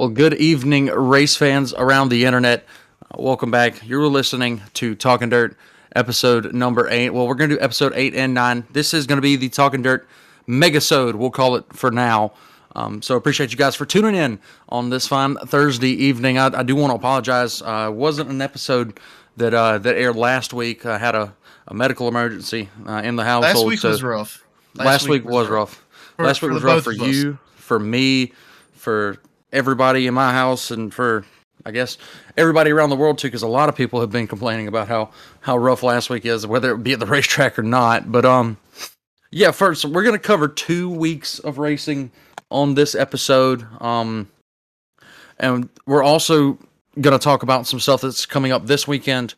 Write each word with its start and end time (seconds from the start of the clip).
Well, 0.00 0.08
good 0.08 0.32
evening, 0.32 0.86
race 0.86 1.36
fans 1.36 1.74
around 1.74 2.08
the 2.08 2.24
internet. 2.24 2.64
Uh, 3.02 3.20
welcome 3.20 3.50
back. 3.50 3.86
You're 3.86 4.06
listening 4.06 4.62
to 4.72 4.94
Talking 4.94 5.28
Dirt, 5.28 5.58
episode 5.94 6.54
number 6.54 6.88
eight. 6.88 7.10
Well, 7.10 7.28
we're 7.28 7.34
going 7.34 7.50
to 7.50 7.56
do 7.56 7.62
episode 7.62 7.92
eight 7.94 8.14
and 8.14 8.32
nine. 8.32 8.66
This 8.70 8.94
is 8.94 9.06
going 9.06 9.18
to 9.18 9.22
be 9.22 9.36
the 9.36 9.50
Talking 9.50 9.82
Dirt 9.82 10.08
Megasode, 10.48 11.16
we'll 11.16 11.30
call 11.30 11.54
it 11.54 11.66
for 11.74 11.90
now. 11.90 12.32
Um, 12.74 13.02
so 13.02 13.14
appreciate 13.14 13.52
you 13.52 13.58
guys 13.58 13.76
for 13.76 13.84
tuning 13.84 14.14
in 14.14 14.38
on 14.70 14.88
this 14.88 15.06
fine 15.06 15.36
Thursday 15.36 15.90
evening. 15.90 16.38
I, 16.38 16.46
I 16.46 16.62
do 16.62 16.74
want 16.76 16.92
to 16.92 16.94
apologize. 16.94 17.60
Uh, 17.60 17.90
wasn't 17.92 18.30
an 18.30 18.40
episode 18.40 18.98
that 19.36 19.52
uh, 19.52 19.76
that 19.76 19.96
aired 19.96 20.16
last 20.16 20.54
week. 20.54 20.86
I 20.86 20.96
had 20.96 21.14
a, 21.14 21.34
a 21.68 21.74
medical 21.74 22.08
emergency 22.08 22.70
uh, 22.86 23.02
in 23.04 23.16
the 23.16 23.24
household. 23.24 23.54
Last 23.54 23.66
week 23.66 23.78
so 23.80 23.90
was 23.90 24.02
rough. 24.02 24.46
Last, 24.76 25.08
week, 25.10 25.26
was 25.26 25.46
rough. 25.48 25.84
For- 26.16 26.24
last 26.24 26.40
week 26.40 26.52
was 26.52 26.62
rough 26.62 26.84
for 26.84 26.92
us. 26.92 27.00
you, 27.00 27.38
for 27.56 27.78
me, 27.78 28.32
for 28.72 29.18
everybody 29.52 30.06
in 30.06 30.14
my 30.14 30.32
house, 30.32 30.70
and 30.70 30.92
for 30.92 31.24
I 31.64 31.70
guess 31.70 31.98
everybody 32.36 32.70
around 32.70 32.90
the 32.90 32.96
world 32.96 33.18
too. 33.18 33.28
Because 33.28 33.42
a 33.42 33.48
lot 33.48 33.68
of 33.68 33.76
people 33.76 34.00
have 34.00 34.10
been 34.10 34.26
complaining 34.26 34.68
about 34.68 34.88
how 34.88 35.10
how 35.40 35.56
rough 35.56 35.82
last 35.82 36.10
week 36.10 36.26
is, 36.26 36.46
whether 36.46 36.72
it 36.72 36.82
be 36.82 36.92
at 36.92 37.00
the 37.00 37.06
racetrack 37.16 37.58
or 37.58 37.62
not. 37.62 38.10
But 38.10 38.24
um, 38.24 38.58
yeah. 39.30 39.50
First, 39.50 39.84
we're 39.84 40.04
gonna 40.04 40.18
cover 40.18 40.48
two 40.48 40.90
weeks 40.90 41.38
of 41.38 41.58
racing 41.58 42.10
on 42.50 42.74
this 42.74 42.94
episode. 42.94 43.66
Um, 43.80 44.28
and 45.38 45.68
we're 45.86 46.02
also 46.02 46.58
gonna 47.00 47.18
talk 47.18 47.42
about 47.42 47.66
some 47.66 47.80
stuff 47.80 48.02
that's 48.02 48.26
coming 48.26 48.52
up 48.52 48.66
this 48.66 48.86
weekend. 48.86 49.34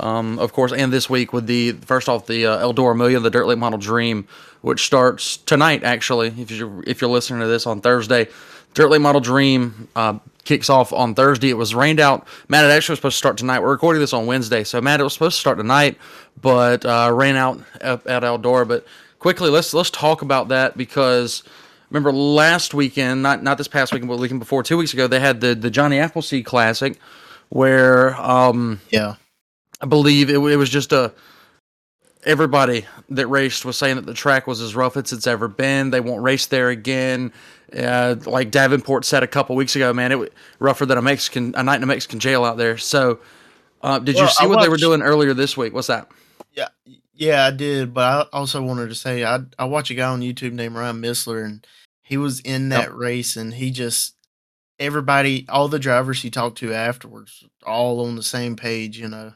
Um, 0.00 0.38
of 0.38 0.52
course, 0.52 0.72
and 0.72 0.92
this 0.92 1.10
week 1.10 1.32
with 1.32 1.46
the 1.46 1.72
first 1.72 2.08
off 2.08 2.26
the 2.26 2.46
uh, 2.46 2.66
Eldora 2.66 2.96
Million, 2.96 3.22
the 3.22 3.30
Dirt 3.30 3.46
Late 3.46 3.58
Model 3.58 3.78
Dream, 3.78 4.26
which 4.62 4.86
starts 4.86 5.36
tonight. 5.36 5.84
Actually, 5.84 6.28
if 6.28 6.50
you 6.50 6.82
if 6.86 7.00
you're 7.00 7.10
listening 7.10 7.40
to 7.40 7.46
this 7.46 7.66
on 7.66 7.80
Thursday, 7.82 8.28
Dirt 8.74 8.90
Late 8.90 9.00
Model 9.00 9.20
Dream 9.20 9.88
uh, 9.94 10.18
kicks 10.44 10.70
off 10.70 10.92
on 10.92 11.14
Thursday. 11.14 11.50
It 11.50 11.56
was 11.56 11.74
rained 11.74 12.00
out. 12.00 12.26
Matt, 12.48 12.64
it 12.64 12.68
actually 12.68 12.92
was 12.94 12.98
supposed 12.98 13.14
to 13.14 13.18
start 13.18 13.36
tonight. 13.36 13.60
We're 13.60 13.70
recording 13.70 14.00
this 14.00 14.12
on 14.12 14.26
Wednesday, 14.26 14.64
so 14.64 14.80
Matt, 14.80 15.00
it 15.00 15.04
was 15.04 15.12
supposed 15.12 15.36
to 15.36 15.40
start 15.40 15.58
tonight, 15.58 15.98
but 16.40 16.84
uh, 16.84 17.10
rain 17.14 17.36
out 17.36 17.60
at, 17.80 18.06
at 18.06 18.22
Eldora. 18.22 18.66
But 18.66 18.86
quickly, 19.18 19.50
let's 19.50 19.74
let's 19.74 19.90
talk 19.90 20.22
about 20.22 20.48
that 20.48 20.76
because 20.76 21.42
remember 21.90 22.12
last 22.12 22.74
weekend, 22.74 23.22
not 23.22 23.42
not 23.42 23.58
this 23.58 23.68
past 23.68 23.92
weekend, 23.92 24.08
but 24.08 24.16
the 24.16 24.22
weekend 24.22 24.40
before, 24.40 24.62
two 24.62 24.76
weeks 24.76 24.92
ago, 24.94 25.06
they 25.06 25.20
had 25.20 25.40
the 25.40 25.54
the 25.54 25.70
Johnny 25.70 25.98
Appleseed 25.98 26.44
Classic, 26.44 26.98
where 27.50 28.14
um, 28.20 28.80
Yeah. 28.90 29.16
I 29.80 29.86
believe 29.86 30.30
it, 30.30 30.34
it 30.36 30.56
was 30.56 30.70
just 30.70 30.92
a 30.92 31.12
everybody 32.24 32.86
that 33.10 33.26
raced 33.26 33.64
was 33.64 33.76
saying 33.76 33.96
that 33.96 34.06
the 34.06 34.14
track 34.14 34.46
was 34.46 34.60
as 34.60 34.76
rough 34.76 34.96
as 34.96 35.12
it's 35.12 35.26
ever 35.26 35.48
been. 35.48 35.90
They 35.90 36.00
won't 36.00 36.22
race 36.22 36.46
there 36.46 36.70
again. 36.70 37.32
Uh, 37.76 38.16
like 38.26 38.50
Davenport 38.50 39.04
said 39.04 39.22
a 39.22 39.26
couple 39.26 39.56
weeks 39.56 39.76
ago, 39.76 39.92
man, 39.92 40.12
it 40.12 40.18
was 40.18 40.28
rougher 40.58 40.86
than 40.86 40.98
a 40.98 41.02
Mexican 41.02 41.54
a 41.56 41.62
night 41.62 41.76
in 41.76 41.82
a 41.82 41.86
Mexican 41.86 42.18
jail 42.20 42.44
out 42.44 42.56
there. 42.56 42.76
So, 42.78 43.18
uh, 43.82 43.98
did 43.98 44.18
you 44.18 44.26
see 44.28 44.44
I 44.44 44.46
what 44.46 44.60
they 44.60 44.68
were 44.68 44.76
doing 44.76 45.02
earlier 45.02 45.34
this 45.34 45.56
week? 45.56 45.72
What's 45.72 45.86
that? 45.88 46.08
Yeah. 46.52 46.68
Yeah, 47.14 47.46
I 47.46 47.50
did. 47.50 47.94
But 47.94 48.28
I 48.32 48.36
also 48.36 48.62
wanted 48.62 48.88
to 48.88 48.94
say 48.94 49.24
I 49.24 49.40
I 49.58 49.64
watch 49.64 49.90
a 49.90 49.94
guy 49.94 50.08
on 50.08 50.20
YouTube 50.20 50.52
named 50.52 50.74
Ryan 50.74 51.00
Missler 51.00 51.44
and 51.44 51.66
he 52.02 52.16
was 52.16 52.40
in 52.40 52.68
that 52.70 52.88
Yep. 52.90 52.98
race 52.98 53.36
and 53.36 53.54
he 53.54 53.70
just 53.70 54.14
everybody 54.78 55.46
all 55.48 55.68
the 55.68 55.78
drivers 55.78 56.20
he 56.22 56.30
talked 56.30 56.58
to 56.58 56.72
afterwards 56.74 57.44
all 57.64 58.04
on 58.04 58.16
the 58.16 58.22
same 58.22 58.56
page, 58.56 58.98
you 58.98 59.08
know. 59.08 59.32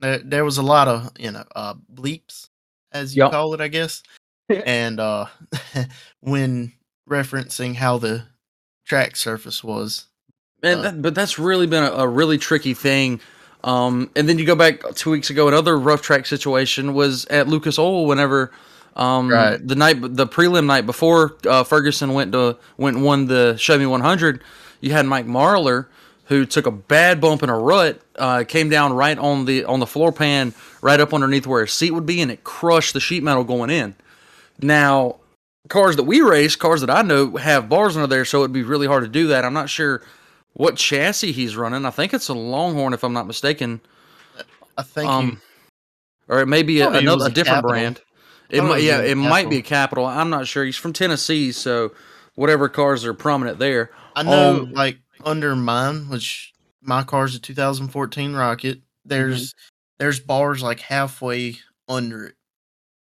There, 0.00 0.18
there 0.18 0.44
was 0.44 0.58
a 0.58 0.62
lot 0.62 0.88
of, 0.88 1.10
you 1.18 1.30
know, 1.30 1.44
uh 1.56 1.74
bleeps 1.92 2.48
as 2.92 3.16
you 3.16 3.22
Yep. 3.22 3.30
call 3.32 3.54
it, 3.54 3.60
I 3.60 3.68
guess. 3.68 4.02
and 4.66 5.00
uh 5.00 5.26
when 6.20 6.72
referencing 7.08 7.76
how 7.76 7.98
the 7.98 8.24
track 8.86 9.16
surface 9.16 9.62
was. 9.62 10.06
Man, 10.62 10.78
Uh, 10.78 10.82
that, 10.82 11.02
but 11.02 11.14
that's 11.14 11.38
really 11.38 11.66
been 11.66 11.82
a, 11.84 11.90
a 11.92 12.08
really 12.08 12.38
tricky 12.38 12.74
thing. 12.74 13.20
Um, 13.64 14.10
and 14.16 14.28
then 14.28 14.38
you 14.38 14.44
go 14.44 14.56
back 14.56 14.80
two 14.94 15.10
weeks 15.10 15.30
ago, 15.30 15.48
another 15.48 15.78
rough 15.78 16.02
track 16.02 16.26
situation 16.26 16.94
was 16.94 17.26
at 17.26 17.46
Lucas 17.48 17.78
Oil. 17.78 18.06
Whenever 18.06 18.50
um, 18.96 19.30
Right. 19.30 19.66
the 19.66 19.76
night, 19.76 19.98
the 20.00 20.26
prelim 20.26 20.66
night 20.66 20.84
before 20.84 21.36
uh, 21.46 21.62
Ferguson 21.64 22.12
went 22.12 22.32
to 22.32 22.56
went 22.76 22.96
and 22.96 23.04
won 23.04 23.26
the 23.26 23.56
Chevy 23.56 23.86
100, 23.86 24.42
you 24.80 24.92
had 24.92 25.06
Mike 25.06 25.26
Marlar 25.26 25.86
who 26.26 26.46
took 26.46 26.66
a 26.66 26.70
bad 26.70 27.20
bump 27.20 27.42
in 27.42 27.50
a 27.50 27.58
rut, 27.58 28.00
uh, 28.16 28.44
came 28.46 28.68
down 28.70 28.92
right 28.92 29.18
on 29.18 29.44
the 29.44 29.64
on 29.64 29.80
the 29.80 29.86
floor 29.86 30.12
pan, 30.12 30.54
right 30.80 30.98
up 30.98 31.12
underneath 31.12 31.46
where 31.46 31.62
his 31.64 31.72
seat 31.72 31.90
would 31.90 32.06
be, 32.06 32.20
and 32.20 32.30
it 32.30 32.42
crushed 32.42 32.94
the 32.94 33.00
sheet 33.00 33.22
metal 33.22 33.44
going 33.44 33.70
in. 33.70 33.94
Now, 34.60 35.16
cars 35.68 35.96
that 35.96 36.04
we 36.04 36.20
race, 36.20 36.56
cars 36.56 36.80
that 36.80 36.90
I 36.90 37.02
know 37.02 37.36
have 37.36 37.68
bars 37.68 37.96
under 37.96 38.06
there, 38.06 38.24
so 38.24 38.40
it'd 38.40 38.52
be 38.52 38.62
really 38.62 38.86
hard 38.86 39.04
to 39.04 39.08
do 39.08 39.28
that. 39.28 39.44
I'm 39.44 39.54
not 39.54 39.70
sure 39.70 40.02
what 40.54 40.76
chassis 40.76 41.32
he's 41.32 41.56
running. 41.56 41.84
I 41.86 41.90
think 41.90 42.12
it's 42.12 42.28
a 42.28 42.34
Longhorn, 42.34 42.92
if 42.92 43.04
I'm 43.04 43.12
not 43.12 43.26
mistaken, 43.26 43.80
I 44.76 44.82
think 44.82 45.10
um, 45.10 45.40
or 46.28 46.40
it 46.40 46.46
may 46.46 46.62
be 46.62 46.80
a, 46.80 46.88
another 46.90 47.24
a 47.24 47.28
a 47.28 47.30
different 47.30 47.56
Capital. 47.58 47.70
brand. 47.70 48.00
It 48.50 48.62
might, 48.62 48.82
yeah, 48.82 48.98
a 48.98 49.04
it 49.04 49.14
might 49.14 49.48
be 49.48 49.58
a 49.58 49.62
Capital. 49.62 50.04
Capital. 50.04 50.06
I'm 50.06 50.30
not 50.30 50.46
sure. 50.46 50.64
He's 50.64 50.76
from 50.76 50.92
Tennessee, 50.92 51.52
so 51.52 51.92
whatever 52.34 52.68
cars 52.68 53.04
are 53.04 53.14
prominent 53.14 53.58
there. 53.58 53.90
I 54.14 54.22
know, 54.22 54.62
Um, 54.62 54.72
like 54.72 54.98
under 55.24 55.56
mine, 55.56 56.08
which 56.08 56.52
my 56.82 57.02
car's 57.02 57.34
a 57.34 57.38
2014 57.40 58.34
Rocket. 58.34 58.82
There's 59.04 59.54
there's 59.98 60.20
bars 60.20 60.62
like 60.62 60.80
halfway 60.80 61.58
under 61.88 62.26
it. 62.26 62.34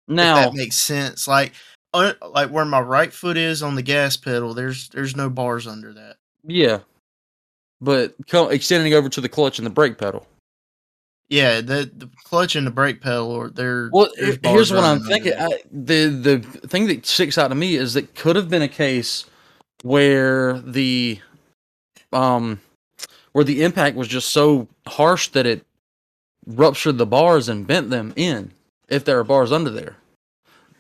If 0.08 0.14
Now, 0.14 0.36
that 0.36 0.54
makes 0.54 0.76
sense. 0.76 1.26
Like 1.26 1.52
un, 1.94 2.14
like 2.30 2.50
where 2.50 2.64
my 2.64 2.80
right 2.80 3.12
foot 3.12 3.36
is 3.36 3.62
on 3.62 3.74
the 3.74 3.82
gas 3.82 4.16
pedal. 4.16 4.54
There's 4.54 4.88
there's 4.90 5.16
no 5.16 5.28
bars 5.30 5.66
under 5.66 5.92
that. 5.92 6.16
yeah, 6.44 6.80
but 7.80 8.14
co- 8.28 8.48
extending 8.48 8.94
over 8.94 9.08
to 9.08 9.20
the 9.20 9.28
clutch 9.28 9.58
and 9.58 9.66
the 9.66 9.70
brake 9.70 9.98
pedal. 9.98 10.26
Yeah, 11.28 11.60
the 11.62 11.90
the 11.96 12.10
clutch 12.24 12.56
and 12.56 12.66
the 12.66 12.70
brake 12.70 13.00
pedal, 13.00 13.30
or 13.30 13.48
there. 13.48 13.88
Well, 13.92 14.10
here's 14.42 14.70
what 14.72 14.84
I'm 14.84 15.00
thinking. 15.00 15.32
I, 15.38 15.48
the 15.70 16.06
the 16.08 16.38
thing 16.68 16.86
that 16.88 17.06
sticks 17.06 17.38
out 17.38 17.48
to 17.48 17.54
me 17.54 17.76
is 17.76 17.94
that 17.94 18.14
could 18.14 18.36
have 18.36 18.50
been 18.50 18.62
a 18.62 18.68
case 18.68 19.24
where 19.82 20.58
the 20.60 21.20
um 22.12 22.60
where 23.32 23.44
the 23.44 23.62
impact 23.62 23.96
was 23.96 24.08
just 24.08 24.30
so 24.30 24.68
harsh 24.86 25.28
that 25.28 25.46
it 25.46 25.64
ruptured 26.46 26.98
the 26.98 27.06
bars 27.06 27.48
and 27.48 27.66
bent 27.66 27.88
them 27.88 28.12
in 28.14 28.52
if 28.88 29.04
there 29.04 29.18
are 29.18 29.24
bars 29.24 29.52
under 29.52 29.70
there. 29.70 29.96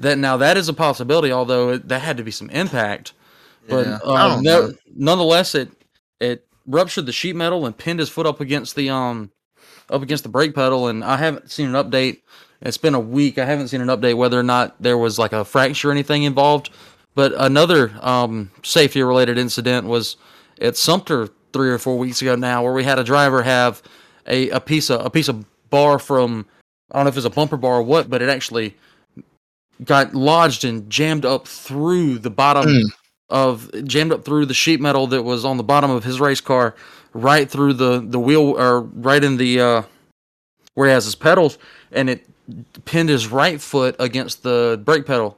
That 0.02 0.18
now 0.18 0.36
that 0.36 0.56
is 0.56 0.68
a 0.68 0.74
possibility, 0.74 1.32
although 1.32 1.70
it, 1.70 1.88
that 1.88 2.00
had 2.00 2.16
to 2.16 2.24
be 2.24 2.30
some 2.30 2.50
impact. 2.50 3.12
But 3.68 3.86
Yeah. 3.86 3.98
uh, 4.04 4.40
no, 4.42 4.72
nonetheless, 4.94 5.54
it 5.54 5.70
it 6.20 6.46
ruptured 6.66 7.06
the 7.06 7.12
sheet 7.12 7.36
metal 7.36 7.66
and 7.66 7.76
pinned 7.76 8.00
his 8.00 8.08
foot 8.08 8.26
up 8.26 8.40
against 8.40 8.74
the 8.74 8.90
um 8.90 9.30
up 9.90 10.02
against 10.02 10.24
the 10.24 10.28
brake 10.28 10.54
pedal. 10.54 10.88
And 10.88 11.04
I 11.04 11.16
haven't 11.16 11.50
seen 11.50 11.74
an 11.74 11.74
update. 11.74 12.22
It's 12.60 12.78
been 12.78 12.94
a 12.94 13.00
week. 13.00 13.38
I 13.38 13.44
haven't 13.44 13.68
seen 13.68 13.80
an 13.80 13.88
update 13.88 14.16
whether 14.16 14.38
or 14.38 14.44
not 14.44 14.74
there 14.80 14.98
was 14.98 15.18
like 15.18 15.32
a 15.32 15.44
fracture 15.44 15.88
or 15.88 15.92
anything 15.92 16.24
involved. 16.24 16.70
But 17.14 17.32
another 17.36 17.92
um, 18.00 18.50
safety 18.62 19.02
related 19.02 19.38
incident 19.38 19.86
was 19.86 20.16
at 20.60 20.76
Sumter 20.76 21.28
three 21.52 21.70
or 21.70 21.78
four 21.78 21.98
weeks 21.98 22.22
ago 22.22 22.34
now, 22.34 22.62
where 22.62 22.72
we 22.72 22.84
had 22.84 22.98
a 22.98 23.04
driver 23.04 23.42
have 23.42 23.82
a, 24.26 24.48
a 24.50 24.60
piece 24.60 24.90
of 24.90 25.04
a 25.04 25.10
piece 25.10 25.28
of 25.28 25.44
bar 25.70 25.98
from 25.98 26.46
I 26.90 26.96
don't 26.96 27.04
know 27.04 27.08
if 27.10 27.16
it's 27.16 27.26
a 27.26 27.30
bumper 27.30 27.56
bar 27.56 27.76
or 27.76 27.82
what, 27.82 28.10
but 28.10 28.20
it 28.20 28.28
actually 28.28 28.76
got 29.84 30.14
lodged 30.14 30.64
and 30.64 30.88
jammed 30.90 31.24
up 31.24 31.46
through 31.48 32.18
the 32.18 32.30
bottom 32.30 32.66
Mm. 32.66 32.84
of 33.30 33.70
jammed 33.86 34.12
up 34.12 34.24
through 34.24 34.46
the 34.46 34.54
sheet 34.54 34.80
metal 34.80 35.06
that 35.08 35.22
was 35.22 35.44
on 35.44 35.56
the 35.56 35.62
bottom 35.62 35.90
of 35.90 36.04
his 36.04 36.20
race 36.20 36.40
car, 36.40 36.74
right 37.14 37.50
through 37.50 37.74
the 37.74 38.00
the 38.06 38.18
wheel 38.20 38.58
or 38.58 38.80
right 38.80 39.22
in 39.24 39.36
the 39.36 39.60
uh, 39.60 39.82
where 40.74 40.88
he 40.88 40.92
has 40.94 41.04
his 41.04 41.14
pedals, 41.14 41.58
and 41.92 42.08
it 42.10 42.24
pinned 42.84 43.08
his 43.08 43.26
right 43.28 43.60
foot 43.60 43.96
against 43.98 44.42
the 44.42 44.80
brake 44.84 45.06
pedal, 45.06 45.36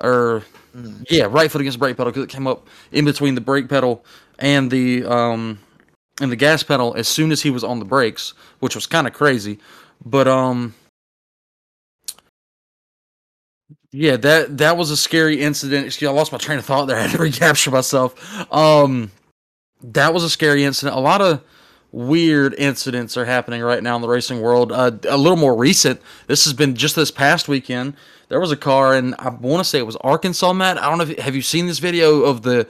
or 0.00 0.42
Mm. 0.76 1.04
yeah, 1.10 1.24
right 1.28 1.50
foot 1.50 1.60
against 1.60 1.78
the 1.78 1.84
brake 1.84 1.96
pedal 1.96 2.12
because 2.12 2.22
it 2.24 2.30
came 2.30 2.46
up 2.46 2.68
in 2.92 3.04
between 3.04 3.34
the 3.34 3.40
brake 3.40 3.68
pedal 3.68 4.04
and 4.38 4.70
the 4.70 5.04
um 5.04 5.58
and 6.20 6.30
the 6.30 6.36
gas 6.36 6.62
pedal 6.62 6.94
as 6.96 7.08
soon 7.08 7.32
as 7.32 7.42
he 7.42 7.50
was 7.50 7.64
on 7.64 7.80
the 7.80 7.84
brakes, 7.84 8.34
which 8.60 8.76
was 8.76 8.86
kind 8.86 9.06
of 9.08 9.12
crazy. 9.12 9.58
But 10.04 10.28
um 10.28 10.74
yeah, 13.92 14.16
that 14.16 14.58
that 14.58 14.76
was 14.76 14.90
a 14.90 14.96
scary 14.96 15.40
incident. 15.40 15.86
Excuse, 15.86 16.08
I 16.08 16.12
lost 16.12 16.32
my 16.32 16.38
train 16.38 16.58
of 16.58 16.64
thought 16.64 16.86
there. 16.86 16.96
I 16.98 17.02
had 17.02 17.10
to 17.12 17.18
recapture 17.18 17.70
myself. 17.70 18.14
Um 18.52 19.10
that 19.82 20.12
was 20.12 20.24
a 20.24 20.30
scary 20.30 20.64
incident. 20.64 20.96
A 20.96 21.00
lot 21.00 21.20
of 21.20 21.42
weird 21.92 22.54
incidents 22.54 23.16
are 23.16 23.24
happening 23.24 23.62
right 23.62 23.82
now 23.82 23.96
in 23.96 24.02
the 24.02 24.08
racing 24.08 24.40
world. 24.40 24.70
Uh, 24.72 24.92
a 25.08 25.16
little 25.16 25.38
more 25.38 25.56
recent. 25.56 26.00
This 26.26 26.44
has 26.44 26.52
been 26.52 26.76
just 26.76 26.96
this 26.96 27.10
past 27.10 27.48
weekend. 27.48 27.94
There 28.28 28.40
was 28.40 28.52
a 28.52 28.56
car, 28.56 28.94
and 28.94 29.14
I 29.18 29.30
want 29.30 29.64
to 29.64 29.68
say 29.68 29.78
it 29.78 29.86
was 29.86 29.96
Arkansas. 29.96 30.52
Matt, 30.52 30.78
I 30.78 30.88
don't 30.88 30.98
know. 30.98 31.04
if 31.04 31.18
Have 31.18 31.34
you 31.34 31.42
seen 31.42 31.66
this 31.66 31.78
video 31.80 32.22
of 32.22 32.42
the 32.42 32.68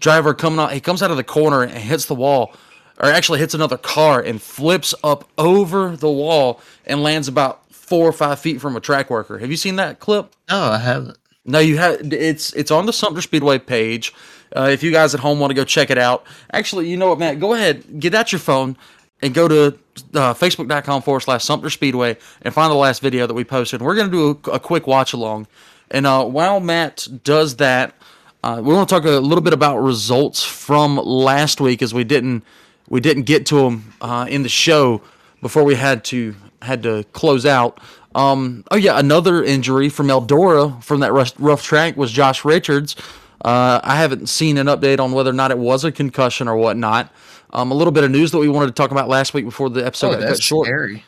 driver 0.00 0.32
coming 0.32 0.58
out? 0.58 0.72
He 0.72 0.80
comes 0.80 1.02
out 1.02 1.10
of 1.10 1.16
the 1.16 1.24
corner 1.24 1.62
and 1.62 1.72
hits 1.72 2.06
the 2.06 2.14
wall, 2.14 2.54
or 2.98 3.10
actually 3.10 3.40
hits 3.40 3.52
another 3.52 3.76
car 3.76 4.20
and 4.20 4.40
flips 4.40 4.94
up 5.04 5.28
over 5.36 5.96
the 5.96 6.10
wall 6.10 6.60
and 6.86 7.02
lands 7.02 7.28
about 7.28 7.61
four 7.92 8.08
or 8.08 8.12
five 8.12 8.40
feet 8.40 8.58
from 8.58 8.74
a 8.74 8.80
track 8.80 9.10
worker. 9.10 9.36
Have 9.36 9.50
you 9.50 9.56
seen 9.58 9.76
that 9.76 10.00
clip? 10.00 10.34
No, 10.48 10.58
I 10.58 10.78
haven't. 10.78 11.18
No, 11.44 11.58
you 11.58 11.76
have 11.76 12.00
it's 12.10 12.50
it's 12.54 12.70
on 12.70 12.86
the 12.86 12.92
Sumter 12.92 13.20
Speedway 13.20 13.58
page. 13.58 14.14
Uh, 14.56 14.70
if 14.72 14.82
you 14.82 14.90
guys 14.90 15.12
at 15.12 15.20
home 15.20 15.38
want 15.38 15.50
to 15.50 15.54
go 15.54 15.62
check 15.62 15.90
it 15.90 15.98
out, 15.98 16.24
actually, 16.54 16.88
you 16.88 16.96
know 16.96 17.08
what, 17.08 17.18
Matt? 17.18 17.38
Go 17.38 17.52
ahead, 17.52 18.00
get 18.00 18.14
out 18.14 18.32
your 18.32 18.38
phone 18.38 18.78
and 19.20 19.34
go 19.34 19.46
to 19.46 19.78
uh, 20.14 20.32
facebook.com 20.32 21.02
forward 21.02 21.20
slash 21.20 21.44
Sumter 21.44 21.68
Speedway 21.68 22.16
and 22.40 22.54
find 22.54 22.70
the 22.70 22.76
last 22.76 23.02
video 23.02 23.26
that 23.26 23.34
we 23.34 23.44
posted. 23.44 23.82
We're 23.82 23.94
going 23.94 24.10
to 24.10 24.34
do 24.34 24.50
a, 24.50 24.54
a, 24.54 24.58
quick 24.58 24.86
watch 24.86 25.12
along. 25.12 25.46
And 25.90 26.06
uh, 26.06 26.24
while 26.24 26.60
Matt 26.60 27.06
does 27.22 27.56
that, 27.56 27.94
uh, 28.42 28.62
we 28.64 28.72
want 28.72 28.88
to 28.88 28.94
talk 28.94 29.04
a 29.04 29.20
little 29.20 29.44
bit 29.44 29.52
about 29.52 29.80
results 29.80 30.42
from 30.42 30.96
last 30.96 31.60
week 31.60 31.82
as 31.82 31.92
we 31.92 32.04
didn't 32.04 32.42
we 32.88 33.00
didn't 33.00 33.24
get 33.24 33.44
to 33.46 33.56
them 33.56 33.92
uh, 34.00 34.24
in 34.30 34.44
the 34.44 34.48
show 34.48 35.02
before 35.42 35.64
we 35.64 35.74
had 35.74 36.04
to 36.04 36.34
had 36.62 36.82
to 36.84 37.04
close 37.12 37.46
out. 37.46 37.80
Um, 38.14 38.64
oh 38.70 38.76
yeah, 38.76 38.98
another 38.98 39.42
injury 39.42 39.88
from 39.88 40.08
Eldora 40.08 40.82
from 40.82 41.00
that 41.00 41.12
rough, 41.12 41.32
rough 41.38 41.62
track 41.62 41.96
was 41.96 42.12
Josh 42.12 42.44
Richards. 42.44 42.96
Uh, 43.44 43.80
I 43.82 43.96
haven't 43.96 44.28
seen 44.28 44.56
an 44.58 44.66
update 44.66 45.00
on 45.00 45.12
whether 45.12 45.30
or 45.30 45.34
not 45.34 45.50
it 45.50 45.58
was 45.58 45.84
a 45.84 45.90
concussion 45.90 46.46
or 46.46 46.56
whatnot. 46.56 47.12
Um, 47.50 47.70
a 47.70 47.74
little 47.74 47.92
bit 47.92 48.04
of 48.04 48.10
news 48.10 48.30
that 48.30 48.38
we 48.38 48.48
wanted 48.48 48.68
to 48.68 48.72
talk 48.72 48.90
about 48.90 49.08
last 49.08 49.34
week 49.34 49.44
before 49.44 49.68
the 49.68 49.84
episode 49.84 50.14
oh, 50.14 50.20
got 50.20 50.28
cut 50.28 50.42
short. 50.42 50.66
Scary. 50.66 51.04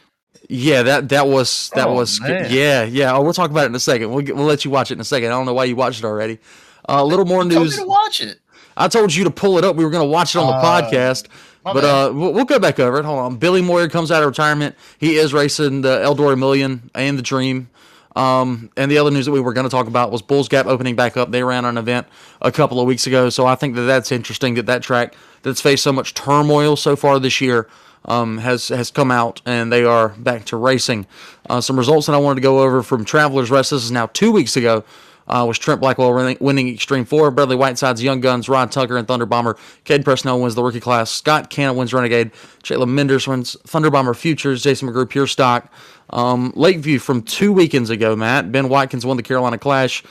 Yeah, 0.48 0.82
that 0.82 1.08
that 1.08 1.26
was 1.26 1.70
that 1.74 1.88
oh, 1.88 1.94
was 1.94 2.20
man. 2.20 2.48
yeah 2.50 2.84
yeah. 2.84 3.14
Oh, 3.14 3.22
we'll 3.22 3.32
talk 3.32 3.50
about 3.50 3.64
it 3.64 3.68
in 3.68 3.74
a 3.74 3.80
second. 3.80 4.10
We'll 4.10 4.24
we'll 4.24 4.44
let 4.44 4.64
you 4.64 4.70
watch 4.70 4.90
it 4.90 4.94
in 4.94 5.00
a 5.00 5.04
second. 5.04 5.28
I 5.28 5.32
don't 5.32 5.46
know 5.46 5.54
why 5.54 5.64
you 5.64 5.76
watched 5.76 6.00
it 6.00 6.04
already. 6.04 6.38
Uh, 6.86 6.98
a 6.98 7.04
little 7.04 7.24
more 7.24 7.44
news. 7.44 7.80
watch 7.80 8.20
it. 8.20 8.40
I 8.76 8.88
told 8.88 9.14
you 9.14 9.24
to 9.24 9.30
pull 9.30 9.56
it 9.56 9.64
up. 9.64 9.76
We 9.76 9.84
were 9.84 9.90
going 9.90 10.06
to 10.06 10.10
watch 10.10 10.34
it 10.34 10.38
on 10.38 10.48
the 10.48 10.54
uh, 10.54 10.82
podcast. 10.82 11.28
But 11.64 11.84
uh, 11.84 12.12
we'll, 12.14 12.32
we'll, 12.32 12.44
go 12.44 12.58
back 12.58 12.78
over 12.78 12.98
it. 12.98 13.04
Hold 13.04 13.18
on. 13.20 13.36
Billy 13.36 13.62
Moyer 13.62 13.88
comes 13.88 14.10
out 14.10 14.22
of 14.22 14.28
retirement. 14.28 14.74
He 14.98 15.16
is 15.16 15.32
racing 15.32 15.80
the 15.80 15.98
Eldora 15.98 16.38
Million 16.38 16.90
and 16.94 17.18
the 17.18 17.22
Dream. 17.22 17.70
Um, 18.16 18.70
and 18.76 18.90
the 18.90 18.98
other 18.98 19.10
news 19.10 19.26
that 19.26 19.32
we 19.32 19.40
were 19.40 19.52
going 19.52 19.64
to 19.64 19.70
talk 19.70 19.86
about 19.86 20.12
was 20.12 20.22
Bulls 20.22 20.48
Gap 20.48 20.66
opening 20.66 20.94
back 20.94 21.16
up. 21.16 21.30
They 21.30 21.42
ran 21.42 21.64
an 21.64 21.78
event 21.78 22.06
a 22.40 22.52
couple 22.52 22.78
of 22.78 22.86
weeks 22.86 23.06
ago, 23.06 23.28
so 23.28 23.46
I 23.46 23.54
think 23.54 23.74
that 23.74 23.82
that's 23.82 24.12
interesting 24.12 24.54
that 24.54 24.66
that 24.66 24.82
track 24.82 25.14
that's 25.42 25.60
faced 25.60 25.82
so 25.82 25.92
much 25.92 26.14
turmoil 26.14 26.76
so 26.76 26.94
far 26.96 27.18
this 27.18 27.40
year 27.40 27.68
um, 28.04 28.38
has 28.38 28.68
has 28.68 28.90
come 28.90 29.10
out 29.10 29.40
and 29.46 29.72
they 29.72 29.84
are 29.84 30.10
back 30.10 30.44
to 30.46 30.56
racing. 30.56 31.06
Uh, 31.48 31.60
some 31.60 31.76
results 31.76 32.06
that 32.06 32.14
I 32.14 32.18
wanted 32.18 32.36
to 32.36 32.42
go 32.42 32.60
over 32.60 32.82
from 32.82 33.04
Travelers 33.04 33.50
Rest. 33.50 33.70
This 33.70 33.84
is 33.84 33.90
now 33.90 34.06
two 34.06 34.30
weeks 34.30 34.56
ago 34.56 34.84
uh, 35.26 35.44
was 35.46 35.58
Trent 35.58 35.80
Blackwell 35.80 36.14
winning, 36.14 36.36
winning 36.40 36.68
Extreme 36.68 37.06
4. 37.06 37.30
Bradley 37.30 37.56
Whiteside's 37.56 38.02
Young 38.02 38.20
Guns, 38.20 38.48
Rod 38.48 38.70
Tucker 38.70 38.96
and 38.96 39.08
Thunder 39.08 39.26
Bomber. 39.26 39.56
Cade 39.84 40.04
Presnell 40.04 40.40
wins 40.40 40.54
the 40.54 40.62
rookie 40.62 40.80
class. 40.80 41.10
Scott 41.10 41.50
Cannon 41.50 41.76
wins 41.76 41.94
Renegade. 41.94 42.32
Jalen 42.62 42.88
Menders 42.88 43.26
wins 43.26 43.56
Thunder 43.66 43.90
Bomber 43.90 44.14
Futures. 44.14 44.62
Jason 44.62 44.88
McGrew 44.88 45.08
Pure 45.08 45.28
Stock. 45.28 45.72
Um, 46.10 46.52
Lakeview 46.54 46.98
from 46.98 47.22
two 47.22 47.52
weekends 47.52 47.90
ago, 47.90 48.14
Matt. 48.14 48.52
Ben 48.52 48.68
Watkins 48.68 49.06
won 49.06 49.16
the 49.16 49.22
Carolina 49.22 49.58
Clash. 49.58 50.02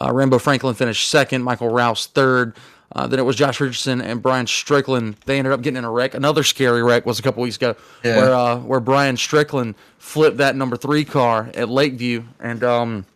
Uh, 0.00 0.12
Rambo 0.12 0.38
Franklin 0.38 0.74
finished 0.74 1.08
second. 1.08 1.42
Michael 1.42 1.68
Rouse 1.68 2.06
third. 2.06 2.56
Uh, 2.92 3.06
then 3.06 3.20
it 3.20 3.22
was 3.22 3.36
Josh 3.36 3.60
Richardson 3.60 4.00
and 4.00 4.20
Brian 4.20 4.46
Strickland. 4.48 5.16
They 5.24 5.38
ended 5.38 5.52
up 5.52 5.62
getting 5.62 5.78
in 5.78 5.84
a 5.84 5.90
wreck. 5.90 6.14
Another 6.14 6.42
scary 6.42 6.82
wreck 6.82 7.06
was 7.06 7.20
a 7.20 7.22
couple 7.22 7.42
weeks 7.42 7.56
ago, 7.56 7.76
yeah. 8.04 8.16
where 8.16 8.34
uh, 8.34 8.56
where 8.58 8.80
Brian 8.80 9.16
Strickland 9.16 9.76
flipped 9.98 10.38
that 10.38 10.56
number 10.56 10.76
three 10.76 11.04
car 11.04 11.50
at 11.54 11.68
Lakeview, 11.68 12.24
and 12.40 12.64
um, 12.64 13.06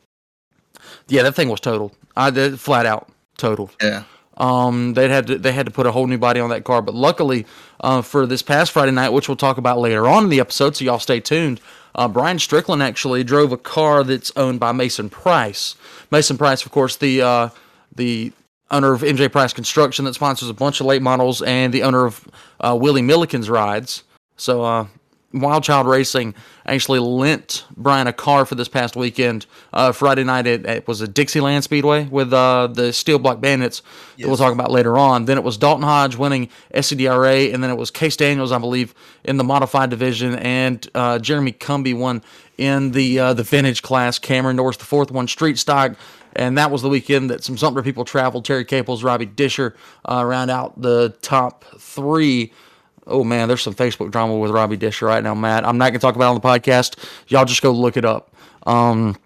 yeah, 1.08 1.22
that 1.22 1.34
thing 1.34 1.48
was 1.48 1.60
totaled. 1.60 1.92
I 2.16 2.30
did 2.30 2.58
flat 2.60 2.86
out 2.86 3.08
totaled. 3.36 3.74
Yeah. 3.82 4.04
Um, 4.36 4.94
they 4.94 5.08
had 5.08 5.28
to 5.28 5.38
they 5.38 5.52
had 5.52 5.66
to 5.66 5.72
put 5.72 5.86
a 5.86 5.92
whole 5.92 6.06
new 6.06 6.18
body 6.18 6.40
on 6.40 6.50
that 6.50 6.64
car, 6.64 6.82
but 6.82 6.94
luckily, 6.94 7.46
uh, 7.80 8.02
for 8.02 8.26
this 8.26 8.42
past 8.42 8.72
Friday 8.72 8.90
night, 8.90 9.10
which 9.10 9.28
we'll 9.28 9.36
talk 9.36 9.58
about 9.58 9.78
later 9.78 10.08
on 10.08 10.24
in 10.24 10.30
the 10.30 10.40
episode, 10.40 10.74
so 10.76 10.84
y'all 10.84 10.98
stay 10.98 11.20
tuned. 11.20 11.60
Uh, 11.94 12.08
Brian 12.08 12.40
Strickland 12.40 12.82
actually 12.82 13.22
drove 13.22 13.52
a 13.52 13.56
car 13.56 14.02
that's 14.02 14.32
owned 14.34 14.58
by 14.58 14.72
Mason 14.72 15.08
Price. 15.08 15.76
Mason 16.10 16.36
Price, 16.36 16.66
of 16.66 16.72
course, 16.72 16.96
the 16.96 17.22
uh, 17.22 17.48
the 17.94 18.32
owner 18.72 18.92
of 18.92 19.02
MJ 19.02 19.30
Price 19.30 19.52
Construction 19.52 20.04
that 20.06 20.14
sponsors 20.14 20.48
a 20.48 20.54
bunch 20.54 20.80
of 20.80 20.86
late 20.86 21.02
models, 21.02 21.40
and 21.42 21.72
the 21.72 21.84
owner 21.84 22.04
of 22.04 22.26
uh, 22.60 22.76
Willie 22.78 23.02
Milliken's 23.02 23.48
rides. 23.48 24.02
So 24.36 24.64
uh, 24.64 24.86
Wild 25.34 25.64
Child 25.64 25.88
Racing 25.88 26.34
actually 26.64 27.00
lent 27.00 27.64
Brian 27.76 28.06
a 28.06 28.12
car 28.12 28.46
for 28.46 28.54
this 28.54 28.68
past 28.68 28.94
weekend. 28.94 29.46
Uh, 29.72 29.90
Friday 29.90 30.22
night, 30.22 30.46
it, 30.46 30.64
it, 30.64 30.86
was 30.86 31.00
a 31.00 31.08
Dixieland 31.08 31.64
Speedway 31.64 32.04
with 32.04 32.32
uh, 32.32 32.68
the 32.68 32.92
Steel 32.92 33.18
Block 33.18 33.40
Bandits 33.40 33.82
yes. 34.16 34.24
that 34.24 34.28
we'll 34.28 34.36
talk 34.36 34.52
about 34.52 34.70
later 34.70 34.96
on. 34.96 35.24
Then 35.24 35.36
it 35.36 35.42
was 35.42 35.58
Dalton 35.58 35.82
Hodge 35.82 36.16
winning 36.16 36.48
SCDRA, 36.72 37.52
and 37.52 37.64
then 37.64 37.70
it 37.70 37.76
was 37.76 37.90
Case 37.90 38.16
Daniels, 38.16 38.52
I 38.52 38.58
believe, 38.58 38.94
in 39.24 39.36
the 39.36 39.44
modified 39.44 39.90
division, 39.90 40.36
and 40.36 40.88
uh, 40.94 41.18
Jeremy 41.18 41.52
Cumby 41.52 41.98
won 41.98 42.22
in 42.56 42.92
the 42.92 43.18
uh, 43.18 43.34
the 43.34 43.42
vintage 43.42 43.82
class. 43.82 44.20
Cameron 44.20 44.56
Norris, 44.56 44.76
the 44.76 44.84
fourth 44.84 45.10
one, 45.10 45.26
street 45.26 45.58
stock. 45.58 45.96
And 46.36 46.58
that 46.58 46.72
was 46.72 46.82
the 46.82 46.88
weekend 46.88 47.30
that 47.30 47.44
some 47.44 47.56
Sumter 47.56 47.80
people 47.80 48.04
traveled. 48.04 48.44
Terry 48.44 48.64
Caples, 48.64 49.04
Robbie 49.04 49.26
Disher 49.26 49.76
uh, 50.04 50.24
round 50.24 50.50
out 50.50 50.80
the 50.80 51.14
top 51.22 51.64
three 51.78 52.52
oh 53.06 53.24
man, 53.24 53.48
there's 53.48 53.62
some 53.62 53.74
Facebook 53.74 54.10
drama 54.10 54.36
with 54.36 54.50
Robbie 54.50 54.76
Disher 54.76 55.06
right 55.06 55.22
now, 55.22 55.34
Matt. 55.34 55.66
I'm 55.66 55.78
not 55.78 55.90
gonna 55.90 55.98
talk 55.98 56.16
about 56.16 56.26
it 56.26 56.34
on 56.34 56.34
the 56.36 56.40
podcast. 56.40 56.98
Y'all 57.28 57.44
just 57.44 57.62
go 57.62 57.72
look 57.72 57.96
it 57.96 58.04
up. 58.04 58.34
Um, 58.66 59.16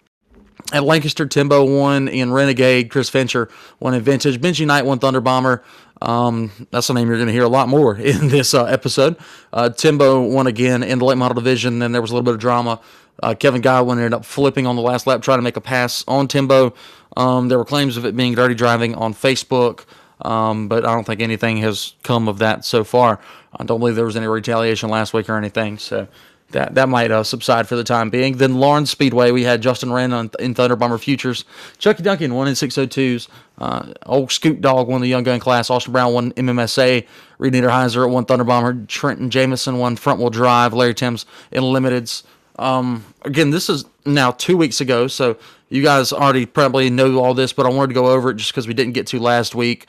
at 0.72 0.84
Lancaster, 0.84 1.26
Timbo 1.26 1.64
won 1.64 2.08
in 2.08 2.32
Renegade. 2.32 2.90
Chris 2.90 3.08
Fincher 3.08 3.48
won 3.80 3.94
in 3.94 4.02
Vintage. 4.02 4.40
Benji 4.40 4.66
Knight 4.66 4.84
won 4.84 4.98
Thunder 4.98 5.20
Bomber. 5.20 5.64
Um, 6.02 6.50
that's 6.70 6.90
a 6.90 6.94
name 6.94 7.08
you're 7.08 7.16
going 7.16 7.28
to 7.28 7.32
hear 7.32 7.44
a 7.44 7.48
lot 7.48 7.68
more 7.68 7.96
in 7.98 8.28
this 8.28 8.54
uh, 8.54 8.64
episode. 8.64 9.16
Uh, 9.52 9.70
Timbo 9.70 10.22
won 10.22 10.46
again 10.46 10.82
in 10.82 10.98
the 10.98 11.04
late 11.04 11.16
model 11.16 11.34
division. 11.34 11.78
Then 11.78 11.92
there 11.92 12.02
was 12.02 12.10
a 12.10 12.14
little 12.14 12.24
bit 12.24 12.34
of 12.34 12.40
drama. 12.40 12.80
Uh, 13.22 13.34
Kevin 13.34 13.60
Godwin 13.60 13.98
ended 13.98 14.14
up 14.14 14.24
flipping 14.24 14.66
on 14.66 14.76
the 14.76 14.82
last 14.82 15.06
lap, 15.06 15.22
trying 15.22 15.38
to 15.38 15.42
make 15.42 15.56
a 15.56 15.60
pass 15.60 16.04
on 16.06 16.28
Timbo. 16.28 16.74
Um, 17.16 17.48
there 17.48 17.58
were 17.58 17.64
claims 17.64 17.96
of 17.96 18.04
it 18.04 18.16
being 18.16 18.34
dirty 18.34 18.54
driving 18.54 18.94
on 18.94 19.12
Facebook, 19.12 19.86
um, 20.22 20.68
but 20.68 20.84
I 20.84 20.94
don't 20.94 21.04
think 21.04 21.20
anything 21.20 21.58
has 21.58 21.94
come 22.02 22.28
of 22.28 22.38
that 22.38 22.64
so 22.64 22.84
far. 22.84 23.20
I 23.56 23.64
don't 23.64 23.78
believe 23.78 23.96
there 23.96 24.04
was 24.04 24.16
any 24.16 24.26
retaliation 24.26 24.90
last 24.90 25.14
week 25.14 25.28
or 25.28 25.36
anything. 25.36 25.78
So 25.78 26.08
that 26.50 26.74
that 26.76 26.88
might 26.88 27.10
uh, 27.10 27.22
subside 27.22 27.68
for 27.68 27.76
the 27.76 27.84
time 27.84 28.10
being. 28.10 28.38
Then 28.38 28.54
Laurens 28.54 28.90
Speedway, 28.90 29.30
we 29.30 29.44
had 29.44 29.60
Justin 29.60 29.92
Wren 29.92 30.12
on, 30.12 30.30
in 30.38 30.54
Thunder 30.54 30.76
Bomber 30.76 30.98
Futures. 30.98 31.44
Chucky 31.78 32.02
Duncan 32.02 32.34
won 32.34 32.48
in 32.48 32.54
602s. 32.54 33.28
Uh, 33.58 33.92
old 34.06 34.32
Scoot 34.32 34.60
Dog 34.60 34.88
won 34.88 35.00
the 35.00 35.08
Young 35.08 35.24
Gun 35.24 35.40
class. 35.40 35.68
Austin 35.68 35.92
Brown 35.92 36.12
won 36.12 36.32
MMSA. 36.32 37.06
Reed 37.38 37.52
Niederheiser 37.52 38.10
won 38.10 38.24
Thunder 38.24 38.44
Bomber. 38.44 38.84
Trenton 38.86 39.30
Jamison 39.30 39.78
won 39.78 39.96
Front 39.96 40.20
Wheel 40.20 40.30
Drive. 40.30 40.72
Larry 40.72 40.94
Timms 40.94 41.26
in 41.52 41.62
Limiteds. 41.64 42.22
Um, 42.58 43.04
again, 43.22 43.50
this 43.50 43.68
is 43.68 43.84
now 44.04 44.32
two 44.32 44.56
weeks 44.56 44.80
ago, 44.80 45.06
so 45.06 45.36
you 45.68 45.82
guys 45.82 46.12
already 46.12 46.46
probably 46.46 46.90
know 46.90 47.18
all 47.18 47.34
this, 47.34 47.52
but 47.52 47.66
I 47.66 47.68
wanted 47.68 47.88
to 47.88 47.94
go 47.94 48.08
over 48.08 48.30
it 48.30 48.36
just 48.36 48.52
because 48.52 48.66
we 48.66 48.74
didn't 48.74 48.94
get 48.94 49.06
to 49.08 49.20
last 49.20 49.54
week. 49.54 49.86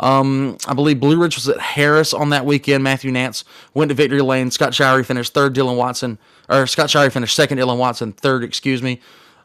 Um, 0.00 0.56
I 0.66 0.74
believe 0.74 0.98
Blue 0.98 1.20
Ridge 1.20 1.36
was 1.36 1.48
at 1.48 1.60
Harris 1.60 2.14
on 2.14 2.30
that 2.30 2.46
weekend. 2.46 2.82
Matthew 2.82 3.10
Nance 3.10 3.44
went 3.74 3.90
to 3.90 3.94
Victory 3.94 4.22
Lane. 4.22 4.50
Scott 4.50 4.72
Showery 4.72 5.04
finished 5.04 5.34
third. 5.34 5.54
Dylan 5.54 5.76
Watson, 5.76 6.18
or 6.48 6.66
Scott 6.66 6.88
Showery 6.88 7.12
finished 7.12 7.36
second. 7.36 7.58
Dylan 7.58 7.78
Watson 7.78 8.12
third. 8.12 8.42
Excuse 8.42 8.82
me. 8.82 9.00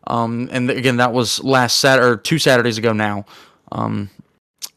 Um, 0.08 0.50
and 0.52 0.70
again, 0.70 0.98
that 0.98 1.14
was 1.14 1.44
last 1.44 1.80
Saturday 1.80 2.08
or 2.08 2.18
two 2.18 2.40
Saturdays 2.40 2.78
ago 2.78 2.94
now. 2.94 3.26
Um, 3.72 4.10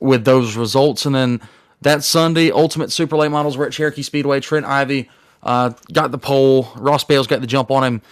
with 0.00 0.24
those 0.24 0.56
results, 0.56 1.06
and 1.06 1.14
then 1.14 1.40
that 1.82 2.02
Sunday, 2.02 2.50
Ultimate 2.50 2.90
Super 2.90 3.16
Late 3.16 3.30
Models 3.30 3.56
were 3.56 3.66
at 3.66 3.72
Cherokee 3.72 4.02
Speedway. 4.02 4.40
Trent 4.40 4.64
Ivey 4.64 5.10
uh, 5.42 5.72
got 5.92 6.10
the 6.10 6.18
pole. 6.18 6.68
Ross 6.76 7.04
Bales 7.04 7.26
got 7.26 7.40
the 7.40 7.46
jump 7.46 7.70
on 7.70 7.84
him 7.84 8.02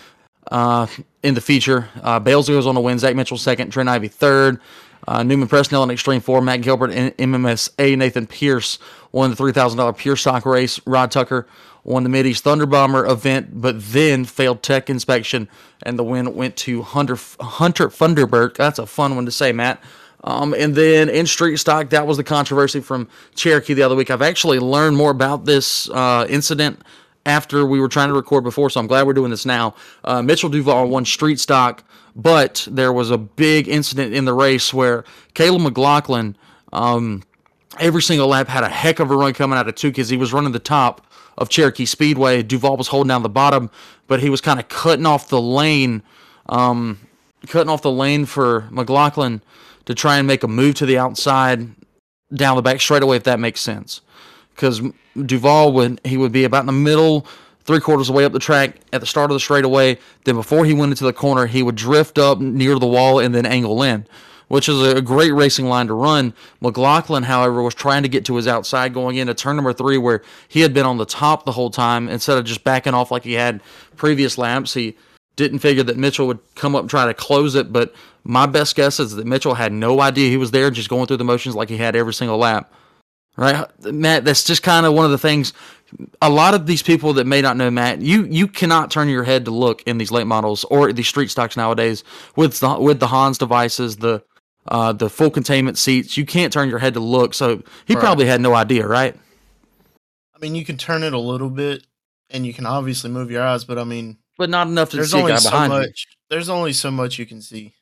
uh, 0.51 0.87
in 1.27 1.35
the 1.35 1.41
feature. 1.41 1.89
Uh, 2.03 2.21
Bales 2.21 2.49
goes 2.49 2.67
on 2.67 2.77
to 2.77 2.81
win. 2.81 2.99
Zach 2.99 3.17
Mitchell 3.17 3.37
second. 3.37 3.71
Trent 3.71 3.89
Ivey 3.89 4.09
third. 4.09 4.61
Uh, 5.09 5.23
Newman 5.23 5.49
Presnell 5.49 5.85
in 5.85 5.91
Extreme 5.91 6.21
4, 6.21 6.41
Matt 6.41 6.63
Gilbert 6.63 6.91
in 6.91 7.13
MMSA, 7.13 7.97
Nathan 7.97 8.27
Pierce 8.27 8.79
won 9.13 9.31
the 9.31 9.37
$3,000 9.37 9.97
Pure 9.97 10.17
Stock 10.17 10.45
race, 10.45 10.81
Rod 10.85 11.13
Tucker 11.13 11.47
won 11.85 12.03
the 12.03 12.09
Mideast 12.09 12.41
Thunder 12.41 12.67
Bomber 12.67 13.07
event, 13.07 13.61
but 13.61 13.77
then 13.81 14.25
failed 14.25 14.65
tech 14.65 14.91
inspection, 14.91 15.49
and 15.85 15.97
the 15.97 16.03
win 16.03 16.35
went 16.35 16.57
to 16.57 16.83
Hunter, 16.83 17.17
Hunter 17.41 17.89
Funderburk. 17.89 18.57
That's 18.57 18.81
a 18.81 18.87
fun 18.87 19.15
one 19.15 19.27
to 19.27 19.31
say, 19.31 19.53
Matt. 19.53 19.81
Um, 20.25 20.53
and 20.55 20.75
then 20.75 21.09
in 21.09 21.27
street 21.27 21.59
stock, 21.59 21.91
that 21.91 22.09
was 22.09 22.17
the 22.17 22.25
controversy 22.25 22.81
from 22.81 23.09
Cherokee 23.37 23.75
the 23.75 23.83
other 23.83 23.95
week. 23.95 24.11
I've 24.11 24.23
actually 24.23 24.59
learned 24.59 24.97
more 24.97 25.13
about 25.13 25.45
this 25.45 25.89
uh, 25.91 26.27
incident 26.29 26.81
after 27.27 27.67
we 27.67 27.81
were 27.81 27.89
trying 27.89 28.09
to 28.09 28.15
record 28.15 28.45
before, 28.45 28.71
so 28.71 28.81
I'm 28.81 28.87
glad 28.87 29.07
we're 29.07 29.13
doing 29.13 29.31
this 29.31 29.45
now. 29.45 29.75
Uh, 30.05 30.23
Mitchell 30.23 30.49
Duval 30.49 30.89
won 30.89 31.05
street 31.05 31.39
stock 31.41 31.85
but 32.17 32.67
there 32.71 32.93
was 32.93 33.11
a 33.11 33.19
big 33.19 33.69
incident 33.69 34.15
in 34.15 34.25
the 34.25 34.33
race 34.33 34.73
where 34.73 35.05
Caleb 35.35 35.63
McLaughlin, 35.63 36.35
um, 36.73 37.23
every 37.79 38.01
single 38.01 38.27
lap 38.27 38.49
had 38.49 38.65
a 38.65 38.71
heck 38.71 38.99
of 38.99 39.11
a 39.11 39.17
run 39.17 39.35
coming 39.35 39.59
out 39.59 39.69
of 39.69 39.75
two 39.75 39.91
because 39.91 40.09
he 40.09 40.17
was 40.17 40.33
running 40.33 40.53
the 40.53 40.59
top 40.59 41.07
of 41.37 41.51
Cherokee 41.51 41.85
Speedway. 41.85 42.43
Duval 42.43 42.79
was 42.79 42.89
holding 42.89 43.09
down 43.09 43.23
the 43.23 43.29
bottom, 43.29 43.71
but 44.07 44.21
he 44.21 44.31
was 44.31 44.41
kind 44.41 44.59
of 44.59 44.69
cutting 44.69 45.05
off 45.05 45.29
the 45.29 45.41
lane, 45.41 46.03
um, 46.49 46.99
cutting 47.47 47.69
off 47.69 47.83
the 47.83 47.93
lane 47.93 48.25
for 48.25 48.67
McLaughlin 48.71 49.43
to 49.85 49.95
try 49.95 50.17
and 50.17 50.27
make 50.27 50.43
a 50.43 50.49
move 50.49 50.77
to 50.77 50.87
the 50.87 50.97
outside 50.97 51.69
down 52.33 52.57
the 52.57 52.63
back 52.63 52.81
straightaway, 52.81 53.19
if 53.19 53.25
that 53.25 53.39
makes 53.39 53.61
sense. 53.61 54.01
Because 54.57 54.83
Duval 55.15 55.73
would 55.75 56.01
he 56.05 56.17
would 56.17 56.33
be 56.33 56.43
about 56.43 56.61
in 56.61 56.67
the 56.67 56.73
middle 56.73 57.27
three 57.65 57.81
quarters 57.81 58.09
of 58.09 58.15
the 58.15 58.17
way 58.17 58.25
up 58.25 58.33
the 58.33 58.39
track 58.39 58.77
at 58.93 59.01
the 59.01 59.07
start 59.07 59.31
of 59.31 59.35
the 59.35 59.41
straightaway. 59.41 59.99
Then 60.25 60.35
before 60.35 60.65
he 60.65 60.73
went 60.73 60.93
into 60.93 61.05
the 61.05 61.13
corner, 61.13 61.47
he 61.47 61.63
would 61.63 61.77
drift 61.77 62.19
up 62.19 62.41
near 62.41 62.79
the 62.79 62.87
wall 62.87 63.19
and 63.19 63.35
then 63.35 63.45
angle 63.47 63.83
in. 63.83 64.07
which 64.49 64.69
is 64.69 64.81
a 64.81 65.03
great 65.03 65.33
racing 65.33 65.67
line 65.67 65.89
to 65.89 65.95
run. 65.95 66.33
McLaughlin, 66.61 67.25
however, 67.25 67.63
was 67.63 67.75
trying 67.75 68.03
to 68.03 68.09
get 68.09 68.25
to 68.27 68.37
his 68.37 68.47
outside 68.47 68.95
going 68.95 69.17
into 69.17 69.35
turn 69.35 69.57
number 69.57 69.73
three, 69.73 69.99
where 69.99 70.23
he 70.49 70.61
had 70.61 70.73
been 70.73 70.87
on 70.87 70.99
the 70.99 71.07
top 71.07 71.45
the 71.45 71.53
whole 71.53 71.71
time 71.71 72.09
instead 72.09 72.39
of 72.39 72.45
just 72.45 72.65
backing 72.65 72.95
off 72.95 73.11
like 73.11 73.25
he 73.25 73.33
had 73.33 73.61
previous 73.97 74.39
laps. 74.39 74.75
He 74.75 74.97
didn't 75.35 75.59
figure 75.59 75.83
that 75.83 75.97
Mitchell 75.97 76.27
would 76.29 76.39
come 76.55 76.75
up 76.75 76.83
and 76.83 76.91
try 76.91 77.07
to 77.07 77.15
close 77.15 77.55
it, 77.55 77.73
but 77.73 77.95
my 78.25 78.47
best 78.47 78.75
guess 78.77 78.99
is 79.01 79.15
that 79.17 79.27
Mitchell 79.27 79.55
had 79.55 79.73
no 79.73 80.01
idea 80.01 80.31
he 80.31 80.37
was 80.37 80.51
there, 80.51 80.71
just 80.71 80.89
going 80.89 81.07
through 81.07 81.19
the 81.19 81.25
motions 81.25 81.55
like 81.55 81.69
he 81.69 81.77
had 81.77 81.95
every 81.97 82.15
single 82.15 82.39
lap. 82.39 82.73
Right, 83.37 83.67
Matt. 83.85 84.25
That's 84.25 84.45
just 84.45 84.63
kind 84.63 84.87
of 84.87 84.95
one 84.95 85.05
of 85.05 85.11
the 85.11 85.19
things. 85.19 85.53
A 86.23 86.31
lot 86.31 86.55
of 86.55 86.67
these 86.67 86.83
people 86.83 87.13
that 87.15 87.27
may 87.27 87.43
not 87.43 87.57
know 87.59 87.71
Matt, 87.71 88.01
you 88.01 88.25
you 88.25 88.49
cannot 88.49 88.91
turn 88.91 89.09
your 89.11 89.25
head 89.25 89.45
to 89.45 89.51
look 89.51 89.83
in 89.83 89.99
these 89.99 90.11
late 90.11 90.27
models 90.27 90.65
or 90.65 90.91
these 90.93 91.07
street 91.07 91.31
stocks 91.31 91.57
nowadays 91.57 92.03
with 92.35 92.59
the, 92.61 92.81
with 92.81 92.99
the 92.99 93.07
Hans 93.09 93.37
devices, 93.37 93.97
the 93.99 94.23
uh, 94.69 94.93
the 94.93 95.11
full 95.11 95.31
containment 95.31 95.77
seats. 95.77 96.17
You 96.17 96.25
can't 96.25 96.53
turn 96.53 96.71
your 96.71 96.79
head 96.79 96.95
to 96.95 97.01
look. 97.01 97.35
So 97.35 97.63
he 97.85 97.95
Right. 97.95 98.01
probably 98.01 98.27
had 98.27 98.41
no 98.41 98.55
idea, 98.55 98.87
right? 98.87 99.15
I 100.35 100.39
mean, 100.41 100.55
you 100.55 100.65
can 100.65 100.77
turn 100.77 101.03
it 101.03 101.13
a 101.13 101.19
little 101.19 101.51
bit, 101.51 101.87
and 102.31 102.45
you 102.47 102.53
can 102.53 102.67
obviously 102.67 103.11
move 103.11 103.31
your 103.31 103.43
eyes, 103.43 103.65
but 103.65 103.79
I 103.79 103.85
mean, 103.85 104.19
But 104.39 104.51
not 104.51 104.67
enough 104.67 104.91
to 104.91 104.97
there's 104.97 105.13
see 105.13 105.19
only 105.19 105.37
so 105.37 105.51
behind 105.51 105.73
you. 105.73 105.93
There's 106.31 106.49
only 106.49 106.73
so 106.73 106.91
much 106.91 107.19
you 107.19 107.27
can 107.27 107.41
see. 107.41 107.75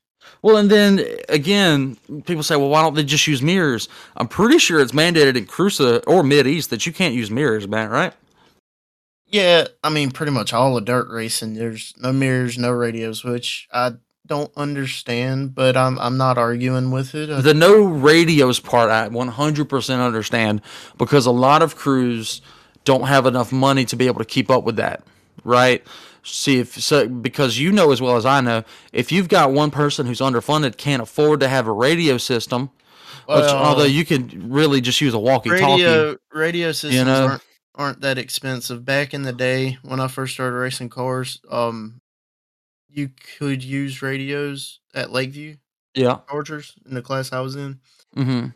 Well, 0.43 0.57
and 0.57 0.71
then 0.71 1.04
again, 1.28 1.97
people 2.26 2.43
say, 2.43 2.57
well, 2.57 2.69
why 2.69 2.83
don't 2.83 2.95
they 2.95 3.04
just 3.04 3.26
use 3.26 3.43
mirrors? 3.43 3.88
I'm 4.16 4.28
pretty 4.28 4.59
sure 4.59 4.81
it's 4.81 4.93
mandated 4.93 5.37
in 5.37 5.47
Cruza 5.47 6.02
or 6.07 6.23
Mid 6.23 6.47
East 6.47 6.71
that 6.71 6.87
you 6.87 6.93
can't 6.93 7.14
use 7.14 7.31
mirrors, 7.31 7.66
Matt, 7.66 7.90
right? 7.90 8.12
Yeah, 9.26 9.66
I 9.83 9.88
mean, 9.88 10.11
pretty 10.11 10.33
much 10.33 10.52
all 10.52 10.76
of 10.76 10.85
dirt 10.85 11.09
racing. 11.11 11.54
There's 11.54 11.95
no 11.99 12.12
mirrors, 12.12 12.57
no 12.57 12.71
radios, 12.71 13.25
which 13.25 13.69
I 13.73 13.95
don't 14.26 14.52
understand, 14.57 15.54
but 15.54 15.76
I'm 15.76 15.99
I'm 15.99 16.16
not 16.16 16.38
arguing 16.38 16.90
with 16.90 17.14
it. 17.14 17.43
The 17.43 17.54
no 17.54 17.85
radios 17.85 18.61
part, 18.61 18.90
I 18.90 19.09
100% 19.09 20.07
understand 20.07 20.62
because 20.99 21.26
a 21.26 21.31
lot 21.31 21.62
of 21.62 21.76
crews 21.76 22.40
don't 22.85 23.04
have 23.04 23.26
enough 23.26 23.52
money 23.52 23.85
to 23.87 23.97
be 23.97 24.07
able 24.07 24.21
to 24.21 24.25
keep 24.25 24.50
up 24.50 24.64
with 24.64 24.76
that, 24.76 25.02
right? 25.43 25.85
See 26.26 26.59
if 26.59 26.81
so 26.81 27.07
because 27.07 27.59
you 27.59 27.71
know 27.71 27.93
as 27.93 28.00
well 28.00 28.16
as 28.16 28.25
I 28.25 28.40
know, 28.40 28.64
if 28.93 29.12
you've 29.12 29.28
got 29.28 29.52
one 29.52 29.71
person 29.71 30.07
who's 30.07 30.21
underfunded 30.21 30.78
can't 30.78 31.02
afford 31.02 31.40
to 31.40 31.49
have 31.49 31.66
a 31.66 31.73
radio 31.73 32.16
system, 32.16 32.71
which, 33.26 33.45
although 33.45 33.85
you 33.85 34.07
can 34.07 34.50
really 34.50 34.81
just 34.81 35.00
use 35.02 35.12
a 35.12 35.19
walkie-talkie. 35.19 35.83
radio 35.83 36.16
radio 36.33 36.73
systems 36.73 37.07
know? 37.07 37.26
aren't 37.26 37.43
aren't 37.75 38.00
that 38.00 38.16
expensive. 38.16 38.87
Back 38.87 39.12
in 39.12 39.23
the 39.23 39.35
day 39.35 39.76
when 39.83 40.00
I 40.00 40.09
first 40.09 40.33
started 40.33 40.57
racing 40.57 40.88
cars, 40.88 41.40
um, 41.50 42.00
you 42.88 43.11
could 43.38 43.62
use 43.62 44.00
radios 44.00 44.81
at 44.95 45.12
Lakeview 45.12 45.57
Yeah. 45.95 46.21
Chargers 46.31 46.75
in 46.87 46.95
the 46.95 47.02
class 47.02 47.33
I 47.33 47.40
was 47.40 47.54
in, 47.54 47.81
hmm 48.14 48.47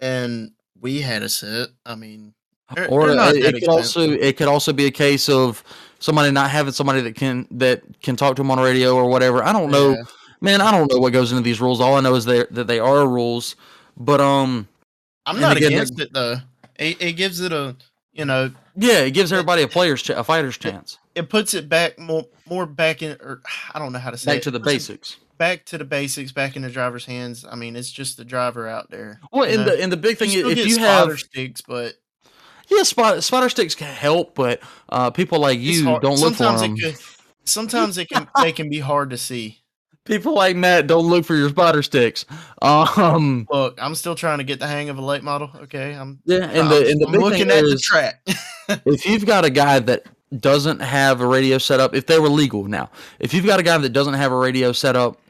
and 0.00 0.52
we 0.80 1.00
had 1.00 1.22
a 1.22 1.28
set. 1.28 1.70
I 1.84 1.96
mean, 1.96 2.34
they're, 2.74 2.88
or 2.88 3.14
they're 3.14 3.34
it 3.34 3.54
could 3.54 3.68
also 3.68 4.10
it 4.10 4.36
could 4.36 4.48
also 4.48 4.72
be 4.72 4.86
a 4.86 4.90
case 4.90 5.28
of 5.28 5.64
somebody 5.98 6.30
not 6.30 6.50
having 6.50 6.72
somebody 6.72 7.00
that 7.02 7.14
can 7.16 7.46
that 7.52 7.82
can 8.02 8.16
talk 8.16 8.36
to 8.36 8.40
them 8.42 8.50
on 8.50 8.58
radio 8.60 8.94
or 8.94 9.08
whatever. 9.08 9.42
I 9.42 9.52
don't 9.52 9.70
know, 9.70 9.90
Yeah. 9.92 10.02
man. 10.40 10.60
I 10.60 10.70
don't 10.70 10.90
know 10.92 10.98
what 10.98 11.12
goes 11.12 11.32
into 11.32 11.42
these 11.42 11.60
rules. 11.60 11.80
All 11.80 11.94
I 11.94 12.00
know 12.00 12.14
is 12.14 12.24
that 12.26 12.52
that 12.54 12.66
they 12.66 12.78
are 12.78 13.06
rules. 13.08 13.56
But 13.96 14.20
um, 14.20 14.68
I'm 15.24 15.40
not 15.40 15.56
again, 15.56 15.72
against 15.72 15.98
it 16.00 16.12
though. 16.12 16.36
It, 16.78 17.00
it 17.00 17.12
gives 17.12 17.40
it 17.40 17.52
a 17.52 17.74
you 18.12 18.24
know 18.24 18.50
yeah, 18.76 19.00
it 19.00 19.12
gives 19.12 19.32
everybody 19.32 19.62
a 19.62 19.68
player's 19.68 20.02
ch- 20.02 20.10
a 20.10 20.22
fighter's 20.22 20.58
chance. 20.58 20.98
it 21.14 21.30
puts 21.30 21.54
it 21.54 21.68
back 21.68 21.98
more 21.98 22.26
more 22.48 22.66
back 22.66 23.02
in 23.02 23.12
or 23.22 23.40
I 23.72 23.78
don't 23.78 23.92
know 23.92 23.98
how 23.98 24.10
to 24.10 24.18
say 24.18 24.32
Back 24.32 24.38
it. 24.38 24.42
to 24.44 24.50
the 24.50 24.58
it 24.58 24.64
basics. 24.64 25.16
back 25.38 25.64
to 25.66 25.78
the 25.78 25.84
basics, 25.84 26.32
back 26.32 26.56
in 26.56 26.62
the 26.62 26.70
driver's 26.70 27.06
hands. 27.06 27.44
I 27.50 27.56
mean, 27.56 27.74
it's 27.76 27.90
just 27.90 28.16
the 28.18 28.24
driver 28.24 28.68
out 28.68 28.90
there. 28.90 29.20
Well, 29.32 29.44
and 29.44 29.64
know? 29.64 29.74
the 29.76 29.82
and 29.82 29.90
the 29.90 29.96
big 29.96 30.18
thing 30.18 30.30
you 30.30 30.48
is 30.50 30.58
if 30.58 30.66
you 30.66 30.78
have 30.78 31.10
sticks, 31.18 31.62
but 31.62 31.94
yeah, 32.68 32.82
spider 32.82 33.20
spotter 33.20 33.48
sticks 33.48 33.74
can 33.74 33.92
help, 33.92 34.34
but 34.34 34.60
uh, 34.88 35.10
people 35.10 35.38
like 35.38 35.58
you 35.58 35.84
don't 35.84 36.20
look 36.20 36.34
for 36.34 36.44
them. 36.44 36.76
it 36.76 36.80
could, 36.80 36.96
sometimes 37.44 37.98
it 37.98 38.08
can 38.08 38.28
they 38.42 38.52
can 38.52 38.68
be 38.68 38.80
hard 38.80 39.10
to 39.10 39.18
see. 39.18 39.62
People 40.04 40.34
like 40.34 40.54
Matt 40.54 40.86
don't 40.86 41.06
look 41.06 41.24
for 41.24 41.34
your 41.34 41.48
spider 41.48 41.82
sticks. 41.82 42.24
Um, 42.62 43.46
Look, 43.50 43.76
I'm 43.82 43.96
still 43.96 44.14
trying 44.14 44.38
to 44.38 44.44
get 44.44 44.60
the 44.60 44.66
hang 44.68 44.88
of 44.88 44.98
a 44.98 45.02
late 45.02 45.24
model. 45.24 45.50
Okay, 45.62 45.94
I'm 45.94 46.20
yeah, 46.24 46.44
and 46.44 46.70
the 46.70 46.88
and 46.88 47.00
the 47.00 47.06
I'm 47.06 47.12
big 47.12 47.20
looking 47.20 47.48
thing 47.48 47.58
at 47.58 47.64
the 47.64 47.72
is, 47.72 47.82
track. 47.82 48.20
if 48.86 49.04
you've 49.04 49.26
got 49.26 49.44
a 49.44 49.50
guy 49.50 49.80
that 49.80 50.06
doesn't 50.38 50.80
have 50.80 51.20
a 51.20 51.26
radio 51.26 51.58
set 51.58 51.80
up, 51.80 51.92
if 51.94 52.06
they 52.06 52.20
were 52.20 52.28
legal 52.28 52.64
now, 52.64 52.88
if 53.18 53.34
you've 53.34 53.46
got 53.46 53.58
a 53.58 53.64
guy 53.64 53.76
that 53.78 53.90
doesn't 53.90 54.14
have 54.14 54.30
a 54.30 54.36
radio 54.36 54.70
set 54.70 54.94
up 54.94 55.20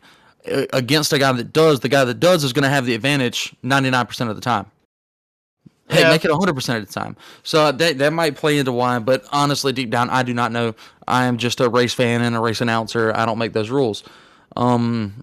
uh, 0.51 0.67
against 0.75 1.13
a 1.15 1.19
guy 1.19 1.33
that 1.33 1.55
does, 1.55 1.81
the 1.81 1.89
guy 1.89 2.05
that 2.05 2.21
does 2.21 2.45
is 2.45 2.53
going 2.53 2.65
to 2.65 2.69
have 2.69 2.85
the 2.85 2.95
advantage 2.95 3.55
99% 3.65 4.29
of 4.29 4.37
the 4.37 4.43
time. 4.43 4.71
Hey, 5.89 6.01
Yeah. 6.01 6.11
make 6.11 6.25
it 6.25 6.31
100% 6.31 6.79
of 6.79 6.87
the 6.87 6.93
time. 6.93 7.17
So 7.45 7.71
that 7.73 7.99
that 7.99 8.13
might 8.13 8.37
play 8.37 8.59
into 8.59 8.73
why, 8.73 8.99
but 8.99 9.25
honestly, 9.33 9.73
deep 9.73 9.91
down, 9.91 10.11
I 10.11 10.23
do 10.25 10.35
not 10.35 10.51
know. 10.53 10.75
I 11.07 11.25
am 11.27 11.37
just 11.37 11.61
a 11.61 11.69
race 11.69 11.95
fan 11.95 12.23
and 12.23 12.35
a 12.35 12.41
race 12.41 12.61
announcer. 12.61 13.13
I 13.15 13.25
don't 13.25 13.39
make 13.39 13.53
those 13.53 13.71
rules. 13.71 14.03
Um, 14.57 15.23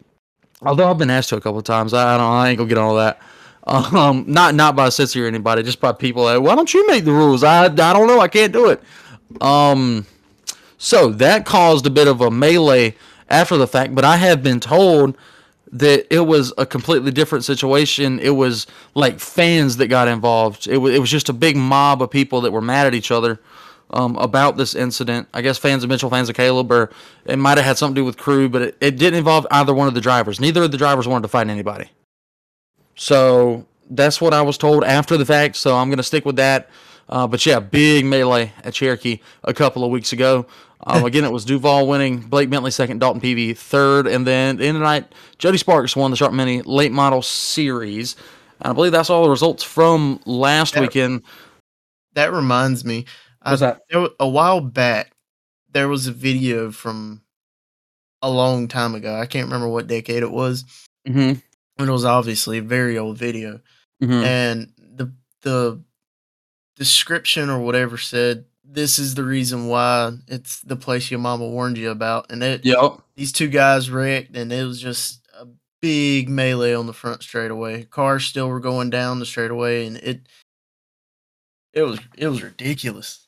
although 0.62 0.89
I've 0.89 0.98
been 0.98 1.10
asked 1.10 1.29
to 1.29 1.36
a 1.36 1.41
couple 1.41 1.58
of 1.60 1.65
times, 1.65 1.93
I, 1.93 2.17
don't. 2.17 2.25
I 2.32 2.50
ain't 2.50 2.58
gonna 2.58 2.70
get 2.70 2.77
all 2.77 2.96
that. 2.96 3.20
Um, 3.65 4.25
not 4.27 4.55
not 4.55 4.75
by 4.75 4.88
Cincy 4.89 5.24
or 5.24 5.25
anybody, 5.25 5.63
just 5.63 5.79
by 5.79 5.93
people. 5.93 6.25
That, 6.25 6.43
Why 6.43 6.53
don't 6.53 6.74
you 6.74 6.86
make 6.86 7.05
the 7.05 7.13
rules? 7.13 7.46
I 7.46 7.63
I 7.65 7.70
don't 7.70 8.08
know. 8.08 8.20
I 8.20 8.27
can't 8.27 8.51
do 8.51 8.70
it. 8.70 8.84
Um, 9.39 10.05
so 10.77 11.10
that 11.12 11.46
caused 11.46 11.86
a 11.86 11.89
bit 11.89 12.10
of 12.10 12.20
a 12.20 12.29
melee 12.29 12.93
after 13.29 13.55
the 13.55 13.65
fact, 13.67 13.96
but 13.96 14.03
I 14.03 14.17
have 14.17 14.43
been 14.43 14.60
told 14.60 15.15
that 15.74 16.06
it 16.13 16.22
was 16.22 16.53
a 16.58 16.65
completely 16.65 17.12
different 17.12 17.44
situation. 17.44 18.20
It 18.20 18.30
was 18.30 18.68
like 18.94 19.20
fans 19.20 19.77
that 19.77 19.88
got 19.88 20.08
involved. 20.08 20.68
It 20.68 20.77
was 20.77 20.94
it 20.94 21.00
was 21.00 21.10
just 21.10 21.30
a 21.30 21.34
big 21.34 21.58
mob 21.58 22.01
of 22.01 22.12
people 22.12 22.42
that 22.42 22.51
were 22.51 22.62
mad 22.62 22.88
at 22.88 22.94
each 22.94 23.12
other 23.12 23.39
um, 23.89 24.15
about 24.18 24.56
this 24.56 24.75
incident. 24.75 25.27
I 25.34 25.42
guess 25.42 25.58
fans 25.58 25.84
of 25.84 25.89
Mitchell, 25.89 26.12
fans 26.12 26.30
of 26.30 26.36
Caleb, 26.36 26.72
or 26.72 26.92
it 27.25 27.38
might 27.38 27.58
have 27.58 27.65
had 27.65 27.77
something 27.77 27.96
to 27.96 28.01
do 28.01 28.06
with 28.06 28.18
crew, 28.18 28.50
but 28.50 28.62
it, 28.62 28.77
it 28.80 28.98
didn't 28.98 29.18
involve 29.18 29.48
either 29.50 29.74
one 29.74 29.88
of 29.88 29.96
the 29.96 30.01
drivers. 30.01 30.39
Neither 30.39 30.63
of 30.63 30.72
the 30.72 30.77
drivers 30.77 31.08
wanted 31.08 31.24
to 31.24 31.27
fight 31.27 31.50
anybody. 31.50 31.89
So 32.96 33.65
that's 33.89 34.22
what 34.22 34.34
I 34.34 34.44
was 34.44 34.60
told 34.60 34.84
after 34.84 35.18
the 35.18 35.25
fact. 35.25 35.56
So 35.56 35.75
I'm 35.75 35.89
gonna 35.89 36.03
stick 36.03 36.24
with 36.24 36.36
that. 36.36 36.70
Uh, 37.10 37.27
but 37.27 37.45
yeah, 37.45 37.60
big 37.60 38.05
melee 38.05 38.51
at 38.63 38.74
Cherokee 38.74 39.19
a 39.43 39.53
couple 39.53 39.83
of 39.83 39.91
weeks 39.91 40.13
ago. 40.13 40.45
Um, 40.86 41.03
again, 41.05 41.24
it 41.24 41.31
was 41.31 41.45
Duval 41.45 41.88
winning, 41.88 42.19
Blake 42.22 42.50
Bentley 42.50 42.72
second, 42.72 43.00
Dalton 43.00 43.22
Peavy 43.22 43.53
third, 43.53 44.07
and 44.07 44.25
then 44.25 44.57
the 44.57 44.65
end 44.65 44.77
of 44.77 44.81
the 44.81 44.86
night, 44.88 45.12
Jody 45.38 45.57
Sparks 45.57 45.95
won 45.95 46.12
the 46.12 46.17
Sharp 46.17 46.33
Mini 46.33 46.62
Late 46.63 46.91
Model 46.91 47.22
Series. 47.22 48.15
And 48.62 48.72
I 48.72 48.74
believe 48.74 48.91
that's 48.93 49.10
all 49.10 49.24
the 49.24 49.29
results 49.29 49.63
from 49.63 50.19
last 50.25 50.75
Yeah. 50.75 50.81
weekend. 50.81 51.24
that 52.13 52.31
reminds 52.31 52.86
me. 52.86 53.05
I, 53.41 53.55
that? 53.57 53.81
there, 53.89 54.07
a 54.19 54.27
while 54.29 54.62
back, 54.62 55.12
there 55.72 55.89
was 55.89 56.07
a 56.07 56.12
video 56.13 56.72
from 56.72 57.22
a 58.22 58.29
long 58.29 58.67
time 58.69 58.95
ago. 58.95 59.15
I 59.15 59.25
can't 59.25 59.45
remember 59.48 59.67
what 59.67 59.88
decade 59.88 60.24
it 60.24 60.31
was. 60.31 60.63
Mm-hmm. 61.07 61.83
It 61.83 61.89
was 61.91 62.05
obviously 62.05 62.60
a 62.60 62.62
very 62.62 62.98
old 62.98 63.17
video, 63.17 63.60
Mm-hmm. 64.01 64.24
and 64.24 64.74
the 64.77 65.12
the 65.41 65.81
description 66.75 67.50
or 67.50 67.60
whatever 67.60 67.98
said 67.98 68.46
this 68.65 68.98
is 68.98 69.15
the 69.15 69.24
reason 69.24 69.68
why 69.68 70.12
it's 70.27 70.62
the 70.62 70.75
place 70.75 71.12
your 71.12 71.20
mama 71.20 71.48
warned 71.48 71.77
you 71.77 71.92
about, 71.92 72.32
and 72.32 72.42
it 72.42 72.65
Yep. 72.65 73.00
these 73.15 73.32
two 73.32 73.48
guys 73.50 73.89
wrecked, 73.89 74.36
and 74.36 74.51
it 74.51 74.65
was 74.65 74.80
just 74.82 75.20
a 75.38 75.46
big 75.82 76.30
melee 76.30 76.74
on 76.74 76.88
the 76.88 76.94
front 76.94 77.22
straightaway. 77.22 77.84
Cars 77.84 78.25
still 78.25 78.48
were 78.48 78.60
going 78.60 78.89
down 78.89 79.20
the 79.20 79.25
straightaway, 79.25 79.86
and 79.86 79.98
it 79.98 80.22
it 81.74 81.84
was 81.84 82.00
it 82.18 82.27
was 82.27 82.42
ridiculous. 82.42 83.27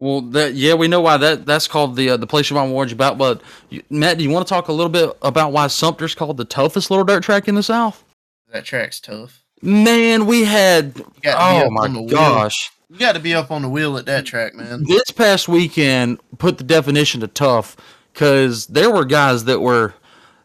Well, 0.00 0.20
that 0.32 0.54
yeah, 0.54 0.74
we 0.74 0.88
know 0.88 1.00
why 1.00 1.16
that 1.18 1.46
that's 1.46 1.68
called 1.68 1.94
the 1.94 2.10
uh, 2.10 2.16
the 2.16 2.26
place 2.26 2.50
your 2.50 2.58
mom 2.58 2.72
warned 2.72 2.90
you 2.90 2.96
about. 2.96 3.18
But 3.18 3.40
you, 3.70 3.82
Matt, 3.88 4.18
do 4.18 4.24
you 4.24 4.30
want 4.30 4.46
to 4.46 4.50
talk 4.52 4.66
a 4.68 4.72
little 4.72 4.90
bit 4.90 5.16
about 5.22 5.52
why 5.52 5.68
Sumter's 5.68 6.14
called 6.14 6.38
the 6.38 6.44
toughest 6.44 6.90
little 6.90 7.04
dirt 7.04 7.22
track 7.22 7.46
in 7.46 7.54
the 7.54 7.62
South? 7.62 8.02
That 8.50 8.64
track's 8.64 8.98
tough. 9.00 9.41
Man, 9.62 10.26
we 10.26 10.44
had 10.44 10.92
You 10.96 11.04
got 11.22 11.54
to 11.54 11.60
be 11.62 11.66
oh 11.66 11.70
my 11.70 11.88
wheel. 11.88 12.06
gosh. 12.08 12.70
You 12.90 12.98
got 12.98 13.12
to 13.12 13.20
be 13.20 13.32
up 13.34 13.50
on 13.50 13.62
the 13.62 13.68
wheel 13.68 13.96
at 13.96 14.04
that 14.06 14.26
track, 14.26 14.54
man. 14.54 14.84
This 14.86 15.10
past 15.10 15.48
weekend 15.48 16.18
put 16.38 16.58
the 16.58 16.64
definition 16.64 17.20
to 17.22 17.28
tough 17.28 17.76
because 18.12 18.66
there 18.66 18.90
were 18.90 19.04
guys 19.04 19.44
that 19.44 19.60
were 19.60 19.94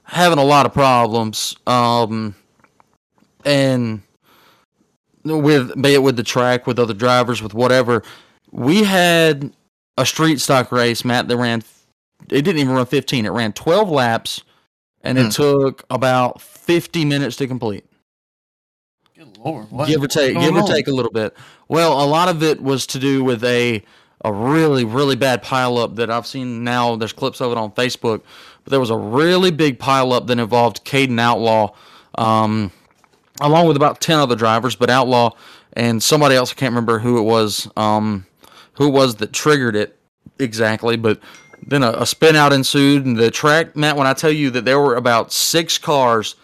having 0.04 0.38
a 0.38 0.44
lot 0.44 0.66
of 0.66 0.74
problems, 0.74 1.58
um, 1.68 2.36
and 3.44 4.02
with 5.26 5.82
be 5.82 5.94
it 5.96 6.04
with 6.04 6.16
the 6.16 6.24
track, 6.24 6.68
with 6.68 6.80
other 6.80 6.94
drivers, 6.94 7.42
with 7.42 7.54
whatever. 7.54 8.04
We 8.52 8.84
had 8.84 9.52
a 9.98 10.06
street 10.06 10.40
stock 10.40 10.72
race, 10.72 11.04
Matt, 11.04 11.28
that 11.28 11.36
ran. 11.38 11.64
It 12.30 12.44
didn't 12.44 12.60
even 12.60 12.74
run 12.76 12.86
15. 12.86 13.26
It 13.26 13.30
ran 13.30 13.52
12 13.52 13.90
laps, 13.90 14.42
and 15.02 15.18
Hmm. 15.18 15.26
it 15.26 15.32
took 15.32 15.84
about 15.90 16.42
50 16.42 17.04
minutes 17.04 17.36
to 17.38 17.48
complete 17.48 17.84
lord, 19.48 19.72
what? 19.72 19.88
give 19.88 20.02
or 20.02 20.08
take, 20.08 20.38
give 20.38 20.56
or 20.56 20.62
on? 20.62 20.68
take 20.68 20.88
a 20.88 20.92
little 20.92 21.12
bit. 21.12 21.36
Well, 21.68 22.02
a 22.04 22.06
lot 22.06 22.30
of 22.30 22.44
it 22.44 22.62
was 22.62 22.88
to 22.88 23.00
do 23.00 23.24
with 23.24 23.44
a 23.44 23.84
a 24.26 24.34
really 24.34 24.84
really 24.84 25.16
bad 25.16 25.44
pileup 25.44 25.96
that 25.96 26.10
I've 26.10 26.28
seen 26.28 26.64
now. 26.64 26.96
There's 26.96 27.14
clips 27.14 27.40
of 27.42 27.52
it 27.52 27.58
on 27.58 27.72
Facebook, 27.72 28.22
but 28.64 28.72
there 28.72 28.80
was 28.80 28.90
a 28.90 28.98
really 28.98 29.52
big 29.52 29.80
pileup 29.80 30.28
that 30.28 30.40
involved 30.40 30.84
Caden 30.86 31.20
Outlaw 31.20 31.74
um, 32.16 32.72
along 33.42 33.68
with 33.68 33.78
about 33.78 34.02
ten 34.02 34.20
other 34.20 34.36
drivers. 34.36 34.76
But 34.76 34.90
Outlaw 34.90 35.32
and 35.74 36.02
somebody 36.02 36.36
else, 36.36 36.52
I 36.52 36.56
can't 36.56 36.72
remember 36.72 37.00
who 37.00 37.20
it 37.20 37.24
was, 37.24 37.70
um, 37.78 38.26
who 38.74 38.88
it 38.88 38.92
was 38.92 39.16
that 39.16 39.34
triggered 39.34 39.76
it 39.76 39.98
exactly, 40.40 40.98
but 40.98 41.20
then 41.66 41.84
a, 41.84 41.92
a 41.92 42.06
spin 42.06 42.36
out 42.36 42.54
ensued, 42.54 43.06
and 43.06 43.18
the 43.18 43.32
track, 43.32 43.76
Matt. 43.76 43.98
When 43.98 44.08
I 44.08 44.14
tell 44.14 44.32
you 44.32 44.50
that 44.52 44.66
there 44.66 44.80
were 44.80 44.96
about 44.96 45.32
six 45.32 45.78
cars 45.78 46.36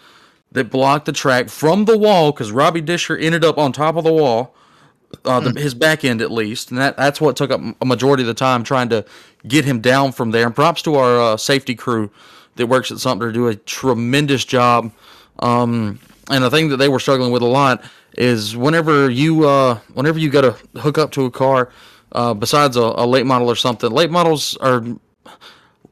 that 0.54 0.70
blocked 0.72 1.06
the 1.06 1.12
track 1.12 1.50
from 1.50 1.86
the 1.86 1.98
wall, 1.98 2.32
because 2.32 2.52
Robbie 2.52 2.82
Disher 2.82 3.18
ended 3.18 3.44
up 3.44 3.58
on 3.58 3.72
top 3.72 3.96
of 3.96 4.04
the 4.04 4.14
wall, 4.14 4.56
uh, 5.26 5.40
the, 5.40 5.60
his 5.60 5.74
back 5.74 6.04
end 6.04 6.22
at 6.22 6.32
least, 6.32 6.72
and 6.72 6.80
that 6.80 6.98
that's 6.98 7.20
what 7.20 7.36
took 7.36 7.52
up 7.52 7.62
a 7.82 7.86
majority 7.86 8.24
of 8.24 8.28
the 8.28 8.34
time 8.34 8.64
trying 8.64 8.90
to 8.90 9.06
get 9.48 9.66
him 9.66 9.82
down 9.82 10.12
from 10.12 10.32
there. 10.32 10.46
And 10.46 10.56
props 10.56 10.82
to 10.84 10.96
our 10.96 11.34
uh, 11.34 11.38
safety 11.38 11.76
crew 11.76 12.10
that 12.56 12.68
works 12.68 12.92
at 12.92 13.00
Sumter 13.00 13.32
do 13.32 13.48
a 13.48 13.56
tremendous 13.56 14.46
job. 14.46 14.92
Um, 15.40 16.00
and 16.30 16.44
the 16.44 16.50
thing 16.50 16.70
that 16.70 16.78
they 16.78 16.90
were 16.90 17.00
struggling 17.00 17.32
with 17.32 17.42
a 17.42 17.48
lot 17.48 17.84
is 18.18 18.56
whenever 18.56 19.10
you 19.10 19.48
uh, 19.48 19.80
whenever 19.94 20.20
you 20.20 20.30
got 20.30 20.42
to 20.42 20.80
hook 20.80 20.98
up 20.98 21.12
to 21.12 21.26
a 21.26 21.32
car, 21.32 21.72
uh, 22.12 22.34
besides 22.34 22.78
a, 22.78 22.82
a 22.82 23.06
late 23.06 23.26
model 23.26 23.50
or 23.50 23.56
something, 23.56 23.92
late 23.92 24.12
models 24.12 24.56
are. 24.58 24.84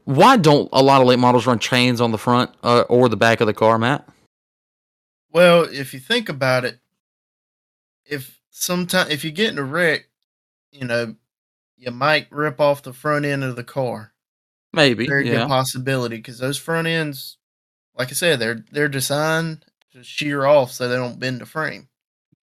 Why 0.06 0.36
don't 0.36 0.68
a 0.74 0.82
lot 0.82 1.02
of 1.02 1.08
late 1.08 1.20
models 1.20 1.46
run 1.46 1.60
chains 1.60 2.02
on 2.02 2.12
the 2.12 2.18
front 2.18 2.50
uh, 2.64 2.82
or 2.90 3.08
the 3.08 3.16
back 3.16 3.40
of 3.40 3.48
the 3.48 3.54
car, 3.54 3.78
Matt? 3.78 4.08
Well, 5.32 5.64
if 5.64 5.94
you 5.94 6.00
think 6.00 6.30
about 6.30 6.66
it, 6.66 6.80
if 8.06 8.40
sometime 8.50 9.10
if 9.10 9.24
you 9.24 9.32
get 9.32 9.52
in 9.52 9.58
a 9.58 9.64
wreck, 9.64 10.08
you 10.72 10.86
know, 10.86 11.16
you 11.78 11.92
might 11.92 12.32
rip 12.32 12.60
off 12.60 12.84
the 12.84 12.94
front 12.94 13.26
end 13.26 13.44
of 13.44 13.56
the 13.56 13.64
car. 13.64 14.14
Maybe, 14.74 15.08
Very 15.08 15.28
yeah. 15.28 15.40
good 15.40 15.48
possibility 15.48 16.18
because 16.18 16.38
those 16.38 16.58
front 16.58 16.88
ends, 16.88 17.38
like 17.96 18.10
I 18.10 18.14
said, 18.14 18.40
they're 18.40 18.64
they're 18.72 18.88
designed 18.88 19.66
to 19.94 20.04
shear 20.04 20.46
off 20.46 20.72
so 20.72 20.88
they 20.88 20.96
don't 20.96 21.20
bend 21.20 21.42
the 21.42 21.46
frame. 21.46 21.90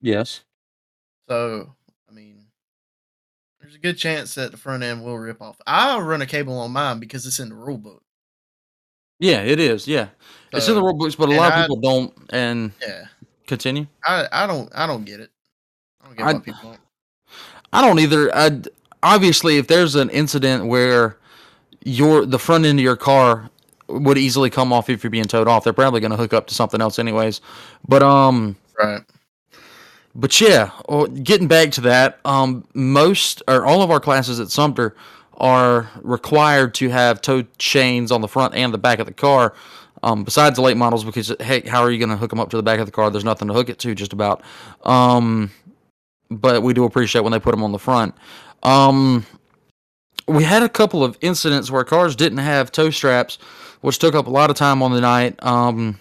Yes. 0.02 0.42
So, 1.28 1.74
I 2.10 2.14
mean, 2.14 2.46
there's 3.60 3.76
a 3.76 3.80
good 3.80 3.98
chance 3.98 4.36
that 4.36 4.52
the 4.52 4.58
front 4.58 4.84
end 4.84 5.04
will 5.04 5.18
rip 5.18 5.42
off. 5.42 5.60
I'll 5.66 6.02
run 6.02 6.22
a 6.22 6.26
cable 6.26 6.58
on 6.60 6.72
mine 6.72 7.00
because 7.00 7.26
it's 7.26 7.40
in 7.40 7.50
the 7.50 7.56
rule 7.56 7.78
book. 7.78 8.04
Yeah, 9.22 9.42
it 9.44 9.60
is. 9.60 9.88
Yeah, 9.88 10.08
it's 10.52 10.68
in 10.68 10.76
the 10.76 10.82
rule 10.82 10.94
books, 10.94 11.16
but 11.16 11.30
a 11.30 11.32
and 11.32 11.38
lot 11.40 11.54
of 11.54 11.60
I- 11.60 11.62
people 11.62 11.78
don't. 11.78 12.14
And 12.32 12.72
yeah, 12.82 13.06
continue. 13.48 13.88
I 14.04 14.28
I 14.32 14.48
don't 14.48 14.70
I 14.76 14.86
don't 14.88 15.06
get 15.06 15.20
it. 15.22 15.30
I 16.02 16.06
don't 16.08 16.18
get 16.18 16.26
I- 16.28 16.34
why 16.34 16.40
people 16.40 16.60
don't. 16.72 16.80
I 17.72 17.82
don't 17.82 18.00
either. 18.00 18.36
I 18.36 18.62
obviously, 19.04 19.58
if 19.58 19.68
there's 19.68 19.96
an 19.96 20.10
incident 20.10 20.66
where 20.66 21.18
your 21.86 22.26
the 22.26 22.40
front 22.40 22.66
end 22.66 22.80
of 22.80 22.84
your 22.84 22.98
car 22.98 23.50
would 23.88 24.18
easily 24.18 24.50
come 24.50 24.74
off 24.74 24.90
if 24.90 25.04
you're 25.04 25.12
being 25.12 25.24
towed 25.26 25.48
off, 25.48 25.64
they're 25.64 25.72
probably 25.74 26.00
going 26.02 26.12
to 26.12 26.18
hook 26.18 26.34
up 26.34 26.48
to 26.48 26.54
something 26.56 26.82
else 26.82 26.98
anyways. 27.00 27.42
But 27.88 28.02
um, 28.04 28.56
Right. 28.80 29.02
but 30.16 30.40
yeah, 30.42 30.72
well, 30.90 31.08
getting 31.08 31.48
back 31.48 31.72
to 31.74 31.82
that, 31.82 32.20
um, 32.26 32.66
most 32.74 33.44
or 33.48 33.66
all 33.66 33.82
of 33.82 33.92
our 33.92 34.00
classes 34.00 34.40
at 34.40 34.50
Sumter 34.50 34.96
are 35.38 35.90
required 36.02 36.74
to 36.76 36.90
have 36.90 37.22
tow 37.22 37.44
chains 37.58 38.12
on 38.12 38.22
the 38.22 38.28
front 38.28 38.54
and 38.54 38.74
the 38.74 38.78
back 38.78 39.00
of 39.00 39.08
the 39.08 39.14
car. 39.14 39.54
Um, 40.04 40.24
besides 40.24 40.56
the 40.56 40.64
late 40.64 40.78
models, 40.78 41.04
because 41.04 41.32
hey, 41.40 41.62
how 41.62 41.82
are 41.82 41.92
you 41.92 42.00
going 42.00 42.10
to 42.10 42.18
hook 42.18 42.32
them 42.32 42.40
up 42.40 42.50
to 42.52 42.58
the 42.58 42.64
back 42.64 42.80
of 42.80 42.88
the 42.88 42.92
car? 42.92 43.12
There's 43.12 43.24
nothing 43.24 43.48
to 43.48 43.54
hook 43.54 43.70
it 43.70 43.78
to, 43.80 43.94
just 43.94 44.14
about. 44.14 44.42
Um, 44.84 45.52
but 46.32 46.64
we 46.64 46.74
do 46.74 46.86
appreciate 46.86 47.22
when 47.22 47.32
they 47.32 47.40
put 47.40 47.52
them 47.52 47.64
on 47.64 47.72
the 47.72 47.80
front. 47.80 48.16
Um, 48.64 49.26
we 50.28 50.44
had 50.44 50.64
a 50.64 50.70
couple 50.70 51.04
of 51.04 51.18
incidents 51.22 51.70
where 51.70 51.84
cars 51.84 52.16
didn't 52.16 52.40
have 52.40 52.72
tow 52.72 52.90
straps, 52.90 53.38
which 53.82 54.00
took 54.00 54.16
up 54.16 54.28
a 54.28 54.30
lot 54.30 54.50
of 54.50 54.56
time 54.56 54.82
on 54.82 54.92
the 54.92 55.02
night. 55.02 55.36
Um, 55.44 56.00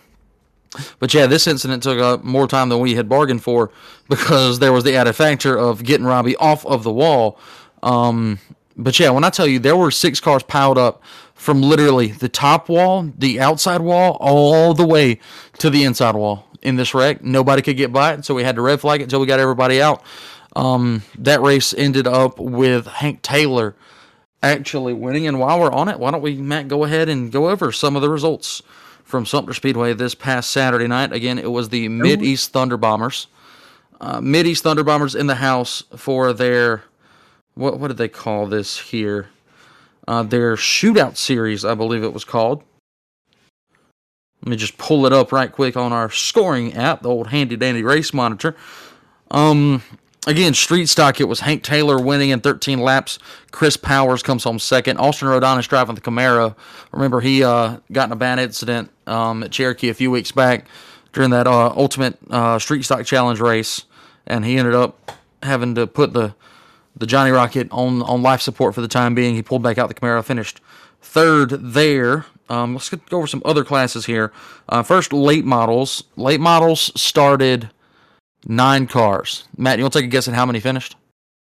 but 0.98 1.12
yeah, 1.12 1.26
this 1.26 1.46
incident 1.46 1.82
took 1.82 1.98
up 1.98 2.22
more 2.22 2.46
time 2.46 2.68
than 2.68 2.78
we 2.78 2.94
had 2.94 3.08
bargained 3.08 3.42
for 3.42 3.70
because 4.08 4.60
there 4.60 4.72
was 4.72 4.84
the 4.84 4.94
added 4.94 5.14
factor 5.14 5.56
of 5.58 5.82
getting 5.82 6.06
Robbie 6.06 6.36
off 6.36 6.64
of 6.64 6.84
the 6.84 6.92
wall. 6.92 7.38
Um, 7.82 8.38
but 8.76 8.98
yeah, 8.98 9.10
when 9.10 9.24
I 9.24 9.30
tell 9.30 9.46
you 9.46 9.58
there 9.58 9.76
were 9.76 9.90
six 9.90 10.20
cars 10.20 10.42
piled 10.42 10.78
up 10.78 11.02
from 11.34 11.62
literally 11.62 12.08
the 12.08 12.28
top 12.28 12.68
wall, 12.68 13.10
the 13.16 13.40
outside 13.40 13.80
wall, 13.80 14.16
all 14.20 14.74
the 14.74 14.86
way 14.86 15.18
to 15.58 15.70
the 15.70 15.84
inside 15.84 16.14
wall 16.14 16.46
in 16.62 16.76
this 16.76 16.94
wreck, 16.94 17.22
nobody 17.22 17.62
could 17.62 17.76
get 17.76 17.92
by 17.92 18.12
it, 18.12 18.24
so 18.24 18.34
we 18.34 18.44
had 18.44 18.56
to 18.56 18.62
red 18.62 18.80
flag 18.80 19.00
it 19.00 19.04
until 19.04 19.20
we 19.20 19.26
got 19.26 19.40
everybody 19.40 19.80
out. 19.80 20.02
Um, 20.56 21.02
that 21.18 21.40
race 21.40 21.72
ended 21.72 22.06
up 22.06 22.38
with 22.38 22.86
Hank 22.86 23.22
Taylor 23.22 23.76
actually 24.42 24.92
winning. 24.92 25.26
And 25.26 25.38
while 25.38 25.60
we're 25.60 25.72
on 25.72 25.88
it, 25.88 25.98
why 25.98 26.10
don't 26.10 26.22
we, 26.22 26.36
Matt, 26.36 26.68
go 26.68 26.84
ahead 26.84 27.08
and 27.08 27.30
go 27.30 27.50
over 27.50 27.72
some 27.72 27.96
of 27.96 28.02
the 28.02 28.08
results 28.08 28.62
from 29.04 29.26
Sumter 29.26 29.54
Speedway 29.54 29.92
this 29.92 30.14
past 30.14 30.50
Saturday 30.50 30.86
night? 30.86 31.12
Again, 31.12 31.38
it 31.38 31.50
was 31.50 31.68
the 31.68 31.88
Mid 31.88 32.22
East 32.22 32.52
Thunder 32.52 32.76
Bombers. 32.76 33.26
Uh, 34.00 34.20
Mid 34.20 34.46
East 34.46 34.62
Thunder 34.62 34.82
Bombers 34.82 35.14
in 35.14 35.26
the 35.26 35.36
house 35.36 35.82
for 35.96 36.32
their 36.32 36.84
what 37.54 37.78
what 37.78 37.88
did 37.88 37.96
they 37.96 38.08
call 38.08 38.46
this 38.46 38.78
here? 38.78 39.28
Uh, 40.08 40.22
their 40.22 40.56
shootout 40.56 41.16
series, 41.16 41.64
I 41.64 41.74
believe 41.74 42.02
it 42.02 42.12
was 42.12 42.24
called. 42.24 42.62
Let 44.42 44.50
me 44.50 44.56
just 44.56 44.78
pull 44.78 45.06
it 45.06 45.12
up 45.12 45.32
right 45.32 45.52
quick 45.52 45.76
on 45.76 45.92
our 45.92 46.10
scoring 46.10 46.74
app, 46.74 47.02
the 47.02 47.10
old 47.10 47.28
handy 47.28 47.56
dandy 47.56 47.82
race 47.82 48.14
monitor. 48.14 48.56
Um, 49.30 49.82
again, 50.26 50.54
street 50.54 50.88
stock. 50.88 51.20
It 51.20 51.28
was 51.28 51.40
Hank 51.40 51.62
Taylor 51.62 52.00
winning 52.00 52.30
in 52.30 52.40
13 52.40 52.80
laps. 52.80 53.18
Chris 53.50 53.76
Powers 53.76 54.22
comes 54.22 54.44
home 54.44 54.58
second. 54.58 54.96
Austin 54.96 55.28
Rodonis 55.28 55.68
driving 55.68 55.94
the 55.94 56.00
Camaro. 56.00 56.56
Remember, 56.92 57.20
he 57.20 57.44
uh, 57.44 57.78
got 57.92 58.08
in 58.08 58.12
a 58.12 58.16
bad 58.16 58.38
incident 58.38 58.90
um, 59.06 59.42
at 59.42 59.52
Cherokee 59.52 59.90
a 59.90 59.94
few 59.94 60.10
weeks 60.10 60.32
back 60.32 60.66
during 61.12 61.30
that 61.30 61.46
uh, 61.46 61.68
Ultimate 61.76 62.18
uh, 62.30 62.58
Street 62.58 62.82
Stock 62.82 63.04
Challenge 63.04 63.40
race, 63.40 63.84
and 64.26 64.44
he 64.44 64.56
ended 64.56 64.74
up 64.74 65.12
having 65.42 65.74
to 65.74 65.86
put 65.86 66.12
the 66.12 66.34
the 67.00 67.06
Johnny 67.06 67.32
Rocket 67.32 67.66
on 67.72 68.02
on 68.02 68.22
life 68.22 68.40
support 68.40 68.74
for 68.74 68.80
the 68.80 68.88
time 68.88 69.14
being. 69.14 69.34
He 69.34 69.42
pulled 69.42 69.62
back 69.62 69.78
out 69.78 69.88
the 69.88 69.94
Camaro, 69.94 70.24
finished 70.24 70.60
third 71.00 71.50
there. 71.50 72.26
Um, 72.48 72.74
let's 72.74 72.88
get, 72.88 73.04
go 73.06 73.18
over 73.18 73.26
some 73.26 73.42
other 73.44 73.64
classes 73.64 74.06
here. 74.06 74.32
Uh, 74.68 74.82
first, 74.82 75.12
late 75.12 75.44
models. 75.44 76.04
Late 76.16 76.40
models 76.40 76.92
started 77.00 77.70
nine 78.46 78.86
cars. 78.86 79.44
Matt, 79.56 79.78
you 79.78 79.84
want 79.84 79.92
to 79.94 80.00
take 80.00 80.06
a 80.06 80.10
guess 80.10 80.28
at 80.28 80.34
how 80.34 80.46
many 80.46 80.60
finished? 80.60 80.96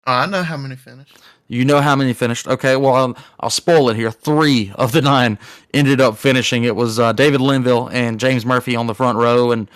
Oh, 0.06 0.12
I 0.12 0.26
know 0.26 0.42
how 0.42 0.56
many 0.56 0.76
finished. 0.76 1.18
You 1.48 1.64
know 1.64 1.80
how 1.80 1.94
many 1.94 2.12
finished. 2.12 2.48
Okay, 2.48 2.76
well, 2.76 2.94
I'll, 2.94 3.16
I'll 3.40 3.50
spoil 3.50 3.88
it 3.88 3.96
here. 3.96 4.10
Three 4.10 4.72
of 4.74 4.92
the 4.92 5.00
nine 5.00 5.38
ended 5.72 6.00
up 6.00 6.16
finishing. 6.16 6.64
It 6.64 6.74
was 6.74 6.98
uh, 6.98 7.12
David 7.12 7.40
Linville 7.40 7.88
and 7.88 8.18
James 8.18 8.44
Murphy 8.44 8.74
on 8.74 8.88
the 8.88 8.94
front 8.94 9.16
row, 9.16 9.52
and 9.52 9.68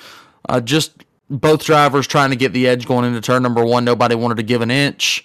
uh, 0.49 0.61
just 0.61 1.05
both 1.31 1.65
drivers 1.65 2.09
trying 2.09 2.31
to 2.31 2.37
get 2.37 2.53
the 2.53 2.67
edge 2.67 2.87
going 2.87 3.05
into 3.05 3.21
turn 3.21 3.43
number 3.43 3.65
one. 3.65 3.85
Nobody 3.85 4.17
wanted 4.17 4.37
to 4.39 4.43
give 4.43 4.63
an 4.63 4.71
inch. 4.71 5.25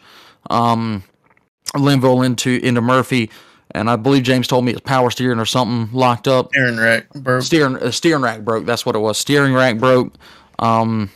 Um, 0.50 1.04
Linville 1.76 2.22
into 2.22 2.60
into 2.64 2.82
Murphy, 2.82 3.30
and 3.72 3.90
I 3.90 3.96
believe 3.96 4.24
James 4.24 4.48
told 4.48 4.66
me 4.66 4.72
it's 4.72 4.82
power 4.82 5.10
steering 5.12 5.40
or 5.40 5.46
something 5.46 5.96
locked 5.98 6.28
up 6.28 6.52
Aaron 6.56 6.80
Rack 6.80 7.10
broke. 7.14 7.44
steering 7.44 7.76
uh, 7.78 7.92
steering 7.92 8.22
rack 8.22 8.42
broke. 8.42 8.66
That's 8.66 8.86
what 8.86 8.96
it 8.96 9.00
was. 9.00 9.18
Steering 9.18 9.54
rack 9.54 9.78
broke, 9.78 10.14
um, 10.60 11.10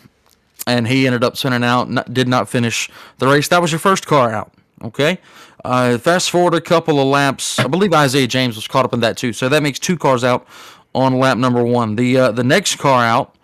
and 0.67 0.87
he 0.87 1.05
ended 1.05 1.23
up 1.23 1.37
spinning 1.37 1.63
out. 1.63 1.89
Not, 1.89 2.13
did 2.13 2.27
not 2.27 2.49
finish 2.49 2.89
the 3.19 3.27
race. 3.27 3.47
That 3.47 3.61
was 3.61 3.71
your 3.71 3.79
first 3.79 4.05
car 4.05 4.31
out. 4.31 4.53
Okay. 4.83 5.19
Uh, 5.63 5.97
fast 5.97 6.31
forward 6.31 6.53
a 6.53 6.61
couple 6.61 6.99
of 7.01 7.07
laps. 7.07 7.59
I 7.59 7.67
believe 7.67 7.93
Isaiah 7.93 8.27
James 8.27 8.55
was 8.55 8.65
caught 8.67 8.85
up 8.85 8.93
in 8.93 9.01
that 9.01 9.17
too. 9.17 9.33
So 9.33 9.49
that 9.49 9.61
makes 9.61 9.77
two 9.77 9.97
cars 9.97 10.23
out 10.23 10.47
on 10.95 11.19
lap 11.19 11.37
number 11.37 11.63
one. 11.63 11.95
The 11.95 12.17
uh, 12.17 12.31
the 12.31 12.43
next 12.43 12.77
car 12.77 13.03
out 13.03 13.35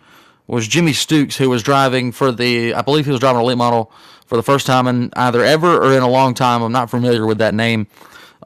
was 0.46 0.66
Jimmy 0.66 0.92
Stooks, 0.92 1.36
who 1.36 1.50
was 1.50 1.62
driving 1.62 2.12
for 2.12 2.32
the. 2.32 2.74
I 2.74 2.82
believe 2.82 3.04
he 3.04 3.10
was 3.10 3.20
driving 3.20 3.40
a 3.40 3.44
late 3.44 3.58
model 3.58 3.92
for 4.26 4.36
the 4.36 4.42
first 4.42 4.66
time 4.66 4.86
in 4.86 5.10
either 5.16 5.42
ever 5.42 5.78
or 5.82 5.92
in 5.96 6.02
a 6.02 6.08
long 6.08 6.34
time. 6.34 6.62
I'm 6.62 6.72
not 6.72 6.90
familiar 6.90 7.26
with 7.26 7.38
that 7.38 7.54
name. 7.54 7.86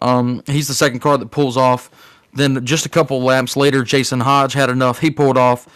Um, 0.02 0.42
he's 0.46 0.68
the 0.68 0.74
second 0.74 1.00
car 1.00 1.18
that 1.18 1.30
pulls 1.30 1.56
off. 1.56 1.90
Then 2.32 2.64
just 2.64 2.86
a 2.86 2.88
couple 2.88 3.20
laps 3.22 3.56
later, 3.56 3.82
Jason 3.82 4.20
Hodge 4.20 4.52
had 4.52 4.70
enough. 4.70 5.00
He 5.00 5.10
pulled 5.10 5.36
off. 5.36 5.66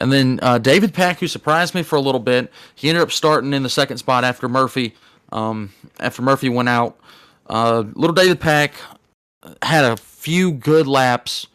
And 0.00 0.12
then 0.12 0.38
uh, 0.42 0.58
David 0.58 0.94
Pack, 0.94 1.18
who 1.20 1.26
surprised 1.28 1.74
me 1.74 1.82
for 1.82 1.96
a 1.96 2.00
little 2.00 2.20
bit, 2.20 2.50
he 2.74 2.88
ended 2.88 3.02
up 3.02 3.10
starting 3.12 3.52
in 3.52 3.62
the 3.62 3.68
second 3.68 3.98
spot 3.98 4.24
after 4.24 4.48
Murphy. 4.48 4.94
Um, 5.32 5.72
after 6.00 6.22
Murphy 6.22 6.48
went 6.48 6.68
out, 6.68 6.98
uh, 7.48 7.84
little 7.94 8.14
David 8.14 8.40
Pack 8.40 8.74
had 9.62 9.84
a 9.84 9.96
few 9.96 10.52
good 10.52 10.86
laps, 10.86 11.46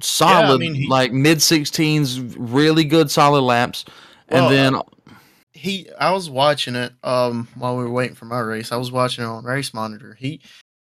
solid, 0.00 0.60
mean, 0.60 0.74
he- 0.74 0.88
like 0.88 1.12
mid 1.12 1.38
16s, 1.38 2.34
really 2.38 2.84
good 2.84 3.10
solid 3.10 3.42
laps. 3.42 3.84
And 4.28 4.46
Well, 4.46 4.50
then 4.50 4.80
he 5.54 5.88
I 5.98 6.10
was 6.10 6.28
watching 6.28 6.74
it 6.74 6.92
um 7.02 7.48
while 7.54 7.76
we 7.76 7.84
were 7.84 7.90
waiting 7.90 8.16
for 8.16 8.26
my 8.26 8.40
race. 8.40 8.72
I 8.72 8.76
was 8.76 8.92
watching 8.92 9.24
it 9.24 9.28
on 9.28 9.44
Race 9.44 9.72
Monitor. 9.72 10.14
He 10.14 10.40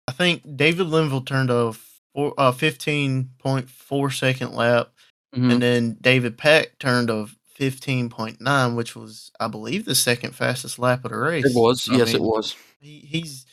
I 0.08 0.14
think 0.14 0.58
David 0.58 0.88
Linville 0.88 1.22
turned 1.22 1.50
a 1.50 1.74
four, 2.14 2.34
uh, 2.38 2.52
15.4 2.52 4.14
second 4.14 4.54
lap 4.54 4.90
mhm, 5.36 5.52
and 5.52 5.62
then 5.62 5.98
David 6.02 6.38
Peck 6.38 6.80
turned 6.80 7.10
a 7.10 7.28
15.9 7.60 8.76
which 8.76 8.96
was 8.96 9.32
I 9.40 9.48
believe 9.48 9.86
the 9.86 9.96
second 9.96 10.36
fastest 10.36 10.80
lap 10.80 11.06
of 11.06 11.12
the 11.12 11.18
race. 11.18 11.46
it 11.46 11.56
was, 11.56 11.88
I 11.90 11.98
yes, 11.98 12.14
it 12.14 12.22
was. 12.22 12.56
He, 12.80 13.00
he's 13.00 13.46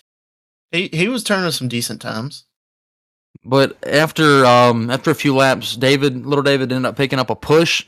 he 0.72 0.88
he 0.92 1.08
was 1.08 1.24
turning 1.24 1.50
some 1.50 1.68
decent 1.68 2.00
times. 2.00 2.44
But 3.44 3.76
after 3.86 4.44
um, 4.44 4.90
after 4.90 5.10
a 5.10 5.14
few 5.14 5.34
laps, 5.34 5.76
David, 5.76 6.26
little 6.26 6.42
David, 6.42 6.72
ended 6.72 6.88
up 6.88 6.96
picking 6.96 7.18
up 7.18 7.30
a 7.30 7.36
push, 7.36 7.86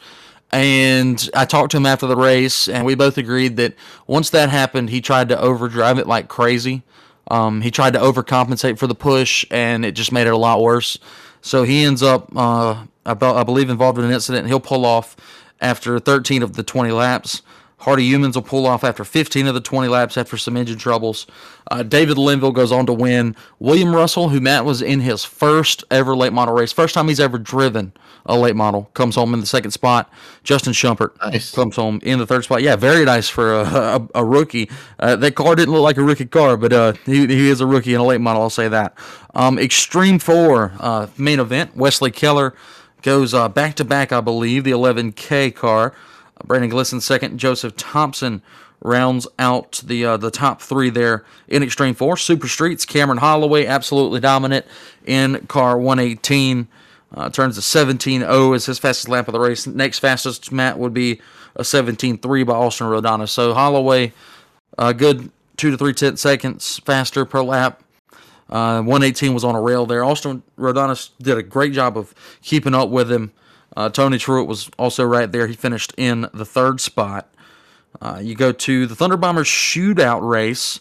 And 0.52 1.30
I 1.34 1.44
talked 1.44 1.70
to 1.72 1.76
him 1.76 1.86
after 1.86 2.06
the 2.06 2.16
race, 2.16 2.68
and 2.68 2.84
we 2.84 2.94
both 2.94 3.18
agreed 3.18 3.56
that 3.56 3.74
once 4.06 4.30
that 4.30 4.48
happened, 4.48 4.90
he 4.90 5.00
tried 5.00 5.28
to 5.28 5.40
overdrive 5.40 5.98
it 5.98 6.08
like 6.08 6.28
crazy. 6.28 6.82
Um, 7.30 7.60
he 7.60 7.70
tried 7.70 7.92
to 7.92 8.00
overcompensate 8.00 8.78
for 8.78 8.88
the 8.88 8.94
push, 8.94 9.44
and 9.50 9.84
it 9.84 9.92
just 9.92 10.10
made 10.10 10.26
it 10.26 10.32
a 10.32 10.36
lot 10.36 10.60
worse. 10.60 10.98
So 11.40 11.62
he 11.62 11.84
ends 11.84 12.02
up, 12.02 12.34
uh, 12.34 12.84
about, 13.06 13.36
I 13.36 13.44
believe, 13.44 13.70
involved 13.70 13.98
in 13.98 14.04
an 14.04 14.10
incident. 14.10 14.48
He'll 14.48 14.60
pull 14.60 14.84
off 14.84 15.16
after 15.60 15.98
13 15.98 16.42
of 16.42 16.54
the 16.54 16.62
20 16.62 16.90
laps. 16.90 17.42
Hardy 17.80 18.04
Humans 18.04 18.36
will 18.36 18.42
pull 18.42 18.66
off 18.66 18.84
after 18.84 19.04
15 19.04 19.46
of 19.46 19.54
the 19.54 19.60
20 19.60 19.88
laps 19.88 20.18
after 20.18 20.36
some 20.36 20.56
engine 20.56 20.76
troubles. 20.78 21.26
Uh, 21.70 21.82
David 21.82 22.18
Linville 22.18 22.52
goes 22.52 22.72
on 22.72 22.84
to 22.86 22.92
win. 22.92 23.34
William 23.58 23.94
Russell, 23.96 24.28
who 24.28 24.38
Matt 24.38 24.66
was 24.66 24.82
in 24.82 25.00
his 25.00 25.24
first 25.24 25.82
ever 25.90 26.14
late 26.14 26.32
model 26.34 26.54
race, 26.54 26.72
first 26.72 26.94
time 26.94 27.08
he's 27.08 27.18
ever 27.20 27.38
driven 27.38 27.92
a 28.26 28.36
late 28.36 28.54
model, 28.54 28.90
comes 28.92 29.14
home 29.14 29.32
in 29.32 29.40
the 29.40 29.46
second 29.46 29.70
spot. 29.70 30.12
Justin 30.44 30.74
Shumpert 30.74 31.12
Nice. 31.22 31.52
comes 31.52 31.76
home 31.76 32.00
in 32.02 32.18
the 32.18 32.26
third 32.26 32.44
spot. 32.44 32.60
Yeah, 32.62 32.76
very 32.76 33.06
nice 33.06 33.30
for 33.30 33.54
a, 33.54 33.64
a, 33.64 34.08
a 34.16 34.24
rookie. 34.26 34.68
Uh, 34.98 35.16
that 35.16 35.34
car 35.34 35.54
didn't 35.54 35.72
look 35.72 35.82
like 35.82 35.96
a 35.96 36.02
rookie 36.02 36.26
car, 36.26 36.58
but 36.58 36.74
uh, 36.74 36.92
he, 37.06 37.26
he 37.26 37.48
is 37.48 37.62
a 37.62 37.66
rookie 37.66 37.94
in 37.94 38.00
a 38.00 38.04
late 38.04 38.20
model, 38.20 38.42
I'll 38.42 38.50
say 38.50 38.68
that. 38.68 38.94
Um, 39.34 39.58
Extreme 39.58 40.18
4 40.18 40.72
uh, 40.78 41.06
main 41.16 41.40
event. 41.40 41.74
Wesley 41.76 42.10
Keller 42.10 42.54
goes 43.00 43.32
back 43.32 43.74
to 43.76 43.84
back, 43.86 44.12
I 44.12 44.20
believe, 44.20 44.64
the 44.64 44.72
11K 44.72 45.54
car. 45.54 45.94
Brandon 46.44 46.70
Glisson 46.70 47.00
second. 47.00 47.38
Joseph 47.38 47.76
Thompson 47.76 48.42
rounds 48.82 49.26
out 49.38 49.82
the 49.84 50.04
uh, 50.04 50.16
the 50.16 50.30
top 50.30 50.60
three 50.60 50.90
there 50.90 51.24
in 51.48 51.62
Extreme 51.62 51.94
Four. 51.94 52.16
Super 52.16 52.48
Streets. 52.48 52.84
Cameron 52.84 53.18
Holloway 53.18 53.66
absolutely 53.66 54.20
dominant 54.20 54.66
in 55.06 55.46
car 55.46 55.78
118. 55.78 56.68
Uh, 57.12 57.28
turns 57.28 57.58
a 57.58 57.60
17.0 57.60 58.54
as 58.54 58.66
his 58.66 58.78
fastest 58.78 59.08
lap 59.08 59.26
of 59.26 59.32
the 59.32 59.40
race. 59.40 59.66
Next 59.66 59.98
fastest 59.98 60.52
Matt 60.52 60.78
would 60.78 60.94
be 60.94 61.20
a 61.56 61.62
17.3 61.62 62.46
by 62.46 62.52
Austin 62.52 62.86
Rodana. 62.86 63.28
So 63.28 63.52
Holloway, 63.52 64.12
a 64.78 64.94
good 64.94 65.30
two 65.56 65.72
to 65.72 65.76
three 65.76 65.92
tenths 65.92 66.22
seconds 66.22 66.78
faster 66.84 67.24
per 67.24 67.42
lap. 67.42 67.82
Uh, 68.48 68.82
118 68.82 69.34
was 69.34 69.44
on 69.44 69.54
a 69.54 69.60
rail 69.60 69.86
there. 69.86 70.04
Austin 70.04 70.42
Rodanis 70.58 71.10
did 71.20 71.38
a 71.38 71.42
great 71.42 71.72
job 71.72 71.96
of 71.96 72.14
keeping 72.42 72.74
up 72.74 72.88
with 72.88 73.10
him. 73.10 73.32
Uh, 73.76 73.88
Tony 73.88 74.18
Truitt 74.18 74.46
was 74.46 74.70
also 74.78 75.04
right 75.04 75.30
there. 75.30 75.46
He 75.46 75.54
finished 75.54 75.94
in 75.96 76.28
the 76.34 76.44
third 76.44 76.80
spot. 76.80 77.32
Uh, 78.00 78.20
you 78.22 78.34
go 78.34 78.52
to 78.52 78.86
the 78.86 78.94
Thunder 78.94 79.16
Bombers 79.16 79.48
shootout 79.48 80.28
race, 80.28 80.80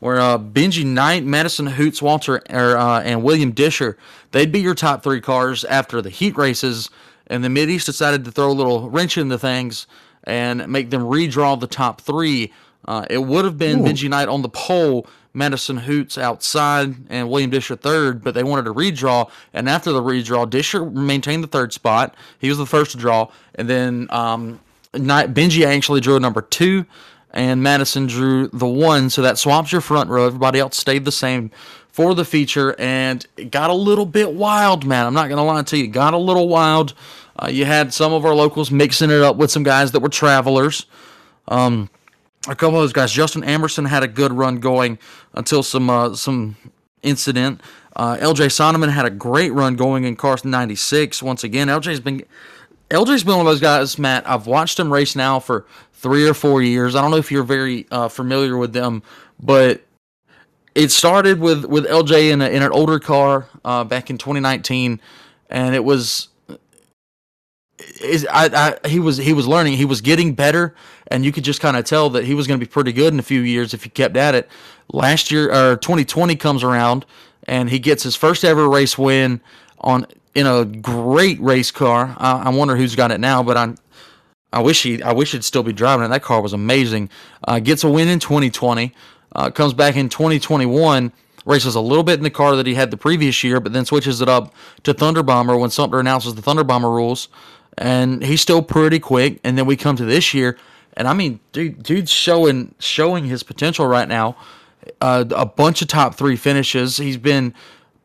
where 0.00 0.20
uh, 0.20 0.38
Benji 0.38 0.84
Knight, 0.84 1.24
Madison 1.24 1.66
Hoots, 1.66 2.00
Walter, 2.00 2.42
er, 2.50 2.76
uh, 2.76 3.00
and 3.00 3.22
William 3.22 3.52
Disher, 3.52 3.96
they'd 4.30 4.52
be 4.52 4.60
your 4.60 4.74
top 4.74 5.02
three 5.02 5.20
cars 5.20 5.64
after 5.64 6.00
the 6.00 6.10
heat 6.10 6.36
races. 6.36 6.90
And 7.26 7.44
the 7.44 7.48
Mid 7.48 7.68
East 7.68 7.86
decided 7.86 8.24
to 8.24 8.30
throw 8.30 8.50
a 8.50 8.52
little 8.52 8.88
wrench 8.88 9.18
into 9.18 9.38
things 9.38 9.86
and 10.24 10.66
make 10.68 10.90
them 10.90 11.02
redraw 11.02 11.58
the 11.58 11.66
top 11.66 12.00
three. 12.00 12.52
Uh, 12.86 13.04
it 13.10 13.18
would 13.18 13.44
have 13.44 13.58
been 13.58 13.80
Benji 13.80 14.08
Knight 14.08 14.28
on 14.28 14.42
the 14.42 14.48
pole, 14.48 15.06
Madison 15.34 15.76
Hoots 15.76 16.18
outside, 16.18 16.94
and 17.10 17.30
William 17.30 17.50
Disher 17.50 17.76
third, 17.76 18.24
but 18.24 18.34
they 18.34 18.42
wanted 18.42 18.64
to 18.64 18.74
redraw. 18.74 19.30
And 19.52 19.68
after 19.68 19.92
the 19.92 20.02
redraw, 20.02 20.48
Disher 20.48 20.84
maintained 20.84 21.44
the 21.44 21.48
third 21.48 21.72
spot. 21.72 22.14
He 22.38 22.48
was 22.48 22.58
the 22.58 22.66
first 22.66 22.92
to 22.92 22.96
draw. 22.96 23.28
And 23.54 23.68
then 23.68 24.06
um, 24.10 24.60
Benji 24.92 25.64
actually 25.64 26.00
drew 26.00 26.16
a 26.16 26.20
number 26.20 26.42
two, 26.42 26.86
and 27.32 27.62
Madison 27.62 28.06
drew 28.06 28.48
the 28.48 28.66
one. 28.66 29.10
So 29.10 29.22
that 29.22 29.38
swaps 29.38 29.70
your 29.70 29.80
front 29.80 30.10
row. 30.10 30.26
Everybody 30.26 30.58
else 30.58 30.76
stayed 30.76 31.04
the 31.04 31.12
same 31.12 31.50
for 31.90 32.14
the 32.14 32.24
feature, 32.24 32.74
and 32.78 33.26
it 33.36 33.50
got 33.50 33.70
a 33.70 33.74
little 33.74 34.06
bit 34.06 34.32
wild, 34.32 34.86
man. 34.86 35.04
I'm 35.04 35.14
not 35.14 35.28
going 35.28 35.38
to 35.38 35.42
lie 35.42 35.62
to 35.62 35.76
you. 35.76 35.84
It 35.84 35.88
got 35.88 36.14
a 36.14 36.18
little 36.18 36.48
wild. 36.48 36.94
Uh, 37.40 37.48
you 37.48 37.64
had 37.64 37.92
some 37.92 38.12
of 38.12 38.24
our 38.24 38.34
locals 38.34 38.70
mixing 38.70 39.10
it 39.10 39.20
up 39.20 39.36
with 39.36 39.50
some 39.50 39.62
guys 39.62 39.92
that 39.92 40.00
were 40.00 40.08
travelers. 40.08 40.86
Um, 41.48 41.90
a 42.48 42.56
couple 42.56 42.76
of 42.76 42.82
those 42.82 42.92
guys. 42.92 43.12
Justin 43.12 43.44
Amerson 43.44 43.84
had 43.84 44.02
a 44.02 44.08
good 44.08 44.32
run 44.32 44.56
going 44.56 44.98
until 45.34 45.62
some 45.62 45.90
uh, 45.90 46.14
some 46.14 46.56
incident. 47.02 47.60
Uh, 47.94 48.16
LJ 48.16 48.46
Sonneman 48.46 48.90
had 48.90 49.04
a 49.04 49.10
great 49.10 49.52
run 49.52 49.76
going 49.76 50.04
in 50.04 50.16
Carson 50.16 50.50
96. 50.50 51.22
Once 51.22 51.44
again, 51.44 51.68
LJ's 51.68 52.00
been 52.00 52.24
LJ's 52.90 53.24
been 53.24 53.36
one 53.36 53.46
of 53.46 53.52
those 53.52 53.60
guys, 53.60 53.98
Matt. 53.98 54.28
I've 54.28 54.46
watched 54.46 54.78
him 54.80 54.92
race 54.92 55.14
now 55.14 55.40
for 55.40 55.66
three 55.92 56.26
or 56.26 56.34
four 56.34 56.62
years. 56.62 56.94
I 56.94 57.02
don't 57.02 57.10
know 57.10 57.18
if 57.18 57.30
you're 57.30 57.44
very 57.44 57.86
uh, 57.90 58.08
familiar 58.08 58.56
with 58.56 58.72
them, 58.72 59.02
but 59.38 59.82
it 60.74 60.90
started 60.90 61.40
with 61.40 61.64
with 61.64 61.86
LJ 61.86 62.30
in, 62.30 62.40
a, 62.40 62.48
in 62.48 62.62
an 62.62 62.72
older 62.72 62.98
car 62.98 63.46
uh, 63.64 63.84
back 63.84 64.10
in 64.10 64.16
2019, 64.16 65.00
and 65.50 65.74
it 65.74 65.84
was 65.84 66.27
is 68.00 68.26
I, 68.30 68.76
I 68.84 68.88
he 68.88 68.98
was 69.00 69.16
he 69.18 69.32
was 69.32 69.46
learning. 69.46 69.74
He 69.74 69.84
was 69.84 70.00
getting 70.00 70.34
better 70.34 70.74
and 71.08 71.24
you 71.24 71.32
could 71.32 71.44
just 71.44 71.60
kind 71.60 71.76
of 71.76 71.84
tell 71.84 72.10
that 72.10 72.24
he 72.24 72.34
was 72.34 72.46
going 72.46 72.58
to 72.58 72.64
be 72.64 72.70
pretty 72.70 72.92
good 72.92 73.12
in 73.12 73.18
a 73.18 73.22
few 73.22 73.40
years 73.40 73.74
if 73.74 73.84
he 73.84 73.90
kept 73.90 74.16
at 74.16 74.34
it. 74.34 74.48
Last 74.92 75.30
year 75.30 75.52
or 75.52 75.76
2020 75.76 76.36
comes 76.36 76.62
around 76.62 77.06
and 77.44 77.70
he 77.70 77.78
gets 77.78 78.02
his 78.02 78.16
first 78.16 78.44
ever 78.44 78.68
race 78.68 78.98
win 78.98 79.40
on 79.78 80.06
in 80.34 80.46
a 80.46 80.64
great 80.64 81.40
race 81.40 81.70
car. 81.70 82.14
I, 82.18 82.44
I 82.44 82.48
wonder 82.50 82.76
who's 82.76 82.96
got 82.96 83.10
it 83.10 83.20
now 83.20 83.42
but 83.42 83.56
I 83.56 83.74
I 84.52 84.60
wish 84.60 84.82
he 84.82 85.02
I 85.02 85.12
wish 85.12 85.32
he'd 85.32 85.44
still 85.44 85.62
be 85.62 85.72
driving 85.72 86.06
it. 86.06 86.08
That 86.08 86.22
car 86.22 86.40
was 86.40 86.52
amazing. 86.52 87.10
Uh, 87.46 87.60
gets 87.60 87.84
a 87.84 87.90
win 87.90 88.08
in 88.08 88.18
2020 88.18 88.94
uh, 89.34 89.50
comes 89.50 89.72
back 89.74 89.96
in 89.96 90.08
2021 90.08 91.12
races 91.44 91.74
a 91.74 91.80
little 91.80 92.04
bit 92.04 92.18
in 92.18 92.24
the 92.24 92.30
car 92.30 92.56
that 92.56 92.66
he 92.66 92.74
had 92.74 92.90
the 92.90 92.96
previous 92.96 93.42
year, 93.42 93.60
but 93.60 93.72
then 93.72 93.84
switches 93.84 94.20
it 94.20 94.28
up 94.28 94.54
to 94.82 94.92
Thunder 94.92 95.22
Bomber 95.22 95.56
when 95.56 95.70
Sumter 95.70 95.98
announces 95.98 96.34
the 96.34 96.42
Thunder 96.42 96.64
Bomber 96.64 96.90
rules, 96.90 97.28
and 97.78 98.22
he's 98.24 98.40
still 98.40 98.62
pretty 98.62 98.98
quick. 98.98 99.40
And 99.44 99.56
then 99.56 99.66
we 99.66 99.76
come 99.76 99.96
to 99.96 100.04
this 100.04 100.34
year, 100.34 100.58
and 100.94 101.08
I 101.08 101.14
mean, 101.14 101.40
dude, 101.52 101.82
dude's 101.82 102.10
showing 102.10 102.74
showing 102.78 103.24
his 103.24 103.42
potential 103.42 103.86
right 103.86 104.08
now. 104.08 104.36
Uh, 105.00 105.24
a 105.30 105.46
bunch 105.46 105.82
of 105.82 105.88
top 105.88 106.14
three 106.14 106.36
finishes. 106.36 106.96
He's 106.96 107.16
been 107.16 107.54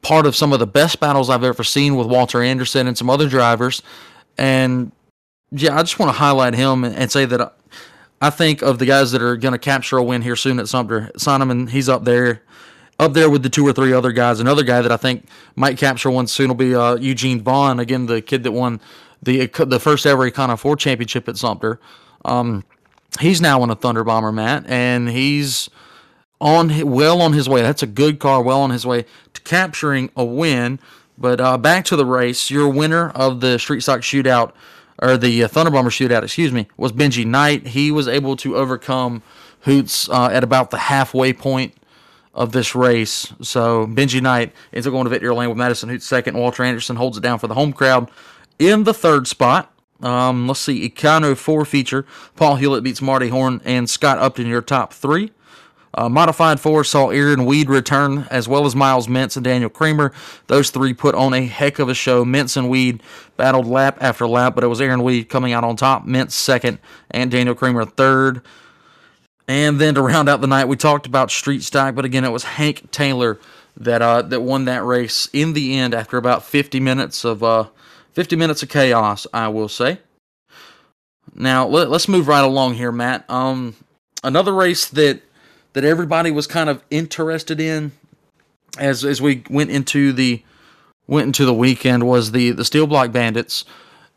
part 0.01 0.25
of 0.25 0.35
some 0.35 0.51
of 0.51 0.59
the 0.59 0.67
best 0.67 0.99
battles 0.99 1.29
I've 1.29 1.43
ever 1.43 1.63
seen 1.63 1.95
with 1.95 2.07
Walter 2.07 2.41
Anderson 2.41 2.87
and 2.87 2.97
some 2.97 3.09
other 3.09 3.27
drivers, 3.27 3.81
and 4.37 4.91
yeah, 5.51 5.77
I 5.77 5.81
just 5.81 5.99
want 5.99 6.09
to 6.09 6.17
highlight 6.17 6.53
him 6.55 6.83
and, 6.83 7.11
say 7.11 7.25
that. 7.25 7.41
I, 7.41 7.49
I 8.21 8.29
think 8.29 8.61
of 8.61 8.79
the 8.79 8.85
guys 8.85 9.11
that 9.11 9.21
are 9.21 9.35
going 9.35 9.51
to 9.51 9.59
capture 9.59 9.97
a 9.97 10.03
win 10.03 10.21
here 10.21 10.37
soon 10.37 10.57
at 10.57 10.69
Sumter. 10.69 11.11
Sonneman, 11.17 11.69
he's 11.69 11.89
up 11.89 12.05
there 12.05 12.41
up 12.99 13.13
there 13.13 13.29
with 13.29 13.43
the 13.43 13.49
two 13.49 13.67
or 13.67 13.73
three 13.73 13.91
other 13.91 14.11
guys. 14.11 14.39
Another 14.39 14.63
guy 14.63 14.81
that 14.81 14.91
I 14.91 14.97
think 14.97 15.27
might 15.55 15.77
capture 15.77 16.09
one 16.09 16.27
soon 16.27 16.47
will 16.47 16.55
be 16.55 16.73
uh, 16.73 16.95
Eugene 16.95 17.41
Vaughn, 17.41 17.79
again 17.79 18.05
the 18.05 18.21
kid 18.21 18.43
that 18.43 18.51
won 18.51 18.79
the 19.23 19.47
the 19.65 19.79
first 19.79 20.05
ever 20.05 20.29
Econ 20.29 20.57
4 20.57 20.75
championship 20.75 21.27
at 21.27 21.37
Sumter. 21.37 21.79
Um, 22.25 22.63
he's 23.19 23.41
now 23.41 23.63
in 23.63 23.69
a 23.69 23.75
Thunder 23.75 24.03
Bomber, 24.03 24.31
Matt, 24.31 24.65
and 24.67 25.09
he's 25.09 25.69
on 26.39 26.89
well 26.89 27.21
on 27.21 27.33
his 27.33 27.47
way. 27.47 27.61
That's 27.61 27.83
a 27.83 27.87
good 27.87 28.19
car, 28.19 28.41
well 28.41 28.61
on 28.61 28.69
his 28.69 28.85
way 28.85 29.05
to 29.33 29.41
capturing 29.41 30.09
a 30.15 30.23
win. 30.23 30.79
But 31.17 31.39
uh, 31.39 31.57
back 31.57 31.85
to 31.85 31.95
the 31.95 32.05
race, 32.05 32.49
your 32.49 32.67
winner 32.67 33.09
of 33.11 33.39
the 33.39 33.59
Street 33.59 33.81
Stock 33.81 34.01
Shootout 34.01 34.53
or 35.01 35.17
the 35.17 35.43
uh, 35.43 35.47
Thunder 35.47 35.71
Bomber 35.71 35.89
Shootout, 35.89 36.23
excuse 36.23 36.51
me, 36.51 36.67
was 36.77 36.91
Benji 36.91 37.25
Knight. 37.25 37.67
He 37.67 37.91
was 37.91 38.07
able 38.07 38.35
to 38.37 38.55
overcome 38.55 39.21
Hoots 39.61 40.09
uh, 40.09 40.29
at 40.31 40.43
about 40.43 40.71
the 40.71 40.77
halfway 40.77 41.33
point 41.33 41.73
of 42.33 42.51
this 42.51 42.73
race. 42.73 43.31
So 43.41 43.85
Benji 43.87 44.21
Knight 44.21 44.53
ends 44.73 44.87
up 44.87 44.91
going 44.91 45.03
to 45.03 45.09
victory 45.09 45.33
lane 45.33 45.49
with 45.49 45.57
Madison 45.57 45.89
Hoots 45.89 46.05
second. 46.05 46.37
Walter 46.37 46.63
Anderson 46.63 46.95
holds 46.95 47.17
it 47.17 47.21
down 47.21 47.39
for 47.39 47.47
the 47.47 47.53
home 47.53 47.73
crowd 47.73 48.09
in 48.59 48.83
the 48.83 48.93
third 48.93 49.27
spot. 49.27 49.73
Um, 50.01 50.47
let's 50.47 50.59
see, 50.59 50.89
Econo 50.89 51.35
4 51.35 51.65
feature. 51.65 52.05
Paul 52.35 52.57
Hewlett 52.57 52.83
beats 52.83 53.01
Marty 53.01 53.29
Horn 53.29 53.61
and 53.63 53.89
Scott 53.89 54.19
Upton, 54.19 54.47
your 54.47 54.61
top 54.61 54.93
three. 54.93 55.31
Uh, 55.95 56.09
Modified 56.09 56.59
4 56.59 56.83
saw 56.83 57.09
Aaron 57.09 57.45
Weed 57.45 57.69
return, 57.69 58.27
as 58.31 58.47
well 58.47 58.65
as 58.65 58.75
Miles 58.75 59.07
Mintz 59.07 59.37
and 59.37 59.43
Daniel 59.43 59.69
Kramer. 59.69 60.11
Those 60.47 60.71
three 60.71 60.93
put 60.93 61.13
on 61.13 61.33
a 61.33 61.45
heck 61.45 61.77
of 61.77 61.87
a 61.87 61.93
show. 61.93 62.25
Mintz 62.25 62.57
and 62.57 62.67
Weed 62.67 63.03
battled 63.37 63.67
lap 63.67 63.97
after 64.01 64.27
lap, 64.27 64.55
but 64.55 64.63
it 64.63 64.67
was 64.67 64.81
Aaron 64.81 65.03
Weed 65.03 65.25
coming 65.25 65.53
out 65.53 65.63
on 65.63 65.75
top, 65.75 66.05
Mintz 66.05 66.31
second, 66.31 66.79
and 67.11 67.29
Daniel 67.29 67.55
Kramer 67.55 67.85
third. 67.85 68.41
And 69.47 69.79
then 69.79 69.95
to 69.95 70.01
round 70.01 70.29
out 70.29 70.41
the 70.41 70.47
night, 70.47 70.67
we 70.67 70.77
talked 70.77 71.05
about 71.05 71.29
Street 71.29 71.61
Stock, 71.61 71.93
but 71.95 72.05
again, 72.05 72.25
it 72.25 72.31
was 72.31 72.43
Hank 72.43 72.89
Taylor 72.91 73.39
that 73.77 74.01
uh, 74.01 74.21
that 74.23 74.41
won 74.41 74.65
that 74.65 74.83
race 74.83 75.27
in 75.33 75.53
the 75.53 75.77
end 75.77 75.93
after 75.93 76.17
about 76.17 76.43
50 76.43 76.79
minutes 76.79 77.23
of 77.23 77.43
uh, 77.43 77.67
50 78.13 78.35
minutes 78.35 78.63
of 78.63 78.69
chaos, 78.69 79.27
I 79.33 79.47
will 79.47 79.69
say. 79.69 79.99
Now 81.35 81.67
let, 81.67 81.89
us 81.91 82.07
move 82.07 82.27
right 82.27 82.43
along 82.43 82.75
here, 82.75 82.91
Matt. 82.91 83.29
Um, 83.29 83.75
another 84.23 84.53
race 84.53 84.87
that 84.89 85.21
that 85.73 85.83
everybody 85.83 86.29
was 86.29 86.45
kind 86.45 86.69
of 86.69 86.83
interested 86.91 87.59
in 87.59 87.91
as 88.77 89.03
as 89.03 89.21
we 89.21 89.43
went 89.49 89.71
into 89.71 90.13
the 90.13 90.43
went 91.07 91.27
into 91.27 91.45
the 91.45 91.53
weekend 91.53 92.05
was 92.05 92.31
the 92.31 92.51
the 92.51 92.65
Steel 92.65 92.87
Block 92.87 93.11
Bandits. 93.11 93.65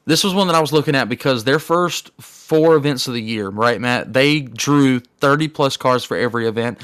This 0.05 0.23
was 0.23 0.35
one 0.35 0.47
that 0.47 0.55
I 0.55 0.61
was 0.61 0.73
looking 0.73 0.95
at 0.95 1.09
because 1.09 1.45
their 1.45 1.59
first 1.59 2.11
four 2.21 2.77
events 2.77 3.09
of 3.09 3.15
the 3.15 3.23
year, 3.23 3.49
right, 3.49 3.81
Matt? 3.81 4.13
They 4.13 4.41
drew 4.41 5.01
30 5.01 5.49
plus 5.49 5.77
cars 5.77 6.05
for 6.05 6.17
every 6.17 6.47
event. 6.47 6.81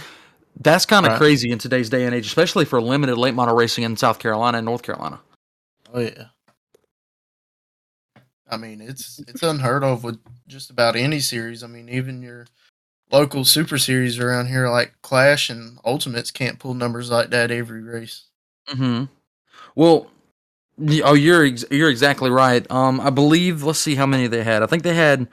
That's 0.61 0.85
kind 0.87 1.07
of 1.07 1.13
Right. 1.13 1.19
crazy 1.19 1.53
in 1.53 1.59
today's 1.59 1.89
day 1.89 2.05
and 2.05 2.15
age, 2.17 2.27
especially 2.27 2.65
for 2.65 2.83
limited 2.83 3.17
late 3.17 3.35
model 3.35 3.55
racing 3.55 3.85
in 3.85 3.97
South 3.97 4.19
Carolina 4.19 4.59
and 4.59 4.65
North 4.65 4.83
Carolina. 4.83 5.21
Oh 5.95 6.01
yeah. 6.01 6.25
I 8.53 8.57
mean, 8.59 8.81
it's 8.83 9.19
it's 9.27 9.43
unheard 9.43 9.83
of 9.83 10.05
with 10.05 10.19
just 10.47 10.71
about 10.71 10.95
any 10.95 11.19
series. 11.21 11.65
I 11.65 11.67
mean, 11.67 11.89
even 11.89 12.21
your 12.23 12.47
local 13.11 13.45
super 13.45 13.79
series 13.79 14.19
around 14.19 14.47
here 14.49 14.69
like 14.69 14.93
Clash 15.03 15.51
and 15.51 15.79
Ultimates 15.85 16.31
can't 16.31 16.59
pull 16.59 16.75
numbers 16.75 17.11
like 17.11 17.31
that 17.31 17.51
every 17.51 17.83
race. 17.83 18.25
hmm 18.69 19.05
Well, 19.75 20.07
oh, 21.05 21.15
you're 21.15 21.45
ex- 21.47 21.65
you're 21.71 21.91
exactly 21.91 22.31
right. 22.31 22.71
Um, 22.71 23.01
I 23.01 23.11
believe. 23.11 23.63
Let's 23.63 23.79
see 23.79 23.95
how 23.95 24.07
many 24.07 24.27
they 24.27 24.45
had. 24.45 24.63
I 24.63 24.67
think 24.67 24.83
they 24.83 24.95
had 24.95 25.27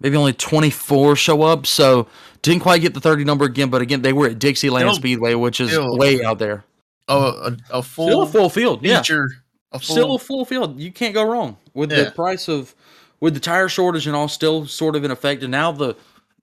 maybe 0.00 0.16
only 0.16 0.32
24 0.32 1.16
show 1.16 1.42
up, 1.42 1.66
so 1.66 2.06
didn't 2.42 2.62
quite 2.62 2.80
get 2.82 2.94
the 2.94 3.00
30 3.00 3.24
number 3.24 3.44
again. 3.44 3.68
But 3.68 3.82
again, 3.82 4.02
they 4.02 4.12
were 4.12 4.28
at 4.28 4.38
Dixieland 4.38 4.94
Speedway, 4.94 5.34
which 5.34 5.60
is 5.60 5.70
still- 5.70 5.96
way 5.98 6.22
out 6.24 6.38
there. 6.38 6.64
Oh, 7.08 7.48
a, 7.70 7.78
a 7.78 7.82
full, 7.82 8.06
Still 8.06 8.22
a 8.22 8.26
full 8.28 8.48
field, 8.48 8.84
yeah. 8.84 8.98
feature, 8.98 9.24
a 9.24 9.49
full, 9.78 9.94
Still 9.96 10.14
a 10.14 10.18
full 10.18 10.44
field. 10.44 10.80
You 10.80 10.90
can't 10.92 11.14
go 11.14 11.22
wrong 11.24 11.56
with 11.74 11.92
Yeah. 11.92 12.04
the 12.04 12.10
price 12.10 12.48
of 12.48 12.74
with 13.20 13.34
the 13.34 13.40
tire 13.40 13.68
shortage 13.68 14.06
and 14.06 14.16
all 14.16 14.28
still 14.28 14.66
sort 14.66 14.96
of 14.96 15.04
in 15.04 15.10
effect. 15.10 15.42
And 15.42 15.50
now 15.52 15.70
the 15.72 15.96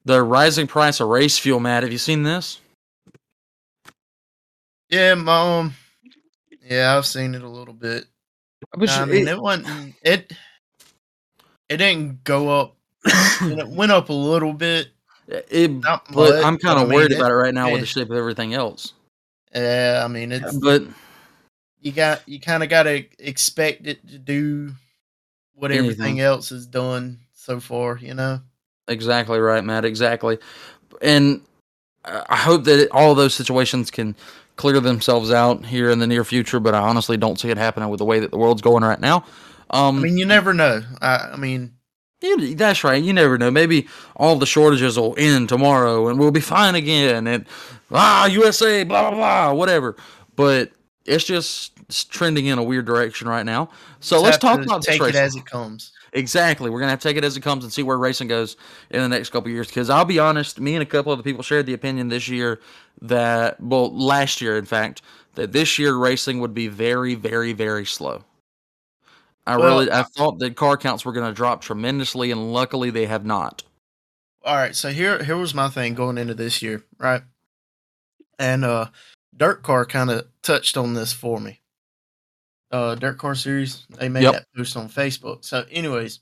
the 0.06 0.24
rising 0.24 0.68
price 0.68 1.00
of 1.02 1.10
race 1.10 1.38
fuel. 1.38 1.60
Matt, 1.60 1.84
have 1.84 1.92
you 1.92 1.98
seen 1.98 2.24
this? 2.24 2.60
yeah, 4.90 5.14
mom. 5.16 5.74
Yeah, 6.64 6.96
I've 6.98 7.06
seen 7.06 7.36
it 7.36 7.42
a 7.42 7.50
little 7.50 7.74
bit. 7.74 8.06
But 8.74 8.90
I 8.90 9.06
mean, 9.06 9.28
it- 9.28 9.32
it 9.34 9.42
wasn't 9.42 9.96
it. 10.02 10.32
It 11.70 11.78
didn't 11.78 12.24
go 12.24 12.50
up. 12.50 12.76
it 13.06 13.68
went 13.68 13.92
up 13.92 14.10
a 14.10 14.14
little 14.14 14.54
bit. 14.54 14.88
it- 15.28 15.82
but 15.82 16.44
I'm 16.46 16.58
kind 16.58 16.80
I 16.80 16.84
of 16.84 16.88
mean, 16.90 17.00
worried 17.00 17.12
it- 17.12 17.18
about 17.18 17.32
it 17.32 17.36
right 17.36 17.54
now 17.54 17.66
with 17.68 17.78
eh. 17.78 17.82
the 17.82 17.86
shape 17.86 18.10
of 18.10 18.18
everything 18.18 18.54
else. 18.54 18.94
Yeah, 19.54 20.02
I 20.04 20.08
mean, 20.08 20.32
it's 20.32 20.56
But 20.58 20.84
you 21.82 21.92
got 21.92 22.28
you 22.28 22.40
kind 22.40 22.64
of 22.64 22.70
got 22.70 22.84
to 22.84 23.06
expect 23.20 23.88
it 23.88 24.08
to 24.10 24.18
do 24.18 24.74
what 25.54 25.72
Anything. 25.72 25.92
everything 25.92 26.20
else 26.20 26.50
has 26.50 26.66
done 26.66 27.20
so 27.34 27.60
far. 27.60 27.98
You 27.98 28.14
know. 28.14 28.42
Exactly 28.88 29.40
right, 29.40 29.64
Matt. 29.64 29.86
Exactly. 29.86 30.38
And 31.02 31.42
I 32.06 32.38
hope 32.38 32.64
that 32.66 32.90
all 32.92 33.16
those 33.16 33.34
situations 33.34 33.92
can 33.92 34.16
clear 34.56 34.80
themselves 34.80 35.32
out 35.32 35.66
here 35.66 35.90
in 35.90 36.00
the 36.00 36.08
near 36.08 36.24
future, 36.24 36.60
but 36.60 36.74
I 36.74 36.80
honestly 36.80 37.18
don't 37.18 37.40
see 37.40 37.50
it 37.50 37.58
happening 37.58 37.90
with 37.90 38.00
the 38.00 38.06
way 38.06 38.20
that 38.20 38.32
the 38.32 38.38
world's 38.38 38.62
going 38.62 38.84
right 38.84 39.00
now. 39.00 39.26
Um, 39.70 39.98
I 40.00 40.02
mean, 40.02 40.18
you 40.18 40.26
never 40.26 40.54
know. 40.54 40.82
I, 41.02 41.32
I 41.34 41.36
mean, 41.36 41.74
yeah, 42.22 42.36
that's 42.56 42.84
right. 42.84 43.04
You 43.04 43.14
never 43.14 43.38
know. 43.38 43.52
Maybe 43.52 43.88
all 44.16 44.38
the 44.38 44.46
shortages 44.46 44.98
will 44.98 45.16
end 45.18 45.50
tomorrow 45.50 46.08
and 46.08 46.18
we'll 46.18 46.32
be 46.32 46.40
fine 46.40 46.76
again. 46.76 47.28
And 47.28 47.46
ah, 47.92 48.26
USA, 48.28 48.84
blah, 48.84 49.10
blah, 49.12 49.18
blah, 49.18 49.54
whatever. 49.54 49.96
But 50.36 50.72
it's 51.08 51.24
just 51.24 51.72
it's 51.88 52.04
trending 52.04 52.48
in 52.48 52.60
a 52.60 52.64
weird 52.64 52.86
direction 52.86 53.28
right 53.28 53.46
now. 53.46 53.70
So 54.00 54.18
just 54.18 54.24
let's 54.24 54.38
talk 54.38 54.62
about 54.62 54.86
this 54.86 54.98
take 54.98 55.02
it 55.02 55.16
as 55.16 55.36
it 55.36 55.46
comes. 55.46 55.92
Exactly. 56.14 56.70
We're 56.70 56.80
gonna 56.80 56.92
have 56.92 57.00
to 57.00 57.08
take 57.08 57.18
it 57.18 57.24
as 57.24 57.38
it 57.38 57.42
comes 57.42 57.64
and 57.64 57.72
see 57.72 57.84
where 57.84 57.98
racing 57.98 58.28
goes 58.28 58.58
in 58.90 59.02
the 59.02 59.10
next 59.10 59.30
couple 59.30 59.48
of 59.50 59.54
years. 59.54 59.68
Because 59.68 59.90
I'll 59.90 60.06
be 60.06 60.20
honest, 60.20 60.60
me 60.60 60.76
and 60.76 60.84
a 60.84 60.86
couple 60.86 61.12
other 61.12 61.24
people 61.24 61.44
shared 61.44 61.66
the 61.66 61.74
opinion 61.74 62.10
this 62.10 62.28
year 62.28 62.60
that, 63.02 63.60
well, 63.62 63.96
last 63.96 64.42
year, 64.42 64.58
in 64.58 64.66
fact, 64.66 65.02
that 65.36 65.52
this 65.52 65.78
year 65.78 65.96
racing 65.96 66.40
would 66.40 66.54
be 66.54 66.68
very, 66.68 67.16
very, 67.16 67.54
very 67.54 67.86
slow. 67.86 68.24
I 69.46 69.58
Well, 69.58 69.80
really, 69.80 69.92
I 69.92 70.04
thought 70.04 70.40
that 70.40 70.56
car 70.56 70.76
counts 70.78 71.06
were 71.06 71.14
gonna 71.14 71.34
drop 71.34 71.62
tremendously, 71.62 72.32
and 72.32 72.52
luckily 72.52 72.90
they 72.90 73.06
have 73.06 73.26
not. 73.26 73.64
All 74.44 74.56
right, 74.56 74.76
so 74.76 74.90
here 74.92 75.24
here 75.24 75.38
was 75.38 75.54
my 75.54 75.70
thing 75.70 75.94
going 75.94 76.18
into 76.18 76.34
this 76.34 76.62
year, 76.62 76.84
right? 76.98 77.22
And 78.40 78.64
uh 78.64 78.90
DIRTcar 79.38 79.88
kind 79.90 80.10
of 80.10 80.28
touched 80.42 80.78
on 80.78 80.94
this 80.94 81.14
for 81.14 81.40
me. 81.40 81.62
Uh 82.72 82.96
DIRTcar 82.96 83.38
series, 83.38 83.86
they 83.90 84.10
made 84.10 84.24
Yep. 84.24 84.34
that 84.34 84.46
post 84.56 84.76
on 84.76 84.90
Facebook. 84.90 85.46
So 85.46 85.66
anyways, 85.72 86.20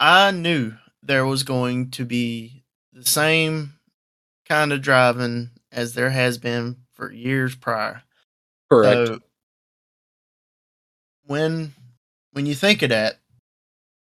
I 0.00 0.30
knew 0.30 0.72
there 1.02 1.26
was 1.26 1.42
going 1.42 1.90
to 1.92 2.04
be 2.04 2.64
the 2.92 3.04
same 3.04 3.74
kind 4.48 4.72
of 4.72 4.80
driving 4.82 5.50
as 5.72 5.94
there 5.94 6.10
has 6.10 6.38
been 6.38 6.76
for 6.94 7.12
years 7.12 7.54
prior. 7.54 8.02
Correct. 8.70 9.08
So 9.08 9.20
when 11.26 11.74
when 12.32 12.46
you 12.46 12.54
think 12.54 12.82
of 12.82 12.90
that, 12.90 13.18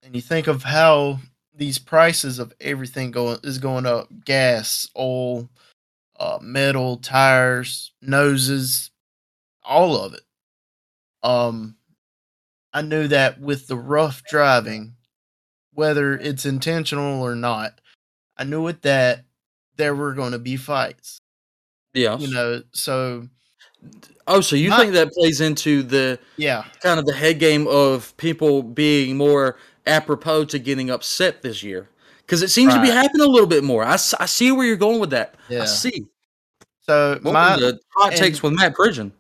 and 0.04 0.16
you 0.16 0.22
think 0.22 0.48
of 0.48 0.64
how 0.64 1.20
these 1.54 1.78
prices 1.80 2.40
of 2.40 2.54
everything 2.62 3.12
going 3.12 3.40
is 3.44 3.58
going 3.58 3.86
up, 3.86 4.08
gas, 4.24 4.88
oil, 4.98 5.50
uh, 6.20 6.40
metal, 6.42 6.98
tires, 6.98 7.92
noses, 8.02 8.92
all 9.64 9.96
of 9.96 10.14
it. 10.14 10.24
Um, 11.24 11.76
I 12.74 12.82
knew 12.82 13.08
that 13.08 13.40
with 13.40 13.68
the 13.68 13.78
rough 13.78 14.24
driving, 14.30 14.96
whether 15.74 16.14
it's 16.14 16.46
intentional 16.46 17.22
or 17.22 17.36
not, 17.36 17.80
I 18.38 18.44
knew 18.44 18.62
with 18.62 18.82
that 18.82 19.26
there 19.78 19.96
were 19.96 20.14
going 20.14 20.34
to 20.34 20.40
be 20.40 20.58
fights. 20.58 21.22
yeah. 21.94 22.18
You 22.18 22.32
know, 22.34 22.64
so 22.74 23.28
oh, 24.28 24.42
so 24.42 24.56
you 24.56 24.76
think 24.76 24.94
that 24.94 25.12
plays 25.12 25.42
into 25.42 25.84
the 25.84 26.20
yeah, 26.38 26.66
kind 26.82 27.00
of 27.00 27.06
the 27.06 27.14
head 27.14 27.40
game 27.40 27.68
of 27.68 28.16
people 28.18 28.62
being 28.64 29.18
more 29.18 29.58
apropos 29.88 30.46
to 30.46 30.60
getting 30.60 30.90
upset 30.90 31.42
this 31.42 31.64
year? 31.64 31.90
Because 32.30 32.44
it 32.44 32.50
seems 32.50 32.76
to 32.76 32.80
be 32.82 32.90
happening 32.90 33.26
a 33.26 33.30
little 33.30 33.48
bit 33.48 33.64
more. 33.64 33.84
I, 33.84 33.94
I 33.94 34.28
see 34.28 34.52
where 34.52 34.64
you're 34.64 34.76
going 34.76 35.00
with 35.00 35.10
that. 35.10 35.34
yeah. 35.50 35.64
I 35.64 35.66
see. 35.66 36.06
So 36.82 37.18
What 37.24 37.34
my 37.34 37.56
the 37.58 37.80
hot 37.96 38.12
and- 38.12 38.22
takes 38.22 38.44
with 38.44 38.54
Matt 38.54 38.76
Pridgeon? 38.76 39.12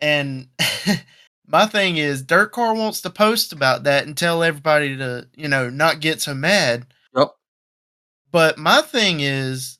And 0.00 0.48
my 1.46 1.66
thing 1.66 1.96
is, 1.96 2.24
DIRTcar 2.24 2.76
wants 2.76 3.02
to 3.02 3.10
post 3.10 3.52
about 3.52 3.84
that 3.84 4.04
and 4.04 4.16
tell 4.16 4.42
everybody 4.42 4.96
to, 4.96 5.28
you 5.36 5.46
know, 5.46 5.70
not 5.70 6.00
get 6.00 6.20
so 6.20 6.34
mad. 6.34 6.88
Yep. 7.16 7.28
But 8.32 8.58
my 8.58 8.80
thing 8.80 9.20
is, 9.20 9.78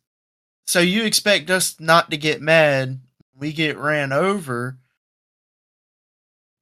so 0.65 0.79
you 0.79 1.03
expect 1.05 1.51
us 1.51 1.75
not 1.81 2.13
to 2.13 2.17
get 2.17 2.41
mad? 2.41 3.01
We 3.35 3.53
get 3.53 3.77
ran 3.79 4.13
over. 4.13 4.79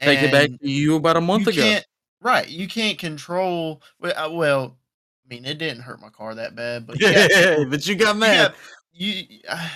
Take 0.00 0.22
it 0.22 0.32
back 0.32 0.48
to 0.48 0.70
you 0.70 0.96
about 0.96 1.18
a 1.18 1.20
month 1.20 1.46
you 1.46 1.52
ago. 1.52 1.62
Can't, 1.62 1.84
right. 2.22 2.48
You 2.48 2.66
can't 2.66 2.98
control. 2.98 3.82
Well, 4.00 4.12
uh, 4.16 4.30
well, 4.30 4.78
I 5.24 5.34
mean, 5.34 5.44
it 5.44 5.58
didn't 5.58 5.82
hurt 5.82 6.00
my 6.00 6.10
car 6.10 6.34
that 6.34 6.54
bad, 6.54 6.86
but 6.86 7.00
you 7.00 7.08
Yeah, 7.08 7.64
but 7.68 7.86
you 7.86 7.94
got 7.96 8.14
you 8.16 8.20
mad. 8.20 8.48
got- 8.50 8.54
you 8.92 9.40
uh, 9.48 9.68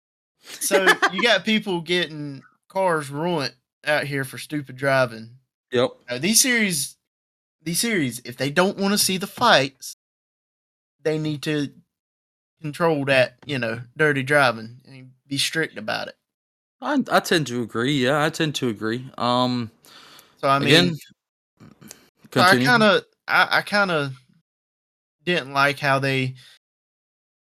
so 0.42 0.86
you 1.12 1.22
got 1.22 1.44
people 1.44 1.80
getting 1.80 2.42
cars 2.68 3.10
ruined 3.10 3.54
out 3.86 4.04
here 4.04 4.24
for 4.24 4.38
stupid 4.38 4.76
driving. 4.76 5.30
Yep. 5.72 5.90
Now, 6.10 6.18
these 6.18 6.40
series, 6.40 6.96
these 7.62 7.78
series, 7.80 8.20
if 8.24 8.36
they 8.36 8.50
don't 8.50 8.78
want 8.78 8.92
to 8.92 8.98
see 8.98 9.16
the 9.18 9.26
fights, 9.26 9.94
they 11.02 11.18
need 11.18 11.42
to 11.42 11.70
control 12.60 13.04
that, 13.04 13.36
you 13.46 13.58
know, 13.58 13.80
dirty 13.96 14.22
driving 14.22 14.80
and 14.86 15.12
be 15.26 15.38
strict 15.38 15.78
about 15.78 16.08
it. 16.08 16.16
I, 16.80 17.02
I 17.10 17.20
tend 17.20 17.46
to 17.48 17.62
agree. 17.62 18.04
Yeah, 18.04 18.24
I 18.24 18.30
tend 18.30 18.54
to 18.56 18.68
agree. 18.68 19.10
Um, 19.18 19.70
So 20.40 20.48
I 20.48 20.58
mean, 20.58 20.68
again, 20.68 20.96
so 22.32 22.40
I 22.40 22.64
kind 22.64 22.82
of, 22.82 23.02
I, 23.26 23.48
I 23.58 23.62
kind 23.62 23.90
of 23.90 24.12
didn't 25.34 25.52
like 25.52 25.78
how 25.78 25.98
they 25.98 26.34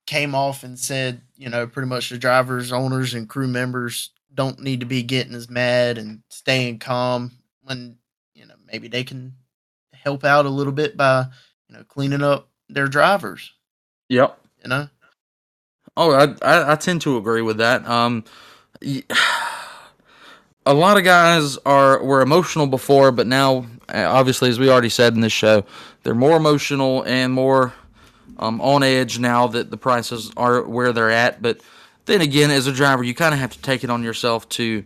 came 0.06 0.34
off 0.34 0.62
and 0.62 0.78
said, 0.78 1.20
you 1.36 1.48
know, 1.48 1.66
pretty 1.66 1.88
much 1.88 2.10
the 2.10 2.18
drivers, 2.18 2.72
owners, 2.72 3.14
and 3.14 3.28
crew 3.28 3.48
members 3.48 4.10
don't 4.34 4.60
need 4.60 4.80
to 4.80 4.86
be 4.86 5.02
getting 5.02 5.34
as 5.34 5.48
mad 5.48 5.98
and 5.98 6.22
staying 6.28 6.78
calm 6.78 7.32
when, 7.62 7.96
you 8.34 8.46
know, 8.46 8.54
maybe 8.70 8.88
they 8.88 9.04
can 9.04 9.34
help 9.92 10.24
out 10.24 10.46
a 10.46 10.50
little 10.50 10.72
bit 10.72 10.96
by, 10.96 11.26
you 11.68 11.76
know, 11.76 11.84
cleaning 11.84 12.22
up 12.22 12.48
their 12.68 12.88
drivers. 12.88 13.52
Yep. 14.08 14.38
You 14.62 14.68
know, 14.68 14.88
Oh, 15.96 16.12
I, 16.12 16.34
I 16.42 16.72
I 16.72 16.74
tend 16.76 17.00
to 17.02 17.16
agree 17.16 17.42
with 17.42 17.56
that. 17.58 17.86
Um, 17.88 18.24
a 20.66 20.74
lot 20.74 20.98
of 20.98 21.04
guys 21.04 21.56
are 21.64 22.02
were 22.02 22.20
emotional 22.20 22.66
before, 22.66 23.12
but 23.12 23.26
now, 23.26 23.66
uh, 23.88 24.04
obviously, 24.06 24.50
as 24.50 24.58
we 24.58 24.68
already 24.68 24.90
said 24.90 25.14
in 25.14 25.20
this 25.20 25.32
show, 25.32 25.64
they're 26.06 26.14
more 26.14 26.36
emotional 26.36 27.02
and 27.02 27.32
more 27.32 27.74
um, 28.38 28.60
on 28.60 28.84
edge 28.84 29.18
now 29.18 29.48
that 29.48 29.72
the 29.72 29.76
prices 29.76 30.30
are 30.36 30.62
where 30.62 30.92
they're 30.92 31.10
at. 31.10 31.42
But 31.42 31.60
then 32.04 32.20
again, 32.20 32.52
as 32.52 32.68
a 32.68 32.72
driver, 32.72 33.02
you 33.02 33.12
kind 33.12 33.34
of 33.34 33.40
have 33.40 33.50
to 33.54 33.60
take 33.60 33.82
it 33.82 33.90
on 33.90 34.04
yourself 34.04 34.48
to 34.50 34.84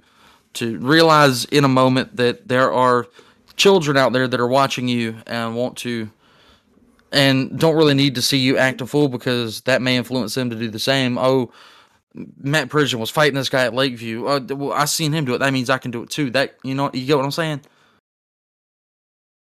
to 0.54 0.78
realize 0.78 1.44
in 1.44 1.64
a 1.64 1.68
moment 1.68 2.16
that 2.16 2.48
there 2.48 2.72
are 2.72 3.06
children 3.54 3.98
out 3.98 4.14
there 4.14 4.26
that 4.26 4.40
are 4.40 4.46
watching 4.46 4.88
you 4.88 5.18
and 5.26 5.54
want 5.54 5.76
to 5.76 6.11
and 7.12 7.59
don't 7.59 7.76
really 7.76 7.92
need 7.92 8.14
to 8.14 8.22
see 8.22 8.38
you 8.38 8.56
act 8.56 8.80
a 8.80 8.87
fool 8.87 9.09
because 9.09 9.61
that 9.62 9.83
may 9.83 9.98
influence 9.98 10.35
them 10.35 10.48
to 10.48 10.56
do 10.56 10.70
the 10.70 10.78
same. 10.78 11.18
Oh, 11.18 11.52
Matt 12.14 12.70
Pridgeon 12.70 12.98
was 12.98 13.11
fighting 13.11 13.35
this 13.35 13.50
guy 13.50 13.66
at 13.66 13.74
Lakeview. 13.74 14.26
Uh, 14.26 14.40
well, 14.48 14.72
I 14.72 14.87
seen 14.87 15.12
him 15.12 15.26
do 15.26 15.35
it. 15.35 15.38
That 15.38 15.52
means 15.52 15.68
I 15.68 15.76
can 15.76 15.90
do 15.90 16.02
it 16.02 16.09
too. 16.09 16.30
That 16.30 16.56
you 16.64 16.74
know, 16.74 16.90
you 16.94 17.04
get 17.04 17.18
what 17.18 17.26
I'm 17.26 17.30
saying? 17.30 17.61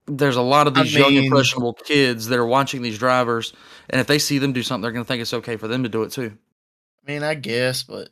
There's 0.06 0.36
a 0.36 0.42
lot 0.42 0.68
of 0.68 0.78
I 0.78 0.84
these 0.84 0.94
young 0.96 1.13
mean- 1.16 1.26
impressionable 1.26 1.74
kids 1.74 2.28
that 2.28 2.38
are 2.39 2.46
watching 2.46 2.82
these 2.82 2.98
drivers, 3.00 3.54
and 3.89 4.02
if 4.02 4.08
they 4.08 4.20
see 4.20 4.38
them 4.38 4.52
do 4.54 4.63
something, 4.63 4.82
they're 4.82 4.92
gonna 4.92 5.06
think 5.06 5.22
it's 5.22 5.34
okay 5.34 5.56
for 5.58 5.68
them 5.68 5.84
to 5.84 5.89
do 5.89 6.04
it 6.04 6.12
too. 6.12 6.38
I 7.08 7.12
mean, 7.12 7.24
I 7.24 7.36
guess, 7.36 7.84
but 7.84 8.10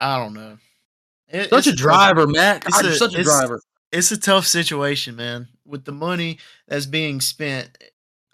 I 0.00 0.18
don't 0.18 0.34
know. 0.34 0.58
It, 1.28 1.50
Such 1.50 1.66
a 1.66 1.72
driver, 1.74 2.26
Matt. 2.26 2.64
it's 2.66 2.76
God, 2.76 2.84
you're 2.84 2.94
such 2.94 3.14
a 3.14 3.22
driver. 3.22 3.60
it's 3.92 4.12
a 4.12 4.18
tough 4.18 4.46
situation, 4.46 5.16
man. 5.16 5.48
With 5.66 5.84
the 5.84 5.92
money 5.92 6.38
that's 6.68 6.86
being 6.86 7.20
spent, 7.20 7.76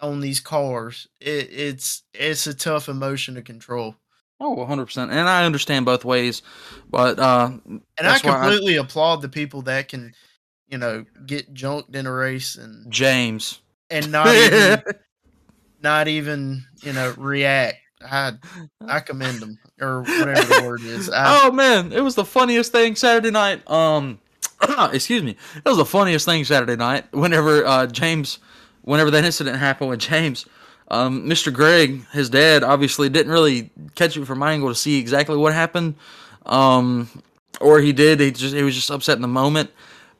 on 0.01 0.19
these 0.19 0.39
cars, 0.39 1.07
it, 1.19 1.49
it's 1.51 2.03
it's 2.13 2.47
a 2.47 2.53
tough 2.53 2.89
emotion 2.89 3.35
to 3.35 3.41
control. 3.41 3.95
Oh, 4.39 4.55
100%. 4.55 4.97
And 5.11 5.29
I 5.29 5.45
understand 5.45 5.85
both 5.85 6.03
ways, 6.03 6.41
but 6.89 7.19
uh 7.19 7.51
And 7.67 7.81
I 7.99 8.17
why 8.17 8.31
I- 8.31 8.41
completely 8.49 8.75
applaud 8.77 9.21
the 9.21 9.29
people 9.29 9.61
that 9.63 9.87
can, 9.87 10.13
you 10.71 10.77
know, 10.77 11.05
get 11.25 11.53
junked 11.53 11.95
in 11.95 12.07
a 12.07 12.11
race 12.11 12.55
and 12.55 12.91
James. 12.91 13.59
and 13.89 14.11
not 14.11 14.27
even 14.27 14.81
not 15.83 16.07
even 16.07 16.63
you 16.81 16.93
know 16.93 17.13
react. 17.17 17.77
I 18.03 18.33
I 18.87 19.01
commend 19.01 19.41
them 19.41 19.59
or 19.79 20.01
whatever 20.01 20.41
the 20.41 20.63
word 20.65 20.81
is. 20.81 21.09
I, 21.09 21.45
oh 21.45 21.51
man, 21.51 21.91
it 21.91 22.01
was 22.01 22.15
the 22.15 22.25
funniest 22.25 22.71
thing 22.71 22.95
Saturday 22.95 23.29
night. 23.29 23.69
Um, 23.69 24.19
excuse 24.91 25.21
me, 25.21 25.35
it 25.55 25.65
was 25.65 25.77
the 25.77 25.85
funniest 25.85 26.25
thing 26.25 26.43
Saturday 26.45 26.77
night. 26.77 27.11
Whenever 27.13 27.65
uh, 27.65 27.85
James, 27.87 28.39
whenever 28.81 29.11
that 29.11 29.23
incident 29.23 29.57
happened 29.57 29.89
with 29.89 29.99
James, 29.99 30.45
um, 30.87 31.25
Mr. 31.27 31.53
Greg, 31.53 32.05
his 32.11 32.29
dad, 32.29 32.63
obviously 32.63 33.09
didn't 33.09 33.31
really 33.31 33.69
catch 33.95 34.17
it 34.17 34.25
from 34.25 34.39
my 34.39 34.53
angle 34.53 34.69
to 34.69 34.75
see 34.75 34.97
exactly 34.97 35.37
what 35.37 35.53
happened. 35.53 35.95
Um, 36.45 37.07
or 37.59 37.79
he 37.79 37.93
did. 37.93 38.19
He 38.19 38.31
just 38.31 38.55
he 38.55 38.63
was 38.63 38.73
just 38.73 38.89
upset 38.89 39.15
in 39.15 39.21
the 39.21 39.27
moment. 39.27 39.69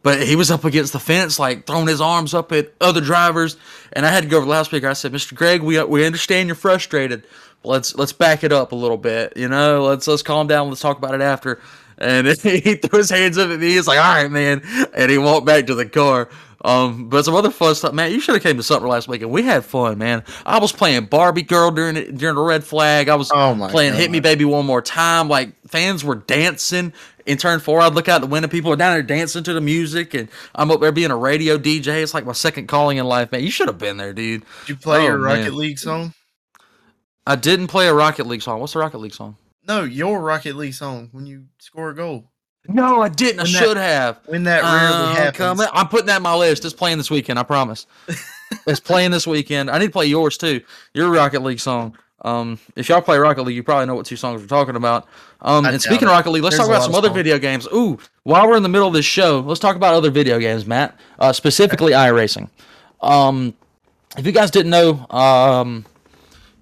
But 0.04 0.24
he 0.24 0.36
was 0.36 0.50
up 0.50 0.66
against 0.66 0.94
the 0.94 1.00
fence, 1.00 1.38
like 1.38 1.68
throwing 1.68 1.88
his 1.88 2.02
arms 2.02 2.34
up 2.34 2.52
at 2.52 2.74
other 2.82 3.02
drivers, 3.02 3.58
and 3.94 4.06
I 4.06 4.10
had 4.10 4.24
to 4.24 4.30
go 4.30 4.38
over 4.38 4.46
the 4.46 4.52
loudspeaker. 4.52 4.88
I 4.88 4.94
said, 4.94 5.14
"Mr. 5.14 5.36
Greg, 5.36 5.62
we 5.62 5.82
we 5.84 6.06
understand 6.06 6.48
you're 6.48 6.56
frustrated. 6.56 7.24
Let's 7.64 7.96
let's 7.96 8.14
back 8.14 8.44
it 8.44 8.52
up 8.52 8.72
a 8.72 8.76
little 8.76 8.98
bit. 8.98 9.34
You 9.36 9.48
know, 9.48 9.84
let's 9.84 10.08
let's 10.08 10.24
calm 10.24 10.48
down. 10.48 10.70
Let's 10.70 10.82
talk 10.82 10.98
about 10.98 11.14
it 11.14 11.22
after." 11.22 11.60
And 12.00 12.26
he 12.44 12.76
threw 12.76 12.98
his 12.98 13.12
hands 13.12 13.38
up 13.38 13.52
at 13.52 13.60
me. 13.60 13.74
He's 13.74 13.88
like, 13.88 14.00
"All 14.00 14.24
right, 14.24 14.32
man," 14.32 14.64
and 14.96 15.12
he 15.12 15.20
walked 15.20 15.46
back 15.46 15.68
to 15.68 15.76
the 15.76 15.86
car. 15.86 16.30
Um, 16.64 17.10
but 17.10 17.26
some 17.26 17.34
other 17.34 17.50
fun 17.50 17.74
stuff, 17.76 17.94
man. 17.94 18.12
You 18.12 18.20
should 18.20 18.36
have 18.36 18.44
came 18.44 18.58
to 18.58 18.64
supper 18.64 18.88
last 18.88 19.08
weekend. 19.08 19.32
We 19.32 19.44
had 19.44 19.66
fun, 19.66 19.98
man. 19.98 20.24
I 20.46 20.60
was 20.60 20.72
playing 20.72 21.06
Barbie 21.06 21.42
Girl 21.42 21.72
during 21.72 21.98
it, 21.98 22.18
during 22.18 22.36
the 22.36 22.42
red 22.42 22.64
flag. 22.64 23.10
I 23.10 23.16
was 23.16 23.32
Oh 23.34 23.68
playing 23.70 23.96
Hit 23.96 24.12
Me 24.12 24.20
Baby 24.20 24.46
One 24.46 24.66
More 24.66 24.82
Time. 24.82 25.28
Like 25.28 25.54
fans 25.68 26.04
were 26.04 26.16
dancing 26.16 26.94
in 27.26 27.38
turn 27.38 27.60
four. 27.60 27.82
I'd 27.82 27.94
look 27.94 28.08
out 28.10 28.22
the 28.22 28.28
window, 28.28 28.48
people 28.50 28.72
are 28.72 28.76
down 28.76 28.94
there 28.94 29.04
dancing 29.04 29.44
to 29.44 29.54
the 29.54 29.62
music, 29.62 30.14
and 30.14 30.30
I'm 30.56 30.72
up 30.72 30.80
there 30.82 30.92
being 30.92 31.12
a 31.12 31.16
radio 31.18 31.58
DJ. 31.58 32.02
It's 32.04 32.14
like 32.14 32.26
my 32.26 32.32
second 32.34 32.68
calling 32.68 32.98
in 32.98 33.06
life, 33.06 33.32
man. 33.32 33.44
You 33.44 33.52
should 33.52 33.68
have 33.68 33.78
been 33.78 33.98
there, 33.98 34.14
dude. 34.14 34.42
Did 34.62 34.70
you 34.70 34.76
play 34.76 35.00
Oh, 35.02 35.08
your 35.08 35.18
Rocket 35.20 35.42
man. 35.44 35.58
League 35.58 35.80
song? 35.80 36.14
I 37.26 37.36
didn't 37.36 37.68
play 37.68 37.88
a 37.88 37.94
Rocket 37.94 38.26
League 38.28 38.42
song. 38.42 38.60
What's 38.60 38.74
the 38.74 38.80
Rocket 38.80 38.98
League 38.98 39.14
song? 39.14 39.38
No, 39.68 39.84
your 39.84 40.20
Rocket 40.20 40.56
League 40.56 40.74
song 40.74 41.10
when 41.12 41.26
you 41.26 41.46
score 41.60 41.90
a 41.92 41.96
goal. 41.96 42.26
No, 42.68 43.02
I 43.02 43.10
didn't. 43.10 43.40
I 43.40 43.44
When 43.44 43.52
that- 43.54 43.60
should 43.64 43.78
have. 43.78 44.20
When 44.26 44.44
that 44.44 44.62
rarely 44.64 44.96
Uh, 44.96 45.16
happens. 45.16 45.38
coming- 45.38 45.68
I'm 45.74 45.88
putting 45.88 46.08
that 46.08 46.18
on 46.18 46.22
my 46.24 46.36
list. 46.36 46.66
It's 46.66 46.74
playing 46.74 46.98
this 46.98 47.10
weekend. 47.12 47.40
I 47.40 47.44
promise. 47.44 47.86
it's 48.68 48.80
playing 48.80 49.12
this 49.12 49.26
weekend. 49.26 49.70
I 49.70 49.78
need 49.80 49.88
to 49.88 49.92
play 49.92 50.06
yours 50.08 50.38
too. 50.38 50.62
Your 50.94 51.10
Rocket 51.10 51.42
League 51.42 51.60
song. 51.60 51.98
Um, 52.24 52.60
if 52.76 52.88
y'all 52.90 53.02
play 53.02 53.18
Rocket 53.18 53.42
League, 53.44 53.56
you 53.56 53.64
probably 53.64 53.88
know 53.88 53.96
what 53.96 54.06
two 54.06 54.16
songs 54.16 54.42
we're 54.42 54.48
talking 54.48 54.76
about. 54.76 55.08
Um, 55.42 55.66
I 55.66 55.72
and 55.72 55.82
speaking 55.82 56.08
of 56.08 56.12
Rocket 56.12 56.32
League, 56.32 56.44
let's 56.44 56.56
There's 56.56 56.68
talk 56.68 56.76
about 56.76 56.84
some 56.84 56.96
other 56.96 57.10
video 57.10 57.40
games. 57.40 57.68
Ooh, 57.74 57.98
while 58.24 58.48
we're 58.48 58.58
in 58.58 58.64
the 58.64 58.70
middle 58.70 58.88
of 58.88 58.94
this 58.94 59.06
show, 59.06 59.40
let's 59.40 59.60
talk 59.60 59.76
about 59.76 59.96
other 59.96 60.12
video 60.12 60.40
games, 60.40 60.66
Matt. 60.66 60.98
Uh, 61.18 61.34
specifically 61.34 61.94
iRacing. 61.94 62.50
Um, 63.02 63.56
if 64.18 64.26
you 64.26 64.32
guys 64.32 64.52
didn't 64.52 64.70
know, 64.70 65.08
um, 65.10 65.86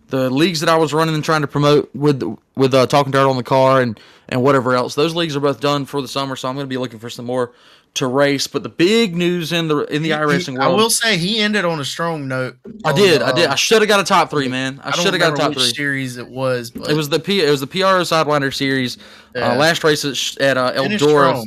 the 0.07 0.29
leagues 0.29 0.61
that 0.61 0.69
I 0.69 0.77
was 0.77 0.93
running 0.93 1.15
and 1.15 1.23
trying 1.23 1.41
to 1.41 1.47
promote 1.47 1.93
with 1.93 2.23
with 2.55 2.73
uh, 2.73 2.87
Talking 2.87 3.11
Dirt 3.11 3.27
on 3.29 3.37
the 3.37 3.43
car 3.43 3.81
and 3.81 3.99
and 4.29 4.43
whatever 4.43 4.75
else, 4.75 4.95
those 4.95 5.15
leagues 5.15 5.35
are 5.35 5.39
both 5.39 5.59
done 5.59 5.85
for 5.85 6.01
the 6.01 6.07
summer. 6.07 6.35
So 6.35 6.47
I'm 6.47 6.55
going 6.55 6.65
to 6.65 6.69
be 6.69 6.77
looking 6.77 6.99
for 6.99 7.09
some 7.09 7.25
more 7.25 7.51
to 7.95 8.07
race. 8.07 8.47
But 8.47 8.63
the 8.63 8.69
big 8.69 9.15
news 9.15 9.51
in 9.51 9.67
the 9.67 9.79
in 9.93 10.01
the 10.03 10.09
He- 10.09 10.15
iRacing 10.15 10.59
I 10.59 10.67
world, 10.67 10.79
I 10.79 10.83
will 10.83 10.89
say 10.89 11.17
he 11.17 11.39
ended 11.39 11.65
on 11.65 11.79
a 11.79 11.85
strong 11.85 12.27
note. 12.27 12.57
I 12.85 12.93
did, 12.93 13.21
the, 13.21 13.25
I 13.25 13.31
did. 13.33 13.45
um, 13.45 13.51
I 13.51 13.55
should 13.55 13.81
have 13.81 13.87
got 13.89 13.99
a 13.99 14.03
top 14.03 14.29
three, 14.29 14.47
man. 14.47 14.79
I, 14.83 14.89
I 14.89 14.91
should 14.91 15.13
have 15.13 15.19
got 15.19 15.33
a 15.33 15.35
top 15.35 15.53
three. 15.53 15.63
series 15.73 16.17
it 16.17 16.27
was, 16.27 16.71
but 16.71 16.89
It 16.89 16.93
was 16.95 17.09
the 17.09 17.19
P. 17.19 17.41
It 17.41 17.49
was 17.49 17.59
the 17.61 17.67
PRO 17.67 18.01
Sidewinder 18.01 18.53
Series. 18.53 18.97
Yeah. 19.35 19.51
Uh, 19.51 19.55
last 19.55 19.83
race 19.83 20.05
at, 20.05 20.41
at 20.41 20.57
uh, 20.57 20.73
Eldora, 20.73 21.43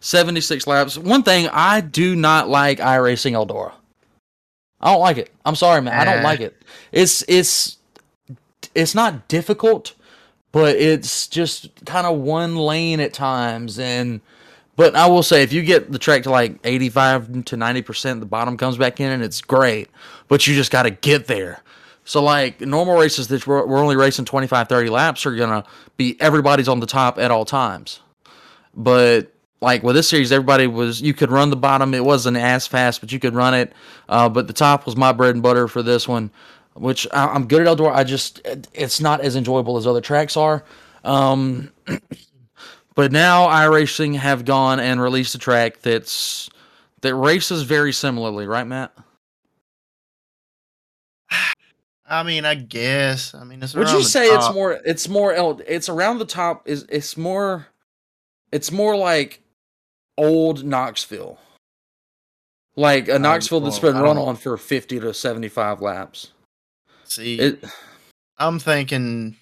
76 0.00 0.66
laps. 0.66 0.98
One 0.98 1.22
thing 1.22 1.48
I 1.52 1.80
do 1.80 2.14
not 2.16 2.48
like 2.48 2.78
iRacing 2.78 3.32
Eldora. 3.32 3.72
I 4.80 4.92
don't 4.92 5.00
like 5.00 5.16
it. 5.16 5.30
I'm 5.46 5.54
sorry, 5.54 5.80
man. 5.80 5.94
I 5.98 6.04
don't 6.04 6.22
like 6.22 6.40
it. 6.40 6.60
It's 6.92 7.24
it's 7.26 7.78
it's 8.74 8.94
not 8.94 9.28
difficult, 9.28 9.94
but 10.52 10.76
it's 10.76 11.26
just 11.26 11.70
kind 11.86 12.06
of 12.06 12.18
one 12.18 12.56
lane 12.56 13.00
at 13.00 13.14
times 13.14 13.78
and 13.78 14.20
but 14.76 14.94
I 14.96 15.06
will 15.06 15.22
say 15.22 15.42
if 15.42 15.52
you 15.52 15.62
get 15.62 15.92
the 15.92 15.98
track 15.98 16.24
to 16.24 16.30
like 16.30 16.58
85 16.64 17.44
to 17.46 17.56
90%, 17.56 18.20
the 18.20 18.26
bottom 18.26 18.56
comes 18.56 18.76
back 18.76 19.00
in 19.00 19.10
and 19.10 19.22
it's 19.22 19.40
great, 19.40 19.88
but 20.28 20.46
you 20.46 20.54
just 20.54 20.70
got 20.72 20.82
to 20.84 20.90
get 20.90 21.26
there. 21.26 21.60
So 22.04 22.22
like 22.22 22.60
normal 22.60 22.98
races 22.98 23.28
that 23.28 23.46
we're, 23.46 23.66
only 23.78 23.96
racing 23.96 24.24
25 24.26 24.68
30 24.68 24.90
laps 24.90 25.26
are 25.26 25.34
going 25.34 25.62
to 25.62 25.68
be 25.96 26.20
everybody's 26.20 26.68
on 26.68 26.80
the 26.80 26.86
top 26.86 27.18
at 27.18 27.30
all 27.30 27.44
times. 27.44 28.00
But 28.74 29.32
like 29.60 29.82
with 29.82 29.96
this 29.96 30.08
series, 30.08 30.32
everybody 30.32 30.66
was 30.66 31.00
you 31.00 31.14
could 31.14 31.30
run 31.30 31.50
the 31.50 31.56
bottom. 31.56 31.94
It 31.94 32.04
wasn't 32.04 32.36
as 32.36 32.66
fast, 32.66 33.00
but 33.00 33.12
you 33.12 33.18
could 33.18 33.34
run 33.34 33.54
it. 33.54 33.72
Uh, 34.08 34.28
but 34.28 34.46
the 34.46 34.52
top 34.52 34.84
was 34.86 34.96
my 34.96 35.12
bread 35.12 35.34
and 35.34 35.42
butter 35.42 35.68
for 35.68 35.82
this 35.82 36.06
one, 36.06 36.30
which 36.74 37.06
I, 37.12 37.26
I'm 37.28 37.46
good 37.46 37.66
at 37.66 37.68
Eldora. 37.78 37.94
I 37.94 38.04
just 38.04 38.40
it- 38.44 38.68
it's 38.74 39.00
not 39.00 39.20
as 39.22 39.36
enjoyable 39.36 39.76
as 39.78 39.86
other 39.86 40.00
tracks 40.02 40.36
are. 40.36 40.64
Um, 41.04 41.70
but 42.94 43.12
now 43.12 43.46
iRacing 43.46 44.16
have 44.16 44.44
gone 44.44 44.80
and 44.80 45.00
released 45.00 45.34
a 45.34 45.38
track 45.38 45.80
that's 45.80 46.48
that 47.02 47.14
races 47.14 47.62
very 47.62 47.92
similarly, 47.92 48.46
right, 48.46 48.66
Matt? 48.66 48.92
I 52.06 52.22
mean, 52.22 52.44
I 52.44 52.54
guess. 52.54 53.34
I 53.34 53.44
mean, 53.44 53.62
it's. 53.62 53.74
Would 53.74 53.86
around 53.86 53.96
you 53.96 54.02
the 54.02 54.08
say 54.08 54.26
it's 54.26 54.52
more? 54.52 54.72
It's 54.84 55.08
more. 55.08 55.32
el- 55.32 55.62
It's 55.66 55.88
around 55.88 56.18
the 56.18 56.26
top. 56.26 56.68
Is 56.68 56.84
it's 56.88 57.16
more? 57.16 57.66
It's 58.52 58.70
more 58.70 58.94
like 58.96 59.40
old 60.16 60.64
Knoxville, 60.64 61.38
like 62.76 63.08
a 63.08 63.14
oh, 63.14 63.18
Knoxville 63.18 63.60
that's 63.60 63.80
well, 63.82 63.92
been 63.92 64.02
run 64.02 64.18
on 64.18 64.36
for 64.36 64.56
fifty 64.56 65.00
to 65.00 65.14
seventy-five 65.14 65.80
laps. 65.80 66.30
See, 67.04 67.38
It, 67.38 67.64
I'm 68.38 68.58
thinking 68.58 69.36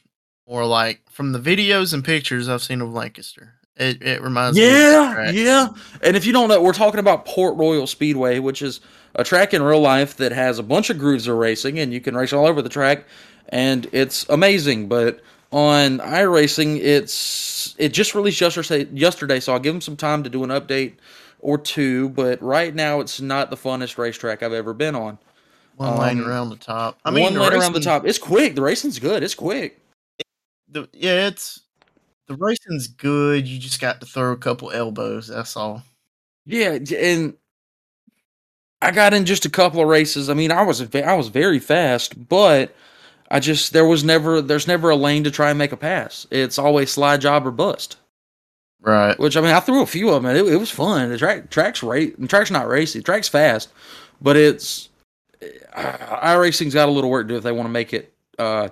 more 0.48 0.66
like 0.66 1.00
from 1.10 1.32
the 1.32 1.38
videos 1.38 1.92
and 1.94 2.04
pictures 2.04 2.48
I've 2.48 2.62
seen 2.62 2.80
of 2.80 2.92
Lancaster. 2.92 3.54
It 3.76 4.02
it 4.02 4.22
reminds 4.22 4.58
me. 4.58 4.64
Yeah, 4.64 5.30
yeah. 5.30 5.68
And 6.02 6.16
if 6.16 6.26
you 6.26 6.32
don't 6.32 6.48
know, 6.48 6.60
we're 6.62 6.72
talking 6.72 7.00
about 7.00 7.24
Port 7.24 7.56
Royal 7.56 7.86
Speedway, 7.86 8.38
which 8.38 8.60
is 8.60 8.80
a 9.14 9.24
track 9.24 9.54
in 9.54 9.62
real 9.62 9.80
life 9.80 10.16
that 10.18 10.32
has 10.32 10.58
a 10.58 10.62
bunch 10.62 10.90
of 10.90 10.98
grooves 10.98 11.26
of 11.26 11.36
racing, 11.36 11.78
and 11.78 11.92
you 11.92 12.00
can 12.00 12.14
race 12.14 12.32
all 12.32 12.46
over 12.46 12.60
the 12.60 12.68
track, 12.68 13.04
and 13.48 13.88
it's 13.92 14.28
amazing. 14.28 14.88
But 14.88 15.20
on 15.52 15.98
iRacing, 15.98 16.80
it's 16.80 17.74
it 17.78 17.94
just 17.94 18.14
released 18.14 18.40
yesterday. 18.40 18.86
Yesterday, 18.92 19.40
so 19.40 19.54
I'll 19.54 19.58
give 19.58 19.74
them 19.74 19.80
some 19.80 19.96
time 19.96 20.22
to 20.22 20.30
do 20.30 20.44
an 20.44 20.50
update 20.50 20.94
or 21.40 21.56
two. 21.56 22.10
But 22.10 22.42
right 22.42 22.74
now, 22.74 23.00
it's 23.00 23.22
not 23.22 23.48
the 23.48 23.56
funnest 23.56 23.96
racetrack 23.96 24.42
I've 24.42 24.52
ever 24.52 24.74
been 24.74 24.94
on. 24.94 25.18
One 25.76 25.98
lane 25.98 26.20
Um, 26.20 26.28
around 26.28 26.50
the 26.50 26.56
top. 26.56 26.98
I 27.06 27.10
mean, 27.10 27.24
One 27.24 27.34
lane 27.34 27.54
around 27.54 27.72
the 27.72 27.80
top. 27.80 28.06
It's 28.06 28.18
quick. 28.18 28.54
The 28.54 28.62
racing's 28.62 28.98
good. 28.98 29.22
It's 29.22 29.34
quick. 29.34 29.78
The, 30.72 30.88
yeah, 30.92 31.28
it's 31.28 31.60
the 32.26 32.36
racing's 32.36 32.88
good. 32.88 33.46
You 33.46 33.58
just 33.58 33.80
got 33.80 34.00
to 34.00 34.06
throw 34.06 34.32
a 34.32 34.36
couple 34.36 34.70
elbows. 34.70 35.28
That's 35.28 35.56
all. 35.56 35.82
Yeah, 36.46 36.78
and 36.96 37.34
I 38.80 38.90
got 38.90 39.14
in 39.14 39.24
just 39.24 39.44
a 39.46 39.50
couple 39.50 39.80
of 39.80 39.88
races. 39.88 40.28
I 40.28 40.34
mean, 40.34 40.50
I 40.50 40.62
was 40.62 40.82
I 40.94 41.14
was 41.14 41.28
very 41.28 41.58
fast, 41.60 42.28
but 42.28 42.74
I 43.30 43.38
just 43.40 43.72
there 43.72 43.86
was 43.86 44.02
never 44.02 44.42
there's 44.42 44.66
never 44.66 44.90
a 44.90 44.96
lane 44.96 45.24
to 45.24 45.30
try 45.30 45.50
and 45.50 45.58
make 45.58 45.72
a 45.72 45.76
pass. 45.76 46.26
It's 46.30 46.58
always 46.58 46.90
slide 46.90 47.20
job 47.20 47.46
or 47.46 47.52
bust. 47.52 47.96
Right. 48.80 49.18
Which 49.18 49.36
I 49.36 49.40
mean, 49.40 49.52
I 49.52 49.60
threw 49.60 49.82
a 49.82 49.86
few 49.86 50.10
of 50.10 50.22
them. 50.22 50.34
It, 50.34 50.46
it 50.46 50.56
was 50.56 50.70
fun. 50.70 51.10
The 51.10 51.18
track 51.18 51.50
track's 51.50 51.82
rate 51.82 52.20
the 52.20 52.26
track's 52.26 52.50
not 52.50 52.68
racy. 52.68 52.98
The 52.98 53.04
track's 53.04 53.28
fast, 53.28 53.70
but 54.20 54.36
it's 54.36 54.88
I 55.74 56.34
racing's 56.34 56.74
got 56.74 56.88
a 56.88 56.92
little 56.92 57.10
work 57.10 57.26
to 57.28 57.34
do 57.34 57.38
if 57.38 57.44
they 57.44 57.52
want 57.52 57.66
to 57.66 57.72
make 57.72 57.92
it 57.92 58.12
uh 58.38 58.68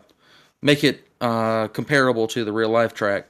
make 0.62 0.84
it 0.84 1.06
uh 1.20 1.68
comparable 1.68 2.26
to 2.28 2.44
the 2.44 2.52
real 2.52 2.70
life 2.70 2.94
track 2.94 3.26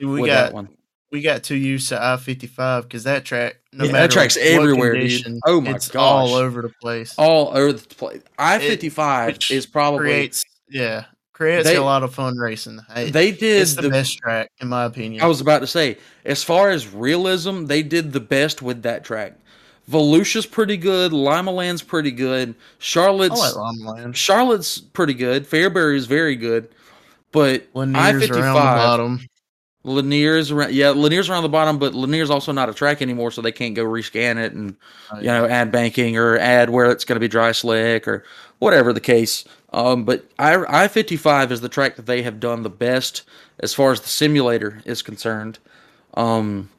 We 0.00 0.20
got 0.26 0.26
that 0.26 0.52
one. 0.54 0.68
we 1.12 1.20
got 1.20 1.42
too 1.42 1.56
used 1.56 1.88
to 1.90 2.02
I 2.02 2.16
fifty 2.16 2.46
five 2.46 2.84
because 2.84 3.04
that 3.04 3.24
track, 3.24 3.56
no 3.72 3.84
Yeah, 3.84 3.92
that 3.92 4.10
track's 4.10 4.36
everywhere, 4.36 4.92
dude. 4.94 5.02
condition, 5.02 5.40
Oh 5.46 5.60
my 5.60 5.72
it's 5.72 5.94
all 5.94 6.34
over 6.34 6.62
the 6.62 6.72
place. 6.80 7.14
All 7.18 7.56
over 7.56 7.72
the 7.72 7.94
place. 7.94 8.22
I 8.38 8.58
fifty 8.58 8.88
five 8.88 9.38
is 9.50 9.66
probably 9.66 10.00
creates 10.00 10.44
yeah 10.70 11.04
creates 11.32 11.64
They- 11.68 11.76
a 11.76 11.82
lot 11.82 12.02
of 12.02 12.14
fun 12.14 12.36
racing. 12.38 12.80
Hey, 12.94 13.10
they 13.10 13.30
did 13.32 13.62
it's 13.62 13.74
the, 13.74 13.82
the 13.82 13.90
best 13.90 14.16
track 14.18 14.50
in 14.60 14.68
my 14.68 14.84
opinion. 14.84 15.22
I 15.22 15.26
was 15.26 15.40
about 15.40 15.58
to 15.60 15.66
say, 15.66 15.98
as 16.24 16.42
far 16.44 16.70
as 16.70 16.88
realism, 16.92 17.66
they 17.66 17.82
did 17.82 18.12
the 18.12 18.20
best 18.20 18.62
with 18.62 18.82
that 18.82 19.04
track. 19.04 19.34
Volusia's 19.88 20.46
pretty 20.46 20.78
good. 20.78 21.12
Limaland's 21.12 21.82
pretty 21.82 22.10
good. 22.12 22.50
I 22.50 22.54
Charlotte's 22.78 23.38
like 23.38 23.52
Limaland. 23.52 24.14
Charlotte's 24.14 24.78
pretty 24.80 25.12
good. 25.12 25.46
Fairbury's 25.46 26.06
very 26.06 26.36
good. 26.36 26.68
But 27.34 27.66
I 27.74 27.78
Laniers 27.78 28.20
fifty 28.20 28.40
around 28.40 28.54
the 28.54 28.60
five, 28.60 28.76
bottom. 28.78 29.20
Lanier's 29.84 30.50
around, 30.50 30.72
yeah, 30.72 30.90
Lanier's 30.90 31.28
around 31.28 31.42
the 31.42 31.48
bottom, 31.50 31.78
but 31.78 31.92
Lanier's 31.94 32.30
also 32.30 32.52
not 32.52 32.70
a 32.70 32.72
track 32.72 33.02
anymore, 33.02 33.30
so 33.30 33.42
they 33.42 33.52
can't 33.52 33.74
go 33.74 33.84
rescan 33.84 34.42
it 34.42 34.52
and 34.54 34.76
Oh, 35.12 35.18
you 35.18 35.26
know 35.26 35.44
add 35.44 35.70
banking 35.70 36.16
or 36.16 36.38
add 36.38 36.70
where 36.70 36.90
it's 36.90 37.04
going 37.04 37.16
to 37.16 37.20
be 37.20 37.28
dry 37.28 37.52
slick 37.52 38.08
or 38.08 38.24
whatever 38.60 38.94
the 38.94 39.00
case. 39.00 39.44
Um, 39.74 40.04
but 40.04 40.24
I 40.38 40.84
I 40.84 40.88
fifty 40.88 41.18
five 41.18 41.52
is 41.52 41.60
the 41.60 41.68
track 41.68 41.96
that 41.96 42.06
they 42.06 42.22
have 42.22 42.40
done 42.40 42.62
the 42.62 42.70
best 42.70 43.24
as 43.58 43.74
far 43.74 43.92
as 43.92 44.00
the 44.00 44.08
simulator 44.08 44.80
is 44.86 45.02
concerned. 45.02 45.58
Um, 46.14 46.70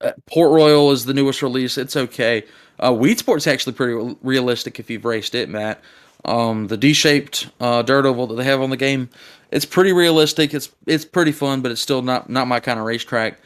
uh, 0.00 0.12
Port 0.26 0.50
Royal 0.52 0.92
is 0.92 1.04
the 1.04 1.14
newest 1.14 1.42
release. 1.42 1.76
It's 1.76 1.96
okay. 1.96 2.44
Uh, 2.78 2.92
Weedsport's 2.92 3.46
actually 3.46 3.74
pretty 3.74 4.16
realistic 4.22 4.80
if 4.80 4.88
you've 4.88 5.04
raced 5.04 5.34
it, 5.34 5.48
Matt. 5.48 5.82
Um, 6.24 6.68
the 6.68 6.76
D-shaped 6.78 7.48
uh, 7.60 7.82
dirt 7.82 8.06
oval 8.06 8.26
that 8.28 8.34
they 8.36 8.44
have 8.44 8.62
on 8.62 8.70
the 8.70 8.76
game, 8.78 9.10
it's 9.50 9.64
pretty 9.66 9.92
realistic. 9.92 10.54
It's 10.54 10.70
it's 10.86 11.04
pretty 11.04 11.32
fun, 11.32 11.60
but 11.60 11.70
it's 11.70 11.80
still 11.82 12.02
not 12.02 12.30
not 12.30 12.48
my 12.48 12.60
kind 12.60 12.78
of 12.78 12.86
racetrack. 12.86 13.38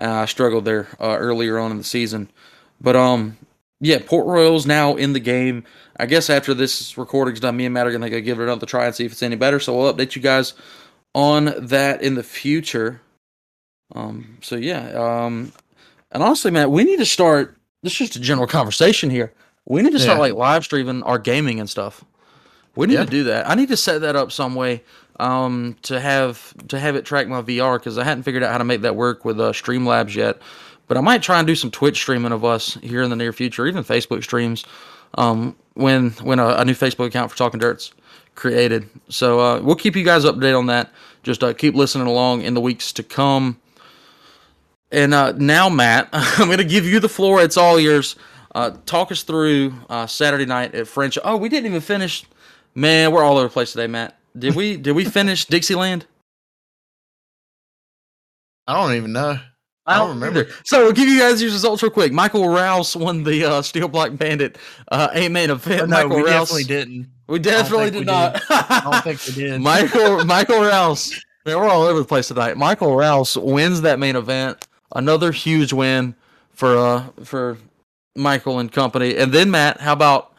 Uh, 0.00 0.10
I 0.10 0.24
struggled 0.26 0.64
there 0.64 0.86
uh, 1.00 1.16
earlier 1.18 1.58
on 1.58 1.70
in 1.70 1.78
the 1.78 1.84
season, 1.84 2.30
but 2.80 2.94
um, 2.96 3.36
yeah, 3.80 3.98
Port 4.04 4.26
Royal's 4.26 4.66
now 4.66 4.94
in 4.96 5.12
the 5.14 5.20
game. 5.20 5.64
I 5.98 6.06
guess 6.06 6.30
after 6.30 6.54
this 6.54 6.96
recording's 6.98 7.40
done, 7.40 7.56
me 7.56 7.64
and 7.64 7.74
Matt 7.74 7.86
are 7.86 7.92
gonna 7.92 8.10
go 8.10 8.20
give 8.20 8.38
it 8.38 8.44
another 8.44 8.66
try 8.66 8.86
and 8.86 8.94
see 8.94 9.04
if 9.06 9.12
it's 9.12 9.22
any 9.22 9.36
better. 9.36 9.58
So 9.58 9.76
we'll 9.76 9.92
update 9.92 10.14
you 10.14 10.22
guys 10.22 10.52
on 11.14 11.52
that 11.66 12.02
in 12.02 12.14
the 12.14 12.22
future. 12.22 13.00
Um, 13.94 14.36
so 14.42 14.54
yeah, 14.56 14.90
um, 14.90 15.52
and 16.12 16.22
honestly, 16.22 16.50
Matt, 16.50 16.70
we 16.70 16.84
need 16.84 16.98
to 16.98 17.06
start. 17.06 17.56
This 17.82 17.92
is 17.94 17.98
just 17.98 18.16
a 18.16 18.20
general 18.20 18.46
conversation 18.46 19.08
here. 19.10 19.32
We 19.66 19.82
need 19.82 19.92
to 19.92 19.98
start 19.98 20.16
Yeah. 20.18 20.22
like 20.22 20.34
live 20.34 20.64
streaming 20.64 21.02
our 21.04 21.18
gaming 21.18 21.58
and 21.58 21.68
stuff. 21.68 22.04
We 22.76 22.86
need 22.86 22.94
Yeah. 22.94 23.04
to 23.04 23.10
do 23.10 23.24
that. 23.24 23.48
I 23.48 23.54
need 23.54 23.68
to 23.68 23.76
set 23.76 24.00
that 24.02 24.14
up 24.16 24.30
some 24.32 24.54
way 24.54 24.82
um, 25.20 25.76
to 25.82 25.98
have 25.98 26.54
to 26.68 26.78
have 26.78 26.94
it 26.96 27.04
track 27.04 27.26
my 27.28 27.42
VR 27.42 27.78
because 27.78 27.98
I 27.98 28.04
hadn't 28.04 28.22
figured 28.22 28.42
out 28.42 28.52
how 28.52 28.58
to 28.58 28.64
make 28.64 28.82
that 28.82 28.94
work 28.96 29.24
with 29.24 29.40
uh, 29.40 29.52
Streamlabs 29.52 30.14
yet. 30.14 30.38
But 30.86 30.96
I 30.96 31.00
might 31.00 31.22
try 31.22 31.38
and 31.38 31.46
do 31.46 31.54
some 31.54 31.70
Twitch 31.70 31.98
streaming 32.00 32.32
of 32.32 32.44
us 32.44 32.74
here 32.82 33.02
in 33.02 33.10
the 33.10 33.16
near 33.16 33.32
future, 33.32 33.66
even 33.66 33.84
Facebook 33.84 34.22
streams 34.22 34.64
um, 35.16 35.54
when 35.74 36.10
when 36.22 36.38
a, 36.38 36.48
a 36.58 36.64
new 36.64 36.72
Facebook 36.74 37.06
account 37.06 37.30
for 37.30 37.36
Talking 37.36 37.60
Dirt's 37.60 37.92
created. 38.36 38.88
So 39.08 39.40
uh, 39.40 39.60
we'll 39.60 39.74
keep 39.76 39.96
you 39.96 40.04
guys 40.04 40.24
updated 40.24 40.58
on 40.58 40.66
that. 40.66 40.90
Just 41.24 41.42
uh, 41.42 41.52
keep 41.52 41.74
listening 41.74 42.06
along 42.06 42.42
in 42.42 42.54
the 42.54 42.60
weeks 42.60 42.92
to 42.92 43.02
come. 43.02 43.58
And 44.90 45.12
uh, 45.12 45.32
now, 45.32 45.68
Matt, 45.68 46.08
I'm 46.12 46.46
going 46.46 46.58
to 46.58 46.64
give 46.64 46.86
you 46.86 47.00
the 47.00 47.08
floor. 47.08 47.42
It's 47.42 47.56
all 47.56 47.78
yours. 47.78 48.16
Uh, 48.54 48.70
talk 48.86 49.12
us 49.12 49.22
through 49.24 49.74
uh, 49.90 50.06
Saturday 50.06 50.46
night 50.46 50.74
at 50.74 50.86
French. 50.88 51.18
Oh, 51.22 51.36
we 51.36 51.48
didn't 51.48 51.66
even 51.66 51.80
finish. 51.82 52.24
Man, 52.78 53.10
we're 53.10 53.24
all 53.24 53.36
over 53.36 53.48
the 53.48 53.52
place 53.52 53.72
today, 53.72 53.88
Matt. 53.88 54.16
Did 54.38 54.54
we? 54.54 54.76
did 54.76 54.92
we 54.92 55.04
finish 55.04 55.46
Dixieland? 55.46 56.06
I 58.68 58.74
don't 58.74 58.94
even 58.94 59.12
know. 59.12 59.36
I 59.84 59.98
don't 59.98 60.10
remember. 60.10 60.42
either. 60.42 60.52
So 60.64 60.84
we'll 60.84 60.92
give 60.92 61.08
you 61.08 61.18
guys 61.18 61.40
these 61.40 61.52
results 61.52 61.82
real 61.82 61.90
quick. 61.90 62.12
Michael 62.12 62.48
Rouse 62.48 62.94
won 62.94 63.24
the 63.24 63.44
uh, 63.44 63.62
Steel 63.62 63.88
Block 63.88 64.16
Bandit 64.16 64.58
uh, 64.92 65.08
eight 65.14 65.32
man 65.32 65.50
event. 65.50 65.88
No, 65.88 65.96
Michael 65.96 66.18
we 66.18 66.30
Rouse. 66.30 66.50
definitely 66.50 66.64
didn't. 66.64 67.08
We 67.26 67.38
definitely 67.40 67.90
did 67.90 67.98
we 68.00 68.04
not. 68.04 68.40
I 68.48 68.80
don't 68.84 69.02
think 69.02 69.26
we 69.26 69.42
did. 69.42 69.60
Michael 69.60 70.24
Michael 70.24 70.60
Rouse. 70.60 71.20
Man, 71.46 71.56
we're 71.56 71.68
all 71.68 71.82
over 71.82 71.98
the 71.98 72.04
place 72.04 72.28
tonight. 72.28 72.56
Michael 72.56 72.94
Rouse 72.94 73.36
wins 73.36 73.80
that 73.80 73.98
main 73.98 74.14
event. 74.14 74.68
Another 74.94 75.32
huge 75.32 75.72
win 75.72 76.14
for 76.52 76.76
uh 76.78 77.06
for 77.24 77.58
Michael 78.14 78.60
and 78.60 78.70
company. 78.70 79.16
And 79.16 79.32
then 79.32 79.50
Matt, 79.50 79.80
how 79.80 79.94
about 79.94 80.34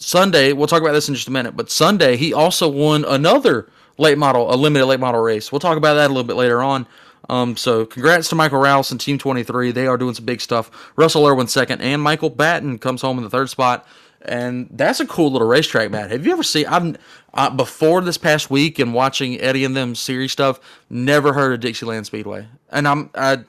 Sunday? 0.00 0.52
We'll 0.52 0.66
talk 0.66 0.82
about 0.82 0.92
this 0.92 1.08
in 1.08 1.14
just 1.14 1.28
a 1.28 1.30
minute. 1.30 1.56
But 1.56 1.70
Sunday, 1.70 2.16
he 2.16 2.32
also 2.34 2.68
won 2.68 3.04
another 3.04 3.68
late 3.98 4.18
model, 4.18 4.52
a 4.52 4.56
limited 4.56 4.86
late 4.86 4.98
model 4.98 5.20
race. 5.20 5.52
We'll 5.52 5.60
talk 5.60 5.76
about 5.76 5.94
that 5.94 6.06
a 6.06 6.12
little 6.12 6.24
bit 6.24 6.36
later 6.36 6.62
on. 6.62 6.86
Um, 7.28 7.56
so 7.56 7.86
congrats 7.86 8.28
to 8.30 8.34
Michael 8.34 8.58
Rouse 8.58 8.90
and 8.90 9.00
Team 9.00 9.18
23. 9.18 9.70
They 9.70 9.86
are 9.86 9.98
doing 9.98 10.14
some 10.14 10.24
big 10.24 10.40
stuff. 10.40 10.70
Russell 10.96 11.26
Irwin 11.26 11.46
second, 11.46 11.82
and 11.82 12.02
Michael 12.02 12.30
Batten 12.30 12.78
comes 12.78 13.02
home 13.02 13.18
in 13.18 13.24
the 13.24 13.30
third 13.30 13.50
spot. 13.50 13.86
And 14.22 14.68
that's 14.70 15.00
a 15.00 15.06
cool 15.06 15.30
little 15.32 15.48
racetrack, 15.48 15.90
Matt. 15.90 16.10
Have 16.10 16.26
you 16.26 16.32
ever 16.32 16.42
seen? 16.42 16.66
I've 16.66 16.96
uh, 17.32 17.50
before 17.50 18.00
this 18.02 18.18
past 18.18 18.50
week 18.50 18.78
and 18.78 18.92
watching 18.92 19.40
Eddie 19.40 19.64
and 19.64 19.76
them 19.76 19.94
series 19.94 20.32
stuff. 20.32 20.60
Never 20.90 21.32
heard 21.32 21.54
of 21.54 21.60
Dixieland 21.60 22.06
Speedway, 22.06 22.46
and 22.70 22.86
I'm 22.86 23.10
I. 23.14 23.44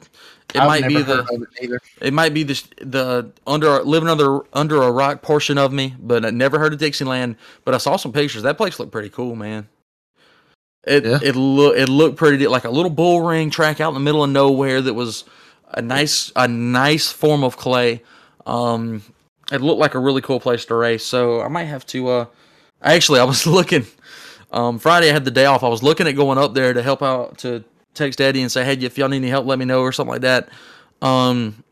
It 0.54 0.60
I've 0.60 0.68
might 0.68 0.88
be 0.88 1.02
the 1.02 1.26
it 1.62 1.82
it 2.02 2.14
might 2.14 2.34
be 2.34 2.44
the 2.44 2.62
the 2.82 3.32
under 3.48 3.82
living 3.84 4.10
under 4.10 4.42
under 4.54 4.82
a 4.82 4.92
rock 4.92 5.22
portion 5.22 5.58
of 5.58 5.72
me, 5.72 5.96
but 6.00 6.26
I 6.26 6.30
never 6.30 6.60
heard 6.60 6.74
of 6.74 6.80
Dixieland. 6.80 7.36
But 7.66 7.74
I 7.74 7.78
saw 7.78 7.96
some 7.96 8.12
pictures. 8.12 8.44
That 8.44 8.58
place 8.58 8.80
looked 8.80 8.92
pretty 8.92 9.10
cool, 9.10 9.36
man. 9.36 9.68
It 10.86 11.06
Yeah. 11.06 11.20
it 11.22 11.36
look 11.36 11.78
it 11.78 11.90
looked 11.90 12.18
pretty 12.18 12.46
like 12.48 12.66
a 12.66 12.70
little 12.70 12.90
bull 12.90 13.22
ring 13.22 13.50
track 13.50 13.80
out 13.80 13.90
in 13.90 13.94
the 13.94 14.00
middle 14.00 14.24
of 14.24 14.30
nowhere 14.30 14.82
that 14.82 14.94
was 14.94 15.24
a 15.74 15.82
nice 15.82 16.32
a 16.36 16.48
nice 16.48 17.12
form 17.12 17.44
of 17.44 17.56
clay. 17.58 18.02
Um, 18.46 19.04
it 19.52 19.62
looked 19.62 19.80
like 19.80 19.96
a 19.96 20.00
really 20.00 20.22
cool 20.22 20.40
place 20.40 20.66
to 20.66 20.76
race. 20.76 21.04
So 21.06 21.42
I 21.42 21.48
might 21.48 21.66
have 21.66 21.86
to. 21.88 22.08
Uh, 22.08 22.26
actually, 22.82 23.20
I 23.20 23.24
was 23.26 23.46
looking. 23.58 23.86
Um, 24.52 24.80
Friday 24.80 25.10
I 25.10 25.14
had 25.14 25.24
the 25.24 25.32
day 25.32 25.46
off. 25.46 25.64
I 25.64 25.70
was 25.70 25.82
looking 25.84 26.08
at 26.08 26.14
going 26.16 26.38
up 26.38 26.54
there 26.54 26.74
to 26.74 26.82
help 26.82 27.02
out 27.02 27.38
to 27.40 27.64
text 27.94 28.22
Eddie 28.22 28.42
and 28.42 28.52
say, 28.52 28.64
hey, 28.64 28.74
if 28.74 28.98
y'all 28.98 29.10
need 29.10 29.18
any 29.18 29.30
help, 29.30 29.46
let 29.46 29.60
me 29.60 29.66
know 29.66 29.82
or 29.82 29.92
something 29.92 30.12
like 30.12 30.22
that. 30.22 30.50
Um, 31.02 31.64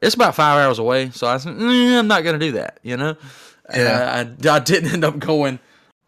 it's 0.00 0.14
about 0.14 0.34
five 0.34 0.58
hours 0.58 0.78
away, 0.78 1.10
so 1.10 1.26
I 1.26 1.38
said, 1.38 1.54
"Mm, 1.54 1.98
I'm 1.98 2.06
not 2.06 2.24
gonna 2.24 2.38
do 2.38 2.52
that, 2.52 2.78
you 2.82 2.96
know. 2.96 3.16
Yeah. 3.74 4.26
I, 4.44 4.48
I 4.48 4.58
didn't 4.58 4.92
end 4.92 5.04
up 5.04 5.18
going. 5.18 5.58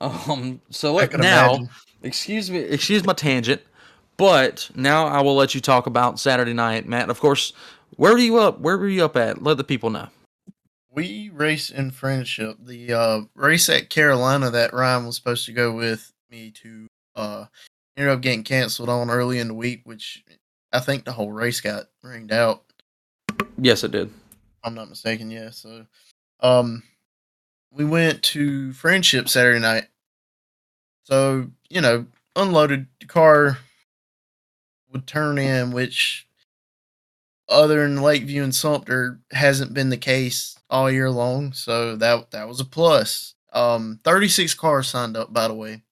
Um, 0.00 0.60
so 0.70 0.98
can 1.06 1.20
now, 1.20 1.54
imagine. 1.54 1.70
excuse 2.02 2.50
me, 2.50 2.58
excuse 2.58 3.04
my 3.04 3.14
tangent, 3.14 3.62
but 4.18 4.70
now 4.74 5.06
I 5.06 5.22
will 5.22 5.34
let 5.34 5.54
you 5.54 5.60
talk 5.60 5.86
about 5.86 6.20
Saturday 6.20 6.52
night, 6.52 6.86
Matt. 6.86 7.08
Of 7.08 7.20
course, 7.20 7.54
where 7.96 8.12
were 8.12 8.18
you 8.18 8.38
up? 8.38 8.60
Where 8.60 8.76
were 8.76 8.88
you 8.88 9.04
up 9.04 9.16
at? 9.16 9.42
Let 9.42 9.56
the 9.56 9.64
people 9.64 9.90
know. 9.90 10.08
We 10.90 11.30
race 11.30 11.70
in 11.70 11.90
friendship. 11.90 12.56
The 12.60 12.92
uh, 12.92 13.20
race 13.34 13.68
at 13.68 13.90
Carolina 13.90 14.50
that 14.50 14.72
Ryan 14.72 15.06
was 15.06 15.16
supposed 15.16 15.46
to 15.46 15.52
go 15.52 15.72
with 15.72 16.12
me 16.30 16.50
to 16.62 16.86
uh, 17.14 17.44
ended 17.96 18.12
up 18.12 18.20
getting 18.20 18.44
canceled 18.44 18.88
on 18.88 19.10
early 19.10 19.38
in 19.38 19.48
the 19.48 19.54
week, 19.54 19.82
which 19.84 20.24
I 20.72 20.80
think 20.80 21.04
the 21.04 21.12
whole 21.12 21.32
race 21.32 21.60
got 21.60 21.86
ringed 22.02 22.32
out. 22.32 22.64
Yes, 23.58 23.84
it 23.84 23.92
did. 23.92 24.10
I'm 24.62 24.74
not 24.74 24.88
mistaken. 24.88 25.30
Yeah. 25.30 25.50
So, 25.50 25.86
um, 26.40 26.82
we 27.70 27.84
went 27.84 28.22
to 28.22 28.72
Friendship 28.72 29.28
Saturday 29.28 29.60
night. 29.60 29.86
So 31.04 31.50
you 31.68 31.80
know, 31.80 32.06
unloaded 32.34 32.86
the 33.00 33.06
car 33.06 33.58
would 34.92 35.06
turn 35.06 35.38
in, 35.38 35.72
which 35.72 36.26
other 37.48 37.82
than 37.82 38.02
Lakeview 38.02 38.42
and 38.42 38.54
Sumter 38.54 39.20
hasn't 39.30 39.74
been 39.74 39.90
the 39.90 39.96
case 39.96 40.58
all 40.68 40.90
year 40.90 41.10
long. 41.10 41.52
So 41.52 41.96
that 41.96 42.30
that 42.32 42.48
was 42.48 42.60
a 42.60 42.64
plus. 42.64 43.34
Um, 43.52 44.00
36 44.04 44.52
cars 44.54 44.88
signed 44.88 45.16
up, 45.16 45.32
by 45.32 45.48
the 45.48 45.54
way. 45.54 45.82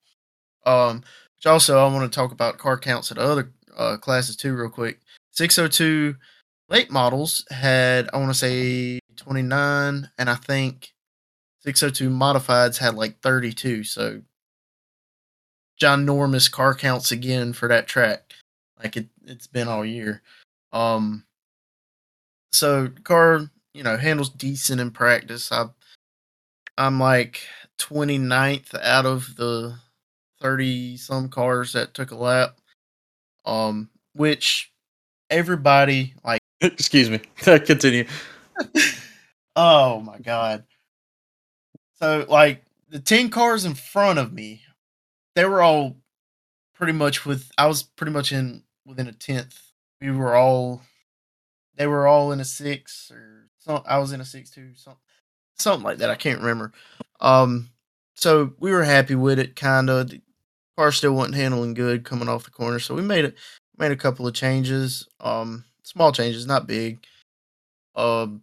Um, 0.67 1.03
which 1.45 1.51
also 1.51 1.79
I 1.79 1.93
want 1.93 2.11
to 2.11 2.15
talk 2.15 2.33
about 2.33 2.57
car 2.57 2.79
counts 2.79 3.11
at 3.11 3.19
other 3.19 3.53
uh, 3.77 3.99
classes 3.99 4.35
too, 4.35 4.55
real 4.57 4.71
quick. 4.71 5.01
602 5.33 6.17
late 6.71 6.91
models 6.91 7.45
had 7.51 8.09
I 8.15 8.17
want 8.17 8.31
to 8.31 8.35
say 8.35 8.99
29, 9.17 10.09
and 10.17 10.31
I 10.31 10.35
think 10.37 10.95
602 11.61 12.09
modifieds 12.09 12.79
had 12.79 12.95
like 12.95 13.21
32. 13.21 13.85
So 13.85 14.23
ginormous 15.79 16.51
car 16.51 16.75
counts 16.75 17.13
again 17.13 17.53
for 17.53 17.69
that 17.69 17.89
track, 17.89 18.33
like 18.83 18.97
it 18.97 19.09
it's 19.27 19.47
been 19.47 19.69
all 19.69 19.85
year. 19.85 20.23
Um, 20.73 21.25
so 22.53 22.89
car 23.03 23.51
you 23.75 23.83
know 23.83 23.99
handles 23.99 24.31
decent 24.31 24.81
in 24.81 24.93
practice. 24.93 25.53
I 25.53 25.67
I'm 26.79 26.99
like 26.99 27.43
29th 27.79 28.75
out 28.83 29.05
of 29.05 29.37
the 29.37 29.77
30 30.45 30.99
some 30.99 31.31
cars 31.31 31.73
that 31.73 31.95
took 31.95 32.11
a 32.11 32.17
lap. 32.17 32.59
Um, 33.47 33.91
which 34.15 34.71
everybody 35.31 36.15
like 36.25 36.41
excuse 36.61 37.11
me. 37.11 37.21
Continue. 37.37 38.07
oh 39.57 40.01
my 40.01 40.19
god. 40.19 40.65
So 41.99 42.27
like 42.29 42.65
the 42.91 43.01
10 43.01 43.31
cars 43.31 43.65
in 43.65 43.75
front 43.75 44.19
of 44.19 44.33
me, 44.33 44.63
they 45.35 45.47
were 45.47 45.63
all 45.63 45.97
pretty 46.75 46.93
much 46.93 47.25
with 47.25 47.51
I 47.59 47.67
was 47.67 47.83
pretty 47.83 48.13
much 48.13 48.33
in 48.33 48.65
within 48.85 49.09
a 49.09 49.13
tenth. 49.13 49.59
We 50.01 50.11
were 50.11 50.37
all 50.37 50.83
they 51.77 51.87
were 51.87 52.07
all 52.07 52.33
in 52.33 52.41
a 52.41 52.45
six 52.45 53.11
or 53.11 53.49
some 53.59 53.83
I 53.87 53.99
was 53.99 54.13
in 54.13 54.21
a 54.21 54.27
six 54.27 54.51
two, 54.51 54.73
something 54.75 55.01
something 55.57 55.85
like 55.85 55.99
that. 55.99 56.11
I 56.11 56.17
can't 56.17 56.41
remember. 56.41 56.73
Um 57.21 57.71
so 58.17 58.53
we 58.61 58.73
were 58.73 58.85
happy 58.85 59.15
with 59.15 59.39
it 59.39 59.57
kinda. 59.57 60.07
Car 60.77 60.91
still 60.93 61.13
wasn't 61.15 61.37
handling 61.37 61.75
good 61.75 62.05
coming 62.05 62.29
off 62.29 62.45
the 62.45 62.51
corner. 62.51 62.79
So 62.79 62.95
we 62.95 63.03
made 63.03 63.25
it 63.25 63.37
made 63.79 63.93
a 63.93 63.97
couple 63.97 64.27
of 64.27 64.35
changes. 64.35 65.07
Um 65.21 65.65
small 65.83 66.13
changes, 66.13 66.47
not 66.47 66.67
big. 66.67 67.05
Um 67.95 68.43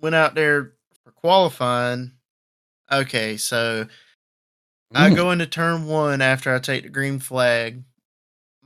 went 0.00 0.14
out 0.14 0.34
there 0.34 0.72
for 1.04 1.10
qualifying. 1.12 2.12
Okay, 2.90 3.36
so 3.36 3.86
I 4.94 5.10
Mm. 5.10 5.16
go 5.16 5.30
into 5.32 5.46
turn 5.46 5.86
one 5.86 6.22
after 6.22 6.54
I 6.54 6.58
take 6.58 6.84
the 6.84 6.88
green 6.90 7.18
flag. 7.18 7.82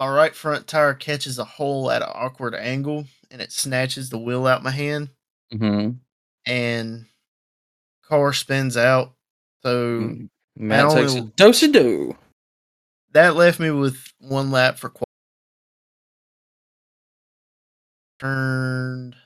my 0.00 0.06
right 0.08 0.32
front 0.36 0.68
tire 0.68 0.94
catches 0.94 1.40
a 1.40 1.44
hole 1.44 1.90
at 1.90 2.02
an 2.02 2.08
awkward 2.14 2.54
angle 2.54 3.04
and 3.32 3.42
it 3.42 3.50
snatches 3.50 4.10
the 4.10 4.18
wheel 4.18 4.46
out 4.46 4.62
my 4.62 4.70
hand 4.70 5.08
Mm-hmm. 5.52 5.96
and 6.46 7.06
car 8.04 8.32
spins 8.32 8.76
out. 8.76 9.14
So 9.64 9.98
Mm. 10.02 10.28
Matt 10.54 10.84
only- 10.84 11.02
takes 11.02 11.14
a 11.14 11.20
dose 11.22 11.62
of 11.64 11.72
do. 11.72 12.16
That 13.12 13.36
left 13.36 13.58
me 13.60 13.70
with 13.70 14.12
one 14.20 14.50
lap 14.50 14.78
for 14.78 14.88
qual- 14.90 15.04
turned. 18.18 19.16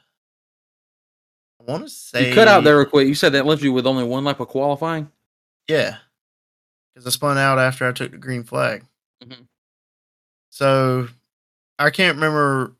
I 1.61 1.64
want 1.70 1.85
to 1.85 1.89
say 1.89 2.28
You 2.28 2.35
cut 2.35 2.49
out 2.49 2.64
there 2.64 2.76
real 2.78 2.87
quick. 2.87 3.07
You 3.09 3.14
said 3.14 3.33
that 3.33 3.47
left 3.47 3.62
you 3.62 3.72
with 3.72 3.87
only 3.87 4.05
one 4.05 4.24
lap 4.24 4.41
of 4.41 4.49
qualifying. 4.49 5.11
Yeah, 5.68 5.99
because 6.93 7.07
I 7.07 7.11
spun 7.11 7.39
out 7.39 7.59
after 7.59 7.87
I 7.87 7.93
took 7.93 8.11
the 8.11 8.18
green 8.18 8.43
flag. 8.43 8.85
Mhm. 9.22 9.47
So 10.51 11.09
I 11.78 11.91
can't 11.91 12.16
remember 12.16 12.74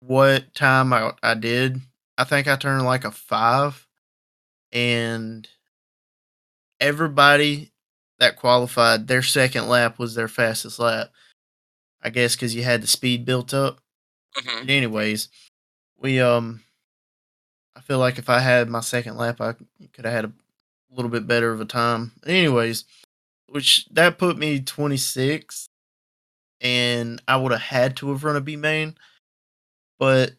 what 0.00 0.54
time 0.54 0.92
I, 0.92 1.12
I 1.22 1.34
did. 1.34 1.80
I 2.16 2.24
think 2.24 2.46
I 2.48 2.56
turned 2.56 2.84
like 2.84 3.04
a 3.04 3.10
five, 3.10 3.86
and 4.72 5.46
everybody 6.80 7.72
that 8.18 8.36
qualified, 8.36 9.06
their 9.06 9.22
second 9.22 9.68
lap 9.68 9.98
was 9.98 10.14
their 10.14 10.28
fastest 10.28 10.78
lap. 10.78 11.10
I 12.02 12.10
guess 12.10 12.36
because 12.36 12.54
you 12.54 12.62
had 12.62 12.82
the 12.82 12.86
speed 12.86 13.24
built 13.24 13.52
up. 13.52 13.80
But 14.34 14.70
anyways, 14.70 15.28
we 15.98 16.20
um, 16.20 16.62
I 17.76 17.80
feel 17.80 17.98
like 17.98 18.18
if 18.18 18.28
I 18.28 18.38
had 18.38 18.68
my 18.68 18.80
second 18.80 19.16
lap, 19.16 19.40
I 19.40 19.54
could 19.92 20.04
have 20.04 20.14
had 20.14 20.24
a 20.26 20.32
little 20.90 21.10
bit 21.10 21.26
better 21.26 21.50
of 21.50 21.60
a 21.60 21.64
time. 21.64 22.12
Anyways, 22.26 22.84
which 23.48 23.86
that 23.90 24.18
put 24.18 24.38
me 24.38 24.60
26, 24.60 25.68
and 26.60 27.22
I 27.26 27.36
would 27.36 27.52
have 27.52 27.60
had 27.60 27.96
to 27.98 28.10
have 28.10 28.24
run 28.24 28.36
a 28.36 28.40
B 28.40 28.56
main, 28.56 28.96
but 29.98 30.32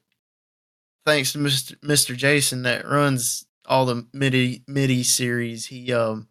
thanks 1.05 1.34
to 1.34 1.39
Mr. 1.39 1.77
Mr. 1.80 2.15
Jason 2.15 2.63
that 2.63 2.88
runs 2.88 3.45
all 3.65 3.86
the 3.86 4.05
midi 4.13 4.63
midi 4.67 5.03
series, 5.03 5.65
he 5.65 5.91
um 5.93 6.27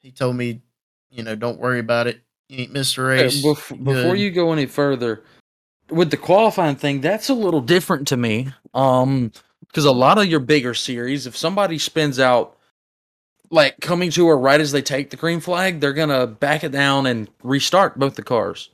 he 0.00 0.12
told 0.12 0.36
me, 0.36 0.62
you 1.10 1.22
know, 1.22 1.34
don't 1.34 1.58
worry 1.58 1.78
about 1.80 2.06
it. 2.06 2.20
You 2.48 2.60
ain't 2.62 2.72
missed 2.72 2.96
a 2.98 3.02
Hey, 3.02 3.26
bef- 3.26 3.84
before 3.84 4.16
you 4.16 4.30
go 4.30 4.52
any 4.52 4.66
further, 4.66 5.22
with 5.90 6.10
the 6.10 6.16
qualifying 6.16 6.76
thing, 6.76 7.00
that's 7.00 7.28
a 7.28 7.34
little 7.34 7.60
different 7.60 8.08
to 8.08 8.16
me. 8.16 8.48
Um, 8.74 9.32
because 9.66 9.84
a 9.84 9.92
lot 9.92 10.16
of 10.18 10.26
your 10.26 10.40
bigger 10.40 10.72
series, 10.72 11.26
if 11.26 11.36
somebody 11.36 11.78
spins 11.78 12.18
out, 12.18 12.56
like 13.50 13.78
coming 13.80 14.10
to 14.12 14.26
her 14.28 14.36
right 14.38 14.60
as 14.60 14.72
they 14.72 14.80
take 14.82 15.10
the 15.10 15.16
green 15.16 15.40
flag, 15.40 15.80
they're 15.80 15.92
gonna 15.92 16.26
back 16.26 16.64
it 16.64 16.72
down 16.72 17.06
and 17.06 17.28
restart 17.42 17.98
both 17.98 18.14
the 18.14 18.22
cars, 18.22 18.70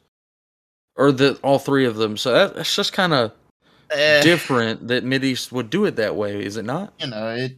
or 0.97 1.11
the 1.13 1.39
all 1.43 1.59
three 1.59 1.85
of 1.85 1.97
them. 1.97 2.17
So 2.17 2.33
that, 2.33 2.55
that's 2.57 2.75
just 2.75 2.93
kind 2.93 3.13
of 3.13 3.33
Eh, 3.91 4.23
different 4.23 4.89
that 4.89 5.05
Mid 5.05 5.23
East 5.25 5.53
would 5.53 5.69
do 5.69 5.85
it 5.85 5.95
that 5.97 6.17
way, 6.17 6.43
is 6.45 6.57
it 6.57 6.65
not? 6.65 6.93
you 6.99 7.07
know 7.09 7.29
it. 7.35 7.57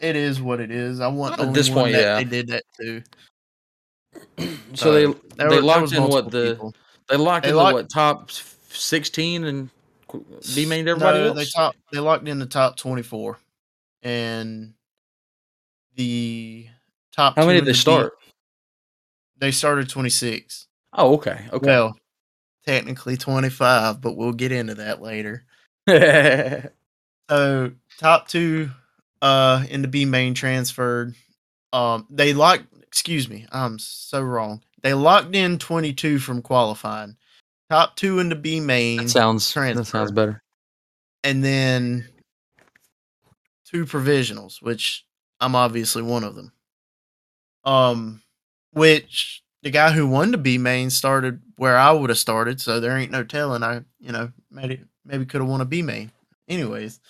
It 0.00 0.16
is 0.16 0.40
what 0.40 0.60
it 0.60 0.70
is. 0.70 1.00
I 1.00 1.08
want 1.08 1.40
At 1.40 1.54
this 1.54 1.68
one 1.70 1.84
point, 1.84 1.94
that 1.94 2.00
yeah. 2.02 2.16
they 2.16 2.24
did 2.24 2.48
that 2.48 2.64
too. 2.78 3.02
So 4.74 4.92
they 4.92 5.04
There 5.36 5.48
they 5.50 5.56
were- 5.56 5.62
locked 5.62 5.92
in 5.92 6.02
what 6.04 6.30
the 6.30 6.52
people. 6.54 6.74
they 7.08 7.16
locked 7.16 7.44
They 7.44 7.50
in 7.50 7.56
locked- 7.56 7.70
the 7.76 7.82
what 7.82 7.90
top 7.90 8.30
sixteen 8.70 9.44
and 9.44 9.70
B 10.54 10.64
main 10.66 10.86
everybody 10.88 11.18
no, 11.20 11.26
else. 11.28 11.36
They 11.38 11.44
top 11.46 11.76
they 11.92 11.98
locked 12.00 12.26
in 12.28 12.38
the 12.38 12.46
top 12.46 12.76
twenty 12.76 13.02
four, 13.02 13.38
and 14.02 14.74
the 15.96 16.66
top. 17.14 17.36
How 17.36 17.44
many 17.46 17.58
did 17.58 17.64
they 17.66 17.72
the 17.72 17.74
B- 17.74 17.78
start? 17.78 18.12
They 19.38 19.50
started 19.50 19.88
twenty 19.88 20.10
six. 20.10 20.66
Oh, 20.92 21.14
okay, 21.14 21.46
okay. 21.52 21.66
Well, 21.66 21.98
technically 22.66 23.16
twenty 23.16 23.50
five, 23.50 24.00
but 24.00 24.16
we'll 24.16 24.32
get 24.32 24.52
into 24.52 24.74
that 24.76 25.02
later. 25.02 25.44
So 27.30 27.72
top 27.98 28.26
two 28.28 28.70
uh 29.20 29.62
in 29.68 29.82
the 29.82 29.88
B 29.88 30.06
main 30.06 30.32
transferred. 30.32 31.14
Um 31.74 32.06
they 32.08 32.32
locked 32.32 32.64
excuse 32.88 33.28
me, 33.28 33.46
I'm 33.52 33.78
so 33.78 34.22
wrong. 34.22 34.62
They 34.82 34.94
locked 34.94 35.36
in 35.36 35.58
twenty 35.58 35.92
two 35.92 36.18
from 36.18 36.42
qualifying. 36.42 37.16
Top 37.70 37.94
two 37.96 38.18
in 38.18 38.28
the 38.30 38.34
B 38.34 38.58
main 38.60 38.96
that 38.96 39.10
sounds 39.10 39.52
transfer, 39.52 39.80
that 39.82 39.84
sounds 39.84 40.10
better. 40.10 40.42
and 41.22 41.44
then 41.44 42.08
two 43.66 43.84
provisionals, 43.84 44.62
which 44.62 45.04
I'm 45.40 45.54
obviously 45.54 46.02
one 46.02 46.24
of 46.24 46.34
them. 46.34 46.50
Um 47.64 48.22
which 48.72 49.42
the 49.62 49.70
guy 49.70 49.92
who 49.92 50.06
won 50.08 50.30
the 50.30 50.38
B 50.38 50.56
main 50.56 50.88
started 50.88 51.42
where 51.56 51.76
I 51.76 51.90
would 51.92 52.10
have 52.10 52.18
started, 52.18 52.60
so 52.60 52.80
there 52.80 52.96
ain't 52.96 53.10
no 53.12 53.24
telling 53.24 53.62
I, 53.62 53.82
you 54.00 54.12
know, 54.12 54.32
maybe 54.50 54.80
maybe 55.04 55.26
could 55.26 55.40
have 55.42 55.50
won 55.50 55.60
a 55.60 55.66
B 55.66 55.82
main. 55.82 56.10
Anyways, 56.48 57.00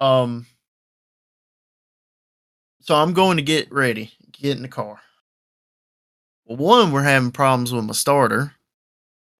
um 0.00 0.46
so 2.80 2.94
I'm 2.94 3.12
going 3.12 3.36
to 3.36 3.42
get 3.42 3.70
ready, 3.72 4.12
get 4.40 4.56
in 4.56 4.62
the 4.62 4.68
car. 4.68 5.00
Well, 6.44 6.56
one, 6.56 6.92
we're 6.92 7.02
having 7.02 7.32
problems 7.32 7.72
with 7.72 7.84
my 7.84 7.92
starter. 7.92 8.52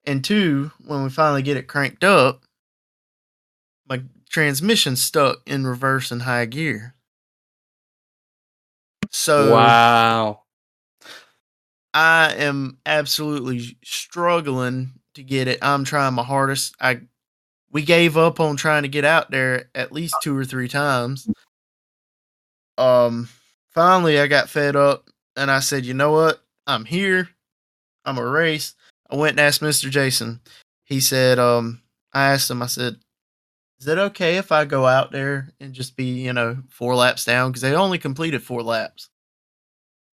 And 0.04 0.24
two, 0.24 0.70
when 0.84 1.02
we 1.02 1.10
finally 1.10 1.42
get 1.42 1.56
it 1.56 1.68
cranked 1.68 2.04
up, 2.04 2.42
my 3.88 4.02
transmission 4.28 4.96
stuck 4.96 5.38
in 5.46 5.66
reverse 5.66 6.10
and 6.10 6.22
high 6.22 6.46
gear. 6.46 6.94
So 9.10 9.52
wow. 9.52 10.42
I 11.94 12.34
am 12.34 12.78
absolutely 12.84 13.78
struggling 13.82 14.92
to 15.14 15.22
get 15.22 15.48
it. 15.48 15.58
I'm 15.62 15.84
trying 15.84 16.14
my 16.14 16.22
hardest. 16.22 16.74
I 16.80 17.00
we 17.70 17.82
gave 17.82 18.16
up 18.16 18.38
on 18.38 18.56
trying 18.56 18.82
to 18.82 18.88
get 18.88 19.04
out 19.04 19.30
there 19.30 19.70
at 19.74 19.92
least 19.92 20.16
two 20.22 20.36
or 20.36 20.44
three 20.44 20.68
times. 20.68 21.28
Um 22.78 23.28
finally 23.76 24.18
I 24.18 24.26
got 24.26 24.50
fed 24.50 24.74
up 24.74 25.08
and 25.36 25.50
I 25.52 25.60
said, 25.60 25.86
"You 25.86 25.94
know 25.94 26.10
what? 26.12 26.42
I'm 26.66 26.84
here. 26.84 27.28
I'm 28.04 28.18
a 28.18 28.26
race." 28.26 28.74
I 29.10 29.16
went 29.16 29.32
and 29.34 29.40
asked 29.40 29.60
Mr. 29.62 29.90
Jason. 29.90 30.40
He 30.84 31.00
said, 31.00 31.38
um 31.38 31.82
I 32.12 32.32
asked 32.32 32.50
him 32.50 32.62
I 32.62 32.66
said, 32.66 32.96
"Is 33.80 33.86
it 33.88 33.98
okay 33.98 34.38
if 34.38 34.52
I 34.52 34.64
go 34.64 34.86
out 34.86 35.12
there 35.12 35.50
and 35.60 35.74
just 35.74 35.96
be, 35.96 36.06
you 36.06 36.32
know, 36.32 36.62
four 36.70 36.96
laps 36.96 37.24
down 37.24 37.52
cuz 37.52 37.62
they 37.62 37.74
only 37.74 37.98
completed 37.98 38.42
four 38.42 38.62
laps?" 38.62 39.10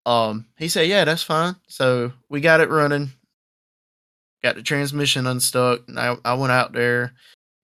Um, 0.06 0.46
he 0.58 0.68
said, 0.68 0.88
"Yeah, 0.88 1.04
that's 1.04 1.22
fine." 1.22 1.56
So 1.68 2.12
we 2.28 2.40
got 2.40 2.60
it 2.60 2.68
running, 2.70 3.12
got 4.42 4.56
the 4.56 4.62
transmission 4.62 5.26
unstuck, 5.26 5.88
and 5.88 5.98
I 5.98 6.16
I 6.24 6.34
went 6.34 6.52
out 6.52 6.72
there. 6.72 7.14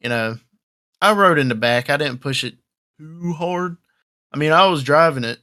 You 0.01 0.09
know, 0.09 0.38
I 1.03 1.12
rode 1.12 1.38
in 1.38 1.48
the 1.48 1.55
back. 1.55 1.90
I 1.90 1.96
didn't 1.98 2.20
push 2.22 2.44
it 2.44 2.57
too 2.98 3.32
hard. 3.34 3.76
I 4.32 4.38
mean, 4.38 4.53
I 4.53 4.66
was 4.66 4.82
driving 4.84 5.24
it, 5.24 5.40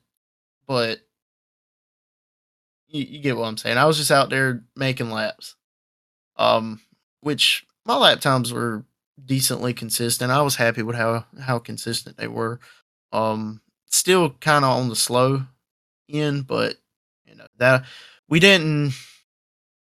but 0.68 1.00
you, 2.88 3.04
you 3.04 3.20
get 3.20 3.38
what 3.38 3.48
I'm 3.48 3.58
saying. 3.58 3.78
I 3.78 3.86
was 3.86 3.98
just 3.98 4.12
out 4.12 4.30
there 4.30 4.64
making 4.76 5.12
laps. 5.12 5.56
Um, 6.38 6.82
which 7.22 7.66
my 7.86 7.98
lap 7.98 8.20
times 8.20 8.54
were 8.54 8.86
decently 9.24 9.74
consistent. 9.74 10.32
I 10.32 10.42
was 10.42 10.56
happy 10.56 10.84
with 10.84 10.96
how 10.96 11.26
how 11.42 11.60
consistent 11.60 12.18
they 12.18 12.28
were. 12.28 12.60
Um, 13.12 13.62
still 13.88 14.32
kind 14.32 14.64
of 14.64 14.72
on 14.78 14.90
the 14.90 14.96
slow 14.96 15.44
end, 16.10 16.48
but 16.48 16.76
you 17.26 17.36
know 17.36 17.48
that 17.58 17.86
we 18.30 18.40
didn't. 18.40 18.94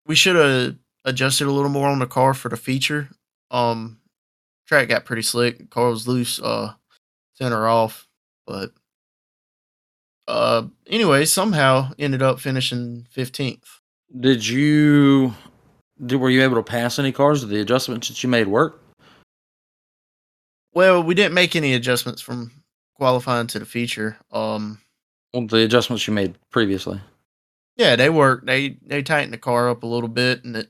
We 0.05 0.15
should 0.15 0.35
have 0.35 0.75
adjusted 1.05 1.47
a 1.47 1.51
little 1.51 1.69
more 1.71 1.87
on 1.87 1.99
the 1.99 2.05
car 2.05 2.33
for 2.33 2.49
the 2.49 2.57
feature. 2.57 3.09
Um, 3.51 3.99
track 4.67 4.89
got 4.89 5.05
pretty 5.05 5.21
slick. 5.21 5.69
Car 5.69 5.89
was 5.89 6.07
loose. 6.07 6.39
Uh, 6.39 6.73
center 7.33 7.67
off, 7.67 8.07
but 8.45 8.71
uh, 10.27 10.63
anyway, 10.87 11.25
somehow 11.25 11.91
ended 11.99 12.21
up 12.21 12.39
finishing 12.39 13.07
fifteenth. 13.11 13.79
Did 14.19 14.47
you 14.47 15.33
did 16.05 16.17
were 16.17 16.29
you 16.29 16.43
able 16.43 16.55
to 16.55 16.63
pass 16.63 16.99
any 16.99 17.11
cars? 17.11 17.41
Did 17.41 17.49
the 17.49 17.61
adjustments 17.61 18.07
that 18.07 18.21
you 18.23 18.29
made 18.29 18.47
work? 18.47 18.79
Well, 20.73 21.03
we 21.03 21.13
didn't 21.13 21.33
make 21.35 21.55
any 21.55 21.73
adjustments 21.73 22.21
from 22.21 22.51
qualifying 22.95 23.47
to 23.47 23.59
the 23.59 23.65
feature. 23.65 24.17
Um, 24.31 24.79
Well, 25.33 25.45
the 25.47 25.57
adjustments 25.63 26.07
you 26.07 26.13
made 26.13 26.35
previously. 26.49 26.99
yeah, 27.75 27.95
they 27.95 28.09
worked. 28.09 28.45
They 28.45 28.77
they 28.85 29.01
tightened 29.03 29.33
the 29.33 29.37
car 29.37 29.69
up 29.69 29.83
a 29.83 29.87
little 29.87 30.09
bit, 30.09 30.43
and 30.43 30.55
it, 30.55 30.69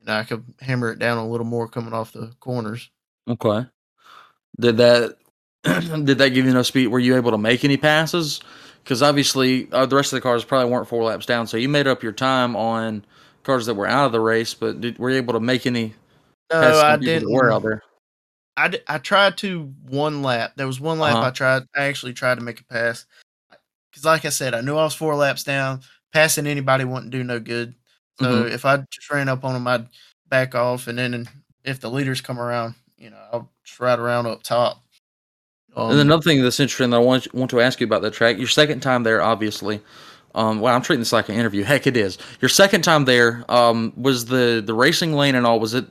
you 0.00 0.06
know, 0.06 0.14
I 0.14 0.24
could 0.24 0.44
hammer 0.60 0.90
it 0.92 0.98
down 0.98 1.18
a 1.18 1.28
little 1.28 1.46
more 1.46 1.68
coming 1.68 1.92
off 1.92 2.12
the 2.12 2.32
corners. 2.40 2.90
Okay. 3.28 3.66
Did 4.58 4.76
that 4.78 5.16
did 5.64 6.18
that 6.18 6.30
give 6.30 6.44
you 6.44 6.50
enough 6.50 6.66
speed? 6.66 6.88
Were 6.88 6.98
you 6.98 7.16
able 7.16 7.30
to 7.32 7.38
make 7.38 7.64
any 7.64 7.76
passes? 7.76 8.40
Because 8.82 9.02
obviously 9.02 9.68
uh, 9.72 9.86
the 9.86 9.96
rest 9.96 10.12
of 10.12 10.16
the 10.16 10.20
cars 10.20 10.44
probably 10.44 10.70
weren't 10.70 10.88
four 10.88 11.04
laps 11.04 11.26
down, 11.26 11.46
so 11.46 11.56
you 11.56 11.68
made 11.68 11.86
up 11.86 12.02
your 12.02 12.12
time 12.12 12.56
on 12.56 13.04
cars 13.44 13.66
that 13.66 13.74
were 13.74 13.86
out 13.86 14.06
of 14.06 14.12
the 14.12 14.20
race. 14.20 14.54
But 14.54 14.80
did, 14.80 14.98
were 14.98 15.10
you 15.10 15.16
able 15.16 15.34
to 15.34 15.40
make 15.40 15.66
any 15.66 15.94
No, 16.50 16.80
I 16.80 16.96
didn't. 16.96 17.30
were 17.30 17.52
out 17.52 17.62
there? 17.62 17.82
I, 18.56 18.68
d- 18.68 18.80
I 18.86 18.98
tried 18.98 19.38
to 19.38 19.72
one 19.88 20.22
lap. 20.22 20.52
There 20.56 20.66
was 20.66 20.80
one 20.80 20.98
lap 20.98 21.16
Uh-huh. 21.16 21.26
I 21.26 21.30
tried. 21.30 21.62
I 21.76 21.84
actually 21.84 22.12
tried 22.12 22.34
to 22.36 22.40
make 22.44 22.60
a 22.60 22.64
pass 22.64 23.06
because, 23.90 24.04
like 24.04 24.24
I 24.24 24.28
said, 24.30 24.52
I 24.54 24.60
knew 24.60 24.76
I 24.76 24.84
was 24.84 24.94
four 24.94 25.14
laps 25.14 25.44
down. 25.44 25.80
Passing 26.12 26.46
anybody 26.46 26.84
wouldn't 26.84 27.10
do 27.12 27.24
no 27.24 27.38
good. 27.40 27.74
So 28.20 28.26
Mhm. 28.44 28.50
if 28.50 28.64
I 28.66 28.78
just 28.90 29.10
ran 29.10 29.28
up 29.30 29.44
on 29.44 29.54
them, 29.54 29.66
I'd 29.66 29.86
back 30.28 30.54
off, 30.54 30.86
and 30.88 30.98
then 30.98 31.28
if 31.64 31.80
the 31.80 31.90
leaders 31.90 32.20
come 32.20 32.38
around, 32.38 32.74
you 32.98 33.10
know, 33.10 33.18
I'll 33.32 33.50
just 33.64 33.78
ride 33.80 33.98
around 33.98 34.26
up 34.26 34.42
top. 34.42 34.82
And 35.76 35.92
Um, 35.92 35.98
another 35.98 36.22
thing 36.22 36.42
that's 36.42 36.60
interesting 36.60 36.90
that 36.90 36.96
I 36.96 37.00
want 37.00 37.32
want 37.34 37.50
to 37.52 37.60
ask 37.60 37.80
you 37.80 37.86
about 37.86 38.02
that 38.02 38.12
track. 38.12 38.38
Your 38.38 38.48
second 38.48 38.80
time 38.80 39.02
there, 39.04 39.22
obviously. 39.22 39.80
Um, 40.34 40.60
well, 40.60 40.74
I'm 40.74 40.80
treating 40.82 41.00
this 41.00 41.12
like 41.12 41.28
an 41.28 41.34
interview. 41.34 41.62
Heck, 41.64 41.86
it 41.86 41.96
is. 41.96 42.18
Your 42.40 42.48
second 42.48 42.82
time 42.82 43.04
there 43.04 43.44
um, 43.48 43.92
was 43.96 44.24
the 44.26 44.62
the 44.64 44.74
racing 44.74 45.12
lane 45.14 45.34
and 45.34 45.46
all. 45.46 45.60
Was 45.60 45.74
it 45.74 45.86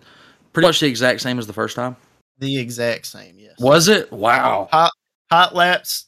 pretty 0.54 0.68
much 0.68 0.80
the 0.80 0.88
exact 0.88 1.22
same 1.22 1.40
as 1.40 1.48
the 1.48 1.54
first 1.54 1.76
time? 1.76 1.96
the 2.40 2.58
exact 2.58 3.06
same, 3.06 3.38
yes. 3.38 3.54
Was 3.60 3.88
it? 3.88 4.12
Wow. 4.12 4.68
hot 4.72 4.92
hot 5.30 5.54
laps? 5.54 6.08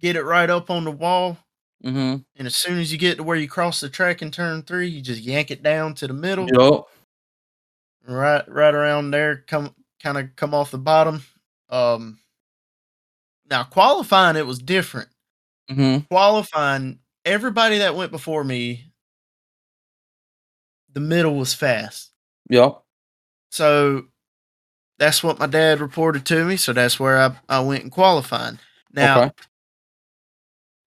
Get 0.00 0.16
it 0.16 0.24
right 0.24 0.50
up 0.50 0.68
on 0.68 0.82
the 0.82 0.90
wall, 0.90 1.38
Mm-hmm. 1.84 2.16
and 2.36 2.46
as 2.46 2.56
soon 2.56 2.80
as 2.80 2.90
you 2.90 2.98
get 2.98 3.18
to 3.18 3.22
where 3.22 3.36
you 3.36 3.48
cross 3.48 3.78
the 3.78 3.88
track 3.88 4.20
in 4.22 4.32
turn 4.32 4.62
three, 4.62 4.88
you 4.88 5.00
just 5.00 5.22
yank 5.22 5.52
it 5.52 5.62
down 5.62 5.94
to 5.94 6.08
the 6.08 6.12
middle, 6.12 6.48
Yup. 6.48 6.88
right 8.08 8.42
right 8.48 8.74
around 8.74 9.12
there. 9.12 9.44
Come 9.46 9.74
kind 10.02 10.18
of 10.18 10.34
come 10.34 10.54
off 10.54 10.72
the 10.72 10.78
bottom. 10.78 11.22
Um, 11.70 12.18
now 13.50 13.64
qualifying 13.64 14.36
it 14.36 14.46
was 14.46 14.58
different. 14.58 15.08
Mm-hmm. 15.70 16.04
Qualifying 16.06 16.98
everybody 17.24 17.78
that 17.78 17.94
went 17.94 18.10
before 18.10 18.44
me, 18.44 18.86
the 20.92 21.00
middle 21.00 21.36
was 21.36 21.54
fast. 21.54 22.10
Yup. 22.50 22.84
So 23.50 24.06
that's 24.98 25.22
what 25.22 25.38
my 25.38 25.46
dad 25.46 25.80
reported 25.80 26.24
to 26.26 26.44
me. 26.44 26.56
So 26.56 26.72
that's 26.72 26.98
where 27.00 27.18
I, 27.18 27.36
I 27.48 27.60
went 27.60 27.82
and 27.82 27.92
qualifying. 27.92 28.58
Now, 28.92 29.22
Okay. 29.22 29.30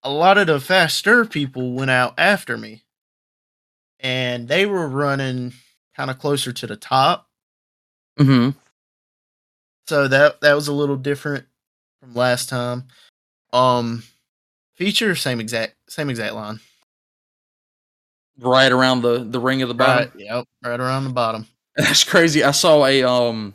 a 0.04 0.10
lot 0.10 0.38
of 0.38 0.48
the 0.48 0.60
faster 0.60 1.26
people 1.26 1.74
went 1.74 1.92
out 1.92 2.14
after 2.18 2.58
me 2.58 2.84
and 4.00 4.48
they 4.48 4.66
were 4.66 4.88
running 4.88 5.54
kind 5.96 6.12
of 6.12 6.20
closer 6.20 6.52
to 6.54 6.68
the 6.68 6.76
top. 6.76 7.28
Mm-hmm. 8.20 8.58
So 9.88 10.08
that 10.08 10.42
that 10.42 10.54
was 10.54 10.68
a 10.68 10.74
little 10.74 10.96
different 10.98 11.46
from 12.06 12.14
last 12.14 12.50
time. 12.50 12.86
Um 13.54 14.04
feature 14.76 15.16
same 15.16 15.40
exact 15.40 15.76
same 15.90 16.10
exact 16.10 16.36
line. 16.36 16.60
Right 18.40 18.72
around 18.72 19.02
the 19.02 19.24
the 19.24 19.40
ring 19.40 19.62
of 19.62 19.70
the 19.70 19.76
bottom. 19.76 20.12
Right, 20.16 20.26
yep, 20.26 20.46
right 20.64 20.80
around 20.80 21.06
the 21.06 21.14
bottom. 21.14 21.48
That's 21.76 22.04
crazy. 22.04 22.44
I 22.44 22.52
saw 22.52 22.86
a 22.86 23.04
um 23.04 23.54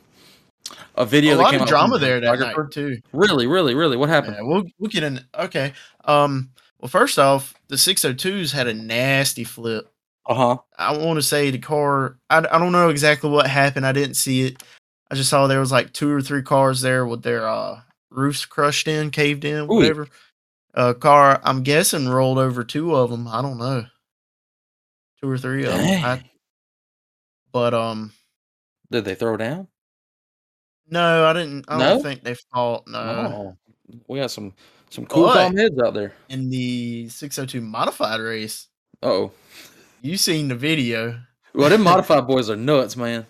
a 0.95 1.07
video 1.07 1.35
a 1.35 1.37
that 1.37 1.43
lot 1.43 1.51
came 1.53 1.63
of 1.63 1.69
drama 1.69 1.99
there 1.99 2.21
that 2.21 2.39
night 2.39 2.57
too. 2.71 2.99
Really, 3.13 3.47
really, 3.47 3.75
really. 3.75 3.97
What 3.97 4.09
happened? 4.09 4.37
Yeah, 4.37 4.43
we'll 4.45 4.65
we'll 4.79 4.91
get 4.91 5.03
in. 5.03 5.25
Okay. 5.39 5.73
Um. 6.05 6.51
Well, 6.81 6.89
first 6.89 7.19
off, 7.19 7.55
the 7.69 7.77
602s 7.77 8.53
had 8.53 8.67
a 8.67 8.73
nasty 8.73 9.45
flip. 9.45 9.93
Uh 10.27 10.35
huh. 10.35 10.57
I 10.79 10.97
want 10.97 11.19
to 11.19 11.23
say 11.23 11.51
the 11.51 11.59
car. 11.59 12.17
I, 12.31 12.39
I 12.39 12.59
don't 12.59 12.73
know 12.73 12.89
exactly 12.89 13.29
what 13.29 13.47
happened. 13.47 13.87
I 13.87 13.93
didn't 13.93 14.15
see 14.15 14.47
it. 14.47 14.63
I 15.11 15.15
just 15.15 15.29
saw 15.29 15.47
there 15.47 15.61
was 15.61 15.73
like 15.73 15.93
two 15.93 16.11
or 16.11 16.23
three 16.23 16.43
cars 16.43 16.81
there 16.81 17.05
with 17.05 17.23
their 17.23 17.47
uh 17.47 17.81
roofs 18.11 18.45
crushed 18.47 18.89
in, 18.89 19.11
caved 19.11 19.45
in, 19.45 19.63
Ooh. 19.65 19.67
whatever. 19.67 20.09
A 20.75 20.95
car. 20.95 21.41
I'm 21.43 21.63
guessing 21.63 22.09
rolled 22.09 22.39
over 22.39 22.63
two 22.65 22.95
of 22.95 23.11
them. 23.11 23.27
I 23.27 23.43
don't 23.43 23.59
know. 23.59 23.87
Two 25.21 25.29
or 25.31 25.39
three 25.39 25.65
of 25.65 25.73
them. 25.73 26.05
I, 26.05 26.23
but 27.53 27.75
um, 27.75 28.13
Did 28.91 29.05
they 29.05 29.15
throw 29.15 29.37
down? 29.37 29.67
no, 30.89 31.25
I 31.27 31.33
didn't. 31.33 31.65
I 31.69 31.79
No? 31.79 31.89
don't 31.95 32.03
think 32.03 32.23
they 32.23 32.35
fought. 32.53 32.87
No. 32.89 32.99
oh, 32.99 33.57
we 34.09 34.19
got 34.21 34.31
some 34.31 34.55
some 34.91 35.07
cool 35.07 35.29
calm 35.33 35.57
heads 35.57 35.79
out 35.81 35.95
there. 35.95 36.15
In 36.29 36.51
the 36.51 37.09
602 37.09 37.61
modified 37.61 38.21
race, 38.21 38.69
Oh, 39.03 39.31
you 40.03 40.17
seen 40.17 40.49
the 40.49 40.55
video. 40.57 41.21
well, 41.55 41.69
them 41.71 41.83
modified 41.83 42.27
boys 42.27 42.49
are 42.51 42.57
nuts, 42.57 42.97
man. 42.97 43.27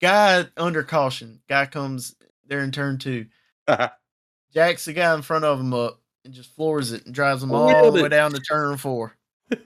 guy 0.00 0.44
under 0.56 0.82
caution. 0.82 1.40
Guy 1.48 1.66
comes 1.66 2.14
there 2.46 2.60
in 2.60 2.70
turn 2.72 2.98
two. 2.98 3.26
Jacks 4.54 4.84
the 4.86 4.92
guy 4.92 5.14
in 5.14 5.22
front 5.22 5.44
of 5.44 5.60
him 5.60 5.74
up 5.74 6.00
and 6.24 6.32
just 6.34 6.54
floors 6.54 6.92
it 6.92 7.06
and 7.06 7.14
drives 7.14 7.42
him 7.42 7.52
all 7.52 7.92
the 7.92 8.00
way 8.00 8.06
it. 8.06 8.10
down 8.10 8.32
to 8.32 8.40
turn 8.40 8.76
four. 8.76 9.14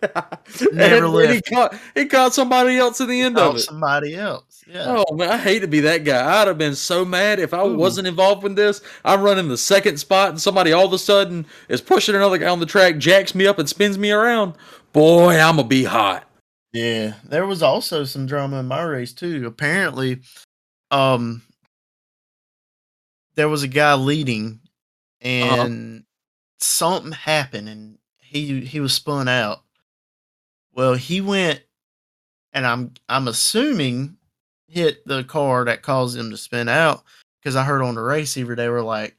And 0.65 0.77
Never 0.77 1.07
He 1.07 1.35
left. 1.35 1.51
caught, 1.51 1.75
he 1.95 2.07
caught 2.07 2.35
somebody 2.35 2.77
else 2.79 3.01
in 3.01 3.09
the 3.09 3.21
end 3.21 3.37
of 3.37 3.57
it. 3.57 3.61
somebody 3.61 4.15
else. 4.15 4.63
Yeah. 4.67 4.85
Oh 5.09 5.15
man, 5.15 5.29
I 5.31 5.37
hate 5.39 5.61
to 5.61 5.67
be 5.67 5.81
that 5.81 6.05
guy. 6.05 6.41
I'd 6.41 6.47
have 6.47 6.57
been 6.59 6.77
so 6.77 7.05
mad 7.05 7.41
if 7.41 7.53
I 7.53 7.65
Ooh. 7.65 7.75
wasn't 7.75 8.07
involved 8.07 8.45
with 8.45 8.55
this. 8.55 8.81
I'm 9.05 9.23
running 9.23 9.49
the 9.49 9.57
second 9.59 9.97
spot, 9.99 10.29
and 10.31 10.41
somebody 10.41 10.73
all 10.73 10.87
of 10.87 10.93
a 10.93 10.99
sudden 10.99 11.47
is 11.69 11.81
pushing 11.81 12.15
another 12.15 12.39
guy 12.39 12.49
on 12.49 12.61
the 12.61 12.67
track, 12.67 12.99
jacks 12.99 13.35
me 13.35 13.45
up, 13.47 13.59
and 13.59 13.69
spins 13.69 13.99
me 13.99 14.13
around. 14.13 14.55
Boy, 14.93 15.37
I'm 15.41 15.57
gonna 15.57 15.67
be 15.67 15.83
hot. 15.85 16.29
Yeah. 16.73 17.15
There 17.25 17.47
was 17.47 17.61
also 17.63 18.05
some 18.05 18.27
drama 18.27 18.61
in 18.61 18.67
my 18.67 18.83
race 18.83 19.13
too. 19.13 19.47
Apparently, 19.47 20.21
um 20.93 21.43
there 23.35 23.49
was 23.49 23.63
a 23.65 23.69
guy 23.69 23.95
leading 23.95 24.61
Uh-huh. 25.23 25.63
and 25.65 26.05
something 26.59 27.13
happened 27.13 27.69
and 27.69 27.99
he 28.21 28.61
he 28.65 28.81
was 28.81 28.93
spun 28.93 29.29
out. 29.29 29.63
Well, 30.75 30.95
he 30.95 31.21
went 31.21 31.63
and 32.53 32.67
I'm 32.67 32.93
I'm 33.09 33.29
assuming 33.29 34.17
hit 34.69 35.07
the 35.07 35.23
car 35.25 35.65
that 35.67 35.83
caused 35.83 36.17
him 36.17 36.31
to 36.31 36.37
spin 36.37 36.69
out 36.69 37.03
because 37.41 37.57
I 37.57 37.65
heard 37.65 37.83
on 37.83 37.95
the 37.95 38.01
receiver 38.01 38.57
they 38.57 38.69
were 38.69 38.83
like 38.83 39.17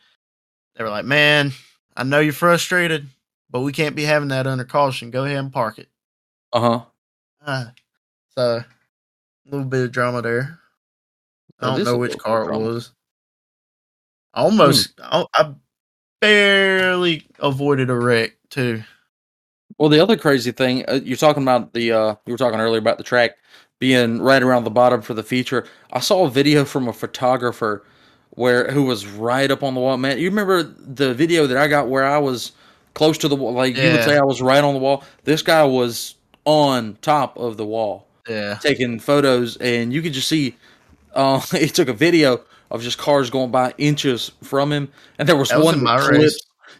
they 0.75 0.83
were 0.83 0.89
like, 0.89 1.05
"Man, 1.05 1.51
I 1.95 2.03
know 2.03 2.19
you're 2.19 2.33
frustrated, 2.33 3.07
but 3.49 3.61
we 3.61 3.71
can't 3.71 3.95
be 3.95 4.03
having 4.03 4.29
that 4.29 4.47
under 4.47 4.63
caution. 4.63 5.11
Go 5.11 5.25
ahead 5.25 5.37
and 5.37 5.53
park 5.53 5.77
it." 5.77 5.89
Uh 6.51 6.59
huh. 6.59 6.81
Ah, 7.45 7.71
so 8.35 8.57
a 8.57 8.65
little 9.49 9.65
bit 9.65 9.85
of 9.85 9.91
drama 9.91 10.21
there. 10.21 10.59
I 11.59 11.67
don't 11.67 11.83
know 11.83 11.97
which 11.97 12.17
car 12.17 12.51
it 12.51 12.57
was. 12.57 12.91
I 14.33 14.41
almost, 14.41 14.99
I, 14.99 15.25
I 15.35 15.53
barely 16.23 17.27
avoided 17.39 17.89
a 17.89 17.95
wreck 17.95 18.37
too. 18.49 18.83
Well, 19.77 19.89
the 19.89 19.99
other 20.01 20.17
crazy 20.17 20.51
thing 20.51 20.85
uh, 20.87 20.99
you're 21.03 21.17
talking 21.17 21.43
about 21.43 21.73
the 21.73 21.91
uh, 21.91 22.15
you 22.25 22.33
were 22.33 22.37
talking 22.37 22.59
earlier 22.59 22.79
about 22.79 22.97
the 22.97 23.03
track 23.03 23.31
being 23.79 24.21
right 24.21 24.41
around 24.41 24.63
the 24.63 24.71
bottom 24.71 25.01
for 25.01 25.13
the 25.13 25.23
feature. 25.23 25.65
I 25.91 25.99
saw 25.99 26.25
a 26.25 26.29
video 26.29 26.63
from 26.65 26.87
a 26.87 26.93
photographer 26.93 27.83
where 28.31 28.71
who 28.71 28.83
was 28.83 29.05
right 29.07 29.49
up 29.49 29.63
on 29.63 29.73
the 29.73 29.79
wall. 29.81 29.97
Man, 29.97 30.19
you 30.19 30.29
remember 30.29 30.63
the 30.63 31.13
video 31.13 31.47
that 31.47 31.57
I 31.57 31.67
got 31.67 31.89
where 31.89 32.05
I 32.05 32.19
was 32.19 32.51
close 32.93 33.17
to 33.19 33.27
the 33.27 33.35
wall? 33.35 33.53
Like 33.53 33.77
you 33.81 33.91
would 33.91 34.03
say, 34.03 34.17
I 34.17 34.23
was 34.23 34.41
right 34.41 34.63
on 34.63 34.73
the 34.73 34.79
wall. 34.79 35.03
This 35.23 35.41
guy 35.41 35.63
was 35.63 36.15
on 36.45 36.97
top 37.01 37.37
of 37.37 37.57
the 37.57 37.65
wall 37.65 38.07
Yeah, 38.27 38.59
taking 38.59 38.99
photos, 38.99 39.57
and 39.57 39.91
you 39.93 40.01
could 40.01 40.13
just 40.13 40.27
see. 40.27 40.55
Uh, 41.13 41.39
he 41.51 41.67
took 41.67 41.87
a 41.89 41.93
video 41.93 42.41
of 42.73 42.81
just 42.81 42.97
cars 42.97 43.29
going 43.29 43.51
by 43.51 43.73
inches 43.77 44.31
from 44.43 44.73
him, 44.73 44.91
and 45.17 45.29
there 45.29 45.37
was 45.37 45.49
That 45.49 45.63
one 45.63 45.77
that 45.77 45.83
my 45.83 46.29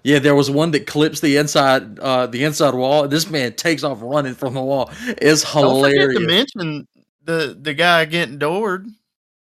yeah, 0.04 0.20
there 0.20 0.36
was 0.36 0.52
one 0.52 0.72
that 0.72 0.86
clips 0.86 1.22
the 1.22 1.38
inside, 1.38 1.98
uh, 2.00 2.28
the 2.28 2.44
inside 2.44 2.74
wall. 2.74 3.08
This 3.08 3.30
man 3.30 3.54
takes 3.54 3.84
off 3.84 4.00
running 4.02 4.34
from 4.34 4.54
the 4.54 4.62
wall. 4.62 4.92
It's 5.08 5.44
don't 5.54 5.82
forget 5.82 6.02
hilarious. 6.02 6.20
to 6.20 6.28
mention 6.28 6.88
the 7.24 7.58
the 7.60 7.74
guy 7.74 8.04
getting 8.06 8.38
doored. 8.38 8.88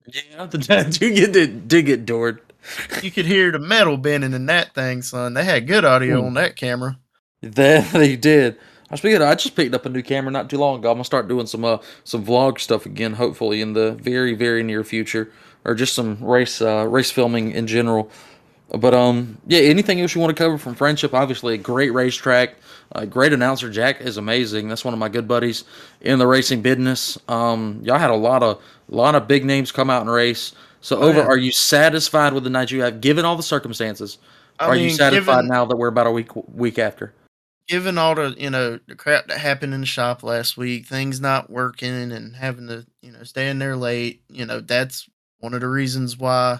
yeah, 0.06 0.46
the 0.46 0.98
get 1.00 1.34
did, 1.34 1.68
did 1.68 1.86
get 1.88 2.06
doored. 2.06 2.42
You 3.02 3.12
could 3.12 3.26
hear 3.26 3.52
the 3.52 3.60
metal 3.60 3.98
bending 3.98 4.34
in 4.34 4.46
that 4.48 4.74
thing, 4.74 5.02
son. 5.02 5.34
They 5.34 5.44
had 5.44 5.68
good 5.68 5.86
audio 5.86 6.26
on 6.26 6.34
that 6.36 6.56
camera. 6.56 6.98
That 7.42 7.92
they 7.92 8.16
did. 8.16 8.58
I 8.90 8.96
speaking, 8.98 9.22
I 9.22 9.34
just 9.36 9.56
picked 9.56 9.74
up 9.74 9.86
a 9.86 9.90
new 9.90 10.04
camera 10.04 10.32
not 10.32 10.50
too 10.50 10.58
long 10.58 10.80
ago. 10.80 10.92
I'm 10.92 10.96
gonna 10.96 11.06
start 11.06 11.28
doing 11.28 11.48
some 11.48 11.66
uh 11.66 11.80
some 12.04 12.24
vlog 12.24 12.60
stuff 12.60 12.86
again, 12.86 13.14
hopefully 13.14 13.62
in 13.62 13.74
the 13.74 13.94
very 13.94 14.36
very 14.36 14.62
near 14.62 14.84
future, 14.84 15.32
or 15.66 15.76
just 15.76 15.94
some 15.94 16.18
race 16.24 16.62
uh 16.62 16.88
race 16.88 17.12
filming 17.12 17.52
in 17.52 17.68
general. 17.68 18.10
But 18.70 18.94
um, 18.94 19.38
yeah, 19.46 19.60
anything 19.60 20.02
else 20.02 20.16
you 20.16 20.22
want 20.22 20.36
to 20.36 20.44
cover 20.44 20.58
from 20.58 20.74
Friendship? 20.74 21.14
Obviously, 21.14 21.54
a 21.54 21.58
great 21.58 21.94
racetrack, 21.94 22.56
a 22.94 23.06
great 23.06 23.32
announcer. 23.32 23.70
Jack 23.70 24.02
is 24.02 24.18
amazing. 24.18 24.70
That's 24.70 24.84
one 24.84 24.94
of 24.94 25.00
my 25.00 25.08
good 25.08 25.28
buddies 25.28 25.66
in 26.02 26.18
the 26.18 26.26
racing 26.26 26.62
business. 26.62 27.18
Um, 27.28 27.80
y'all 27.84 28.00
had 28.00 28.10
a 28.10 28.16
lot 28.16 28.42
of 28.42 28.62
lot 28.90 29.14
of 29.16 29.28
big 29.28 29.46
names 29.46 29.72
come 29.72 29.90
out 29.90 30.02
and 30.02 30.10
race. 30.10 30.54
So, 30.82 30.98
Oh, 30.98 31.10
over, 31.10 31.22
are 31.22 31.38
you 31.38 31.52
satisfied 31.52 32.34
with 32.34 32.44
the 32.44 32.50
night 32.50 32.72
you 32.72 32.82
have, 32.84 33.02
given 33.02 33.26
all 33.26 33.36
the 33.36 33.44
circumstances? 33.44 34.18
I 34.60 34.68
are 34.68 34.76
you 34.76 34.90
satisfied 34.90 35.36
given, 35.36 35.48
now 35.48 35.66
that 35.66 35.76
we're 35.76 35.88
about 35.88 36.08
a 36.08 36.12
week 36.12 36.36
week 36.36 36.80
after? 36.80 37.14
given 37.68 37.98
all 37.98 38.16
the 38.16 38.36
you 38.38 38.50
know 38.50 38.80
the 38.88 38.96
crap 38.96 39.28
that 39.28 39.40
happened 39.40 39.74
in 39.74 39.82
the 39.82 39.88
shop 39.88 40.24
last 40.24 40.58
week, 40.58 40.86
things 40.86 41.20
not 41.20 41.50
working 41.50 42.12
and 42.12 42.36
having 42.36 42.68
to 42.68 42.86
you 43.02 43.12
know 43.12 43.24
stay 43.24 43.50
in 43.50 43.60
there 43.60 43.76
late, 43.76 44.22
you 44.30 44.46
know 44.46 44.60
that's 44.60 45.08
one 45.46 45.54
of 45.54 45.62
the 45.62 45.68
reasons 45.70 46.18
why 46.18 46.60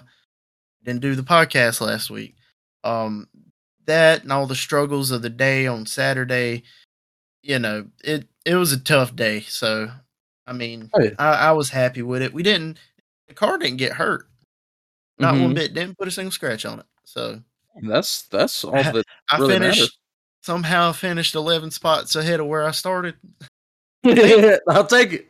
didn't 0.84 1.02
do 1.02 1.14
the 1.14 1.22
podcast 1.22 1.80
last 1.80 2.08
week. 2.08 2.36
Um, 2.84 3.28
that 3.86 4.22
and 4.22 4.32
all 4.32 4.46
the 4.46 4.54
struggles 4.54 5.10
of 5.10 5.22
the 5.22 5.28
day 5.30 5.66
on 5.66 5.84
Saturday, 5.86 6.62
you 7.42 7.58
know 7.58 7.86
it 8.02 8.26
it 8.44 8.54
was 8.54 8.72
a 8.72 8.78
tough 8.80 9.14
day. 9.14 9.40
So 9.40 9.90
I 10.46 10.52
mean, 10.52 10.90
Oh, 10.94 11.02
yeah. 11.02 11.10
I, 11.18 11.48
I 11.48 11.52
was 11.52 11.70
happy 11.70 12.02
with 12.02 12.22
it. 12.22 12.32
We 12.32 12.42
didn't 12.42 12.78
the 13.28 13.34
car 13.34 13.58
didn't 13.58 13.78
get 13.78 13.92
hurt, 13.92 14.28
not 15.18 15.34
one 15.34 15.50
Mhm. 15.50 15.54
bit. 15.56 15.74
Didn't 15.74 15.98
put 15.98 16.06
a 16.08 16.12
single 16.12 16.30
scratch 16.30 16.64
on 16.64 16.78
it. 16.80 16.86
So 17.04 17.42
That's 17.82 18.22
that's 18.22 18.64
all 18.64 18.72
that 18.72 19.04
I 19.30 19.38
really 19.38 19.54
finished 19.54 19.78
matters. 19.80 19.98
somehow 20.42 20.92
finished 20.92 21.34
11 21.34 21.70
spots 21.72 22.14
ahead 22.16 22.38
of 22.40 22.46
where 22.46 22.64
I 22.64 22.70
started. 22.70 23.16
I'll 24.68 24.86
take 24.86 25.12
it. 25.12 25.28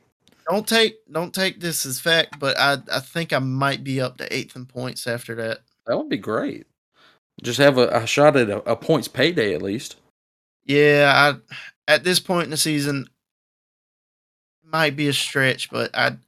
Don't 0.49 0.67
take 0.67 0.99
don't 1.11 1.35
take 1.35 1.61
this 1.61 1.85
as 1.87 2.01
fact, 2.01 2.39
but 2.39 2.59
I 2.59 2.79
I 2.93 3.01
think 3.01 3.33
I 3.33 3.39
might 3.39 3.85
be 3.85 4.01
up 4.01 4.19
to 4.19 4.35
eighth 4.35 4.57
in 4.57 4.67
points 4.67 5.07
after 5.07 5.35
that. 5.37 5.61
That 5.87 5.97
would 5.97 6.09
be 6.09 6.19
great. 6.19 6.67
Just 7.43 7.59
have 7.59 7.79
a, 7.79 7.89
a 7.89 8.07
shot 8.07 8.37
at 8.37 8.49
a, 8.49 8.59
a 8.71 8.77
points 8.77 9.09
payday 9.09 9.55
at 9.55 9.63
least. 9.63 9.97
Yeah, 10.65 11.13
I 11.15 11.93
at 11.93 12.05
this 12.05 12.21
point 12.21 12.45
in 12.45 12.51
the 12.51 12.57
season 12.57 13.07
might 14.65 14.97
be 14.97 15.09
a 15.09 15.13
stretch, 15.13 15.71
but 15.71 15.91
I'd 15.97 16.19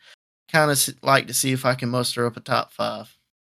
kind 0.51 0.71
of 0.71 0.89
like 1.03 1.27
to 1.27 1.35
see 1.35 1.53
if 1.53 1.65
I 1.65 1.75
can 1.75 1.89
muster 1.89 2.27
up 2.27 2.37
a 2.37 2.41
top 2.41 2.73
five. 2.73 3.15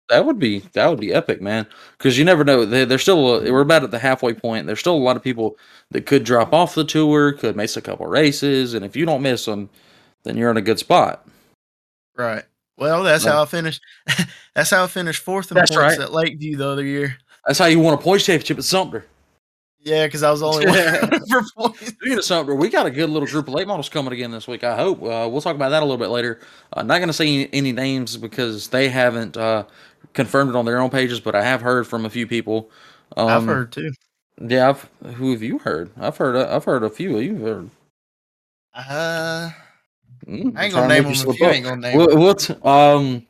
That 0.08 0.26
would 0.26 0.38
be 0.38 0.60
that 0.72 0.88
would 0.88 1.00
be 1.00 1.14
epic, 1.14 1.40
man. 1.40 1.66
Because 1.96 2.18
you 2.18 2.24
never 2.24 2.44
know. 2.44 2.64
They, 2.64 2.82
are 2.82 2.98
still 2.98 3.36
a, 3.36 3.52
we're 3.52 3.60
about 3.60 3.84
at 3.84 3.92
the 3.92 3.98
halfway 3.98 4.34
point. 4.34 4.66
There's 4.66 4.80
still 4.80 4.96
a 4.96 4.98
lot 4.98 5.16
of 5.16 5.22
people 5.22 5.56
that 5.92 6.06
could 6.06 6.24
drop 6.24 6.52
off 6.52 6.74
the 6.74 6.84
tour, 6.84 7.32
could 7.32 7.56
miss 7.56 7.76
a 7.76 7.82
couple 7.82 8.06
races, 8.06 8.74
and 8.74 8.84
if 8.84 8.96
you 8.96 9.06
don't 9.06 9.22
miss 9.22 9.44
them, 9.44 9.70
then 10.24 10.36
you're 10.36 10.50
in 10.50 10.56
a 10.56 10.62
good 10.62 10.78
spot. 10.78 11.26
Right. 12.16 12.44
Well, 12.76 13.02
that's 13.02 13.24
how 13.24 13.42
I 13.42 13.46
finished. 13.46 13.82
that's 14.54 14.70
how 14.70 14.84
I 14.84 14.86
finished 14.86 15.22
fourth 15.22 15.50
in 15.50 15.56
that's 15.56 15.70
points 15.70 15.98
right. 15.98 16.04
at 16.04 16.12
Lakeview 16.12 16.56
the 16.56 16.66
other 16.66 16.84
year. 16.84 17.16
That's 17.46 17.58
how 17.58 17.66
you 17.66 17.78
won 17.78 17.94
a 17.94 17.98
points 17.98 18.24
championship 18.24 18.58
at 18.58 18.64
Sumter. 18.64 19.04
Yeah, 19.82 20.06
because 20.06 20.22
I 20.22 20.30
was 20.30 20.42
only 20.42 20.66
for 21.28 21.42
points. 21.56 21.86
Speaking 21.86 22.18
of 22.18 22.24
Sumter, 22.24 22.54
we 22.54 22.68
got 22.68 22.86
a 22.86 22.90
good 22.90 23.10
little 23.10 23.28
group 23.28 23.48
of 23.48 23.54
late 23.54 23.66
models 23.66 23.88
coming 23.88 24.12
again 24.12 24.30
this 24.30 24.46
week. 24.46 24.64
I 24.64 24.76
hope. 24.76 25.02
Uh, 25.02 25.28
we'll 25.30 25.40
talk 25.40 25.56
about 25.56 25.70
that 25.70 25.82
a 25.82 25.86
little 25.86 25.98
bit 25.98 26.08
later. 26.08 26.40
Uh, 26.72 26.82
not 26.82 26.98
going 26.98 27.08
to 27.08 27.14
say 27.14 27.26
any, 27.26 27.48
any, 27.52 27.72
names 27.72 28.16
because 28.16 28.68
they 28.68 28.88
haven't 28.88 29.36
uh, 29.36 29.64
confirmed 30.12 30.50
it 30.50 30.56
on 30.56 30.64
their 30.64 30.80
own 30.80 30.90
pages, 30.90 31.20
but 31.20 31.34
I 31.34 31.42
have 31.42 31.62
heard 31.62 31.86
from 31.86 32.04
a 32.04 32.10
few 32.10 32.26
people. 32.26 32.70
Um, 33.16 33.28
I've 33.28 33.44
heard 33.44 33.72
too. 33.72 33.92
Yeah, 34.40 34.70
I've, 34.70 35.14
who 35.14 35.32
have 35.32 35.42
you 35.42 35.58
heard? 35.58 35.90
I've 35.98 36.16
heard. 36.16 36.36
I've 36.36 36.64
heard 36.64 36.82
a 36.82 36.90
few. 36.90 37.18
You've 37.18 37.40
heard. 37.40 37.70
Uh, 38.74 39.50
mm, 40.30 40.56
I 40.56 40.64
ain't 40.64 40.74
gonna 40.74 40.88
name 40.88 41.04
them. 41.04 41.12
If 41.12 41.40
you 41.40 41.46
ain't 41.46 41.64
gonna 41.64 41.80
name 41.80 41.98
we'll, 41.98 42.16
we'll 42.16 42.66
um, 42.66 43.26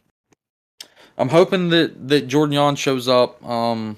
I'm 1.19 1.29
hoping 1.29 1.69
that 1.71 2.09
that 2.09 2.29
Jordan 2.29 2.55
Yon 2.55 2.77
shows 2.77 3.09
up. 3.09 3.45
Um, 3.45 3.97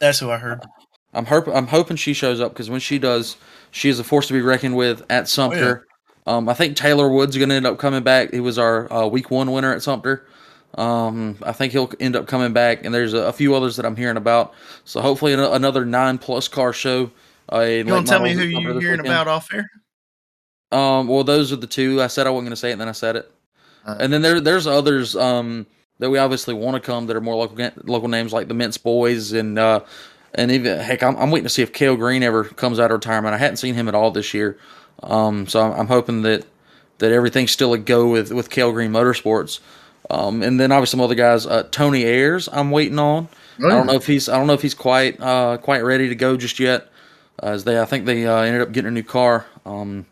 that's 0.00 0.18
who 0.18 0.30
I 0.30 0.38
heard. 0.38 0.62
I'm 1.14 1.26
hoping 1.26 1.54
I'm 1.54 1.66
hoping 1.66 1.96
she 1.96 2.12
shows 2.12 2.40
up 2.40 2.52
because 2.52 2.70
when 2.70 2.80
she 2.80 2.98
does, 2.98 3.36
she 3.70 3.88
is 3.88 3.98
a 3.98 4.04
force 4.04 4.28
to 4.28 4.32
be 4.34 4.40
reckoned 4.40 4.76
with 4.76 5.04
at 5.10 5.28
Sumter. 5.28 5.86
Oh, 6.26 6.32
yeah. 6.32 6.36
um, 6.36 6.48
I 6.48 6.54
think 6.54 6.76
Taylor 6.76 7.08
Wood's 7.08 7.34
is 7.34 7.38
going 7.38 7.48
to 7.48 7.54
end 7.54 7.66
up 7.66 7.78
coming 7.78 8.02
back. 8.02 8.32
He 8.32 8.40
was 8.40 8.58
our 8.58 8.92
uh, 8.92 9.06
week 9.06 9.30
one 9.30 9.50
winner 9.50 9.72
at 9.72 9.82
Sumter. 9.82 10.26
Um, 10.74 11.38
I 11.42 11.52
think 11.52 11.72
he'll 11.72 11.90
end 11.98 12.14
up 12.14 12.26
coming 12.26 12.52
back, 12.52 12.84
and 12.84 12.94
there's 12.94 13.14
a, 13.14 13.20
a 13.20 13.32
few 13.32 13.54
others 13.54 13.76
that 13.76 13.86
I'm 13.86 13.96
hearing 13.96 14.16
about. 14.16 14.52
So 14.84 15.00
hopefully, 15.00 15.32
an- 15.32 15.40
another 15.40 15.84
nine 15.84 16.18
plus 16.18 16.46
car 16.46 16.72
show. 16.72 17.10
Uh, 17.50 17.60
you 17.60 17.84
want 17.86 18.06
to 18.06 18.12
tell 18.12 18.22
me 18.22 18.32
who 18.32 18.42
you're 18.42 18.80
hearing 18.80 19.00
about 19.00 19.26
off 19.26 19.48
there? 19.48 19.70
Um, 20.70 21.08
well, 21.08 21.24
those 21.24 21.52
are 21.52 21.56
the 21.56 21.66
two. 21.66 22.02
I 22.02 22.08
said 22.08 22.26
I 22.26 22.30
wasn't 22.30 22.46
going 22.46 22.50
to 22.50 22.56
say 22.56 22.70
it, 22.70 22.72
and 22.72 22.80
then 22.80 22.88
I 22.88 22.92
said 22.92 23.16
it. 23.16 23.30
Uh, 23.84 23.96
and 24.00 24.12
then 24.12 24.22
there, 24.22 24.40
there's 24.40 24.66
others 24.66 25.16
um, 25.16 25.66
that 25.98 26.10
we 26.10 26.18
obviously 26.18 26.54
want 26.54 26.74
to 26.74 26.80
come 26.80 27.06
that 27.06 27.16
are 27.16 27.20
more 27.20 27.36
local 27.36 27.70
local 27.84 28.08
names 28.08 28.32
like 28.32 28.48
the 28.48 28.54
Mintz 28.54 28.82
Boys 28.82 29.32
and 29.32 29.58
uh, 29.58 29.80
and 30.34 30.50
even 30.50 30.78
heck, 30.78 31.02
I'm, 31.02 31.16
I'm 31.16 31.30
waiting 31.30 31.44
to 31.44 31.50
see 31.50 31.62
if 31.62 31.72
Cale 31.72 31.96
Green 31.96 32.22
ever 32.22 32.44
comes 32.44 32.78
out 32.78 32.90
of 32.90 32.96
retirement. 32.96 33.34
I 33.34 33.38
hadn't 33.38 33.56
seen 33.56 33.74
him 33.74 33.88
at 33.88 33.94
all 33.94 34.10
this 34.10 34.34
year, 34.34 34.58
um, 35.02 35.46
so 35.46 35.60
I'm, 35.60 35.80
I'm, 35.80 35.86
hoping 35.86 36.22
that 36.22 36.44
that 36.98 37.12
everything's 37.12 37.50
still 37.50 37.72
a 37.72 37.78
go 37.78 38.08
with 38.08 38.30
with 38.32 38.50
Cale 38.50 38.72
Green 38.72 38.90
Motorsports. 38.90 39.60
Um, 40.10 40.42
and 40.42 40.58
then 40.58 40.72
obviously 40.72 40.98
some 40.98 41.00
other 41.02 41.14
guys, 41.14 41.44
uh, 41.46 41.64
Tony 41.70 42.04
Ayers, 42.04 42.48
I'm 42.50 42.70
waiting 42.70 42.98
on. 42.98 43.28
I 43.58 43.68
don't 43.68 43.86
know 43.86 43.94
if 43.94 44.06
he's 44.06 44.28
I 44.28 44.38
don't 44.38 44.46
know 44.46 44.54
if 44.54 44.62
he's 44.62 44.74
quite 44.74 45.20
uh, 45.20 45.58
quite 45.58 45.82
ready 45.82 46.08
to 46.08 46.14
go 46.14 46.36
just 46.36 46.60
yet. 46.60 46.88
As 47.40 47.64
they, 47.64 47.80
I 47.80 47.84
think 47.84 48.04
they 48.04 48.26
uh, 48.26 48.40
ended 48.40 48.62
up 48.62 48.72
getting 48.72 48.88
a 48.88 48.92
new 48.92 49.02
car. 49.02 49.46
Um, 49.64 50.06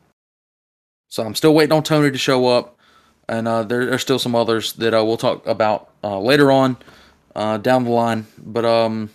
so 1.09 1.25
I'm 1.25 1.35
still 1.35 1.55
waiting 1.55 1.73
on 1.73 1.83
Tony 1.83 2.11
to 2.11 2.19
show 2.19 2.47
up, 2.47 2.79
and 3.29 3.47
uh, 3.49 3.63
there, 3.63 3.87
there's 3.87 4.03
still 4.03 4.19
some 4.19 4.35
others 4.35 4.73
that 4.75 4.95
uh, 4.95 5.05
we'll 5.05 5.17
talk 5.17 5.47
about 5.47 5.91
uh, 6.03 6.19
later 6.19 6.51
on 6.51 6.77
uh, 7.35 7.59
down 7.59 7.85
the 7.85 7.91
line. 7.91 8.27
But 8.39 8.65
um, 8.65 9.11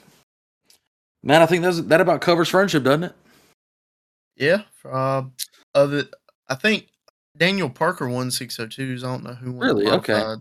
Man, 1.24 1.42
I 1.42 1.46
think 1.46 1.64
that's, 1.64 1.82
that 1.82 2.02
about 2.02 2.22
covers 2.22 2.50
friendship, 2.50 2.84
doesn't 2.84 3.04
it? 3.06 3.14
Yeah. 4.36 4.64
Uh, 4.84 5.24
other, 5.76 6.06
I 6.50 6.56
think 6.56 6.88
Daniel 7.38 7.70
Parker 7.70 8.10
won 8.10 8.30
602s. 8.30 9.04
I 9.04 9.08
don't 9.08 9.24
know 9.24 9.34
who 9.34 9.52
won. 9.52 9.68
Really? 9.68 9.88
Okay. 9.88 10.36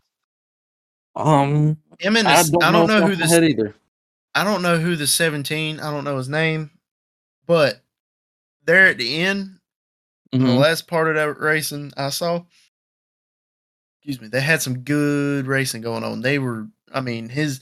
Um, 1.16 1.76
him 1.98 2.16
and 2.16 2.26
I 2.26 2.42
don't, 2.42 2.64
I 2.64 2.72
don't 2.72 2.86
know, 2.86 3.00
know 3.00 3.06
who 3.06 3.16
this 3.16 3.32
either. 3.32 3.74
I 4.34 4.44
don't 4.44 4.62
know 4.62 4.78
who 4.78 4.96
the 4.96 5.06
17. 5.06 5.80
I 5.80 5.90
don't 5.90 6.04
know 6.04 6.16
his 6.16 6.28
name, 6.28 6.70
but 7.46 7.80
there 8.64 8.86
at 8.86 8.96
the 8.96 9.22
end, 9.22 9.58
mm-hmm. 10.32 10.46
the 10.46 10.54
last 10.54 10.86
part 10.86 11.08
of 11.08 11.14
that 11.16 11.40
racing 11.40 11.92
I 11.96 12.10
saw. 12.10 12.42
Excuse 13.98 14.20
me. 14.20 14.28
They 14.28 14.40
had 14.40 14.62
some 14.62 14.78
good 14.78 15.46
racing 15.46 15.82
going 15.82 16.04
on. 16.04 16.22
They 16.22 16.38
were. 16.38 16.68
I 16.92 17.00
mean, 17.00 17.28
his 17.28 17.60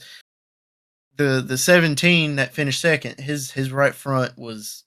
the 1.17 1.43
the 1.45 1.57
17 1.57 2.37
that 2.37 2.53
finished 2.53 2.81
second, 2.81 3.19
his 3.19 3.51
his 3.51 3.71
right 3.71 3.93
front 3.93 4.37
was 4.37 4.83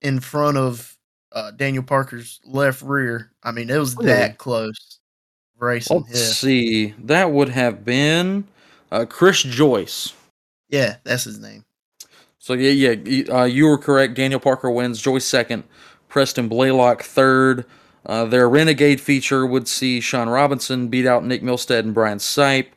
in 0.00 0.20
front 0.20 0.56
of 0.56 0.96
uh, 1.32 1.50
Daniel 1.50 1.82
Parker's 1.82 2.40
left 2.44 2.80
rear. 2.82 3.32
I 3.42 3.50
mean, 3.50 3.68
it 3.68 3.78
was 3.78 3.96
really? 3.96 4.08
that 4.08 4.38
close. 4.38 5.00
Racing. 5.58 6.04
Let's 6.06 6.20
yeah. 6.20 6.32
see. 6.34 6.94
That 7.00 7.32
would 7.32 7.48
have 7.48 7.84
been 7.84 8.44
uh, 8.92 9.06
Chris 9.08 9.42
Joyce. 9.42 10.14
Yeah, 10.68 10.96
that's 11.02 11.24
his 11.24 11.40
name. 11.40 11.64
So 12.38 12.54
yeah, 12.54 12.92
yeah, 12.92 13.34
uh, 13.34 13.44
you 13.44 13.66
were 13.66 13.78
correct. 13.78 14.14
Daniel 14.14 14.38
Parker 14.38 14.70
wins. 14.70 15.02
Joyce 15.02 15.24
second. 15.24 15.64
Preston 16.08 16.48
Blaylock 16.48 17.02
third. 17.02 17.64
Uh, 18.06 18.24
their 18.24 18.48
Renegade 18.48 19.00
feature 19.00 19.44
would 19.44 19.68
see 19.68 20.00
Sean 20.00 20.28
Robinson 20.28 20.88
beat 20.88 21.06
out 21.06 21.24
Nick 21.24 21.42
Milstead 21.42 21.80
and 21.80 21.94
Brian 21.94 22.18
Sipe. 22.18 22.68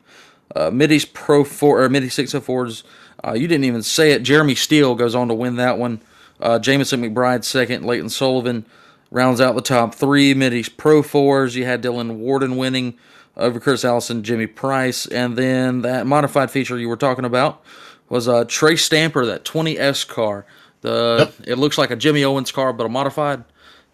Uh, 0.56 0.70
Middy's 0.70 1.06
Pro 1.06 1.44
4 1.44 1.84
or 1.84 1.90
Middy 1.90 2.08
604s. 2.08 2.84
Uh, 3.26 3.34
you 3.34 3.48
didn't 3.48 3.64
even 3.64 3.84
say 3.84 4.12
it. 4.12 4.24
Jeremy 4.24 4.56
Steele 4.56 4.96
goes 4.96 5.16
on 5.16 5.28
to 5.30 5.34
win 5.34 5.56
that 5.56 5.78
one. 5.78 6.02
Uh, 6.40 6.60
Jamison 6.60 7.02
McBride 7.02 7.44
second. 7.44 7.86
Leighton 7.86 8.10
Sullivan 8.10 8.66
rounds 9.12 9.40
out 9.40 9.56
the 9.56 9.62
top 9.62 9.96
three. 9.96 10.34
Middy's 10.34 10.70
Pro 10.70 11.02
4s. 11.02 11.56
You 11.56 11.66
had 11.66 11.82
Dylan 11.82 12.18
Warden 12.18 12.58
winning 12.58 12.98
over 13.38 13.60
Chris 13.60 13.86
Allison, 13.86 14.24
Jimmy 14.24 14.48
Price. 14.48 15.06
And 15.06 15.38
then 15.38 15.82
that 15.84 16.08
modified 16.08 16.52
feature 16.52 16.78
you 16.78 16.90
were 16.90 16.98
talking 16.98 17.26
about 17.26 17.64
was 18.10 18.28
uh, 18.28 18.44
Trey 18.46 18.76
Stamper, 18.76 19.26
that 19.26 19.46
20S 19.46 20.08
car. 20.08 20.46
The 20.82 21.16
yep. 21.20 21.48
It 21.48 21.58
looks 21.58 21.78
like 21.78 21.92
a 21.92 21.96
Jimmy 21.96 22.24
Owens 22.24 22.52
car, 22.52 22.74
but 22.74 22.86
a 22.86 22.90
modified. 22.90 23.44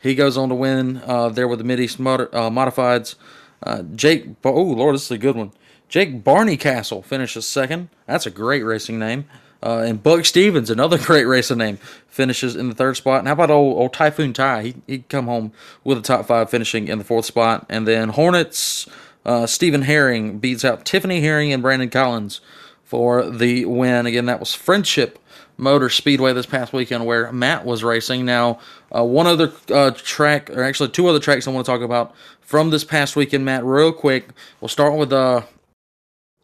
He 0.02 0.16
goes 0.16 0.38
on 0.38 0.50
to 0.50 0.56
win 0.56 1.02
uh, 1.06 1.30
there 1.30 1.48
with 1.48 1.60
the 1.60 1.66
Middy's 1.66 2.00
mod- 2.00 2.34
uh, 2.34 2.50
modifieds. 2.50 3.16
Uh, 3.64 3.82
Jake, 3.82 4.28
oh 4.44 4.62
Lord, 4.62 4.96
this 4.96 5.06
is 5.06 5.12
a 5.12 5.18
good 5.18 5.36
one. 5.36 5.52
Jake 5.90 6.24
Barney 6.24 6.58
Castle 6.58 7.02
finishes 7.02 7.48
second. 7.48 7.90
That's 8.06 8.26
a 8.26 8.32
great 8.32 8.64
racing 8.64 9.00
name. 9.00 9.26
Uh, 9.64 9.80
and 9.80 10.04
Buck 10.04 10.26
Stevens, 10.26 10.70
another 10.70 10.98
great 11.04 11.26
racing 11.26 11.58
name, 11.58 11.78
finishes 12.08 12.56
in 12.56 12.70
the 12.70 12.76
third 12.76 12.98
spot. 12.98 13.20
And 13.20 13.28
how 13.28 13.34
about 13.34 13.50
old, 13.50 13.78
old 13.78 13.94
Typhoon 13.94 14.34
Ty? 14.34 14.62
He 14.64 14.76
he 14.86 15.00
come 15.00 15.26
home 15.26 15.52
with 15.84 15.98
a 15.98 16.02
top 16.02 16.26
five, 16.28 16.50
finishing 16.50 16.88
in 16.88 17.00
the 17.00 17.04
fourth 17.04 17.26
spot. 17.26 17.66
And 17.70 17.88
then 17.88 18.10
Hornets, 18.10 18.88
uh, 19.26 19.46
Stephen 19.48 19.82
Herring 19.84 20.40
beats 20.40 20.64
out 20.64 20.86
Tiffany 20.86 21.22
Herring 21.22 21.52
and 21.52 21.64
Brandon 21.64 21.90
Collins 21.90 22.40
for 22.84 23.30
the 23.30 23.66
win. 23.66 24.06
Again, 24.06 24.28
that 24.28 24.40
was 24.40 24.54
Friendship 24.54 25.20
Motor 25.58 25.90
Speedway 25.90 26.34
this 26.34 26.46
past 26.46 26.74
weekend 26.74 27.06
where 27.06 27.32
Matt 27.32 27.66
was 27.66 27.84
racing. 27.84 28.26
Now, 28.26 28.60
uh, 28.96 29.04
one 29.04 29.28
other 29.28 29.52
uh, 29.70 29.92
track, 29.92 30.50
or 30.52 30.64
actually 30.64 30.90
two 30.90 31.08
other 31.08 31.20
tracks 31.20 31.48
I 31.48 31.52
want 31.52 31.66
to 31.66 31.72
talk 31.72 31.82
about 31.82 32.16
from 32.42 32.70
this 32.70 32.84
past 32.84 33.16
weekend, 33.16 33.44
Matt, 33.44 33.66
real 33.66 33.92
quick. 33.92 34.30
We'll 34.62 34.70
start 34.70 34.96
with 34.96 35.12
uh, 35.12 35.42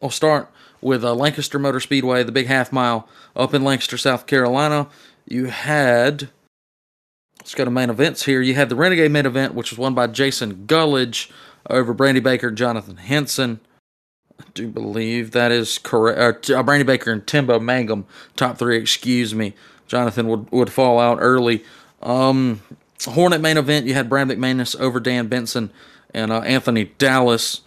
We'll 0.04 0.12
start 0.12 0.50
with 0.82 1.02
uh, 1.06 1.16
Lancaster 1.16 1.58
Motor 1.58 1.80
Speedway, 1.80 2.24
the 2.24 2.34
big 2.34 2.48
half 2.48 2.74
mile 2.74 3.08
up 3.38 3.54
in 3.54 3.64
Lancaster, 3.64 3.98
South 3.98 4.26
Carolina. 4.26 4.90
You 5.26 5.46
had, 5.46 6.28
let's 7.40 7.56
go 7.56 7.64
to 7.64 7.72
main 7.72 7.90
events 7.90 8.26
here. 8.26 8.42
You 8.42 8.56
had 8.56 8.68
the 8.68 8.76
Renegade 8.76 9.10
main 9.10 9.26
event, 9.26 9.54
which 9.54 9.72
was 9.72 9.80
won 9.80 9.94
by 9.94 10.08
Jason 10.08 10.68
Gullidge 10.68 11.32
over 11.70 11.94
Brandy 11.94 12.20
Baker 12.20 12.52
Jonathan 12.52 12.98
Henson. 12.98 13.62
I 14.40 14.46
do 14.54 14.68
believe 14.68 15.32
that 15.32 15.52
is 15.52 15.78
correct. 15.78 16.50
Uh, 16.50 16.64
Brandy 16.64 16.84
Baker 16.84 17.12
and 17.12 17.26
Timbo 17.26 17.60
Mangum, 17.60 18.06
top 18.36 18.58
three, 18.58 18.78
excuse 18.78 19.34
me. 19.34 19.54
Jonathan 19.88 20.28
would, 20.28 20.52
would 20.52 20.72
fall 20.72 21.00
out 21.00 21.18
early. 21.22 21.64
Um, 22.02 22.62
Hornet 23.06 23.42
main 23.42 23.58
event, 23.58 23.86
you 23.86 23.94
had 23.94 24.10
Brad 24.10 24.28
McManus 24.28 24.80
over 24.80 25.00
Dan 25.00 25.28
Benson 25.28 25.72
and 26.14 26.32
uh, 26.32 26.40
Anthony 26.42 26.86
Dallas. 26.98 27.62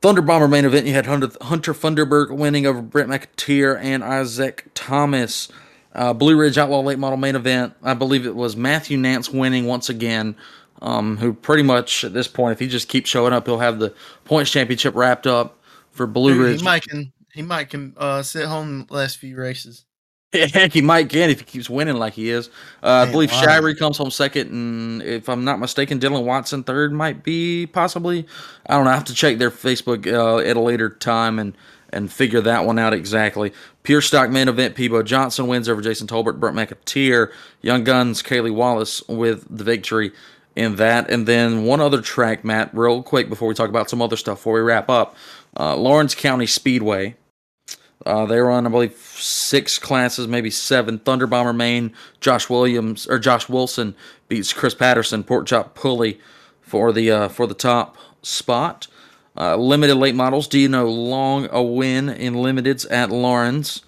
Thunder 0.00 0.22
Bomber 0.22 0.48
main 0.48 0.64
event, 0.64 0.86
you 0.86 0.94
had 0.94 1.06
Hunter, 1.06 1.30
Hunter 1.42 1.72
Funderburg 1.72 2.30
winning 2.36 2.66
over 2.66 2.82
Brent 2.82 3.08
McAteer 3.08 3.80
and 3.80 4.02
Isaac 4.02 4.66
Thomas. 4.74 5.48
Uh, 5.94 6.12
Blue 6.12 6.36
Ridge 6.36 6.58
Outlaw 6.58 6.80
Late 6.80 6.98
Model 6.98 7.18
main 7.18 7.36
event, 7.36 7.74
I 7.82 7.94
believe 7.94 8.26
it 8.26 8.34
was 8.34 8.56
Matthew 8.56 8.96
Nance 8.96 9.28
winning 9.28 9.66
once 9.66 9.88
again. 9.88 10.34
Um, 10.82 11.16
who 11.16 11.32
pretty 11.32 11.62
much 11.62 12.02
at 12.02 12.12
this 12.12 12.26
point, 12.26 12.52
if 12.52 12.58
he 12.58 12.66
just 12.66 12.88
keeps 12.88 13.08
showing 13.08 13.32
up, 13.32 13.46
he'll 13.46 13.60
have 13.60 13.78
the 13.78 13.94
points 14.24 14.50
championship 14.50 14.96
wrapped 14.96 15.28
up 15.28 15.58
for 15.92 16.08
Blue 16.08 16.42
Ridge. 16.42 16.58
He 16.58 16.64
might 16.64 16.82
can 16.82 17.12
he 17.32 17.42
might 17.42 17.70
can 17.70 17.94
uh, 17.96 18.22
sit 18.22 18.46
home 18.46 18.86
the 18.88 18.94
last 18.94 19.18
few 19.18 19.36
races. 19.36 19.84
Heck, 20.32 20.72
he 20.72 20.80
might 20.80 21.08
can 21.08 21.30
if 21.30 21.40
he 21.40 21.44
keeps 21.44 21.68
winning 21.68 21.96
like 21.96 22.14
he 22.14 22.30
is. 22.30 22.48
Uh, 22.82 23.06
I 23.06 23.10
believe 23.10 23.30
wow. 23.30 23.42
Shirey 23.42 23.78
comes 23.78 23.98
home 23.98 24.10
second, 24.10 24.50
and 24.50 25.02
if 25.02 25.28
I'm 25.28 25.44
not 25.44 25.60
mistaken, 25.60 26.00
Dylan 26.00 26.24
Watson 26.24 26.64
third 26.64 26.92
might 26.92 27.22
be 27.22 27.66
possibly. 27.66 28.26
I 28.66 28.74
don't 28.74 28.84
know. 28.84 28.90
I 28.90 28.94
have 28.94 29.04
to 29.04 29.14
check 29.14 29.38
their 29.38 29.50
Facebook 29.50 30.06
uh, 30.10 30.38
at 30.38 30.56
a 30.56 30.60
later 30.60 30.90
time 30.90 31.38
and 31.38 31.56
and 31.90 32.10
figure 32.10 32.40
that 32.40 32.64
one 32.64 32.78
out 32.78 32.94
exactly. 32.94 33.52
Pure 33.82 34.00
stock 34.00 34.30
main 34.30 34.48
event: 34.48 34.74
Peebo 34.74 35.04
Johnson 35.04 35.48
wins 35.48 35.68
over 35.68 35.82
Jason 35.82 36.06
Tolbert, 36.06 36.40
Brent 36.40 36.56
McAteer, 36.56 37.30
Young 37.60 37.84
Guns, 37.84 38.22
Kaylee 38.22 38.54
Wallace 38.54 39.06
with 39.08 39.46
the 39.54 39.64
victory 39.64 40.12
in 40.56 40.76
that. 40.76 41.10
And 41.10 41.26
then 41.26 41.64
one 41.64 41.80
other 41.80 42.00
track, 42.00 42.44
Matt, 42.44 42.70
real 42.72 43.02
quick 43.02 43.28
before 43.28 43.48
we 43.48 43.54
talk 43.54 43.68
about 43.68 43.90
some 43.90 44.02
other 44.02 44.16
stuff 44.16 44.38
before 44.38 44.54
we 44.54 44.60
wrap 44.60 44.88
up. 44.90 45.16
Uh, 45.58 45.76
Laurens 45.76 46.14
County 46.14 46.46
Speedway. 46.46 47.16
Uh, 48.04 48.26
they 48.26 48.38
run, 48.38 48.66
I 48.66 48.70
believe, 48.70 48.96
six 48.96 49.78
classes, 49.78 50.26
maybe 50.26 50.50
seven. 50.50 50.98
Thunder 50.98 51.26
Bomber 51.26 51.52
Main, 51.52 51.92
Josh 52.20 52.50
Williams 52.50 53.06
or 53.06 53.18
Josh 53.18 53.48
Wilson 53.48 53.94
beats 54.28 54.52
Chris 54.52 54.74
Patterson, 54.74 55.22
Pork 55.22 55.46
Chop 55.46 55.74
Pulley 55.74 56.20
for 56.60 56.92
the 56.92 57.10
uh, 57.10 57.28
for 57.28 57.46
the 57.46 57.54
top 57.54 57.96
spot. 58.22 58.88
Uh, 59.36 59.56
limited 59.56 59.94
late 59.94 60.14
models, 60.14 60.48
Dino 60.48 60.86
Long 60.86 61.48
a 61.50 61.62
win 61.62 62.08
in 62.08 62.34
limiteds 62.34 62.90
at 62.90 63.10
Lawrence. 63.10 63.82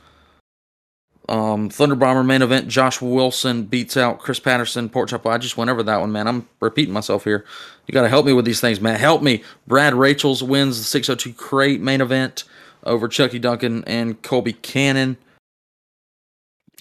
Um, 1.29 1.71
Thunder 1.71 1.95
Bomber 1.95 2.23
main 2.23 2.43
event, 2.43 2.69
Josh 2.69 3.01
Wilson 3.01 3.65
beats 3.65 3.97
out 3.97 4.19
Chris 4.19 4.39
Patterson, 4.39 4.91
Pork 4.91 5.09
Chop. 5.09 5.27
I 5.27 5.39
just 5.39 5.57
went 5.57 5.71
over 5.71 5.83
that 5.83 6.01
one, 6.01 6.13
man. 6.13 6.29
I'm 6.29 6.49
repeating 6.61 6.93
myself 6.93 7.25
here. 7.25 7.45
You 7.87 7.93
got 7.93 8.03
to 8.03 8.09
help 8.09 8.27
me 8.27 8.33
with 8.35 8.45
these 8.45 8.61
things, 8.61 8.81
man. 8.81 8.99
Help 8.99 9.23
me. 9.23 9.43
Brad 9.67 9.95
Rachels 9.95 10.43
wins 10.43 10.79
the 10.79 10.85
602 10.85 11.33
crate 11.33 11.81
main 11.81 12.03
event 12.03 12.45
over 12.85 13.09
Chucky 13.09 13.39
Duncan 13.39 13.85
and 13.87 14.21
Colby 14.23 14.53
Cannon. 14.53 15.17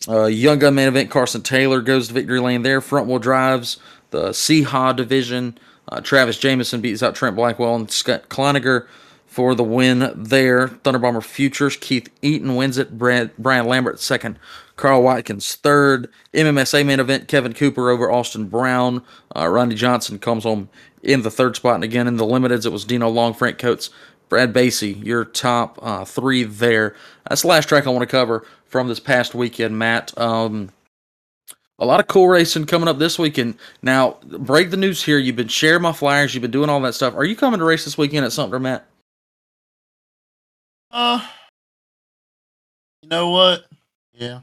Uh, 0.08 0.26
Young 0.26 0.60
Gun 0.60 0.76
main 0.76 0.90
event, 0.90 1.10
Carson 1.10 1.42
Taylor 1.42 1.82
goes 1.82 2.10
to 2.10 2.14
victory 2.14 2.42
lane 2.42 2.64
there. 2.64 2.82
Front 2.82 3.08
wheel 3.08 3.20
drives, 3.20 3.78
the 4.12 4.30
Seahaw 4.30 4.94
division. 4.94 5.58
Uh, 5.88 6.02
Travis 6.02 6.38
Jamison 6.38 6.82
beats 6.82 7.02
out 7.02 7.16
Trent 7.16 7.38
Blackwell 7.38 7.76
and 7.76 7.90
Scott 7.90 8.28
Kleiniger 8.28 8.88
for 9.34 9.56
the 9.56 9.64
win 9.64 10.12
there. 10.16 10.68
Thunder 10.68 11.00
Bomber 11.00 11.20
Futures, 11.20 11.76
Keith 11.76 12.08
Eaton 12.22 12.56
wins 12.56 12.78
it. 12.78 13.00
Brad, 13.00 13.32
Brian 13.40 13.66
Lambert 13.66 14.00
second. 14.00 14.38
Carl 14.76 15.02
Watkins 15.02 15.56
third. 15.56 16.08
MMSA 16.36 16.86
main 16.86 17.00
event, 17.00 17.28
Kevin 17.28 17.54
Cooper 17.54 17.90
over 17.90 18.12
Austin 18.12 18.46
Brown. 18.46 19.02
Uh, 19.36 19.48
Ronnie 19.48 19.74
Johnson 19.74 20.20
comes 20.20 20.44
home 20.44 20.70
in 21.02 21.24
the 21.24 21.32
third 21.32 21.56
spot. 21.56 21.76
And 21.76 21.84
again, 21.84 22.08
in 22.08 22.18
the 22.18 22.26
limiteds, 22.26 22.68
it 22.68 22.72
was 22.72 22.86
Dino 22.86 23.10
Long, 23.10 23.34
Frank 23.34 23.58
Coates, 23.58 23.90
Brad 24.30 24.54
Basie, 24.54 25.04
your 25.04 25.26
top 25.26 25.80
uh, 25.82 26.06
three 26.06 26.44
there. 26.44 26.96
That's 27.28 27.42
the 27.42 27.48
last 27.48 27.68
track 27.68 27.88
I 27.88 27.90
want 27.90 28.04
to 28.04 28.06
cover 28.08 28.46
from 28.68 28.88
this 28.88 29.00
past 29.00 29.34
weekend, 29.34 29.80
Matt. 29.80 30.16
Um, 30.16 30.70
a 31.80 31.88
lot 31.88 32.00
of 32.00 32.06
cool 32.06 32.28
racing 32.28 32.68
coming 32.68 32.88
up 32.88 33.00
this 33.00 33.18
weekend. 33.18 33.56
Now, 33.82 34.18
break 34.24 34.70
the 34.70 34.78
news 34.78 35.04
here. 35.04 35.18
You've 35.18 35.36
been 35.36 35.48
sharing 35.48 35.82
my 35.82 35.92
flyers. 35.92 36.36
You've 36.36 36.44
been 36.44 36.52
doing 36.52 36.70
all 36.70 36.80
that 36.82 36.94
stuff. 36.94 37.16
Are 37.16 37.26
you 37.26 37.36
coming 37.36 37.60
to 37.60 37.66
race 37.66 37.84
this 37.84 37.98
weekend 37.98 38.26
at 38.26 38.32
Sumter, 38.32 38.60
Matt? 38.60 38.86
Uh, 40.94 41.20
you 43.02 43.10
know 43.10 43.30
what? 43.30 43.66
Yeah. 44.14 44.42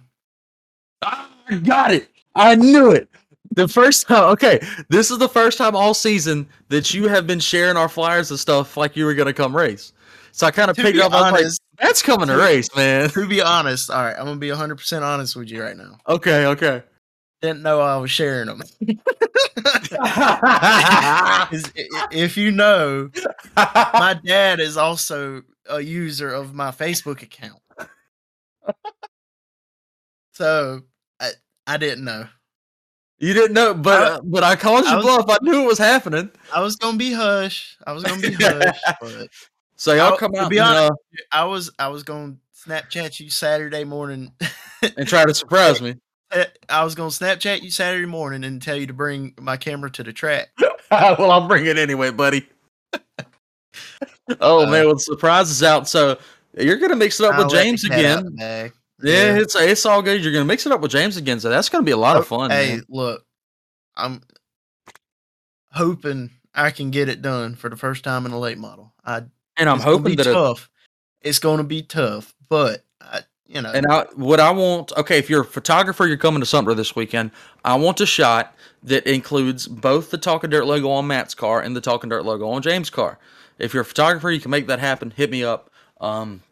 I 1.03 1.29
got 1.65 1.93
it. 1.95 2.09
I 2.35 2.57
knew 2.57 2.91
it. 2.91 3.09
The 3.53 3.67
first 3.69 4.07
time, 4.09 4.25
okay, 4.33 4.61
this 4.89 5.11
is 5.11 5.19
the 5.19 5.29
first 5.29 5.59
time 5.59 5.75
all 5.77 5.93
season 5.95 6.49
that 6.69 6.93
you 6.95 7.09
have 7.09 7.27
been 7.27 7.41
sharing 7.41 7.77
our 7.77 7.89
flyers 7.89 8.31
and 8.31 8.39
stuff 8.39 8.77
like 8.77 8.97
you 8.97 9.05
were 9.05 9.15
going 9.15 9.27
to 9.27 9.33
come 9.33 9.57
race. 9.57 9.93
So 10.33 10.47
I 10.47 10.51
kind 10.53 10.71
of 10.71 10.77
picked 10.85 10.97
up. 11.07 11.13
I 11.13 11.33
was 11.33 11.59
like, 11.79 11.87
that's 11.89 12.03
coming 12.03 12.29
to 12.29 12.37
race, 12.37 12.69
man. 12.77 13.09
to 13.11 13.27
be 13.29 13.41
honest, 13.43 13.91
all 13.91 14.05
right, 14.05 14.15
I'm 14.17 14.27
gonna 14.27 14.37
be 14.37 14.51
100 14.51 14.77
percent 14.77 15.03
honest 15.05 15.35
with 15.35 15.51
you 15.51 15.61
right 15.63 15.77
now. 15.77 15.99
Okay, 16.09 16.47
okay. 16.47 16.83
Didn't 17.43 17.63
know 17.63 17.81
I 17.81 17.97
was 17.97 18.11
sharing 18.13 18.47
them. 18.47 18.59
'Cause 18.61 18.69
i- 21.77 21.89
i- 21.97 22.09
if 22.13 22.37
you 22.37 22.53
know, 22.53 23.11
my 23.57 24.21
dad 24.25 24.61
is 24.61 24.77
also 24.77 25.43
a 25.71 25.81
user 25.81 26.33
of 26.33 26.55
my 26.55 26.71
Facebook 26.71 27.23
account. 27.23 27.61
So 30.33 30.83
I 31.21 31.31
I 31.67 31.77
didn't 31.77 32.05
know. 32.05 32.27
you 33.19 33.35
didn't 33.35 33.53
know, 33.55 33.75
but 33.75 34.03
I- 34.03 34.07
uh, 34.17 34.21
but 34.25 34.43
I 34.45 34.57
called 34.57 34.85
you 34.85 34.91
I 34.93 34.97
was- 34.97 35.05
bluff. 35.05 35.27
I 35.29 35.39
knew 35.43 35.63
it 35.65 35.67
was 35.67 35.79
happening. 35.79 36.31
I 36.53 36.61
was 36.61 36.77
gonna 36.77 36.97
be 36.99 37.13
hush. 37.13 37.77
I 37.87 37.93
was 37.93 38.03
gonna 38.05 38.21
be 38.23 38.33
hush, 38.41 38.79
but 39.01 39.29
So 39.77 39.93
y'all 39.93 40.13
I'll- 40.13 40.17
come 40.19 40.33
to 40.33 40.41
out 40.41 40.51
be 40.51 40.59
and, 40.59 40.67
honest- 40.69 40.93
uh, 40.93 41.25
I 41.33 41.45
was 41.45 41.71
I 41.79 41.89
was 41.89 42.03
gonna 42.03 42.37
Snapchat 42.67 43.21
you 43.21 43.31
Saturday 43.31 43.85
morning. 43.85 44.33
and 44.97 45.07
try 45.09 45.25
to 45.25 45.35
surprise 45.35 45.81
me. 45.83 45.97
Eh, 46.33 46.45
I 46.69 46.85
was 46.85 46.95
gonna 46.95 47.11
Snapchat 47.11 47.61
you 47.63 47.73
Saturday 47.73 48.07
morning 48.07 48.45
and 48.45 48.63
tell 48.63 48.77
you 48.77 48.87
to 48.87 48.93
bring 48.93 49.35
my 49.41 49.57
camera 49.57 49.91
to 49.91 50.05
the 50.05 50.13
track. 50.13 50.51
well, 50.93 51.29
I'll 51.33 51.49
bring 51.49 51.67
it 51.67 51.77
anyway, 51.77 52.13
buddy. 52.13 52.49
Oh 54.41 54.67
Uh, 54.67 54.71
man, 54.71 54.89
with 54.89 55.01
surprises 55.01 55.63
out. 55.63 55.89
So 55.89 56.19
you're 56.59 56.79
gonna 56.79 56.97
mix 56.97 57.21
it 57.21 57.27
up 57.27 57.35
I'll 57.35 57.45
with 57.45 57.53
James 57.53 57.85
cat 57.85 58.05
out 58.05 58.27
again. 58.27 58.73
Yeah, 59.03 59.37
it's 59.37 59.55
it's 59.57 59.87
all 59.87 60.03
good. 60.03 60.23
You're 60.23 60.33
gonna 60.33 60.45
mix 60.45 60.67
it 60.67 60.73
up 60.73 60.81
with 60.81 60.91
James 60.91 61.17
again, 61.17 61.41
so 61.41 61.49
that's 61.49 61.69
gonna 61.69 61.85
be 61.85 61.93
a 61.93 61.97
lot 61.97 62.17
of 62.17 62.27
fun. 62.27 62.51
Hey, 62.51 62.77
man. 62.77 62.85
look, 62.89 63.25
I'm 63.97 64.23
hoping 65.73 66.31
I 66.55 66.71
can 66.71 66.91
get 66.91 67.09
it 67.09 67.23
done 67.23 67.55
for 67.55 67.69
the 67.69 67.77
first 67.77 68.05
time 68.05 68.27
in 68.27 68.33
a 68.33 68.39
late 68.39 68.59
model. 68.59 68.93
I 69.05 69.23
And 69.57 69.69
I'm 69.69 69.77
it's 69.77 69.85
hoping 69.85 70.13
be 70.13 70.17
that 70.17 70.27
it, 70.27 70.33
tough. 70.33 70.71
It's 71.23 71.39
going 71.39 71.59
to 71.59 71.65
be 71.65 71.83
tough, 71.83 72.35
but 72.49 72.85
I, 73.01 73.21
you 73.47 73.61
know, 73.61 73.71
and 73.73 73.87
I 73.87 74.07
what 74.15 74.41
I 74.41 74.51
want. 74.51 74.93
Okay, 74.97 75.19
if 75.19 75.31
you're 75.31 75.43
a 75.43 75.47
photographer, 75.47 76.07
you're 76.07 76.17
coming 76.17 76.41
to 76.41 76.47
Sumter 76.47 76.75
this 76.75 76.97
weekend. 76.97 77.31
I 77.65 77.77
want 77.77 78.01
a 78.01 78.07
shot 78.07 78.57
that 78.83 79.07
includes 79.07 79.67
both 79.69 80.11
the 80.11 80.19
Talking 80.19 80.51
Dirt 80.51 80.67
logo 80.67 80.91
on 80.91 81.07
Matt's 81.07 81.35
car 81.35 81.61
and 81.61 81.77
the 81.77 81.81
Talking 81.81 82.11
Dirt 82.11 82.25
logo 82.25 82.49
on 82.49 82.63
James' 82.63 82.91
car. 82.91 83.19
If 83.61 83.75
you're 83.75 83.83
a 83.83 83.87
photographer, 83.87 84.31
you 84.31 84.41
can 84.41 84.51
make 84.51 84.67
that 84.69 84.79
happen. 84.79 85.11
Hit 85.11 85.31
me 85.31 85.45
up, 85.45 85.71
um, 86.01 86.43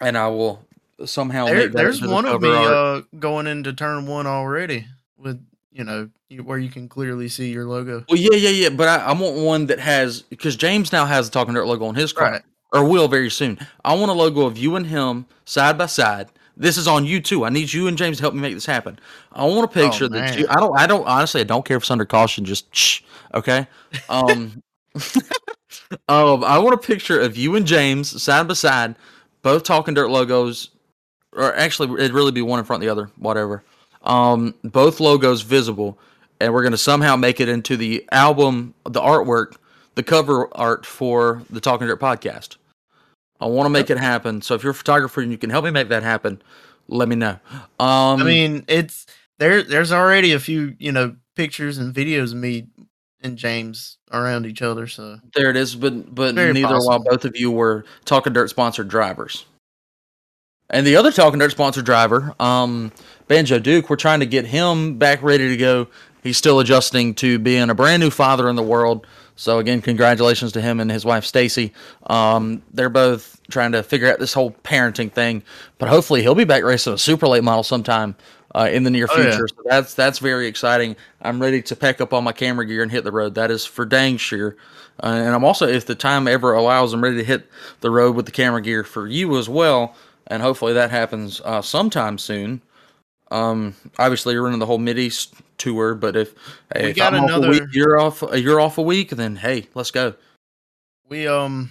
and 0.00 0.16
I 0.18 0.28
will 0.28 0.64
somehow 1.04 1.46
there, 1.46 1.56
make 1.56 1.72
that 1.72 1.78
there's 1.78 1.96
into 1.96 2.08
the 2.08 2.14
one 2.14 2.26
of 2.26 2.42
me 2.42 2.50
uh, 2.52 3.02
going 3.18 3.46
into 3.46 3.72
turn 3.72 4.06
one 4.06 4.26
already 4.26 4.86
with 5.16 5.44
you 5.72 5.84
know 5.84 6.10
where 6.42 6.58
you 6.58 6.68
can 6.68 6.88
clearly 6.88 7.28
see 7.28 7.52
your 7.52 7.64
logo. 7.64 8.04
Well, 8.08 8.18
yeah, 8.18 8.36
yeah, 8.36 8.50
yeah. 8.50 8.68
But 8.70 8.88
I, 8.88 8.96
I 9.06 9.12
want 9.12 9.36
one 9.36 9.66
that 9.66 9.78
has 9.78 10.22
because 10.22 10.56
James 10.56 10.92
now 10.92 11.06
has 11.06 11.28
the 11.30 11.32
Talking 11.32 11.54
Dirt 11.54 11.66
logo 11.66 11.86
on 11.86 11.94
his 11.94 12.12
car, 12.12 12.32
Right. 12.32 12.42
or 12.72 12.84
will 12.84 13.08
very 13.08 13.30
soon. 13.30 13.58
I 13.84 13.94
want 13.94 14.10
a 14.10 14.14
logo 14.14 14.46
of 14.46 14.58
you 14.58 14.76
and 14.76 14.86
him 14.86 15.26
side 15.44 15.78
by 15.78 15.86
side. 15.86 16.28
This 16.56 16.76
is 16.76 16.86
on 16.86 17.06
you 17.06 17.20
too. 17.20 17.44
I 17.44 17.48
need 17.48 17.72
you 17.72 17.86
and 17.86 17.96
James 17.96 18.18
to 18.18 18.22
help 18.22 18.34
me 18.34 18.40
make 18.40 18.54
this 18.54 18.66
happen. 18.66 18.98
I 19.32 19.44
want 19.46 19.64
a 19.64 19.68
picture 19.68 20.08
that 20.08 20.38
you. 20.38 20.46
I 20.50 20.56
don't. 20.56 20.76
I 20.78 20.86
don't. 20.86 21.06
Honestly, 21.06 21.40
I 21.40 21.44
don't 21.44 21.64
care 21.64 21.76
if 21.76 21.84
it's 21.84 21.90
under 21.90 22.04
caution. 22.04 22.44
Just 22.44 22.74
shh. 22.74 23.00
Okay. 23.34 23.66
Um. 24.08 24.62
um. 26.08 26.44
I 26.44 26.58
want 26.58 26.74
a 26.74 26.78
picture 26.78 27.20
of 27.20 27.36
you 27.36 27.56
and 27.56 27.66
James 27.66 28.22
side 28.22 28.48
by 28.48 28.54
side, 28.54 28.96
both 29.42 29.64
Talking 29.64 29.94
Dirt 29.94 30.10
logos, 30.10 30.70
or 31.32 31.54
actually, 31.56 31.92
it'd 32.02 32.12
really 32.12 32.32
be 32.32 32.42
one 32.42 32.58
in 32.58 32.64
front 32.64 32.82
of 32.82 32.86
the 32.86 32.92
other. 32.92 33.10
Whatever. 33.16 33.64
Um. 34.02 34.54
Both 34.62 35.00
logos 35.00 35.42
visible 35.42 35.98
and 36.40 36.54
we're 36.54 36.62
going 36.62 36.72
to 36.72 36.78
somehow 36.78 37.16
make 37.16 37.38
it 37.40 37.48
into 37.48 37.76
the 37.76 38.04
album, 38.10 38.74
the 38.84 39.00
artwork, 39.00 39.56
the 39.94 40.02
cover 40.02 40.48
art 40.56 40.86
for 40.86 41.42
the 41.50 41.60
Talking 41.60 41.86
Dirt 41.86 42.00
podcast. 42.00 42.56
I 43.40 43.46
want 43.46 43.66
to 43.66 43.70
make 43.70 43.90
it 43.90 43.98
happen. 43.98 44.42
So 44.42 44.54
if 44.54 44.62
you're 44.62 44.72
a 44.72 44.74
photographer 44.74 45.20
and 45.20 45.30
you 45.30 45.38
can 45.38 45.50
help 45.50 45.64
me 45.64 45.70
make 45.70 45.88
that 45.88 46.02
happen, 46.02 46.42
let 46.88 47.08
me 47.08 47.16
know. 47.16 47.38
Um, 47.78 48.20
I 48.20 48.24
mean, 48.24 48.64
it's 48.68 49.06
there. 49.38 49.62
There's 49.62 49.92
already 49.92 50.32
a 50.32 50.40
few 50.40 50.76
you 50.78 50.92
know 50.92 51.16
pictures 51.36 51.78
and 51.78 51.94
videos 51.94 52.32
of 52.32 52.38
me 52.38 52.66
and 53.22 53.36
James 53.36 53.98
around 54.12 54.46
each 54.46 54.62
other. 54.62 54.86
So 54.86 55.18
there 55.34 55.50
it 55.50 55.56
is. 55.56 55.76
But 55.76 56.14
but 56.14 56.34
Very 56.34 56.52
neither 56.52 56.78
while 56.78 56.98
both 56.98 57.24
of 57.24 57.36
you 57.36 57.50
were 57.50 57.84
Talking 58.04 58.32
Dirt 58.32 58.50
sponsored 58.50 58.88
drivers. 58.88 59.46
And 60.68 60.86
the 60.86 60.96
other 60.96 61.10
Talking 61.10 61.40
Dirt 61.40 61.50
sponsored 61.50 61.84
driver, 61.84 62.34
um, 62.38 62.92
Banjo 63.26 63.58
Duke, 63.58 63.90
we're 63.90 63.96
trying 63.96 64.20
to 64.20 64.26
get 64.26 64.46
him 64.46 64.98
back 64.98 65.22
ready 65.22 65.48
to 65.48 65.56
go. 65.56 65.88
He's 66.22 66.36
still 66.36 66.60
adjusting 66.60 67.14
to 67.16 67.38
being 67.38 67.70
a 67.70 67.74
brand 67.74 68.00
new 68.00 68.10
father 68.10 68.48
in 68.48 68.56
the 68.56 68.62
world. 68.62 69.06
So 69.36 69.58
again, 69.58 69.80
congratulations 69.80 70.52
to 70.52 70.60
him 70.60 70.80
and 70.80 70.90
his 70.90 71.04
wife 71.04 71.24
Stacy. 71.24 71.72
Um, 72.08 72.62
they're 72.72 72.90
both 72.90 73.40
trying 73.50 73.72
to 73.72 73.82
figure 73.82 74.12
out 74.12 74.18
this 74.18 74.34
whole 74.34 74.52
parenting 74.64 75.10
thing, 75.10 75.42
but 75.78 75.88
hopefully 75.88 76.20
he'll 76.20 76.34
be 76.34 76.44
back 76.44 76.62
racing 76.62 76.92
a 76.92 76.98
super 76.98 77.26
late 77.26 77.42
model 77.42 77.62
sometime 77.62 78.14
uh, 78.54 78.68
in 78.70 78.82
the 78.82 78.90
near 78.90 79.06
Oh, 79.10 79.16
yeah. 79.16 79.30
future. 79.30 79.48
So 79.48 79.62
that's 79.64 79.94
that's 79.94 80.18
very 80.18 80.46
exciting. 80.46 80.96
I'm 81.22 81.40
ready 81.40 81.62
to 81.62 81.76
pack 81.76 82.00
up 82.00 82.12
all 82.12 82.22
my 82.22 82.32
camera 82.32 82.66
gear 82.66 82.82
and 82.82 82.90
hit 82.90 83.04
the 83.04 83.12
road. 83.12 83.34
That 83.34 83.50
is 83.50 83.64
for 83.66 83.84
dang 83.84 84.16
sure. 84.16 84.56
Uh, 85.02 85.06
and 85.08 85.34
I'm 85.34 85.44
also, 85.44 85.66
if 85.66 85.86
the 85.86 85.94
time 85.94 86.28
ever 86.28 86.52
allows, 86.52 86.92
I'm 86.92 87.02
ready 87.02 87.16
to 87.16 87.24
hit 87.24 87.46
the 87.80 87.90
road 87.90 88.14
with 88.16 88.26
the 88.26 88.32
camera 88.32 88.60
gear 88.60 88.84
for 88.84 89.06
you 89.06 89.38
as 89.38 89.48
well. 89.48 89.94
And 90.26 90.42
hopefully 90.42 90.74
that 90.74 90.90
happens 90.90 91.40
uh, 91.44 91.62
sometime 91.62 92.18
soon. 92.18 92.60
Um, 93.30 93.74
obviously 93.98 94.34
you're 94.34 94.42
running 94.42 94.58
the 94.58 94.66
whole 94.66 94.78
Mid 94.78 94.98
East 94.98 95.34
tour, 95.56 95.94
but 95.94 96.16
if, 96.16 96.34
We 96.74 96.90
if 96.90 96.96
got 96.96 97.14
I'm 97.14 97.24
off 97.24 97.44
a 97.44 97.48
week, 97.48 97.62
you're 97.72 97.98
off, 97.98 98.22
you're 98.34 98.60
off 98.60 98.76
a 98.78 98.82
week, 98.82 99.10
then 99.10 99.36
hey, 99.36 99.68
let's 99.74 99.90
go. 99.90 100.14
we 101.08 101.26
um 101.26 101.70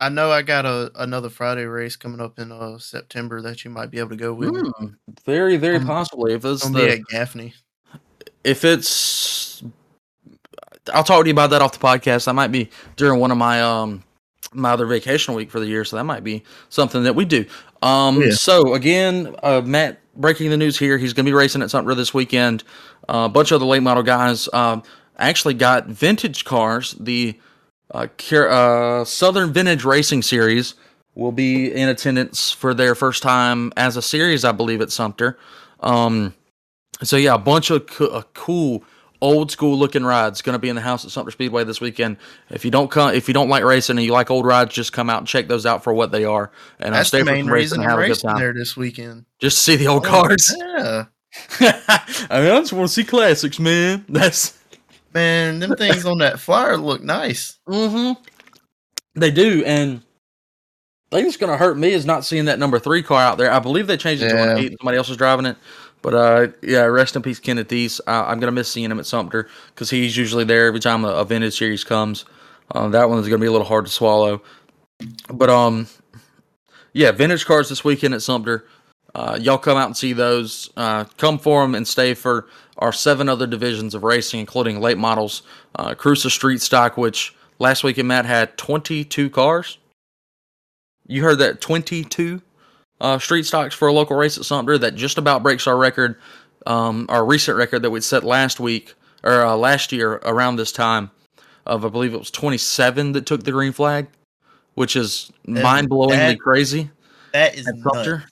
I 0.00 0.08
know 0.10 0.30
I 0.30 0.42
got 0.42 0.66
a 0.66 0.90
another 0.96 1.30
Friday 1.30 1.64
race 1.64 1.96
coming 1.96 2.20
up 2.20 2.38
in 2.38 2.52
uh 2.52 2.78
September 2.78 3.40
that 3.42 3.64
you 3.64 3.70
might 3.70 3.90
be 3.90 3.98
able 3.98 4.10
to 4.10 4.16
go 4.16 4.32
with. 4.34 4.52
me. 4.52 4.70
Hmm, 4.78 4.86
very, 5.24 5.56
very 5.56 5.76
Um, 5.76 5.86
possibly. 5.86 6.34
If 6.34 6.44
it's 6.44 6.62
It's 6.62 6.70
gonna 6.70 6.74
be 6.86 6.86
the 6.86 7.00
at 7.00 7.06
Gaffney. 7.08 7.54
if 8.44 8.64
it's 8.64 9.62
I'll 10.92 11.02
talk 11.04 11.22
to 11.22 11.28
you 11.28 11.32
about 11.32 11.50
that 11.50 11.62
off 11.62 11.72
the 11.72 11.78
podcast. 11.78 12.28
I 12.28 12.32
might 12.32 12.52
be 12.52 12.70
during 12.96 13.20
one 13.20 13.30
of 13.30 13.38
my 13.38 13.62
um 13.62 14.02
my 14.52 14.70
other 14.70 14.86
vacation 14.86 15.34
week 15.34 15.50
for 15.50 15.60
the 15.60 15.66
year, 15.66 15.84
so 15.84 15.96
that 15.96 16.04
might 16.04 16.22
be 16.24 16.42
something 16.68 17.02
that 17.04 17.14
we 17.14 17.24
do. 17.24 17.44
Um 17.82 18.20
Yeah. 18.22 18.30
so 18.32 18.74
again, 18.74 19.34
uh 19.42 19.62
Matt 19.64 19.98
breaking 20.14 20.50
the 20.50 20.56
news 20.56 20.78
here, 20.78 20.98
he's 20.98 21.12
gonna 21.14 21.26
be 21.26 21.32
racing 21.32 21.62
at 21.62 21.70
Sumter 21.70 21.94
this 21.94 22.12
weekend. 22.12 22.64
Uh, 23.08 23.24
a 23.26 23.28
bunch 23.28 23.50
of 23.50 23.60
the 23.60 23.66
late 23.66 23.82
model 23.82 24.02
guys 24.02 24.48
um 24.52 24.82
actually 25.18 25.54
got 25.54 25.86
vintage 25.86 26.44
cars. 26.44 26.94
The 27.00 27.38
uh, 27.92 28.06
uh 28.32 29.04
Southern 29.04 29.52
Vintage 29.52 29.84
Racing 29.84 30.22
Series 30.22 30.74
will 31.14 31.32
be 31.32 31.72
in 31.72 31.88
attendance 31.88 32.50
for 32.50 32.74
their 32.74 32.94
first 32.94 33.22
time 33.22 33.72
as 33.76 33.96
a 33.96 34.02
series, 34.02 34.44
I 34.44 34.52
believe, 34.52 34.80
at 34.80 34.90
Sumter. 34.90 35.38
Um 35.80 36.34
so 37.02 37.16
yeah, 37.16 37.34
a 37.34 37.38
bunch 37.38 37.70
of 37.70 37.86
co- 37.86 38.06
uh, 38.06 38.22
cool 38.34 38.82
old 39.20 39.50
school 39.50 39.76
looking 39.78 40.04
rides 40.04 40.42
going 40.42 40.54
to 40.54 40.58
be 40.58 40.68
in 40.68 40.76
the 40.76 40.82
house 40.82 41.04
at 41.04 41.10
Sumter 41.10 41.30
Speedway 41.30 41.64
this 41.64 41.80
weekend. 41.80 42.16
If 42.50 42.64
you 42.64 42.70
don't 42.70 42.90
come, 42.90 43.14
if 43.14 43.28
you 43.28 43.34
don't 43.34 43.48
like 43.48 43.64
racing 43.64 43.96
and 43.96 44.04
you 44.04 44.12
like 44.12 44.30
old 44.30 44.44
rides, 44.46 44.74
just 44.74 44.92
come 44.92 45.08
out 45.10 45.18
and 45.18 45.26
check 45.26 45.48
those 45.48 45.66
out 45.66 45.82
for 45.82 45.92
what 45.92 46.12
they 46.12 46.24
are, 46.24 46.50
and 46.78 46.94
uh, 46.94 46.98
That's 46.98 47.08
stay 47.08 47.18
the 47.20 47.24
main 47.24 47.46
reason 47.46 47.80
and 47.80 47.84
I'm 47.84 47.90
have 47.90 47.98
a 47.98 48.02
good 48.02 48.08
racing 48.10 48.30
time. 48.30 48.38
there 48.38 48.52
this 48.54 48.76
weekend. 48.76 49.24
Just 49.40 49.56
to 49.58 49.62
see 49.62 49.76
the 49.76 49.86
old 49.88 50.06
Oh, 50.06 50.10
cars. 50.10 50.54
Yeah. 50.58 51.04
I 51.60 51.60
mean, 52.40 52.50
I 52.50 52.58
just 52.60 52.72
want 52.72 52.88
to 52.88 52.94
see 52.94 53.04
classics, 53.04 53.58
man. 53.58 54.04
That's 54.08 54.55
Man, 55.16 55.60
them 55.60 55.74
things 55.78 56.04
on 56.04 56.18
that 56.18 56.38
flyer 56.38 56.76
look 56.76 57.02
nice. 57.02 57.58
mm-hmm. 57.66 58.22
They 59.18 59.30
do, 59.30 59.64
and 59.64 60.02
it's 61.10 61.38
going 61.38 61.50
to 61.50 61.56
hurt 61.56 61.78
me 61.78 61.92
is 61.92 62.04
not 62.04 62.22
seeing 62.22 62.44
that 62.44 62.58
number 62.58 62.78
three 62.78 63.02
car 63.02 63.22
out 63.22 63.38
there. 63.38 63.50
I 63.50 63.58
believe 63.58 63.86
they 63.86 63.96
changed 63.96 64.22
it 64.22 64.28
to 64.28 64.34
Yeah. 64.34 64.50
an 64.52 64.58
eight. 64.58 64.74
Somebody 64.78 64.98
else 64.98 65.08
is 65.08 65.16
driving 65.16 65.46
it. 65.46 65.56
But 66.02 66.14
uh, 66.14 66.48
yeah, 66.62 66.82
rest 66.82 67.16
in 67.16 67.22
peace, 67.22 67.40
Kenneth. 67.40 67.72
Uh, 67.72 67.98
I'm 68.06 68.38
gonna 68.38 68.52
miss 68.52 68.70
seeing 68.70 68.90
him 68.90 68.98
at 68.98 69.06
Sumter 69.06 69.48
because 69.74 69.88
he's 69.88 70.16
usually 70.16 70.44
there 70.44 70.66
every 70.66 70.80
time 70.80 71.04
a, 71.06 71.08
a 71.08 71.24
vintage 71.24 71.56
series 71.56 71.82
comes. 71.82 72.26
Uh, 72.72 72.88
that 72.88 73.08
one's 73.08 73.26
gonna 73.26 73.40
be 73.40 73.46
a 73.46 73.52
little 73.52 73.66
hard 73.66 73.86
to 73.86 73.90
swallow. 73.90 74.42
But 75.32 75.48
um, 75.48 75.88
yeah, 76.92 77.10
vintage 77.10 77.46
cars 77.46 77.70
this 77.70 77.82
weekend 77.82 78.12
at 78.12 78.20
Sumter. 78.22 78.66
Uh, 79.14 79.38
y'all 79.40 79.56
come 79.56 79.78
out 79.78 79.86
and 79.86 79.96
see 79.96 80.12
those. 80.12 80.70
Uh, 80.76 81.04
come 81.16 81.38
for 81.38 81.62
them 81.62 81.74
and 81.74 81.88
stay 81.88 82.12
for 82.12 82.46
our 82.78 82.92
seven 82.92 83.28
other 83.28 83.46
divisions 83.46 83.94
of 83.94 84.02
racing, 84.02 84.40
including 84.40 84.80
late 84.80 84.98
models, 84.98 85.42
uh, 85.76 85.94
Cruiser 85.94 86.30
Street 86.30 86.60
Stock, 86.60 86.96
which 86.96 87.34
last 87.58 87.84
weekend 87.84 88.08
Matt 88.08 88.26
had 88.26 88.56
22 88.56 89.30
cars. 89.30 89.78
You 91.06 91.22
heard 91.22 91.38
that 91.38 91.60
22 91.60 92.42
uh, 93.00 93.18
street 93.18 93.46
stocks 93.46 93.74
for 93.74 93.88
a 93.88 93.92
local 93.92 94.16
race 94.16 94.36
at 94.36 94.44
Sumter 94.44 94.78
that 94.78 94.94
just 94.94 95.18
about 95.18 95.42
breaks 95.42 95.66
our 95.66 95.76
record, 95.76 96.16
um, 96.66 97.06
our 97.08 97.24
recent 97.24 97.56
record 97.56 97.82
that 97.82 97.90
we'd 97.90 98.04
set 98.04 98.24
last 98.24 98.58
week 98.60 98.94
or 99.22 99.44
uh, 99.44 99.56
last 99.56 99.92
year 99.92 100.14
around 100.24 100.56
this 100.56 100.72
time 100.72 101.10
of 101.66 101.84
I 101.84 101.88
believe 101.88 102.14
it 102.14 102.18
was 102.18 102.30
27 102.30 103.12
that 103.12 103.26
took 103.26 103.42
the 103.42 103.52
green 103.52 103.72
flag, 103.72 104.06
which 104.74 104.96
is 104.96 105.30
mind 105.46 105.90
blowingly 105.90 106.38
crazy 106.38 106.90
That 107.32 107.56
is. 107.56 107.68
Sumter. 107.82 108.24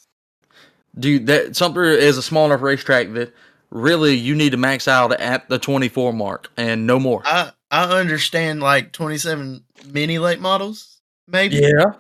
Dude, 0.97 1.27
that 1.27 1.57
Sumter 1.57 1.85
is 1.85 2.17
a 2.17 2.23
small 2.23 2.47
enough 2.47 2.63
racetrack 2.63 3.13
that 3.15 3.35
really 3.75 4.15
you 4.15 4.35
need 4.35 4.51
to 4.51 4.57
max 4.57 4.89
out 4.89 5.13
at 5.21 5.47
the 5.51 5.59
24 5.59 6.13
mark 6.15 6.51
and 6.57 6.87
no 6.87 6.99
more. 6.99 7.21
I 7.27 7.51
I 7.71 7.99
understand 7.99 8.61
like 8.61 8.93
27 8.93 9.63
mini 9.91 10.19
late 10.19 10.41
models, 10.41 11.01
maybe. 11.29 11.57
yeah, 11.57 11.93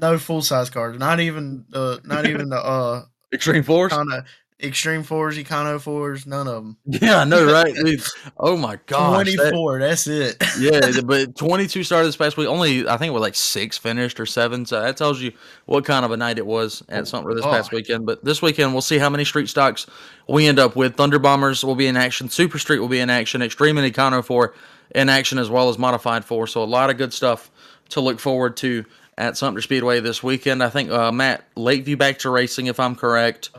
No 0.00 0.18
full 0.18 0.42
size 0.42 0.68
cars. 0.68 0.98
Not 0.98 1.20
even 1.20 1.64
uh 1.72 1.98
not 2.04 2.26
even 2.28 2.50
the 2.50 2.56
uh 2.58 3.04
extreme 3.32 3.62
force. 3.62 3.92
kind 3.92 4.12
of 4.12 4.24
extreme 4.62 5.02
fours, 5.02 5.36
econo 5.36 5.80
fours, 5.80 6.26
none 6.26 6.48
of 6.48 6.54
them. 6.54 6.76
Yeah, 6.86 7.18
I 7.18 7.24
know, 7.24 7.44
right? 7.50 7.74
Oh 8.38 8.56
my 8.56 8.78
gosh, 8.86 9.26
that- 9.36 9.50
24, 9.50 9.80
that's 9.80 10.06
it. 10.06 10.42
yeah, 10.58 11.00
but 11.04 11.36
22 11.36 11.82
started 11.84 12.08
this 12.08 12.16
past 12.16 12.36
week. 12.36 12.48
Only 12.48 12.88
I 12.88 12.96
think 12.96 13.10
it 13.10 13.12
was 13.12 13.20
like 13.20 13.34
six 13.34 13.76
finished 13.78 14.18
or 14.20 14.26
seven. 14.26 14.64
So 14.66 14.80
that 14.80 14.96
tells 14.96 15.20
you 15.20 15.32
what 15.66 15.84
kind 15.84 16.04
of 16.04 16.10
a 16.10 16.16
night 16.16 16.38
it 16.38 16.46
was 16.46 16.82
at 16.88 17.06
Sumter 17.08 17.34
this 17.34 17.44
past 17.44 17.72
weekend. 17.72 18.06
But 18.06 18.24
this 18.24 18.40
weekend 18.42 18.72
we'll 18.72 18.82
see 18.82 18.98
how 18.98 19.10
many 19.10 19.24
street 19.24 19.48
stocks 19.48 19.86
we 20.28 20.46
end 20.46 20.58
up 20.58 20.76
with. 20.76 20.96
Thunder 20.96 21.18
Bombers 21.18 21.64
will 21.64 21.76
be 21.76 21.86
in 21.86 21.96
action. 21.96 22.28
Super 22.28 22.58
Street 22.58 22.78
will 22.78 22.88
be 22.88 23.00
in 23.00 23.10
action. 23.10 23.42
Extreme 23.42 23.78
and 23.78 23.92
Econo 23.94 24.24
4 24.24 24.54
in 24.94 25.08
action 25.08 25.38
as 25.38 25.50
well 25.50 25.68
as 25.68 25.78
Modified 25.78 26.24
4. 26.24 26.46
So 26.46 26.62
a 26.62 26.64
lot 26.64 26.90
of 26.90 26.96
good 26.96 27.12
stuff 27.12 27.50
to 27.90 28.00
look 28.00 28.18
forward 28.20 28.56
to 28.58 28.84
at 29.18 29.36
Sumter 29.36 29.62
Speedway 29.62 30.00
this 30.00 30.22
weekend. 30.22 30.62
I 30.62 30.68
think 30.68 30.90
uh, 30.90 31.10
Matt 31.10 31.44
Lakeview 31.56 31.96
back 31.96 32.18
to 32.20 32.30
racing 32.30 32.66
if 32.66 32.78
I'm 32.78 32.94
correct. 32.94 33.50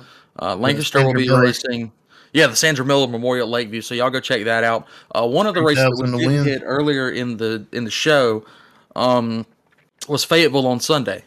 Uh, 0.41 0.55
Lancaster 0.55 1.05
will 1.05 1.13
be 1.13 1.29
racing. 1.29 1.91
Yeah, 2.33 2.47
the 2.47 2.55
Sandra 2.55 2.85
Miller 2.85 3.07
Memorial 3.07 3.47
Lakeview. 3.47 3.81
So 3.81 3.95
y'all 3.95 4.09
go 4.09 4.19
check 4.19 4.43
that 4.45 4.63
out. 4.63 4.85
Uh, 5.15 5.27
one 5.27 5.47
of 5.47 5.55
the 5.55 5.61
races 5.61 5.83
that 5.97 6.11
we 6.15 6.27
did 6.27 6.45
hit 6.45 6.61
earlier 6.65 7.09
in 7.09 7.37
the 7.37 7.65
in 7.71 7.83
the 7.83 7.91
show 7.91 8.45
um, 8.95 9.45
was 10.07 10.23
Fayetteville 10.23 10.67
on 10.67 10.79
Sunday. 10.79 11.23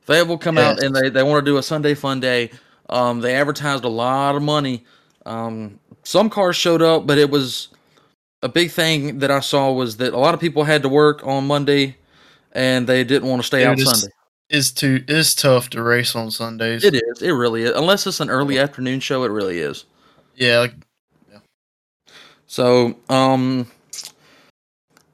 Fayetteville 0.00 0.38
come 0.38 0.58
out 0.58 0.82
and 0.82 0.94
they, 0.96 1.10
they 1.10 1.22
want 1.22 1.44
to 1.44 1.50
do 1.50 1.58
a 1.58 1.62
Sunday 1.62 1.94
fun 1.94 2.18
day. 2.18 2.50
Um, 2.88 3.20
they 3.20 3.36
advertised 3.36 3.84
a 3.84 3.88
lot 3.88 4.34
of 4.34 4.42
money. 4.42 4.84
Um, 5.24 5.78
some 6.02 6.28
cars 6.28 6.56
showed 6.56 6.82
up, 6.82 7.06
but 7.06 7.18
it 7.18 7.30
was 7.30 7.68
a 8.42 8.48
big 8.48 8.72
thing 8.72 9.20
that 9.20 9.30
I 9.30 9.38
saw 9.40 9.70
was 9.70 9.98
that 9.98 10.12
a 10.12 10.18
lot 10.18 10.34
of 10.34 10.40
people 10.40 10.64
had 10.64 10.82
to 10.82 10.88
work 10.88 11.24
on 11.24 11.46
Monday 11.46 11.96
and 12.50 12.86
they 12.86 13.04
didn't 13.04 13.28
want 13.28 13.40
to 13.40 13.46
stay 13.46 13.60
Dude, 13.60 13.68
out 13.68 13.78
it's- 13.78 14.00
Sunday. 14.00 14.12
It's 14.50 14.70
too 14.70 15.02
is 15.08 15.34
tough 15.34 15.70
to 15.70 15.82
race 15.82 16.14
on 16.14 16.30
Sundays. 16.30 16.84
It 16.84 16.94
is. 16.94 17.22
It 17.22 17.30
really 17.30 17.62
is. 17.62 17.70
Unless 17.74 18.06
it's 18.06 18.20
an 18.20 18.28
early 18.30 18.58
afternoon 18.58 19.00
show, 19.00 19.24
it 19.24 19.30
really 19.30 19.58
is. 19.58 19.84
Yeah, 20.36 20.58
like, 20.58 20.74
So, 22.46 22.96
um, 23.08 23.66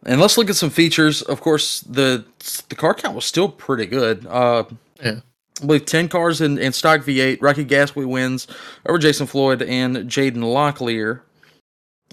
and 0.05 0.21
let's 0.21 0.37
look 0.39 0.51
at 0.51 0.57
some 0.57 0.71
features. 0.71 1.23
Of 1.23 1.41
course, 1.41 1.81
the 1.83 2.25
the 2.69 2.75
car 2.75 2.95
count 2.95 3.15
was 3.15 3.25
still 3.25 3.49
pretty 3.49 3.87
good. 3.87 4.27
Uh, 4.27 4.65
Yeah. 5.03 5.21
I 5.61 5.67
believe 5.67 5.87
ten 5.87 6.09
cars 6.09 6.41
in, 6.41 6.59
in 6.59 6.73
stock 6.73 7.01
V8. 7.03 7.39
Rocky 7.41 7.65
Gasly 7.65 8.07
wins 8.07 8.47
over 8.87 8.99
Jason 8.99 9.27
Floyd 9.27 9.63
and 9.63 9.97
Jaden 10.09 10.37
Locklear. 10.37 11.21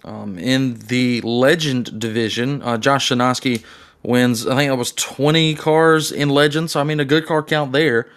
Um, 0.03 0.37
in 0.37 0.75
the 0.87 1.21
Legend 1.21 1.99
division, 1.99 2.61
uh, 2.61 2.77
Josh 2.77 3.09
Shinosky 3.09 3.63
wins. 4.07 4.45
I 4.47 4.55
think 4.55 4.71
it 4.71 4.75
was 4.75 4.91
twenty 4.91 5.55
cars 5.55 6.11
in 6.11 6.29
Legends. 6.29 6.73
So 6.73 6.81
I 6.81 6.83
mean, 6.83 6.99
a 6.99 7.05
good 7.05 7.25
car 7.25 7.43
count 7.43 7.71
there. 7.71 8.07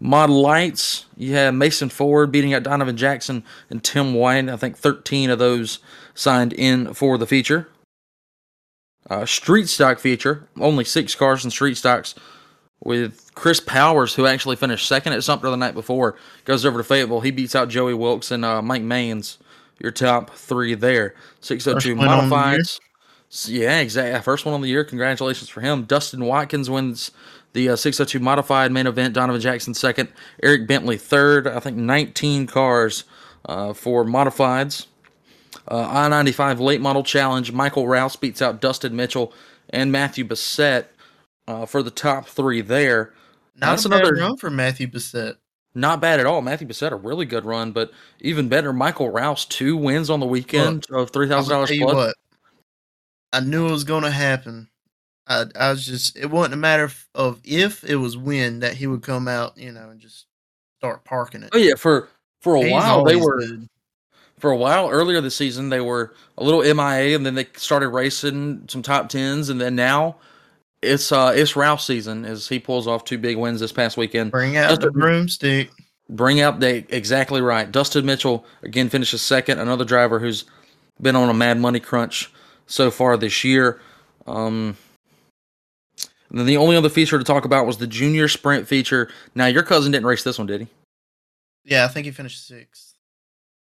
Model 0.00 0.42
Lights, 0.42 1.06
you 1.16 1.34
have 1.34 1.54
Mason 1.54 1.88
Ford 1.88 2.30
beating 2.30 2.52
out 2.52 2.64
Donovan 2.64 2.96
Jackson 2.96 3.44
and 3.70 3.82
Tim 3.82 4.12
White. 4.12 4.48
I 4.48 4.56
think 4.56 4.76
13 4.76 5.30
of 5.30 5.38
those 5.38 5.78
signed 6.14 6.52
in 6.52 6.92
for 6.92 7.16
the 7.16 7.26
feature. 7.26 7.68
Uh, 9.08 9.24
street 9.24 9.68
stock 9.68 9.98
feature, 9.98 10.48
only 10.58 10.84
six 10.84 11.14
cars 11.14 11.44
in 11.44 11.50
street 11.50 11.76
stocks 11.76 12.14
with 12.82 13.30
Chris 13.34 13.60
Powers, 13.60 14.14
who 14.14 14.26
actually 14.26 14.56
finished 14.56 14.86
second 14.86 15.12
at 15.12 15.24
Sumter 15.24 15.50
the 15.50 15.56
night 15.56 15.74
before, 15.74 16.16
goes 16.44 16.64
over 16.64 16.78
to 16.78 16.84
Fayetteville. 16.84 17.20
He 17.20 17.30
beats 17.30 17.54
out 17.54 17.68
Joey 17.68 17.94
Wilkes 17.94 18.30
and 18.30 18.44
uh, 18.44 18.62
Mike 18.62 18.82
Maynes, 18.82 19.38
your 19.78 19.90
top 19.92 20.30
three 20.30 20.74
there. 20.74 21.14
602 21.40 21.96
First 21.96 22.00
the 22.00 22.06
modifieds. 22.06 22.80
S- 23.34 23.48
Yeah, 23.48 23.80
exactly. 23.80 24.20
First 24.22 24.44
one 24.46 24.54
on 24.54 24.60
the 24.62 24.68
year. 24.68 24.84
Congratulations 24.84 25.48
for 25.50 25.60
him. 25.60 25.82
Dustin 25.84 26.24
Watkins 26.24 26.70
wins 26.70 27.10
the 27.52 27.70
uh, 27.70 27.76
602 27.76 28.20
modified 28.24 28.70
main 28.72 28.86
event. 28.86 29.12
Donovan 29.14 29.40
Jackson 29.40 29.74
second. 29.74 30.08
Eric 30.42 30.66
Bentley 30.68 30.96
third. 30.96 31.46
I 31.48 31.58
think 31.60 31.76
19 31.76 32.46
cars 32.46 33.04
uh, 33.46 33.72
for 33.72 34.04
modifieds. 34.04 34.86
Uh, 35.68 35.88
I 35.90 36.08
95 36.08 36.60
late 36.60 36.80
model 36.80 37.02
challenge. 37.02 37.50
Michael 37.52 37.88
Rouse 37.88 38.16
beats 38.16 38.40
out 38.40 38.60
Dustin 38.60 38.94
Mitchell 38.94 39.32
and 39.70 39.90
Matthew 39.90 40.24
Bissett 40.24 40.86
uh, 41.48 41.66
for 41.66 41.82
the 41.82 41.90
top 41.90 42.26
three 42.28 42.60
there. 42.60 43.12
not 43.56 43.70
That's 43.70 43.84
a 43.84 43.88
bad 43.88 44.00
another- 44.00 44.14
run 44.20 44.36
for 44.36 44.50
Matthew 44.50 44.86
Bissett. 44.88 45.36
Not 45.76 46.00
bad 46.00 46.20
at 46.20 46.26
all. 46.26 46.40
Matthew 46.40 46.68
Bissett, 46.68 46.92
a 46.92 46.96
really 46.96 47.26
good 47.26 47.44
run, 47.44 47.72
but 47.72 47.90
even 48.20 48.48
better, 48.48 48.72
Michael 48.72 49.10
Rouse, 49.10 49.44
two 49.44 49.76
wins 49.76 50.08
on 50.08 50.20
the 50.20 50.26
weekend 50.26 50.86
of 50.92 51.10
$3,000 51.10 51.48
tell 51.48 51.72
you 51.74 51.84
plus. 51.84 52.14
I 53.34 53.40
knew 53.40 53.68
it 53.68 53.72
was 53.72 53.84
going 53.84 54.04
to 54.04 54.10
happen. 54.10 54.68
I, 55.26 55.44
I 55.58 55.70
was 55.70 55.86
just, 55.86 56.16
it 56.16 56.30
wasn't 56.30 56.54
a 56.54 56.58
matter 56.58 56.90
of, 57.14 57.40
if, 57.44 57.82
it 57.84 57.96
was 57.96 58.16
when 58.16 58.60
that 58.60 58.74
he 58.74 58.86
would 58.86 59.02
come 59.02 59.26
out, 59.28 59.56
you 59.56 59.72
know, 59.72 59.90
and 59.90 60.00
just 60.00 60.26
start 60.78 61.04
parking 61.04 61.42
it. 61.42 61.50
Oh, 61.52 61.58
yeah, 61.58 61.74
for, 61.76 62.08
for 62.40 62.56
a 62.56 62.62
He's 62.62 62.72
while, 62.72 63.04
they 63.04 63.16
were. 63.16 63.38
good. 63.38 63.68
for 64.38 64.50
a 64.50 64.56
while 64.56 64.90
earlier 64.90 65.20
this 65.22 65.34
season 65.36 65.70
they 65.70 65.80
were 65.80 66.14
a 66.36 66.44
little 66.44 66.60
MIA 66.62 67.16
and 67.16 67.24
then 67.24 67.34
they 67.34 67.46
started 67.56 67.88
racing 67.88 68.64
some 68.68 68.82
top 68.82 69.08
tens 69.08 69.48
and 69.48 69.58
then 69.58 69.74
now 69.74 70.16
it's 70.82 71.10
uh 71.12 71.32
it's 71.34 71.56
Rouse 71.56 71.86
season 71.86 72.26
as 72.26 72.46
he 72.48 72.58
pulls 72.58 72.86
off 72.86 73.04
two 73.06 73.16
big 73.16 73.38
wins 73.38 73.60
this 73.60 73.72
past 73.72 73.96
weekend. 73.96 74.30
Bring 74.30 74.58
out 74.58 74.78
the 74.80 74.90
broomstick. 74.90 75.70
Bring 76.10 76.42
out 76.42 76.60
the 76.60 76.84
exactly 76.94 77.40
right. 77.40 77.72
Dustin 77.72 78.04
Mitchell 78.04 78.44
again 78.62 78.90
finishes 78.90 79.22
second, 79.22 79.58
another 79.60 79.86
driver 79.86 80.18
who's 80.18 80.44
been 81.00 81.16
on 81.16 81.30
a 81.30 81.34
mad 81.34 81.58
money 81.58 81.80
crunch 81.80 82.30
so 82.66 82.90
far 82.90 83.16
this 83.16 83.44
year. 83.44 83.80
Um 84.26 84.76
And 86.30 86.38
then 86.38 86.46
the 86.46 86.56
only 86.56 86.76
other 86.76 86.88
feature 86.88 87.18
to 87.18 87.24
talk 87.24 87.44
about 87.44 87.66
was 87.66 87.78
the 87.78 87.86
junior 87.86 88.28
sprint 88.28 88.66
feature. 88.66 89.08
Now 89.34 89.46
your 89.46 89.62
cousin 89.62 89.92
didn't 89.92 90.06
race 90.06 90.24
this 90.24 90.38
one, 90.38 90.46
did 90.46 90.62
he? 90.62 90.68
Yeah, 91.64 91.84
I 91.84 91.88
think 91.88 92.04
he 92.06 92.10
finished 92.10 92.46
sixth. 92.46 92.94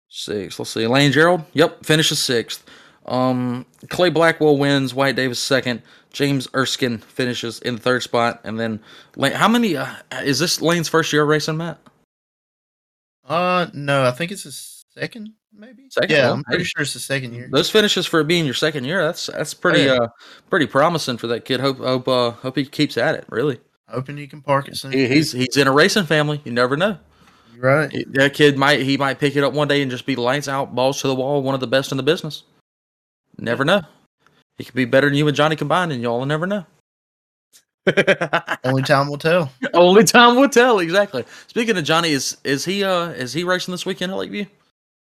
Sixth. 0.09 0.59
Let's 0.59 0.70
see. 0.70 0.86
Lane 0.86 1.12
Gerald. 1.12 1.44
Yep, 1.53 1.84
finishes 1.84 2.18
sixth. 2.18 2.64
Um, 3.07 3.66
Clay 3.88 4.11
Blackwell 4.11 4.57
wins. 4.59 4.94
Wyatt 4.94 5.16
Davis 5.16 5.38
second. 5.38 5.82
James 6.12 6.49
Erskine 6.55 6.99
finishes 6.99 7.59
in 7.61 7.76
third 7.76 8.03
spot, 8.03 8.40
and 8.44 8.59
then 8.59 8.80
Lane. 9.16 9.32
How 9.32 9.49
many? 9.49 9.76
Uh, 9.76 9.94
is 10.22 10.38
this 10.38 10.62
Lane's 10.62 10.88
first 10.88 11.12
year 11.12 11.24
racing, 11.24 11.57
Matt? 11.57 11.78
Uh, 13.26 13.66
no, 13.74 14.07
I 14.07 14.11
think 14.12 14.32
it's 14.32 14.44
his 14.44 14.78
second, 15.01 15.32
maybe. 15.53 15.86
Second? 15.90 16.11
Yeah, 16.11 16.24
Well, 16.26 16.32
I'm 16.34 16.44
pretty 16.44 16.64
hey. 16.64 16.68
sure 16.74 16.82
it's 16.82 16.92
the 16.94 16.99
second 17.01 17.34
year. 17.34 17.49
Those 17.51 17.70
finishes 17.70 18.07
for 18.07 18.20
it 18.20 18.26
being 18.26 18.44
your 18.44 18.55
second 18.55 18.84
year. 18.84 19.03
That's 19.05 19.26
that's 19.26 19.55
pretty 19.55 19.82
yeah. 19.82 19.92
uh 19.94 20.09
pretty 20.51 20.66
promising 20.66 21.16
for 21.18 21.26
that 21.28 21.44
kid. 21.44 21.61
Hope 21.61 21.78
hope 21.78 22.09
uh 22.09 22.30
hope 22.32 22.57
he 22.57 22.64
keeps 22.64 22.96
at 22.96 23.14
it. 23.14 23.24
Really, 23.28 23.59
Hoping 23.88 24.16
he 24.16 24.26
can 24.26 24.42
park 24.42 24.68
it 24.68 24.76
soon. 24.76 24.92
he, 24.92 25.07
he's 25.09 25.32
he's 25.32 25.57
in 25.57 25.66
a 25.66 25.72
racing 25.72 26.05
family. 26.07 26.40
You 26.44 26.53
never 26.53 26.76
know. 26.76 26.99
You're 27.55 27.62
right. 27.64 27.90
He- 27.92 28.05
That 28.11 28.34
kid 28.34 28.57
might 28.59 28.80
he 28.82 28.96
might 28.96 29.18
pick 29.18 29.36
it 29.36 29.44
up 29.44 29.53
one 29.53 29.68
day 29.68 29.82
and 29.82 29.90
just 29.90 30.07
be 30.07 30.16
lights 30.16 30.49
out, 30.49 30.74
balls 30.74 31.01
to 31.03 31.09
the 31.09 31.14
wall, 31.14 31.42
one 31.42 31.55
of 31.55 31.61
the 31.61 31.66
best 31.66 31.90
in 31.92 31.96
the 31.96 32.03
business. 32.03 32.42
Never 33.38 33.64
know. 33.64 33.82
He 34.57 34.64
could 34.64 34.74
be 34.74 34.84
better 34.84 35.09
than 35.09 35.16
you 35.16 35.26
and 35.28 35.36
Johnny 35.36 35.55
combined, 35.55 35.92
and 35.92 36.03
y'all 36.03 36.18
will 36.18 36.26
never 36.26 36.46
know. 36.46 36.66
Only 38.64 38.82
time 38.82 39.09
will 39.09 39.16
tell. 39.18 39.51
Only 39.74 40.05
time 40.05 40.36
will 40.36 40.49
tell. 40.49 40.80
Exactly. 40.80 41.24
Speaking 41.46 41.76
of 41.78 41.84
Johnny, 41.84 42.11
is 42.11 42.36
is 42.44 42.64
he 42.64 42.84
uh 42.84 43.09
is 43.11 43.32
he 43.32 43.44
racing 43.44 43.72
this 43.72 43.86
weekend 43.86 44.12
at 44.12 44.18
Lakeview? 44.18 44.46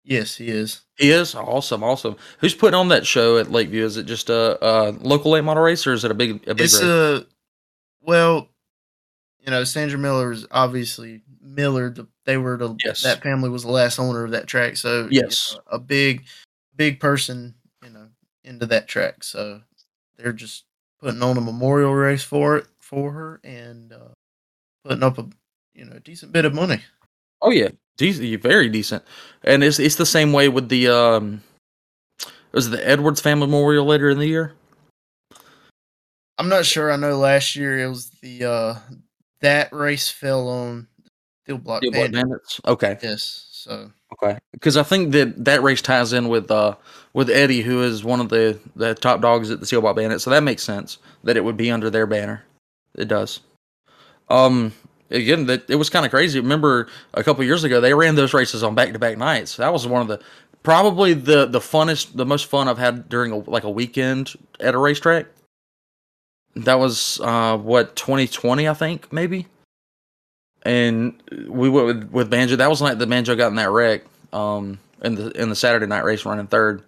Yes, 0.06 0.36
he 0.36 0.48
is. 0.48 0.82
He 0.96 1.10
is 1.10 1.34
awesome, 1.34 1.82
awesome. 1.82 2.16
Who's 2.38 2.54
putting 2.54 2.76
on 2.76 2.88
that 2.88 3.04
show 3.04 3.38
at 3.38 3.50
Lakeview? 3.50 3.84
Is 3.84 3.96
it 3.96 4.04
just 4.06 4.30
a, 4.30 4.56
a 4.64 4.92
local 4.92 5.32
late 5.32 5.42
model 5.42 5.64
race, 5.64 5.84
or 5.84 5.92
is 5.92 6.04
it 6.04 6.12
a 6.12 6.14
big 6.14 6.48
a 6.48 6.54
big 6.54 6.60
It's 6.60 6.74
race? 6.74 6.82
a 6.84 7.26
well, 8.00 8.48
you 9.40 9.50
know, 9.50 9.64
Sandra 9.64 9.98
Miller 9.98 10.30
is 10.30 10.46
obviously 10.52 11.22
Miller. 11.40 11.90
The, 11.90 12.06
they 12.24 12.36
were 12.36 12.56
the 12.56 12.76
Yes. 12.84 13.02
that 13.02 13.20
family 13.22 13.48
was 13.50 13.64
the 13.64 13.70
last 13.72 13.98
owner 13.98 14.24
of 14.24 14.30
that 14.30 14.46
track, 14.46 14.76
so 14.76 15.06
you 15.06 15.22
Yes. 15.22 15.54
know, 15.54 15.60
a 15.66 15.78
big, 15.80 16.24
big 16.76 17.00
person, 17.00 17.56
you 17.82 17.90
know, 17.90 18.06
into 18.44 18.66
that 18.66 18.86
track. 18.86 19.24
So 19.24 19.62
they're 20.16 20.32
just 20.32 20.66
putting 21.00 21.22
on 21.22 21.36
a 21.36 21.40
memorial 21.40 21.92
race 21.92 22.22
for 22.22 22.56
it 22.58 22.66
for 22.78 23.10
her 23.10 23.40
and 23.42 23.92
uh, 23.92 24.14
putting 24.84 25.02
up 25.02 25.18
a 25.18 25.28
you 25.74 25.84
know 25.84 25.98
decent 25.98 26.30
bit 26.30 26.44
of 26.44 26.54
money. 26.54 26.78
Oh 27.42 27.50
yeah, 27.50 27.70
very 27.98 28.68
decent. 28.68 29.02
And 29.44 29.62
it's 29.62 29.78
it's 29.78 29.96
the 29.96 30.06
same 30.06 30.32
way 30.32 30.48
with 30.48 30.68
the 30.68 30.88
um, 30.88 31.42
was 32.52 32.66
it 32.66 32.70
the 32.70 32.88
Edwards 32.88 33.20
Family 33.20 33.46
Memorial 33.46 33.84
later 33.84 34.10
in 34.10 34.18
the 34.18 34.26
year? 34.26 34.54
I'm 36.38 36.48
not 36.48 36.66
sure. 36.66 36.90
I 36.90 36.96
know 36.96 37.16
last 37.18 37.56
year 37.56 37.78
it 37.78 37.88
was 37.88 38.10
the 38.22 38.44
uh 38.44 38.74
that 39.40 39.72
race 39.72 40.08
fell 40.08 40.48
on 40.48 40.86
Steel 41.44 41.58
Block 41.58 41.82
Steel 41.82 41.92
Block 41.92 42.02
Bandit. 42.04 42.22
Bandits. 42.22 42.60
Okay, 42.66 42.98
Yes, 43.02 43.46
so 43.50 43.90
okay. 44.12 44.38
Because 44.52 44.76
I 44.76 44.82
think 44.82 45.12
that 45.12 45.44
that 45.44 45.62
race 45.62 45.82
ties 45.82 46.12
in 46.12 46.28
with 46.28 46.50
uh 46.50 46.76
with 47.12 47.30
Eddie, 47.30 47.62
who 47.62 47.82
is 47.82 48.04
one 48.04 48.20
of 48.20 48.28
the 48.28 48.58
the 48.74 48.94
top 48.94 49.20
dogs 49.20 49.50
at 49.50 49.60
the 49.60 49.66
Steel 49.66 49.80
Block 49.80 49.96
Bandits. 49.96 50.24
So 50.24 50.30
that 50.30 50.42
makes 50.42 50.62
sense 50.62 50.98
that 51.24 51.36
it 51.36 51.44
would 51.44 51.56
be 51.56 51.70
under 51.70 51.90
their 51.90 52.06
banner. 52.06 52.44
It 52.94 53.08
does. 53.08 53.40
Um. 54.28 54.72
Again, 55.10 55.46
that 55.46 55.68
it 55.70 55.76
was 55.76 55.88
kind 55.88 56.04
of 56.04 56.10
crazy. 56.10 56.40
Remember 56.40 56.88
a 57.14 57.22
couple 57.22 57.44
years 57.44 57.62
ago 57.62 57.80
they 57.80 57.94
ran 57.94 58.16
those 58.16 58.34
races 58.34 58.62
on 58.62 58.74
back 58.74 58.92
to 58.92 58.98
back 58.98 59.16
nights. 59.16 59.56
That 59.56 59.72
was 59.72 59.86
one 59.86 60.02
of 60.02 60.08
the 60.08 60.20
probably 60.62 61.14
the 61.14 61.46
the 61.46 61.60
funnest, 61.60 62.16
the 62.16 62.26
most 62.26 62.46
fun 62.46 62.68
I've 62.68 62.78
had 62.78 63.08
during 63.08 63.30
a, 63.30 63.38
like 63.38 63.64
a 63.64 63.70
weekend 63.70 64.34
at 64.58 64.74
a 64.74 64.78
racetrack. 64.78 65.26
That 66.56 66.78
was 66.78 67.20
uh 67.20 67.56
what 67.56 67.94
2020, 67.94 68.68
I 68.68 68.74
think 68.74 69.12
maybe. 69.12 69.46
And 70.62 71.22
we 71.48 71.68
went 71.68 71.86
with, 71.86 72.10
with 72.10 72.30
Banjo. 72.30 72.56
That 72.56 72.68
was 72.68 72.82
like 72.82 72.98
the 72.98 73.06
Banjo 73.06 73.36
got 73.36 73.48
in 73.48 73.56
that 73.56 73.70
wreck 73.70 74.02
um 74.32 74.80
in 75.02 75.14
the 75.14 75.30
in 75.40 75.50
the 75.50 75.56
Saturday 75.56 75.86
night 75.86 76.04
race 76.04 76.24
running 76.24 76.48
third. 76.48 76.82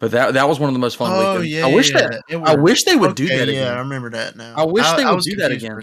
But 0.00 0.10
that 0.10 0.34
that 0.34 0.48
was 0.48 0.58
one 0.58 0.68
of 0.68 0.74
the 0.74 0.80
most 0.80 0.96
fun 0.96 1.12
oh 1.12 1.34
weekends. 1.34 1.54
yeah, 1.54 1.66
I 1.66 1.72
wish 1.72 1.92
yeah, 1.92 2.08
that 2.08 2.42
I 2.44 2.56
wish 2.56 2.82
they 2.82 2.96
would 2.96 3.14
do 3.14 3.26
okay, 3.26 3.38
that 3.38 3.48
Yeah, 3.48 3.74
I 3.74 3.78
remember 3.78 4.10
that 4.10 4.36
now. 4.36 4.54
I 4.56 4.64
wish 4.64 4.90
they 4.92 5.04
would 5.04 5.22
do 5.22 5.36
that 5.36 5.52
again. 5.52 5.80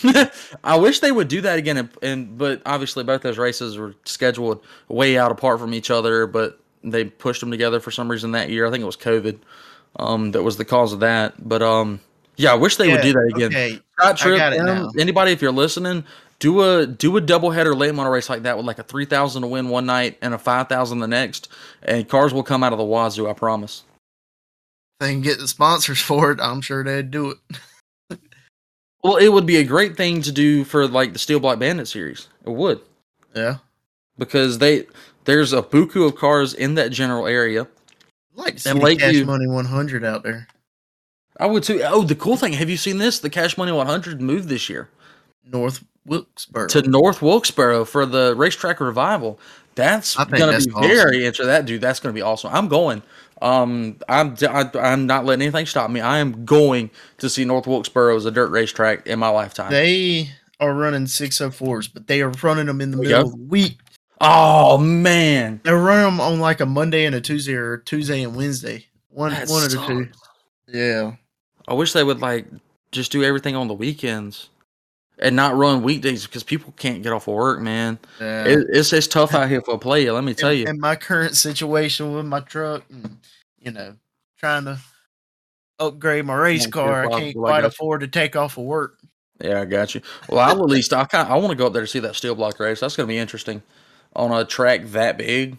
For 0.00 0.08
a 0.08 0.12
second. 0.12 0.58
I 0.64 0.76
wish 0.76 1.00
they 1.00 1.12
would 1.12 1.28
do 1.28 1.40
that 1.42 1.58
again, 1.58 1.76
and, 1.76 1.90
and 2.02 2.38
but 2.38 2.62
obviously 2.66 3.04
both 3.04 3.22
those 3.22 3.38
races 3.38 3.76
were 3.76 3.94
scheduled 4.04 4.62
way 4.88 5.18
out 5.18 5.30
apart 5.32 5.60
from 5.60 5.74
each 5.74 5.90
other. 5.90 6.26
But 6.26 6.60
they 6.82 7.04
pushed 7.04 7.40
them 7.40 7.50
together 7.50 7.80
for 7.80 7.90
some 7.90 8.10
reason 8.10 8.32
that 8.32 8.50
year. 8.50 8.66
I 8.66 8.70
think 8.70 8.82
it 8.82 8.86
was 8.86 8.96
COVID, 8.96 9.38
um, 9.96 10.32
that 10.32 10.42
was 10.42 10.56
the 10.56 10.64
cause 10.64 10.92
of 10.92 11.00
that. 11.00 11.34
But 11.48 11.62
um, 11.62 12.00
yeah, 12.36 12.52
I 12.52 12.54
wish 12.56 12.76
they 12.76 12.90
would 12.90 13.02
do 13.02 13.12
that 13.12 13.32
again. 13.34 13.48
Okay, 13.48 13.80
Scott 13.98 14.16
Tripp, 14.16 14.60
um, 14.60 14.90
anybody 14.98 15.32
if 15.32 15.42
you're 15.42 15.52
listening, 15.52 16.04
do 16.38 16.62
a 16.62 16.86
do 16.86 17.16
a 17.16 17.20
doubleheader 17.20 17.76
late 17.76 17.94
model 17.94 18.12
race 18.12 18.28
like 18.28 18.44
that 18.44 18.56
with 18.56 18.66
like 18.66 18.78
a 18.78 18.82
three 18.82 19.04
thousand 19.04 19.42
to 19.42 19.48
win 19.48 19.68
one 19.68 19.86
night 19.86 20.16
and 20.22 20.34
a 20.34 20.38
five 20.38 20.68
thousand 20.68 21.00
the 21.00 21.08
next, 21.08 21.48
and 21.82 22.08
cars 22.08 22.32
will 22.32 22.42
come 22.42 22.62
out 22.62 22.72
of 22.72 22.78
the 22.78 22.84
wazoo. 22.84 23.28
I 23.28 23.34
promise. 23.34 23.84
they 25.00 25.12
can 25.12 25.20
get 25.20 25.38
the 25.38 25.48
sponsors 25.48 26.00
for 26.00 26.30
it. 26.32 26.40
I'm 26.40 26.60
sure 26.60 26.82
they'd 26.82 27.10
do 27.10 27.30
it. 27.30 27.38
Well, 29.02 29.16
it 29.16 29.28
would 29.28 29.46
be 29.46 29.56
a 29.56 29.64
great 29.64 29.96
thing 29.96 30.22
to 30.22 30.32
do 30.32 30.64
for 30.64 30.86
like 30.86 31.12
the 31.12 31.18
Steel 31.18 31.40
Block 31.40 31.58
Bandit 31.58 31.88
series. 31.88 32.28
It 32.44 32.50
would. 32.50 32.80
Yeah, 33.34 33.58
because 34.18 34.58
they 34.58 34.86
there's 35.24 35.52
a 35.52 35.62
buku 35.62 36.06
of 36.06 36.16
cars 36.16 36.54
in 36.54 36.74
that 36.74 36.90
general 36.90 37.26
area. 37.26 37.62
I'd 37.62 38.38
like 38.38 38.66
And 38.66 38.80
the 38.80 38.96
Cash 38.96 39.24
Money 39.24 39.46
100 39.46 40.04
out 40.04 40.22
there. 40.22 40.48
I 41.38 41.46
would 41.46 41.62
too. 41.62 41.80
Oh, 41.84 42.02
the 42.02 42.14
cool 42.14 42.36
thing, 42.36 42.52
have 42.54 42.68
you 42.68 42.76
seen 42.76 42.98
this? 42.98 43.18
The 43.18 43.30
Cash 43.30 43.56
Money 43.56 43.72
100 43.72 44.20
moved 44.20 44.48
this 44.48 44.68
year 44.68 44.88
North 45.44 45.84
Wilkesboro. 46.06 46.68
to 46.68 46.82
North 46.82 47.22
Wilkesboro 47.22 47.84
for 47.84 48.06
the 48.06 48.34
racetrack 48.36 48.80
revival. 48.80 49.38
That's 49.74 50.16
gonna 50.16 50.46
that's 50.46 50.66
be 50.66 50.72
awesome. 50.72 50.90
very 50.90 51.18
interesting. 51.24 51.46
That 51.46 51.64
dude, 51.64 51.80
that's 51.80 52.00
gonna 52.00 52.12
be 52.12 52.22
awesome. 52.22 52.50
I'm 52.52 52.68
going. 52.68 53.02
Um, 53.40 53.96
I'm 54.08 54.36
I, 54.48 54.70
I'm 54.74 55.06
not 55.06 55.24
letting 55.24 55.42
anything 55.42 55.66
stop 55.66 55.90
me. 55.90 56.00
I 56.00 56.18
am 56.18 56.44
going 56.44 56.90
to 57.18 57.28
see 57.28 57.44
North 57.44 57.66
Wilkesboro 57.66 58.16
as 58.16 58.26
a 58.26 58.30
dirt 58.30 58.50
racetrack 58.50 59.06
in 59.06 59.18
my 59.18 59.28
lifetime. 59.28 59.70
they 59.70 60.30
are 60.60 60.74
running 60.74 61.06
604s, 61.06 61.88
but 61.92 62.06
they 62.06 62.20
are 62.20 62.30
running 62.42 62.66
them 62.66 62.82
in 62.82 62.90
the 62.90 62.98
middle 62.98 63.22
go. 63.22 63.28
of 63.28 63.32
the 63.32 63.44
week. 63.44 63.78
oh 64.20 64.76
man, 64.76 65.60
They're 65.64 65.78
running 65.78 66.04
them 66.04 66.20
on 66.20 66.38
like 66.38 66.60
a 66.60 66.66
Monday 66.66 67.06
and 67.06 67.14
a 67.14 67.20
Tuesday 67.20 67.54
or 67.54 67.78
Tuesday 67.78 68.22
and 68.22 68.36
Wednesday. 68.36 68.86
One 69.08 69.32
That 69.32 69.48
one 69.48 69.64
of 69.64 69.70
the 69.70 69.86
two. 69.86 70.08
Yeah. 70.68 71.12
I 71.66 71.74
wish 71.74 71.94
they 71.94 72.04
would 72.04 72.20
like 72.20 72.46
just 72.92 73.10
do 73.10 73.24
everything 73.24 73.56
on 73.56 73.68
the 73.68 73.74
weekends 73.74 74.49
and 75.20 75.36
not 75.36 75.54
run 75.54 75.82
weekdays 75.82 76.26
because 76.26 76.42
people 76.42 76.72
can't 76.76 77.02
get 77.02 77.12
off 77.12 77.28
of 77.28 77.34
work, 77.34 77.60
man. 77.60 77.98
yeah. 78.20 78.44
It, 78.46 78.66
it's 78.70 78.92
it's 78.92 79.06
tough 79.06 79.34
out 79.34 79.48
here 79.48 79.60
for 79.62 79.74
a 79.74 79.78
player. 79.78 80.12
Let 80.12 80.24
me 80.24 80.34
tell 80.34 80.52
you. 80.52 80.66
in 80.66 80.80
my 80.80 80.96
current 80.96 81.36
situation 81.36 82.12
with 82.14 82.26
my 82.26 82.40
truck 82.40 82.82
and 82.90 83.18
you 83.60 83.70
know 83.70 83.94
trying 84.38 84.64
to 84.64 84.78
upgrade 85.78 86.24
my 86.26 86.34
race 86.34 86.66
car 86.66 87.06
i 87.06 87.08
can't 87.08 87.22
I 87.30 87.32
quite 87.32 87.60
you. 87.60 87.66
afford 87.66 88.00
to 88.02 88.08
take 88.08 88.36
off 88.36 88.58
of 88.58 88.64
work 88.64 88.98
Yeah, 89.42 89.60
I 89.62 89.64
got 89.64 89.94
you. 89.94 90.02
Well, 90.28 90.40
I'll 90.40 90.62
at 90.62 90.68
least 90.68 90.92
I 90.92 91.04
kind 91.06 91.26
I 91.28 91.36
want 91.36 91.50
to 91.50 91.56
go 91.56 91.66
up 91.68 91.72
there 91.72 91.82
to 91.82 91.88
see 91.88 92.00
that 92.00 92.16
steel 92.16 92.34
block 92.34 92.58
race. 92.60 92.80
That's 92.80 92.96
gonna 92.96 93.06
be 93.06 93.16
interesting 93.18 93.62
on 94.14 94.30
a 94.32 94.44
track 94.44 94.84
that 94.88 95.16
big. 95.16 95.56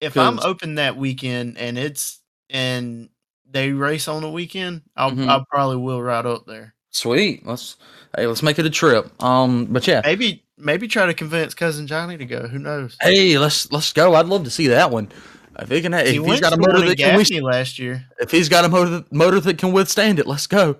if 0.00 0.16
I'm 0.18 0.38
open 0.40 0.74
that 0.74 0.96
weekend 0.96 1.56
and 1.56 1.78
it's 1.78 2.20
and 2.50 3.08
they 3.50 3.70
race 3.72 4.08
on 4.08 4.20
the 4.22 4.30
weekend 4.30 4.82
i'll 4.96 5.12
Mhm. 5.12 5.28
i 5.28 5.42
probably 5.48 5.76
will 5.76 6.02
ride 6.02 6.26
up 6.26 6.44
there 6.46 6.73
Sweet. 6.94 7.44
Let's 7.44 7.76
hey, 8.16 8.26
let's 8.26 8.42
make 8.42 8.58
it 8.58 8.66
a 8.66 8.70
trip. 8.70 9.20
Um, 9.22 9.66
but 9.66 9.86
yeah, 9.86 10.00
maybe 10.04 10.44
maybe 10.56 10.86
try 10.86 11.06
to 11.06 11.14
convince 11.14 11.52
cousin 11.52 11.88
johnny 11.88 12.16
to 12.16 12.24
go 12.24 12.46
who 12.46 12.60
knows 12.60 12.96
hey, 13.02 13.36
let's 13.36 13.70
let's 13.72 13.92
go. 13.92 14.14
I'd 14.14 14.26
love 14.26 14.44
to 14.44 14.50
see 14.50 14.68
that 14.68 14.90
one. 14.90 15.10
If 15.58 15.70
he 15.70 15.82
can, 15.82 15.92
if 15.94 16.06
he 16.06 16.12
he's 16.14 16.22
went 16.22 16.40
got 16.40 16.52
a 16.52 16.56
motor 16.56 16.80
that 16.86 16.96
can, 16.96 17.18
Gaffney 17.18 17.40
last 17.40 17.78
year 17.78 18.04
if 18.20 18.30
he's 18.30 18.48
got 18.48 18.64
a 18.64 18.68
motor 18.68 19.04
motor 19.10 19.40
that 19.40 19.58
can 19.58 19.72
withstand 19.72 20.18
it, 20.20 20.26
let's 20.26 20.46
go. 20.46 20.76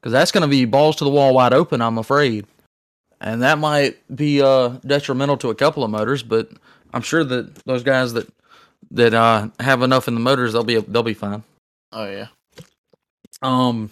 Because 0.00 0.12
that's 0.12 0.32
going 0.32 0.42
to 0.42 0.48
be 0.48 0.64
balls 0.64 0.96
to 0.96 1.04
the 1.04 1.10
wall 1.10 1.34
wide 1.34 1.52
open, 1.52 1.82
I'm 1.82 1.98
afraid, 1.98 2.46
and 3.20 3.42
that 3.42 3.58
might 3.58 3.98
be 4.16 4.42
uh, 4.42 4.68
detrimental 4.86 5.36
to 5.38 5.50
a 5.50 5.54
couple 5.54 5.84
of 5.84 5.90
motors. 5.90 6.22
But 6.22 6.50
I'm 6.92 7.02
sure 7.02 7.22
that 7.22 7.54
those 7.66 7.82
guys 7.82 8.12
that 8.14 8.28
that 8.90 9.14
uh, 9.14 9.48
have 9.60 9.82
enough 9.82 10.08
in 10.08 10.14
the 10.14 10.20
motors, 10.20 10.52
they'll 10.52 10.64
be 10.64 10.80
they'll 10.80 11.02
be 11.02 11.14
fine. 11.14 11.44
oh 11.92 12.10
yeah 12.10 12.28
Um, 13.42 13.90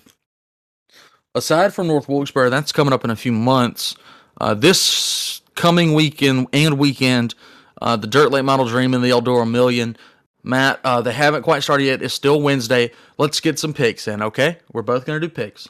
aside 1.39 1.73
from 1.73 1.86
North 1.86 2.09
Wilkesboro, 2.09 2.51
that's 2.51 2.73
coming 2.73 2.93
up 2.93 3.05
in 3.05 3.10
a 3.10 3.16
few 3.16 3.32
months. 3.32 3.94
Uh, 4.40 4.55
this 4.55 5.40
coming 5.55 5.94
weekend 5.94 6.47
and 6.52 6.78
weekend, 6.78 7.35
uh, 7.81 7.97
the 7.97 8.06
Dirt 8.06 8.31
Late 8.31 8.44
Model 8.44 8.66
Dream 8.66 8.94
and 8.94 9.02
the 9.02 9.10
Eldora 9.10 9.48
Million. 9.51 9.97
Matt, 10.44 10.81
uh, 10.85 11.01
they 11.01 11.12
haven't 11.12 11.43
quite 11.43 11.62
started 11.62 11.85
yet. 11.85 12.02
It's 12.02 12.15
still 12.15 12.40
Wednesday. 12.40 12.93
Let's 13.19 13.40
get 13.40 13.59
some 13.59 13.73
picks 13.73 14.06
in, 14.06 14.23
okay? 14.23 14.59
We're 14.73 14.82
both 14.82 15.05
gonna 15.05 15.20
do 15.20 15.28
picks. 15.28 15.69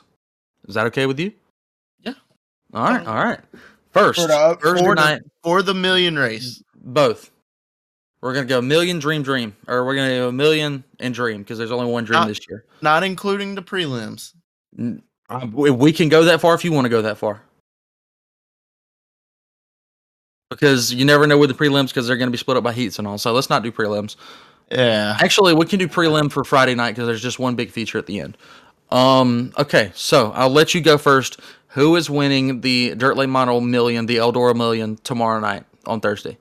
Is 0.69 0.75
that 0.75 0.87
okay 0.89 1.07
with 1.07 1.19
you? 1.19 1.33
Yeah. 2.03 2.13
All 2.75 2.85
right. 2.85 3.07
All 3.07 3.15
right. 3.25 3.41
First, 3.93 4.21
For 4.21 4.27
the- 4.29 4.59
Thursday 4.61 4.85
for 4.85 4.95
the- 4.95 5.01
night, 5.01 5.23
for 5.43 5.63
the 5.63 5.75
million 5.75 6.19
race 6.19 6.63
both. 6.77 7.31
We're 8.21 8.35
gonna 8.35 8.47
go 8.47 8.61
million 8.61 8.99
dream 8.99 9.23
dream, 9.23 9.57
or 9.67 9.85
we're 9.87 9.95
gonna 9.95 10.17
go 10.17 10.29
a 10.29 10.33
million 10.33 10.85
and 11.01 11.15
dream 11.15 11.39
because 11.39 11.57
there's 11.57 11.71
only 11.71 11.91
one 11.91 12.05
dream 12.05 12.21
Uh, 12.21 12.27
this 12.27 12.41
year. 12.49 12.65
Not 12.83 13.03
including 13.05 13.55
the 13.55 13.63
prelims. 13.63 14.35
N- 14.79 15.03
uh, 15.29 15.47
we 15.53 15.71
we 15.71 15.93
can 15.93 16.09
go 16.09 16.25
that 16.25 16.41
far 16.41 16.55
if 16.55 16.65
you 16.65 16.73
want 16.73 16.85
to 16.85 16.89
go 16.89 17.03
that 17.03 17.19
far. 17.19 17.43
Because 20.51 20.93
you 20.93 21.05
never 21.05 21.27
know 21.27 21.37
with 21.37 21.51
the 21.51 21.57
prelims 21.57 21.89
because 21.89 22.07
they're 22.07 22.17
going 22.17 22.29
to 22.29 22.33
be 22.33 22.39
split 22.39 22.57
up 22.57 22.65
by 22.65 22.73
heats 22.73 22.99
and 22.99 23.07
all. 23.07 23.19
So 23.19 23.33
let's 23.33 23.51
not 23.51 23.63
do 23.63 23.71
prelims. 23.71 24.17
Yeah. 24.71 25.17
Actually, 25.21 25.55
we 25.55 25.67
can 25.67 25.79
do 25.79 25.87
prelim 25.87 26.33
for 26.33 26.43
Friday 26.43 26.75
night 26.75 26.93
because 26.93 27.07
there's 27.07 27.23
just 27.23 27.39
one 27.39 27.55
big 27.55 27.71
feature 27.71 27.99
at 27.99 28.07
the 28.07 28.21
end. 28.21 28.37
Um. 28.91 29.53
Okay, 29.59 29.93
so 29.95 30.33
I'll 30.33 30.49
let 30.51 30.75
you 30.75 30.81
go 30.81 30.97
first. 30.97 31.41
Who 31.73 31.97
is 31.97 32.09
winning 32.09 32.63
the 32.63 32.95
Dirt 32.95 33.17
Late 33.19 33.29
Model 33.29 33.61
Million, 33.61 34.07
the 34.07 34.17
Eldora 34.17 34.57
Million, 34.57 34.97
tomorrow 35.05 35.39
night 35.39 35.65
on 35.87 36.01
Thursday? 36.01 36.39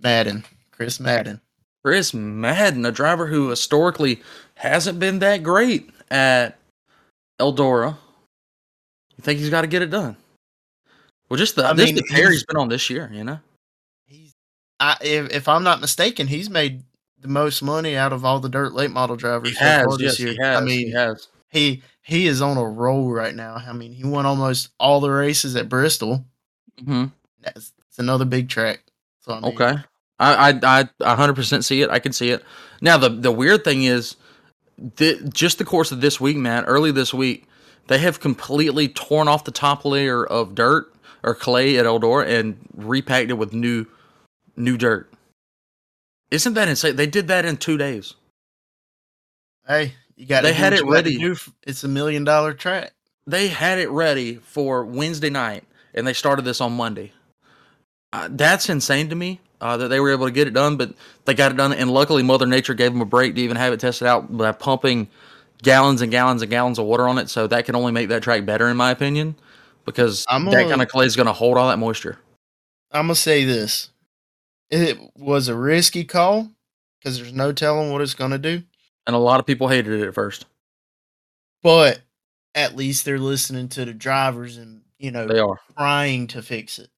Madden. 0.00 0.44
Chris 0.70 0.98
Madden. 0.98 1.40
Chris 1.84 2.14
Madden, 2.14 2.86
a 2.86 2.92
driver 2.92 3.26
who 3.26 3.48
historically 3.48 4.22
hasn't 4.54 4.98
been 4.98 5.18
that 5.18 5.42
great 5.42 5.90
at 6.10 6.56
Eldora. 7.40 7.96
You 9.16 9.22
think 9.22 9.40
he's 9.40 9.50
got 9.50 9.62
to 9.62 9.66
get 9.66 9.82
it 9.82 9.90
done? 9.90 10.16
Well, 11.28 11.38
just 11.38 11.56
the 11.56 11.66
I 11.66 11.72
this 11.72 11.86
mean, 11.86 11.96
the 11.96 12.02
pair 12.04 12.26
he's 12.30 12.38
he's- 12.40 12.44
been 12.44 12.56
on 12.56 12.68
this 12.68 12.88
year, 12.90 13.10
you 13.12 13.24
know. 13.24 13.38
He's 14.06 14.34
I 14.80 14.96
if 15.02 15.30
if 15.30 15.48
I'm 15.48 15.62
not 15.64 15.80
mistaken, 15.80 16.26
he's 16.26 16.48
made 16.48 16.82
the 17.20 17.28
most 17.28 17.62
money 17.62 17.96
out 17.96 18.12
of 18.12 18.24
all 18.24 18.38
the 18.40 18.48
dirt 18.48 18.72
late 18.72 18.90
model 18.90 19.16
drivers 19.16 19.50
He 19.50 19.56
has, 19.56 19.86
yes, 19.90 19.98
this 19.98 20.20
year. 20.20 20.32
he 20.32 20.38
has. 20.40 20.56
I 20.56 20.64
mean, 20.64 20.86
he 20.86 20.92
has. 20.92 21.28
he 21.50 21.82
he 22.02 22.26
is 22.26 22.40
on 22.40 22.56
a 22.56 22.64
roll 22.64 23.10
right 23.10 23.34
now. 23.34 23.54
I 23.56 23.72
mean, 23.72 23.92
he 23.92 24.04
won 24.04 24.24
almost 24.24 24.68
all 24.80 25.00
the 25.00 25.10
races 25.10 25.56
at 25.56 25.68
Bristol. 25.68 26.24
hmm 26.82 27.06
That's 27.42 27.72
it's 27.88 27.98
another 27.98 28.24
big 28.24 28.48
track. 28.48 28.80
So 29.20 29.32
I 29.32 29.40
mean, 29.40 29.52
Okay, 29.52 29.74
I 30.20 30.58
I 30.62 30.88
I 31.04 31.14
hundred 31.16 31.34
percent 31.34 31.64
see 31.64 31.82
it. 31.82 31.90
I 31.90 31.98
can 31.98 32.12
see 32.12 32.30
it. 32.30 32.42
Now 32.80 32.96
the 32.96 33.10
the 33.10 33.32
weird 33.32 33.64
thing 33.64 33.82
is, 33.82 34.16
that 34.96 35.32
just 35.32 35.58
the 35.58 35.64
course 35.64 35.92
of 35.92 36.00
this 36.00 36.20
week, 36.20 36.36
man. 36.36 36.64
Early 36.64 36.92
this 36.92 37.12
week, 37.12 37.46
they 37.88 37.98
have 37.98 38.20
completely 38.20 38.88
torn 38.88 39.28
off 39.28 39.44
the 39.44 39.50
top 39.50 39.84
layer 39.84 40.24
of 40.24 40.54
dirt 40.54 40.92
or 41.22 41.34
clay 41.34 41.76
at 41.78 41.86
Eldora 41.86 42.26
and 42.28 42.58
repacked 42.74 43.30
it 43.30 43.34
with 43.34 43.52
new 43.52 43.86
new 44.56 44.76
dirt. 44.76 45.12
Isn't 46.30 46.54
that 46.54 46.68
insane? 46.68 46.96
They 46.96 47.06
did 47.06 47.28
that 47.28 47.44
in 47.44 47.56
two 47.56 47.78
days. 47.78 48.14
Hey, 49.66 49.94
you 50.16 50.26
got. 50.26 50.40
It. 50.40 50.48
They 50.48 50.52
had 50.52 50.72
it 50.72 50.84
ready. 50.84 51.18
It's 51.66 51.84
a 51.84 51.88
million 51.88 52.24
dollar 52.24 52.54
track. 52.54 52.92
They 53.26 53.48
had 53.48 53.78
it 53.78 53.90
ready 53.90 54.36
for 54.36 54.84
Wednesday 54.84 55.30
night, 55.30 55.64
and 55.94 56.06
they 56.06 56.14
started 56.14 56.44
this 56.44 56.60
on 56.60 56.72
Monday. 56.72 57.12
Uh, 58.12 58.28
that's 58.30 58.70
insane 58.70 59.10
to 59.10 59.14
me 59.14 59.40
uh, 59.60 59.76
that 59.76 59.88
they 59.88 60.00
were 60.00 60.10
able 60.10 60.26
to 60.26 60.32
get 60.32 60.46
it 60.46 60.54
done, 60.54 60.76
but 60.76 60.94
they 61.24 61.34
got 61.34 61.50
it 61.52 61.56
done, 61.56 61.72
and 61.72 61.90
luckily 61.90 62.22
Mother 62.22 62.46
Nature 62.46 62.74
gave 62.74 62.92
them 62.92 63.00
a 63.00 63.06
break 63.06 63.34
to 63.34 63.40
even 63.40 63.56
have 63.56 63.72
it 63.72 63.80
tested 63.80 64.06
out 64.06 64.36
by 64.36 64.52
pumping 64.52 65.08
gallons 65.62 66.00
and 66.02 66.10
gallons 66.12 66.42
and 66.42 66.50
gallons 66.50 66.78
of 66.78 66.86
water 66.86 67.08
on 67.08 67.18
it. 67.18 67.28
So 67.28 67.46
that 67.48 67.64
can 67.64 67.74
only 67.74 67.92
make 67.92 68.08
that 68.10 68.22
track 68.22 68.44
better, 68.44 68.68
in 68.68 68.76
my 68.76 68.90
opinion, 68.90 69.34
because 69.84 70.24
I'm 70.28 70.44
that 70.46 70.52
gonna- 70.52 70.68
kind 70.68 70.82
of 70.82 70.88
clay 70.88 71.06
is 71.06 71.16
going 71.16 71.26
to 71.26 71.32
hold 71.32 71.58
all 71.58 71.68
that 71.68 71.78
moisture. 71.78 72.18
I'm 72.92 73.04
gonna 73.06 73.16
say 73.16 73.44
this: 73.44 73.90
it 74.70 74.98
was 75.16 75.48
a 75.48 75.54
risky 75.56 76.04
call 76.04 76.50
because 77.00 77.18
there's 77.18 77.32
no 77.32 77.52
telling 77.52 77.92
what 77.92 78.00
it's 78.00 78.14
gonna 78.14 78.38
do. 78.38 78.62
And 79.06 79.16
a 79.16 79.18
lot 79.18 79.40
of 79.40 79.46
people 79.46 79.68
hated 79.68 80.00
it 80.00 80.06
at 80.06 80.14
first. 80.14 80.46
But 81.62 82.00
at 82.54 82.76
least 82.76 83.04
they're 83.04 83.18
listening 83.18 83.68
to 83.70 83.84
the 83.84 83.92
drivers 83.92 84.56
and 84.56 84.82
you 84.98 85.10
know 85.10 85.26
They 85.26 85.38
are, 85.38 85.58
trying 85.76 86.26
to 86.28 86.42
fix 86.42 86.78
it. 86.78 86.90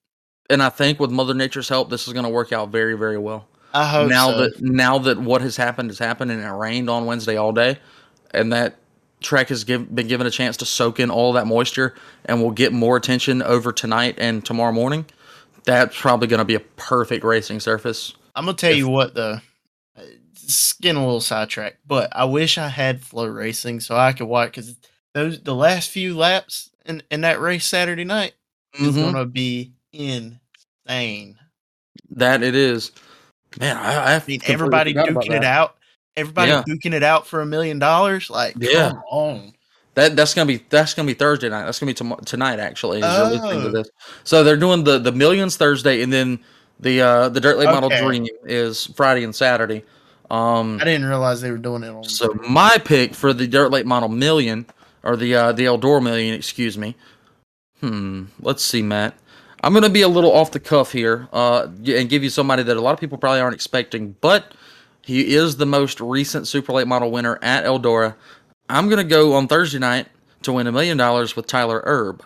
And 0.51 0.61
I 0.61 0.69
think 0.69 0.99
with 0.99 1.11
Mother 1.11 1.33
Nature's 1.33 1.69
help, 1.69 1.89
this 1.89 2.07
is 2.07 2.13
going 2.13 2.25
to 2.25 2.29
work 2.29 2.51
out 2.51 2.69
very, 2.69 2.95
very 2.97 3.17
well. 3.17 3.47
I 3.73 3.87
hope 3.87 4.09
now 4.09 4.31
so. 4.31 4.37
that 4.41 4.61
now 4.61 4.97
that 4.99 5.17
what 5.17 5.41
has 5.41 5.55
happened 5.55 5.89
has 5.89 5.97
happened 5.99 6.29
and 6.29 6.41
it 6.41 6.47
rained 6.49 6.89
on 6.89 7.05
Wednesday 7.05 7.37
all 7.37 7.53
day, 7.53 7.79
and 8.31 8.51
that 8.51 8.75
track 9.21 9.47
has 9.49 9.63
give, 9.63 9.93
been 9.95 10.07
given 10.07 10.27
a 10.27 10.31
chance 10.31 10.57
to 10.57 10.65
soak 10.65 10.99
in 10.99 11.09
all 11.09 11.33
that 11.33 11.47
moisture 11.47 11.95
and 12.25 12.41
will 12.43 12.51
get 12.51 12.73
more 12.73 12.97
attention 12.97 13.41
over 13.43 13.71
tonight 13.71 14.15
and 14.17 14.43
tomorrow 14.45 14.73
morning. 14.73 15.05
That's 15.63 15.97
probably 15.97 16.27
going 16.27 16.39
to 16.39 16.45
be 16.45 16.55
a 16.55 16.59
perfect 16.59 17.23
racing 17.23 17.59
surface. 17.61 18.13
I'm 18.35 18.45
gonna 18.45 18.57
tell 18.57 18.71
if- 18.71 18.77
you 18.77 18.89
what 18.89 19.13
though. 19.13 19.39
getting 20.81 20.97
a 21.01 21.05
little 21.05 21.21
sidetracked, 21.21 21.77
but 21.87 22.09
I 22.15 22.25
wish 22.25 22.57
I 22.57 22.67
had 22.67 23.01
FloRacing 23.01 23.81
so 23.81 23.95
I 23.95 24.11
could 24.13 24.27
watch 24.27 24.49
because 24.51 24.75
those 25.13 25.39
the 25.41 25.55
last 25.55 25.89
few 25.91 26.17
laps 26.17 26.71
in, 26.85 27.03
in 27.11 27.21
that 27.21 27.39
race 27.39 27.65
Saturday 27.65 28.03
night 28.03 28.33
is 28.73 28.95
Mhm. 28.95 29.11
gonna 29.13 29.25
be 29.25 29.73
insane. 30.91 31.37
That 32.11 32.43
it 32.43 32.55
is, 32.55 32.91
man. 33.59 33.77
I, 33.77 33.93
I 33.95 34.15
I 34.15 34.23
mean, 34.27 34.41
everybody 34.45 34.93
duking 34.93 35.31
it 35.35 35.43
out, 35.43 35.75
everybody 36.17 36.51
Yeah. 36.51 36.63
duking 36.67 36.93
it 36.93 37.03
out 37.03 37.25
for 37.27 37.41
a 37.41 37.45
million 37.45 37.79
dollars. 37.79 38.29
Like, 38.29 38.55
Yeah. 38.59 38.89
come 38.89 39.03
on. 39.09 39.53
That 39.95 40.15
that's 40.15 40.33
gonna 40.33 40.45
be 40.47 40.63
that's 40.69 40.93
gonna 40.93 41.07
be 41.07 41.13
Thursday 41.13 41.49
night. 41.49 41.65
That's 41.65 41.79
gonna 41.79 41.89
be 41.89 41.93
tom- 41.93 42.19
tonight 42.25 42.59
actually. 42.59 43.01
As 43.03 43.17
you're 43.17 43.41
listening 43.41 43.61
to 43.63 43.67
Oh. 43.67 43.71
this, 43.71 43.89
so 44.23 44.43
they're 44.43 44.55
doing 44.57 44.83
the 44.85 44.99
the 44.99 45.11
millions 45.11 45.57
Thursday, 45.57 46.01
and 46.01 46.11
then 46.13 46.39
the 46.79 47.01
uh 47.01 47.29
the 47.29 47.41
Dirt 47.41 47.57
Late 47.57 47.65
Model 47.65 47.89
Dream 47.89 48.25
is 48.45 48.87
Friday 48.95 49.23
and 49.23 49.35
Saturday. 49.35 49.83
Um, 50.29 50.77
I 50.81 50.85
didn't 50.85 51.05
realize 51.07 51.41
they 51.41 51.51
were 51.51 51.57
doing 51.57 51.83
it 51.83 51.89
on. 51.89 52.05
So 52.05 52.33
my 52.47 52.77
pick 52.77 53.13
for 53.13 53.33
the 53.33 53.47
Dirt 53.47 53.69
Late 53.71 53.85
Model 53.85 54.07
Million, 54.07 54.65
or 55.03 55.17
the 55.17 55.35
uh, 55.35 55.51
the 55.51 55.65
Eldora 55.65 56.01
Million, 56.01 56.35
excuse 56.35 56.77
me. 56.77 56.95
Hmm. 57.81 58.25
Let's 58.39 58.63
see, 58.63 58.81
Matt. 58.81 59.13
I'm 59.61 59.73
gonna 59.73 59.89
be 59.89 60.01
a 60.01 60.07
little 60.07 60.31
off 60.31 60.51
the 60.51 60.59
cuff 60.59 60.91
here, 60.91 61.29
uh, 61.31 61.67
and 61.85 62.09
give 62.09 62.23
you 62.23 62.29
somebody 62.29 62.63
that 62.63 62.77
a 62.77 62.81
lot 62.81 62.93
of 62.93 62.99
people 62.99 63.17
probably 63.17 63.39
aren't 63.39 63.55
expecting, 63.55 64.15
but 64.21 64.53
he 65.01 65.35
is 65.35 65.57
the 65.57 65.65
most 65.65 65.99
recent 66.01 66.47
Super 66.47 66.73
Late 66.73 66.87
Model 66.87 67.11
winner 67.11 67.37
at 67.41 67.63
Eldora. 67.63 68.15
I'm 68.69 68.89
gonna 68.89 69.03
go 69.03 69.33
on 69.33 69.47
Thursday 69.47 69.79
night 69.79 70.07
to 70.43 70.53
win 70.53 70.67
a 70.67 70.71
million 70.71 70.97
dollars 70.97 71.35
with 71.35 71.47
Tyler 71.47 71.83
Erb. 71.85 72.23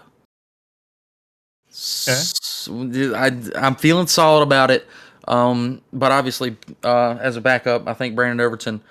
I'm 3.55 3.75
feeling 3.75 4.07
solid 4.07 4.43
about 4.43 4.71
it. 4.71 4.87
Um, 5.27 5.81
but 5.91 6.11
obviously, 6.11 6.55
uh, 6.83 7.17
as 7.19 7.35
a 7.35 7.41
backup, 7.41 7.87
I 7.87 7.93
think 7.93 8.15
Brandon 8.15 8.45
Overton 8.45 8.81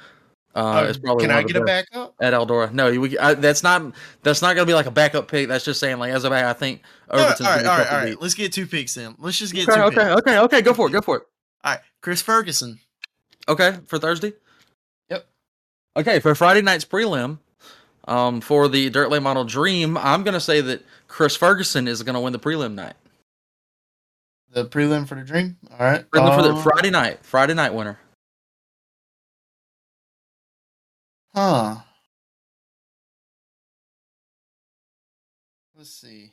uh, 0.55 0.81
Oh, 0.83 0.85
is 0.85 0.99
probably 0.99 1.25
can 1.27 1.31
I 1.35 1.43
get 1.43 1.57
a 1.57 1.61
best 1.65 1.91
backup? 1.91 2.15
at 2.21 2.33
Eldora. 2.33 2.73
No, 2.73 2.91
we, 3.01 3.19
I, 3.19 3.35
that's 3.35 3.63
not 3.63 3.95
that's 4.23 4.41
not 4.43 4.55
gonna 4.55 4.67
be 4.67 4.75
like 4.75 4.87
a 4.87 4.91
backup 4.91 5.29
pick. 5.29 5.49
That's 5.49 5.65
just 5.65 5.81
saying 5.81 5.99
like 5.99 6.13
as 6.13 6.25
a 6.25 6.31
back, 6.31 6.45
I 6.45 6.53
think 6.53 6.83
All 7.11 7.19
right, 7.19 7.25
Overton's 7.27 7.41
all 7.49 7.57
gonna 7.57 7.57
right, 7.57 7.63
be 7.63 7.69
all 7.69 7.77
right, 7.77 7.79
tough 7.79 7.89
to 7.89 7.95
all 7.95 8.01
right. 8.05 8.11
beat. 8.11 8.23
Let's 8.23 8.35
get 8.35 8.53
two 8.53 8.67
picks 8.67 8.97
in. 8.97 9.15
Let's 9.19 9.39
just 9.39 9.53
get 9.53 9.69
Okay, 9.69 9.77
two 9.79 9.83
okay, 9.87 9.97
picks. 9.97 10.11
okay, 10.21 10.39
okay. 10.39 10.63
Go 10.63 10.75
for 10.75 10.89
it. 10.89 10.93
Go 10.93 11.01
for 11.01 11.17
it. 11.19 11.23
All 11.65 11.73
right, 11.73 11.81
Chris 12.03 12.23
Ferguson. 12.23 12.79
Okay, 13.49 13.79
for 13.87 13.99
Thursday. 13.99 14.33
Yep. 15.11 15.27
Okay, 15.97 16.21
for 16.21 16.35
Friday 16.35 16.63
night's 16.63 16.85
prelim, 16.85 17.39
um, 18.07 18.41
for 18.41 18.69
the 18.69 18.91
Dirt 18.91 19.11
Late 19.11 19.23
Model 19.23 19.45
Dream, 19.45 19.97
I'm 19.99 20.23
gonna 20.23 20.41
say 20.41 20.61
that 20.61 20.83
Chris 21.09 21.37
Ferguson 21.37 21.89
is 21.89 22.03
gonna 22.03 22.21
win 22.21 22.33
the 22.33 22.39
prelim 22.39 22.75
night. 22.75 22.95
The 24.53 24.65
prelim 24.67 25.07
for 25.09 25.17
the 25.17 25.23
dream. 25.23 25.57
All 25.73 25.79
right. 25.85 26.09
Prelim 26.11 26.37
for 26.37 26.43
the 26.43 26.55
Um, 26.55 26.63
Friday 26.63 26.91
night, 26.91 27.19
Friday 27.25 27.55
night 27.55 27.75
winner. 27.75 27.99
Huh. 31.35 31.77
Let's 35.77 35.91
see. 35.91 36.33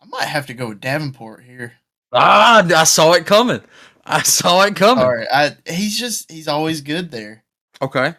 I 0.00 0.06
might 0.06 0.24
have 0.26 0.46
to 0.46 0.54
go 0.54 0.68
with 0.70 0.80
Davenport 0.80 1.44
here. 1.44 1.74
Ah, 2.12 2.66
I 2.66 2.84
saw 2.84 3.12
it 3.12 3.24
coming. 3.24 3.60
I 4.04 4.22
saw 4.22 4.62
it 4.64 4.74
coming. 4.74 5.04
All 5.04 5.14
right. 5.14 5.28
I 5.32 5.56
he's 5.70 5.98
just 5.98 6.30
he's 6.30 6.48
always 6.48 6.80
good 6.80 7.10
there. 7.10 7.44
Okay. 7.80 8.14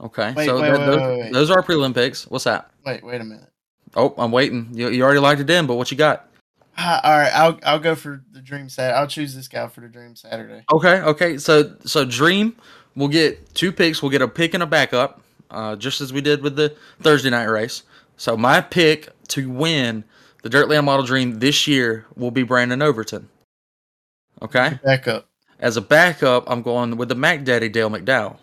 Okay. 0.00 0.32
Wait, 0.34 0.46
so 0.46 0.60
wait, 0.60 0.70
that- 0.70 0.78
wait, 0.78 0.86
those, 0.86 1.32
those 1.32 1.50
are 1.50 1.56
our 1.58 1.62
prelim 1.62 1.92
picks. 1.94 2.26
What's 2.28 2.44
that? 2.44 2.70
Wait, 2.86 3.02
wait 3.04 3.20
a 3.20 3.24
minute. 3.24 3.48
Oh, 3.94 4.14
I'm 4.16 4.32
waiting. 4.32 4.68
You, 4.72 4.88
you 4.88 5.02
already 5.02 5.20
locked 5.20 5.40
it 5.40 5.50
in, 5.50 5.66
but 5.66 5.74
what 5.74 5.90
you 5.90 5.96
got? 5.96 6.28
All 6.78 6.84
right, 7.18 7.30
I'll 7.34 7.58
I'll 7.64 7.78
go 7.78 7.94
for 7.94 8.22
the 8.32 8.40
dream 8.40 8.68
Sat. 8.68 8.94
I'll 8.94 9.06
choose 9.06 9.34
this 9.34 9.46
guy 9.48 9.68
for 9.68 9.82
the 9.82 9.88
dream 9.88 10.16
Saturday. 10.16 10.64
Okay, 10.72 11.00
okay. 11.02 11.38
So 11.38 11.76
so 11.84 12.04
Dream 12.04 12.56
we'll 12.96 13.08
get 13.08 13.54
two 13.54 13.72
picks. 13.72 14.02
We'll 14.02 14.10
get 14.10 14.22
a 14.22 14.28
pick 14.28 14.54
and 14.54 14.62
a 14.62 14.66
backup, 14.66 15.20
uh, 15.50 15.76
just 15.76 16.00
as 16.00 16.12
we 16.12 16.20
did 16.20 16.42
with 16.42 16.56
the 16.56 16.74
Thursday 17.00 17.30
night 17.30 17.44
race. 17.44 17.82
So 18.16 18.36
my 18.36 18.60
pick 18.60 19.08
to 19.28 19.50
win 19.50 20.04
the 20.42 20.48
Dirt 20.48 20.68
Late 20.68 20.82
Model 20.82 21.04
Dream 21.04 21.38
this 21.38 21.66
year 21.66 22.06
will 22.16 22.30
be 22.30 22.42
Brandon 22.42 22.82
Overton. 22.82 23.28
Okay. 24.40 24.78
Backup. 24.84 25.28
As 25.58 25.76
a 25.76 25.80
backup, 25.80 26.50
I'm 26.50 26.62
going 26.62 26.96
with 26.96 27.08
the 27.08 27.14
Mac 27.14 27.44
Daddy 27.44 27.68
Dale 27.68 27.90
McDowell. 27.90 28.38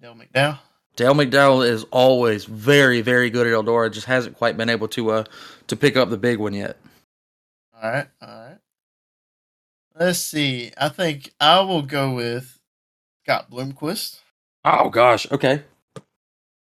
Dale 0.00 0.14
McDowell. 0.14 0.58
Dale 0.96 1.14
McDowell 1.14 1.66
is 1.66 1.84
always 1.90 2.44
very, 2.44 3.02
very 3.02 3.30
good 3.30 3.46
at 3.46 3.52
Eldora. 3.52 3.92
Just 3.92 4.06
hasn't 4.06 4.36
quite 4.36 4.56
been 4.56 4.70
able 4.70 4.88
to 4.88 5.10
uh 5.10 5.24
to 5.66 5.76
pick 5.76 5.96
up 5.96 6.10
the 6.10 6.16
big 6.16 6.38
one 6.38 6.54
yet. 6.54 6.76
All 7.82 7.90
right, 7.90 8.06
all 8.22 8.28
right. 8.28 8.58
Let's 9.98 10.20
see. 10.20 10.70
I 10.78 10.88
think 10.88 11.32
I 11.40 11.60
will 11.60 11.82
go 11.82 12.14
with 12.14 12.58
Scott 13.24 13.50
Bloomquist. 13.50 14.20
Oh 14.64 14.88
gosh. 14.88 15.30
Okay. 15.30 15.62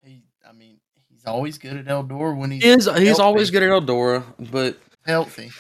He, 0.04 0.24
I 0.48 0.52
mean, 0.52 0.80
he's 1.10 1.26
always 1.26 1.58
good 1.58 1.78
at 1.78 1.86
Eldora 1.86 2.36
when 2.36 2.52
he's 2.52 2.64
He 2.64 2.70
is 2.70 2.90
he's 2.98 3.20
always 3.20 3.52
good 3.52 3.64
at 3.64 3.70
Eldora, 3.70 4.24
but 4.52 4.78
healthy. 5.06 5.52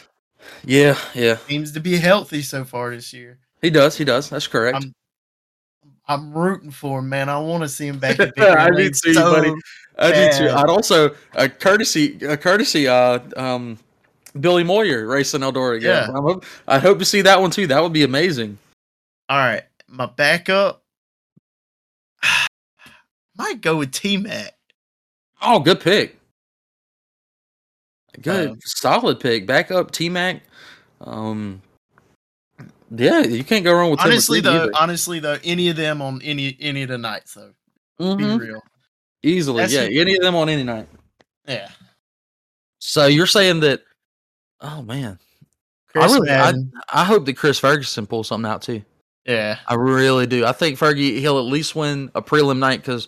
Yeah, 0.66 0.98
yeah. 1.14 1.38
Seems 1.48 1.72
to 1.74 1.80
be 1.80 1.98
healthy 1.98 2.42
so 2.42 2.66
far 2.66 2.90
this 2.94 3.14
year. 3.14 3.38
He 3.62 3.70
does. 3.70 3.98
He 3.98 4.04
does. 4.04 4.30
That's 4.30 4.48
correct. 4.48 4.76
I'm- 4.76 4.94
I'm 6.08 6.34
rooting 6.34 6.70
for 6.70 7.00
him, 7.00 7.10
man. 7.10 7.30
I 7.30 7.40
want 7.40 7.64
to 7.64 7.70
see 7.70 7.88
him 7.88 7.98
back 7.98 8.20
in 8.20 8.32
I 8.38 8.70
do 8.70 8.90
too, 8.92 9.14
so 9.16 9.34
buddy. 9.34 9.52
I 9.98 10.12
do 10.12 10.38
too. 10.38 10.50
I'd 10.52 10.70
also 10.70 11.16
a 11.34 11.50
courtesy, 11.50 12.20
a 12.24 12.38
courtesy. 12.38 12.88
Uh, 12.88 13.20
um, 13.36 13.80
Billy 14.40 14.64
Moyer 14.64 15.08
racing 15.08 15.42
Eldora 15.42 15.78
again. 15.78 16.10
Yeah. 16.10 16.22
Hope, 16.22 16.46
I 16.68 16.80
hope 16.80 17.00
to 17.00 17.06
see 17.06 17.22
that 17.22 17.40
one 17.40 17.52
too. 17.52 17.68
That 17.68 17.82
would 17.82 17.94
be 17.94 18.04
amazing. 18.04 18.58
All 19.30 19.38
right, 19.38 19.64
my 19.88 20.06
backup 20.06 20.84
might 23.38 23.62
go 23.62 23.78
with 23.78 23.92
T 23.92 24.18
Mac. 24.18 24.54
Oh, 25.42 25.60
good 25.60 25.80
pick. 25.80 26.18
Good, 28.22 28.50
Um, 28.52 28.60
solid 28.64 29.20
pick. 29.20 29.46
Back 29.46 29.72
up 29.72 29.92
T 29.92 30.10
Mac. 30.10 30.42
Um, 31.02 31.62
yeah, 32.96 33.22
you 33.22 33.44
can't 33.44 33.64
go 33.64 33.74
wrong 33.74 33.92
with 33.92 34.00
Honestly, 34.00 34.40
though, 34.42 34.64
either. 34.64 34.72
honestly 34.80 35.20
though, 35.20 35.38
any 35.44 35.70
of 35.70 35.76
them 35.76 36.02
on 36.02 36.22
any 36.22 36.56
any 36.60 36.84
of 36.84 36.90
the 36.90 36.98
nights 36.98 37.34
though, 37.34 37.52
be 38.00 38.06
Mhm. 38.24 38.40
real. 38.40 38.62
easily. 39.24 39.62
that's 39.64 39.74
Yeah, 39.74 39.82
any 39.82 40.16
of 40.16 40.22
them 40.22 40.36
on 40.36 40.50
any 40.50 40.64
night. 40.64 40.88
Yeah, 41.48 41.70
So 42.80 43.08
you're 43.08 43.28
saying 43.28 43.60
that? 43.62 43.82
Oh 44.68 44.82
man, 44.82 45.20
Chris 45.88 46.12
really- 46.14 46.32
I- 46.32 46.54
I 46.92 47.04
hope 47.04 47.26
that 47.26 47.38
Chris 47.38 47.60
Ferguson 47.60 48.08
pulls 48.08 48.28
something 48.30 48.50
out 48.50 48.62
too. 48.64 48.84
yeah, 49.26 49.60
I 49.68 49.76
really 49.76 50.26
do. 50.26 50.44
I 50.46 50.52
think 50.54 50.80
Fergie 50.80 51.20
he'll 51.20 51.38
at 51.38 51.46
least 51.46 51.76
win 51.76 52.10
a 52.16 52.22
prelim 52.22 52.58
night 52.58 52.82
because, 52.82 53.08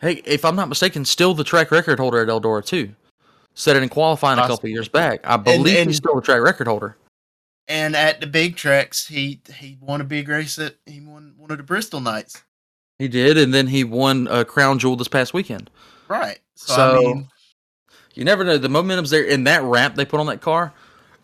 hey, 0.00 0.20
if 0.26 0.44
I'm 0.44 0.56
not 0.56 0.68
mistaken, 0.68 1.04
still 1.04 1.32
the 1.34 1.44
track 1.44 1.70
record 1.70 1.98
holder 1.98 2.20
at 2.20 2.28
Eldora 2.28 2.64
too. 2.64 2.94
Set 3.54 3.76
it 3.76 3.82
in 3.82 3.88
qualifying 3.88 4.38
a 4.38 4.42
couple 4.42 4.56
Possibly. 4.56 4.72
years 4.72 4.88
back. 4.88 5.20
I 5.24 5.36
believe 5.38 5.76
and- 5.78 5.88
he's 5.88 5.96
still 5.96 6.14
the 6.14 6.20
track 6.20 6.40
record 6.42 6.66
holder. 6.66 6.96
and 7.68 7.96
at 7.96 8.20
the 8.20 8.26
big 8.26 8.56
tracks, 8.56 9.06
he 9.06 9.40
he 9.56 9.78
won 9.80 10.00
a 10.00 10.04
big 10.04 10.28
race 10.28 10.58
at 10.58 10.76
he 10.86 11.00
won 11.00 11.34
one 11.38 11.50
of 11.50 11.56
the 11.56 11.62
Bristol 11.64 12.00
nights. 12.00 12.42
He 12.98 13.08
did, 13.08 13.38
and 13.38 13.54
then 13.54 13.68
he 13.68 13.84
won 13.84 14.28
a 14.30 14.44
crown 14.44 14.78
jewel 14.78 14.96
this 14.96 15.08
past 15.08 15.32
weekend. 15.32 15.70
Right. 16.08 16.38
So, 16.56 16.74
So, 16.74 16.96
I 16.98 16.98
mean, 17.14 17.28
You 18.14 18.24
never 18.24 18.44
know. 18.44 18.58
The 18.58 18.68
momentum's 18.68 19.08
there 19.10 19.22
in 19.24 19.44
that 19.44 19.62
ramp 19.62 19.94
they 19.94 20.04
put 20.04 20.20
on 20.20 20.26
that 20.26 20.40
car. 20.42 20.74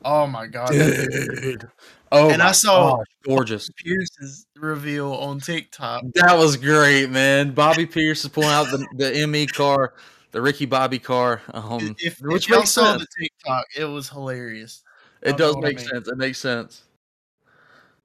Oh 0.07 0.27
my 0.27 0.47
god, 0.47 0.71
Dude. 0.71 1.69
Oh, 2.13 2.31
And 2.31 2.41
I 2.41 2.53
saw- 2.53 2.99
gosh, 2.99 3.07
gorgeous. 3.25 3.69
Pierce's 3.77 4.47
reveal 4.57 5.13
on 5.13 5.41
TikTok. 5.41 6.05
That 6.15 6.39
was 6.39 6.57
great, 6.57 7.11
man. 7.11 7.51
Bobby 7.51 7.85
Pierce 7.85 8.25
is 8.25 8.31
pulling 8.31 8.49
out 8.51 8.67
the, 8.71 8.87
the 8.95 9.27
ME 9.27 9.47
car, 9.49 9.95
the 10.31 10.41
Ricky 10.41 10.67
Bobby 10.67 11.01
car. 11.01 11.43
Um, 11.53 11.97
if, 11.99 12.21
which 12.21 12.45
if 12.45 12.49
y'all 12.51 12.59
makes 12.61 12.71
saw 12.71 12.93
sense. 12.97 13.03
the 13.03 13.25
TikTok, 13.25 13.67
it 13.77 13.85
was 13.85 14.09
hilarious. 14.09 14.83
It 15.23 15.37
does 15.37 15.57
what 15.57 15.65
I 15.65 15.69
make 15.69 15.79
mean. 15.79 15.87
sense. 15.89 16.09
It 16.09 16.17
makes 16.17 16.39
sense. 16.39 16.83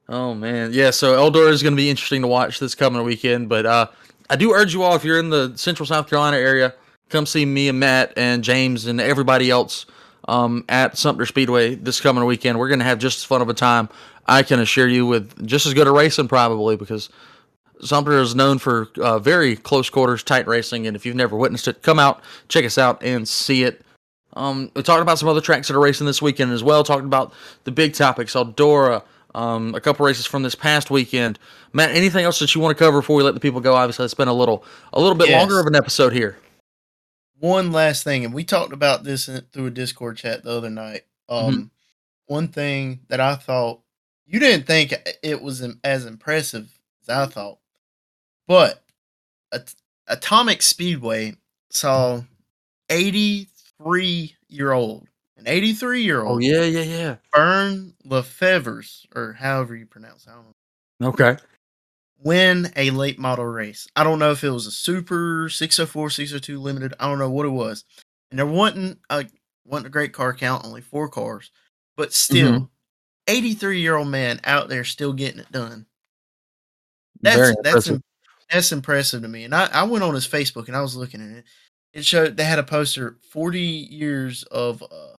Oh 0.08 0.34
man, 0.34 0.72
yeah. 0.72 0.90
So 0.90 1.14
Eldora 1.16 1.50
is 1.50 1.62
going 1.62 1.74
to 1.74 1.76
be 1.80 1.88
interesting 1.88 2.22
to 2.22 2.28
watch 2.28 2.58
this 2.58 2.74
coming 2.74 3.02
weekend. 3.04 3.48
But 3.48 3.66
uh, 3.66 3.86
I 4.28 4.34
do 4.36 4.52
urge 4.52 4.74
you 4.74 4.82
all, 4.82 4.96
if 4.96 5.04
you're 5.04 5.20
in 5.20 5.30
the 5.30 5.52
Central 5.56 5.86
South 5.86 6.08
Carolina 6.10 6.38
area, 6.38 6.74
come 7.08 7.24
see 7.24 7.46
me 7.46 7.68
and 7.68 7.78
Matt 7.78 8.12
and 8.16 8.42
James 8.42 8.86
and 8.86 9.00
everybody 9.00 9.48
else 9.48 9.86
um, 10.28 10.64
at 10.68 10.96
Sumter 10.98 11.26
Speedway 11.26 11.74
this 11.74 12.00
coming 12.00 12.24
weekend. 12.24 12.58
We're 12.58 12.68
going 12.68 12.78
to 12.80 12.84
have 12.84 12.98
just 12.98 13.18
as 13.18 13.24
fun 13.24 13.42
of 13.42 13.48
a 13.48 13.54
time. 13.54 13.88
I 14.26 14.42
can 14.42 14.60
assure 14.60 14.86
you, 14.86 15.04
with 15.06 15.46
just 15.46 15.66
as 15.66 15.74
good 15.74 15.86
a 15.88 15.92
racing 15.92 16.28
probably 16.28 16.76
because 16.76 17.08
Sumter 17.80 18.12
is 18.20 18.34
known 18.34 18.58
for 18.58 18.88
uh, 19.00 19.18
very 19.18 19.56
close 19.56 19.90
quarters, 19.90 20.22
tight 20.22 20.46
racing. 20.46 20.86
And 20.86 20.94
if 20.94 21.04
you've 21.04 21.16
never 21.16 21.36
witnessed 21.36 21.66
it, 21.66 21.82
come 21.82 21.98
out, 21.98 22.22
check 22.48 22.64
us 22.64 22.78
out, 22.78 23.02
and 23.02 23.26
see 23.28 23.64
it. 23.64 23.82
Um, 24.34 24.70
we 24.74 24.82
talked 24.82 25.02
about 25.02 25.18
some 25.18 25.28
other 25.28 25.40
tracks 25.40 25.68
that 25.68 25.76
are 25.76 25.80
racing 25.80 26.06
this 26.06 26.22
weekend 26.22 26.52
as 26.52 26.62
well. 26.62 26.84
Talking 26.84 27.06
about 27.06 27.32
the 27.64 27.72
big 27.72 27.92
topics, 27.94 28.34
Eldora, 28.34 29.02
um, 29.34 29.74
a 29.74 29.80
couple 29.80 30.06
races 30.06 30.24
from 30.24 30.42
this 30.42 30.54
past 30.54 30.90
weekend. 30.90 31.38
Matt, 31.72 31.90
anything 31.90 32.24
else 32.24 32.38
that 32.38 32.54
you 32.54 32.60
want 32.60 32.76
to 32.76 32.82
cover 32.82 33.00
before 33.00 33.16
we 33.16 33.22
let 33.24 33.34
the 33.34 33.40
people 33.40 33.60
go? 33.60 33.74
Obviously, 33.74 34.04
it's 34.04 34.14
been 34.14 34.28
a 34.28 34.32
little 34.32 34.64
a 34.92 35.00
little 35.00 35.16
bit 35.16 35.28
Yes. 35.28 35.38
longer 35.38 35.58
of 35.60 35.66
an 35.66 35.74
episode 35.74 36.12
here. 36.12 36.38
One 37.42 37.72
last 37.72 38.04
thing, 38.04 38.24
and 38.24 38.32
we 38.32 38.44
talked 38.44 38.72
about 38.72 39.02
this 39.02 39.28
in, 39.28 39.40
through 39.52 39.66
a 39.66 39.70
Discord 39.70 40.16
chat 40.16 40.44
the 40.44 40.50
other 40.56 40.70
night. 40.70 41.02
Um, 41.28 41.44
Mm-hmm. 41.44 41.62
One 42.26 42.48
thing 42.48 43.00
that 43.08 43.18
I 43.18 43.34
thought 43.34 43.80
you 44.26 44.38
didn't 44.38 44.64
think 44.64 44.94
it 45.24 45.42
was 45.42 45.60
as 45.82 46.06
impressive 46.06 46.70
as 47.02 47.08
I 47.08 47.26
thought, 47.26 47.58
but 48.46 48.84
At- 49.52 49.74
Atomic 50.06 50.62
Speedway 50.62 51.34
saw 51.68 52.22
83 52.88 54.36
year 54.48 54.70
old, 54.72 55.08
an 55.36 55.48
83 55.48 56.04
year 56.04 56.22
old. 56.22 56.36
Oh 56.36 56.38
yeah, 56.38 56.62
yeah, 56.62 56.82
yeah. 56.82 57.16
Fern 57.34 57.94
Lefevre's, 58.04 59.04
or 59.16 59.32
however 59.32 59.74
you 59.74 59.84
pronounce 59.86 60.26
it, 60.26 60.30
I 60.30 60.34
don't 60.34 60.44
know, 61.00 61.08
Okay. 61.08 61.36
Win 62.24 62.72
a 62.76 62.90
late 62.90 63.18
model 63.18 63.44
race. 63.44 63.86
I 63.96 64.04
don't 64.04 64.18
know 64.18 64.30
if 64.32 64.44
it 64.44 64.50
was 64.50 64.66
a 64.66 64.70
Super 64.70 65.48
604, 65.48 66.10
602 66.10 66.60
limited. 66.60 66.94
I 67.00 67.06
don't 67.08 67.18
know 67.18 67.30
what 67.30 67.46
it 67.46 67.50
was. 67.50 67.84
And 68.30 68.38
there 68.38 68.46
wasn't 68.46 68.98
a 69.10 69.26
wasn't 69.64 69.86
a 69.88 69.90
great 69.90 70.12
car 70.12 70.32
count, 70.34 70.64
only 70.64 70.80
four 70.80 71.08
cars, 71.08 71.50
but 71.96 72.12
still, 72.12 72.52
Mm-hmm. 72.52 72.64
83 73.28 73.80
year 73.80 73.96
old 73.96 74.08
man 74.08 74.40
out 74.44 74.68
there 74.68 74.82
still 74.84 75.12
getting 75.12 75.38
it 75.40 75.52
done. 75.52 75.86
That's 77.20 77.36
Very 77.36 77.54
that's 77.62 77.86
impressive. 77.88 77.94
im- 77.96 78.02
that's 78.50 78.72
impressive 78.72 79.22
to 79.22 79.28
me. 79.28 79.44
And 79.44 79.54
I, 79.54 79.66
I 79.72 79.82
went 79.84 80.02
on 80.04 80.14
his 80.14 80.26
Facebook 80.26 80.66
and 80.68 80.76
I 80.76 80.80
was 80.82 80.96
looking 80.96 81.20
at 81.22 81.38
it. 81.38 81.44
It 81.94 82.04
showed 82.04 82.36
they 82.36 82.44
had 82.44 82.58
a 82.58 82.62
poster 82.64 83.18
40 83.30 83.60
years 83.60 84.42
of 84.44 84.82
uh, 84.82 85.14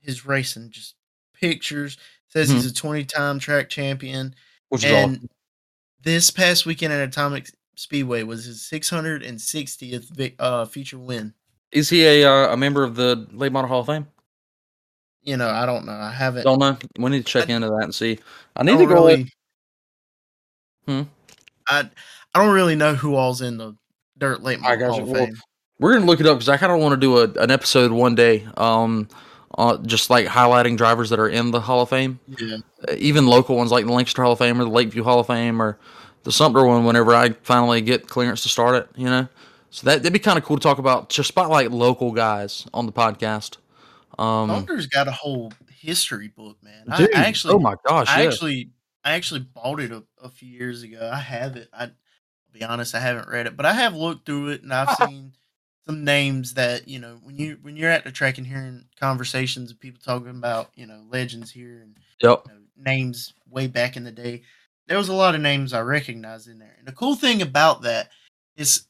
his 0.00 0.24
racing, 0.24 0.70
just 0.70 0.94
pictures. 1.34 1.96
Says 2.28 2.48
Mm-hmm. 2.48 2.56
he's 2.56 2.66
a 2.70 2.74
20 2.74 3.04
time 3.04 3.38
track 3.38 3.68
champion. 3.68 4.34
Which 4.70 4.84
is 4.84 4.90
And 4.92 5.16
awesome. 5.16 5.28
This 6.02 6.30
past 6.30 6.66
weekend 6.66 6.92
at 6.92 7.06
Atomic 7.08 7.50
Speedway 7.74 8.22
was 8.22 8.44
his 8.44 8.58
660th 8.70 10.34
uh, 10.38 10.64
feature 10.66 10.98
win. 10.98 11.32
Is 11.72 11.88
he 11.88 12.04
a 12.04 12.24
uh, 12.28 12.52
a 12.52 12.56
member 12.56 12.82
of 12.82 12.94
the 12.96 13.26
Late 13.32 13.52
Model 13.52 13.68
Hall 13.68 13.80
of 13.80 13.86
Fame? 13.86 14.06
You 15.22 15.36
know, 15.36 15.48
I 15.48 15.66
don't 15.66 15.86
know. 15.86 15.92
I 15.92 16.10
haven't. 16.10 16.44
Don't 16.44 16.58
know. 16.58 16.76
We 16.98 17.10
need 17.10 17.24
to 17.26 17.32
check 17.32 17.48
I- 17.48 17.52
into 17.52 17.68
that 17.68 17.84
and 17.84 17.94
see. 17.94 18.18
I 18.56 18.62
need 18.64 18.78
to 18.78 18.86
go. 18.86 18.94
really. 18.94 19.32
Hmm. 20.86 21.02
I 21.68 21.88
I 22.34 22.44
don't 22.44 22.54
really 22.54 22.74
know 22.76 22.94
who 22.94 23.14
all's 23.14 23.40
in 23.42 23.56
the 23.58 23.76
dirt 24.18 24.42
late 24.42 24.60
model 24.60 24.90
Hall 24.92 25.02
of 25.02 25.08
Well, 25.08 25.26
Fame. 25.26 25.36
We're 25.78 25.94
gonna 25.94 26.06
look 26.06 26.20
it 26.20 26.26
up 26.26 26.38
because 26.38 26.48
I 26.48 26.56
kind 26.56 26.72
of 26.72 26.80
want 26.80 26.92
to 26.92 26.96
do 26.96 27.18
a, 27.18 27.42
an 27.42 27.50
episode 27.50 27.92
one 27.92 28.14
day, 28.14 28.46
um, 28.56 29.08
uh, 29.56 29.78
just 29.78 30.10
like 30.10 30.26
highlighting 30.26 30.76
drivers 30.76 31.10
that 31.10 31.18
are 31.18 31.28
in 31.28 31.50
the 31.52 31.60
Hall 31.60 31.82
of 31.82 31.88
Fame, 31.88 32.18
Yeah, 32.38 32.56
even 32.96 33.26
local 33.26 33.56
ones 33.56 33.70
like 33.70 33.86
the 33.86 33.92
Lancaster 33.92 34.22
Hall 34.22 34.32
of 34.32 34.38
Fame 34.38 34.60
or 34.60 34.64
the 34.64 34.70
Lakeview 34.70 35.02
Hall 35.02 35.20
of 35.20 35.26
Fame 35.26 35.60
or 35.60 35.78
the 36.22 36.32
Sumter 36.32 36.64
one. 36.64 36.84
Whenever 36.84 37.14
I 37.14 37.30
finally 37.42 37.80
get 37.80 38.08
clearance 38.08 38.42
to 38.42 38.48
start 38.48 38.74
it, 38.76 38.88
you 38.96 39.06
know, 39.06 39.28
so 39.70 39.86
that 39.86 40.02
that'd 40.02 40.12
be 40.12 40.18
kind 40.18 40.38
of 40.38 40.44
cool 40.44 40.56
to 40.56 40.62
talk 40.62 40.78
about. 40.78 41.10
to 41.10 41.24
spotlight 41.24 41.70
local 41.70 42.12
guys 42.12 42.66
on 42.72 42.86
the 42.86 42.92
podcast. 42.92 43.56
Um, 44.18 44.48
Sumter's 44.48 44.86
got 44.86 45.08
a 45.08 45.12
whole 45.12 45.52
history 45.70 46.28
book, 46.28 46.58
man. 46.62 46.84
I, 46.88 46.98
dude, 46.98 47.14
I 47.14 47.24
actually, 47.24 47.54
oh 47.54 47.58
my 47.58 47.74
gosh, 47.86 48.08
I 48.08 48.22
yeah. 48.22 48.28
actually, 48.28 48.70
I 49.04 49.12
actually 49.12 49.40
bought 49.40 49.80
it 49.80 49.92
a, 49.92 50.02
a 50.22 50.28
few 50.28 50.48
years 50.48 50.82
ago. 50.82 51.10
I 51.12 51.18
have 51.18 51.56
it. 51.56 51.68
I, 51.72 51.86
will 51.86 51.92
be 52.52 52.62
honest, 52.62 52.94
I 52.94 53.00
haven't 53.00 53.28
read 53.28 53.46
it, 53.46 53.56
but 53.56 53.66
I 53.66 53.72
have 53.72 53.94
looked 53.94 54.26
through 54.26 54.48
it 54.48 54.62
and 54.62 54.72
I've 54.72 54.94
seen 54.96 55.32
some 55.86 56.04
names 56.04 56.54
that 56.54 56.86
you 56.86 56.98
know 56.98 57.18
when 57.22 57.36
you 57.36 57.58
when 57.62 57.76
you're 57.76 57.90
at 57.90 58.04
the 58.04 58.12
track 58.12 58.38
and 58.38 58.46
hearing 58.46 58.84
conversations 58.98 59.70
of 59.70 59.80
people 59.80 60.00
talking 60.04 60.30
about 60.30 60.70
you 60.74 60.86
know 60.86 61.02
legends 61.10 61.50
here 61.50 61.80
and 61.82 61.96
yep. 62.20 62.42
you 62.46 62.52
know, 62.52 62.59
names 62.80 63.32
way 63.48 63.66
back 63.66 63.96
in 63.96 64.04
the 64.04 64.12
day. 64.12 64.42
There 64.88 64.98
was 64.98 65.08
a 65.08 65.14
lot 65.14 65.34
of 65.34 65.40
names 65.40 65.72
I 65.72 65.80
recognized 65.80 66.48
in 66.48 66.58
there. 66.58 66.74
And 66.78 66.86
the 66.86 66.92
cool 66.92 67.14
thing 67.14 67.42
about 67.42 67.82
that 67.82 68.10
is 68.56 68.84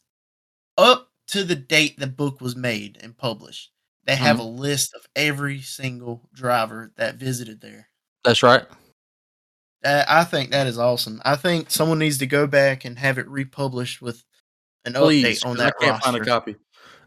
up 0.78 1.08
to 1.28 1.44
the 1.44 1.56
date 1.56 1.98
the 1.98 2.06
book 2.06 2.40
was 2.40 2.56
made 2.56 2.98
and 3.02 3.16
published, 3.16 3.70
they 4.04 4.16
have 4.16 4.36
Mm-hmm. 4.38 4.46
a 4.46 4.50
list 4.62 4.94
of 4.94 5.02
every 5.14 5.60
single 5.60 6.28
driver 6.32 6.92
that 6.96 7.16
visited 7.16 7.60
there. 7.60 7.88
That's 8.24 8.42
right. 8.42 8.64
Uh, 9.84 10.04
I 10.08 10.24
think 10.24 10.50
that 10.50 10.66
is 10.66 10.78
awesome. 10.78 11.22
I 11.24 11.36
think 11.36 11.70
someone 11.70 11.98
needs 11.98 12.18
to 12.18 12.26
go 12.26 12.46
back 12.46 12.84
and 12.84 12.98
have 12.98 13.18
it 13.18 13.28
republished 13.28 14.02
with 14.02 14.22
an 14.84 14.92
Please, 14.94 15.42
update 15.42 15.46
on 15.50 15.56
that 15.58 15.74
I 15.80 15.84
can't 15.84 16.02
find 16.02 16.16
a 16.16 16.24
copy. 16.24 16.56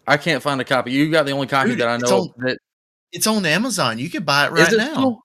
I 0.08 0.18
can't 0.18 0.42
find 0.44 0.60
a 0.62 0.66
copy. 0.66 0.92
You 0.92 1.10
got 1.12 1.26
the 1.26 1.32
only 1.34 1.48
copy 1.48 1.70
Dude, 1.72 1.80
that 1.80 1.88
I 1.88 1.96
it's 1.96 2.10
know 2.10 2.20
on- 2.22 2.34
that 2.40 2.58
It's 3.12 3.28
on 3.28 3.46
Amazon. 3.46 4.00
You 4.00 4.10
could 4.10 4.26
buy 4.26 4.48
it 4.48 4.52
right 4.52 4.72
it 4.72 4.78
now. 4.78 4.94
still? 4.94 5.20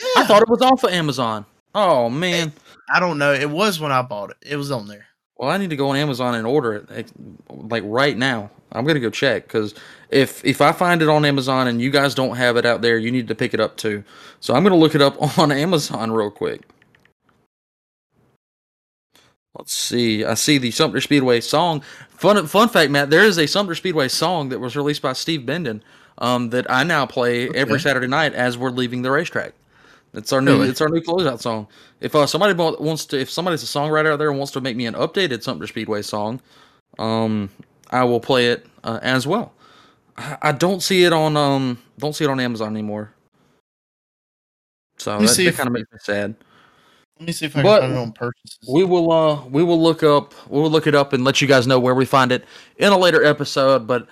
Yeah. 0.00 0.22
I 0.22 0.24
thought 0.26 0.42
it 0.42 0.48
was 0.48 0.62
off 0.62 0.84
of 0.84 0.90
Amazon. 0.90 1.44
Oh 1.74 2.10
man. 2.10 2.52
I 2.92 3.00
don't 3.00 3.18
know. 3.18 3.32
It 3.32 3.50
was 3.50 3.80
when 3.80 3.92
I 3.92 4.02
bought 4.02 4.30
it. 4.30 4.36
It 4.42 4.56
was 4.56 4.70
on 4.70 4.88
there. 4.88 5.06
Well, 5.36 5.50
I 5.50 5.56
need 5.56 5.70
to 5.70 5.76
go 5.76 5.90
on 5.90 5.96
Amazon 5.96 6.34
and 6.34 6.46
order 6.46 6.74
it 6.74 6.90
like, 6.90 7.06
like 7.48 7.82
right 7.86 8.16
now. 8.16 8.50
I'm 8.72 8.84
gonna 8.84 9.00
go 9.00 9.10
check 9.10 9.44
because 9.44 9.74
if 10.10 10.44
if 10.44 10.60
I 10.60 10.72
find 10.72 11.02
it 11.02 11.08
on 11.08 11.24
Amazon 11.24 11.66
and 11.66 11.80
you 11.80 11.90
guys 11.90 12.14
don't 12.14 12.36
have 12.36 12.56
it 12.56 12.64
out 12.64 12.82
there, 12.82 12.98
you 12.98 13.10
need 13.10 13.28
to 13.28 13.34
pick 13.34 13.52
it 13.54 13.60
up 13.60 13.76
too. 13.76 14.04
So 14.40 14.54
I'm 14.54 14.62
gonna 14.62 14.76
look 14.76 14.94
it 14.94 15.02
up 15.02 15.38
on 15.38 15.50
Amazon 15.50 16.12
real 16.12 16.30
quick. 16.30 16.68
Let's 19.58 19.74
see. 19.74 20.24
I 20.24 20.34
see 20.34 20.58
the 20.58 20.70
Sumter 20.70 21.00
Speedway 21.00 21.40
song. 21.40 21.82
Fun 22.10 22.46
fun 22.46 22.68
fact, 22.68 22.90
Matt. 22.90 23.10
There 23.10 23.24
is 23.24 23.38
a 23.38 23.46
Sumter 23.46 23.74
Speedway 23.74 24.08
song 24.08 24.50
that 24.50 24.60
was 24.60 24.76
released 24.76 25.02
by 25.02 25.12
Steve 25.14 25.40
Benden 25.40 25.82
um, 26.18 26.50
that 26.50 26.70
I 26.70 26.84
now 26.84 27.06
play 27.06 27.48
every 27.50 27.80
Saturday 27.80 28.06
night 28.06 28.34
as 28.34 28.56
we're 28.56 28.70
leaving 28.70 29.02
the 29.02 29.10
racetrack. 29.10 29.54
It's 30.12 30.32
our 30.32 30.40
new 30.40 30.52
Really? 30.58 30.68
it's 30.70 30.80
our 30.80 30.88
new 30.88 31.00
closeout 31.00 31.40
song. 31.40 31.68
If 32.00 32.14
uh, 32.14 32.26
somebody 32.26 32.54
wants 32.54 33.04
to, 33.06 33.20
if 33.20 33.30
somebody's 33.30 33.62
a 33.62 33.66
songwriter 33.66 34.12
out 34.12 34.18
there 34.18 34.28
and 34.30 34.38
wants 34.38 34.52
to 34.54 34.60
make 34.60 34.76
me 34.76 34.86
an 34.86 34.94
updated 34.94 35.42
Sumter 35.42 35.66
Speedway 35.68 36.02
song, 36.02 36.40
um, 36.98 37.48
I 37.90 38.02
will 38.04 38.20
play 38.20 38.48
it 38.48 38.66
uh, 38.82 38.98
as 39.02 39.26
well. 39.26 39.52
I, 40.16 40.36
I 40.42 40.52
don't 40.52 40.82
see 40.82 41.04
it 41.04 41.12
on 41.12 41.36
um 41.36 41.78
don't 41.98 42.14
see 42.14 42.24
it 42.24 42.30
on 42.30 42.40
Amazon 42.40 42.70
anymore. 42.72 43.12
So 44.98 45.18
that, 45.18 45.36
that 45.36 45.54
kind 45.54 45.66
of 45.66 45.72
makes 45.72 45.90
me 45.92 45.98
sad. 46.00 46.34
Let 47.18 47.26
me 47.26 47.32
see 47.32 47.46
if 47.46 47.56
I 47.56 47.62
But- 47.62 47.80
can 47.80 47.88
find 47.90 47.92
it 47.98 48.02
on 48.02 48.12
purchases. 48.12 48.58
We 48.68 48.84
will 48.84 49.12
uh 49.12 49.44
we 49.46 49.62
will 49.62 49.80
look 49.80 50.02
up 50.02 50.34
we 50.50 50.60
will 50.60 50.70
look 50.70 50.86
it 50.86 50.94
up 50.94 51.12
and 51.12 51.24
let 51.24 51.40
you 51.40 51.46
guys 51.48 51.66
know 51.66 51.78
where 51.78 51.94
we 51.94 52.04
find 52.04 52.32
it 52.32 52.44
in 52.78 52.92
a 52.92 52.98
later 52.98 53.24
episode. 53.24 53.86
But 53.86 54.08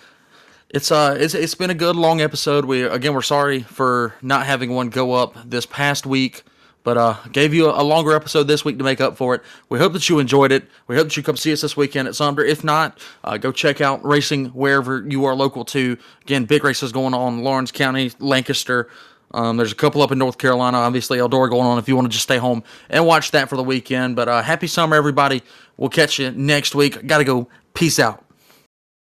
it's 0.71 0.91
uh 0.91 1.17
it's 1.19 1.35
it's 1.35 1.55
been 1.55 1.71
a 1.71 1.75
good 1.75 1.97
long 1.97 2.21
episode. 2.21 2.65
We 2.65 2.83
again 2.83 3.15
we're 3.15 3.23
sorry 3.23 3.61
for 3.61 4.15
not 4.23 4.47
having 4.47 4.75
one 4.75 4.91
go 4.91 5.13
up 5.13 5.37
this 5.45 5.67
past 5.67 6.07
week. 6.07 6.43
But 6.85 6.97
uh, 6.97 7.17
gave 7.33 7.53
you 7.53 7.69
a, 7.69 7.83
a 7.83 7.85
longer 7.85 8.15
episode 8.15 8.45
this 8.45 8.65
week 8.65 8.79
to 8.79 8.85
make 8.85 8.99
up 8.99 9.17
for 9.19 9.35
it. 9.35 9.43
We 9.69 9.79
hope 9.79 9.93
that 9.93 10.09
you 10.09 10.21
enjoyed 10.21 10.53
it. 10.53 10.67
We 10.87 10.97
hope 10.97 11.09
that 11.09 11.17
you 11.19 11.23
come 11.23 11.37
see 11.37 11.53
us 11.53 11.61
this 11.61 11.77
weekend 11.77 12.09
at 12.09 12.15
Sumter. 12.15 12.43
If 12.43 12.65
not, 12.65 12.99
uh, 13.25 13.37
go 13.37 13.53
check 13.53 13.83
out 13.83 14.03
racing 14.07 14.47
wherever 14.51 15.05
you 15.07 15.27
are 15.27 15.35
local 15.35 15.67
to. 15.67 15.99
Again, 16.23 16.47
big 16.47 16.65
races 16.65 16.91
going 16.91 17.13
on 17.13 17.43
Laurens 17.43 17.73
County, 17.73 18.13
Lancaster. 18.21 18.89
Um, 19.33 19.59
there's 19.59 19.73
a 19.73 19.75
couple 19.75 20.01
up 20.01 20.13
in 20.13 20.19
North 20.19 20.39
Carolina, 20.39 20.79
obviously 20.79 21.19
Eldora 21.19 21.51
going 21.51 21.67
on 21.67 21.79
if 21.79 21.89
you 21.89 21.95
want 21.95 22.07
to 22.07 22.13
just 22.13 22.23
stay 22.23 22.39
home 22.39 22.65
and 22.89 23.05
watch 23.05 23.33
that 23.33 23.51
for 23.51 23.57
the 23.57 23.65
weekend. 23.65 24.17
But 24.17 24.29
uh, 24.29 24.41
happy 24.41 24.69
summer, 24.69 24.97
everybody. 24.97 25.43
We'll 25.77 25.91
catch 25.91 26.19
you 26.19 26.31
next 26.31 26.75
week. 26.75 27.07
Got 27.07 27.19
to 27.19 27.25
go. 27.25 27.49
Peace 27.75 27.99
out. 27.99 28.25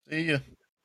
See 0.09 0.23
ya. 0.23 0.39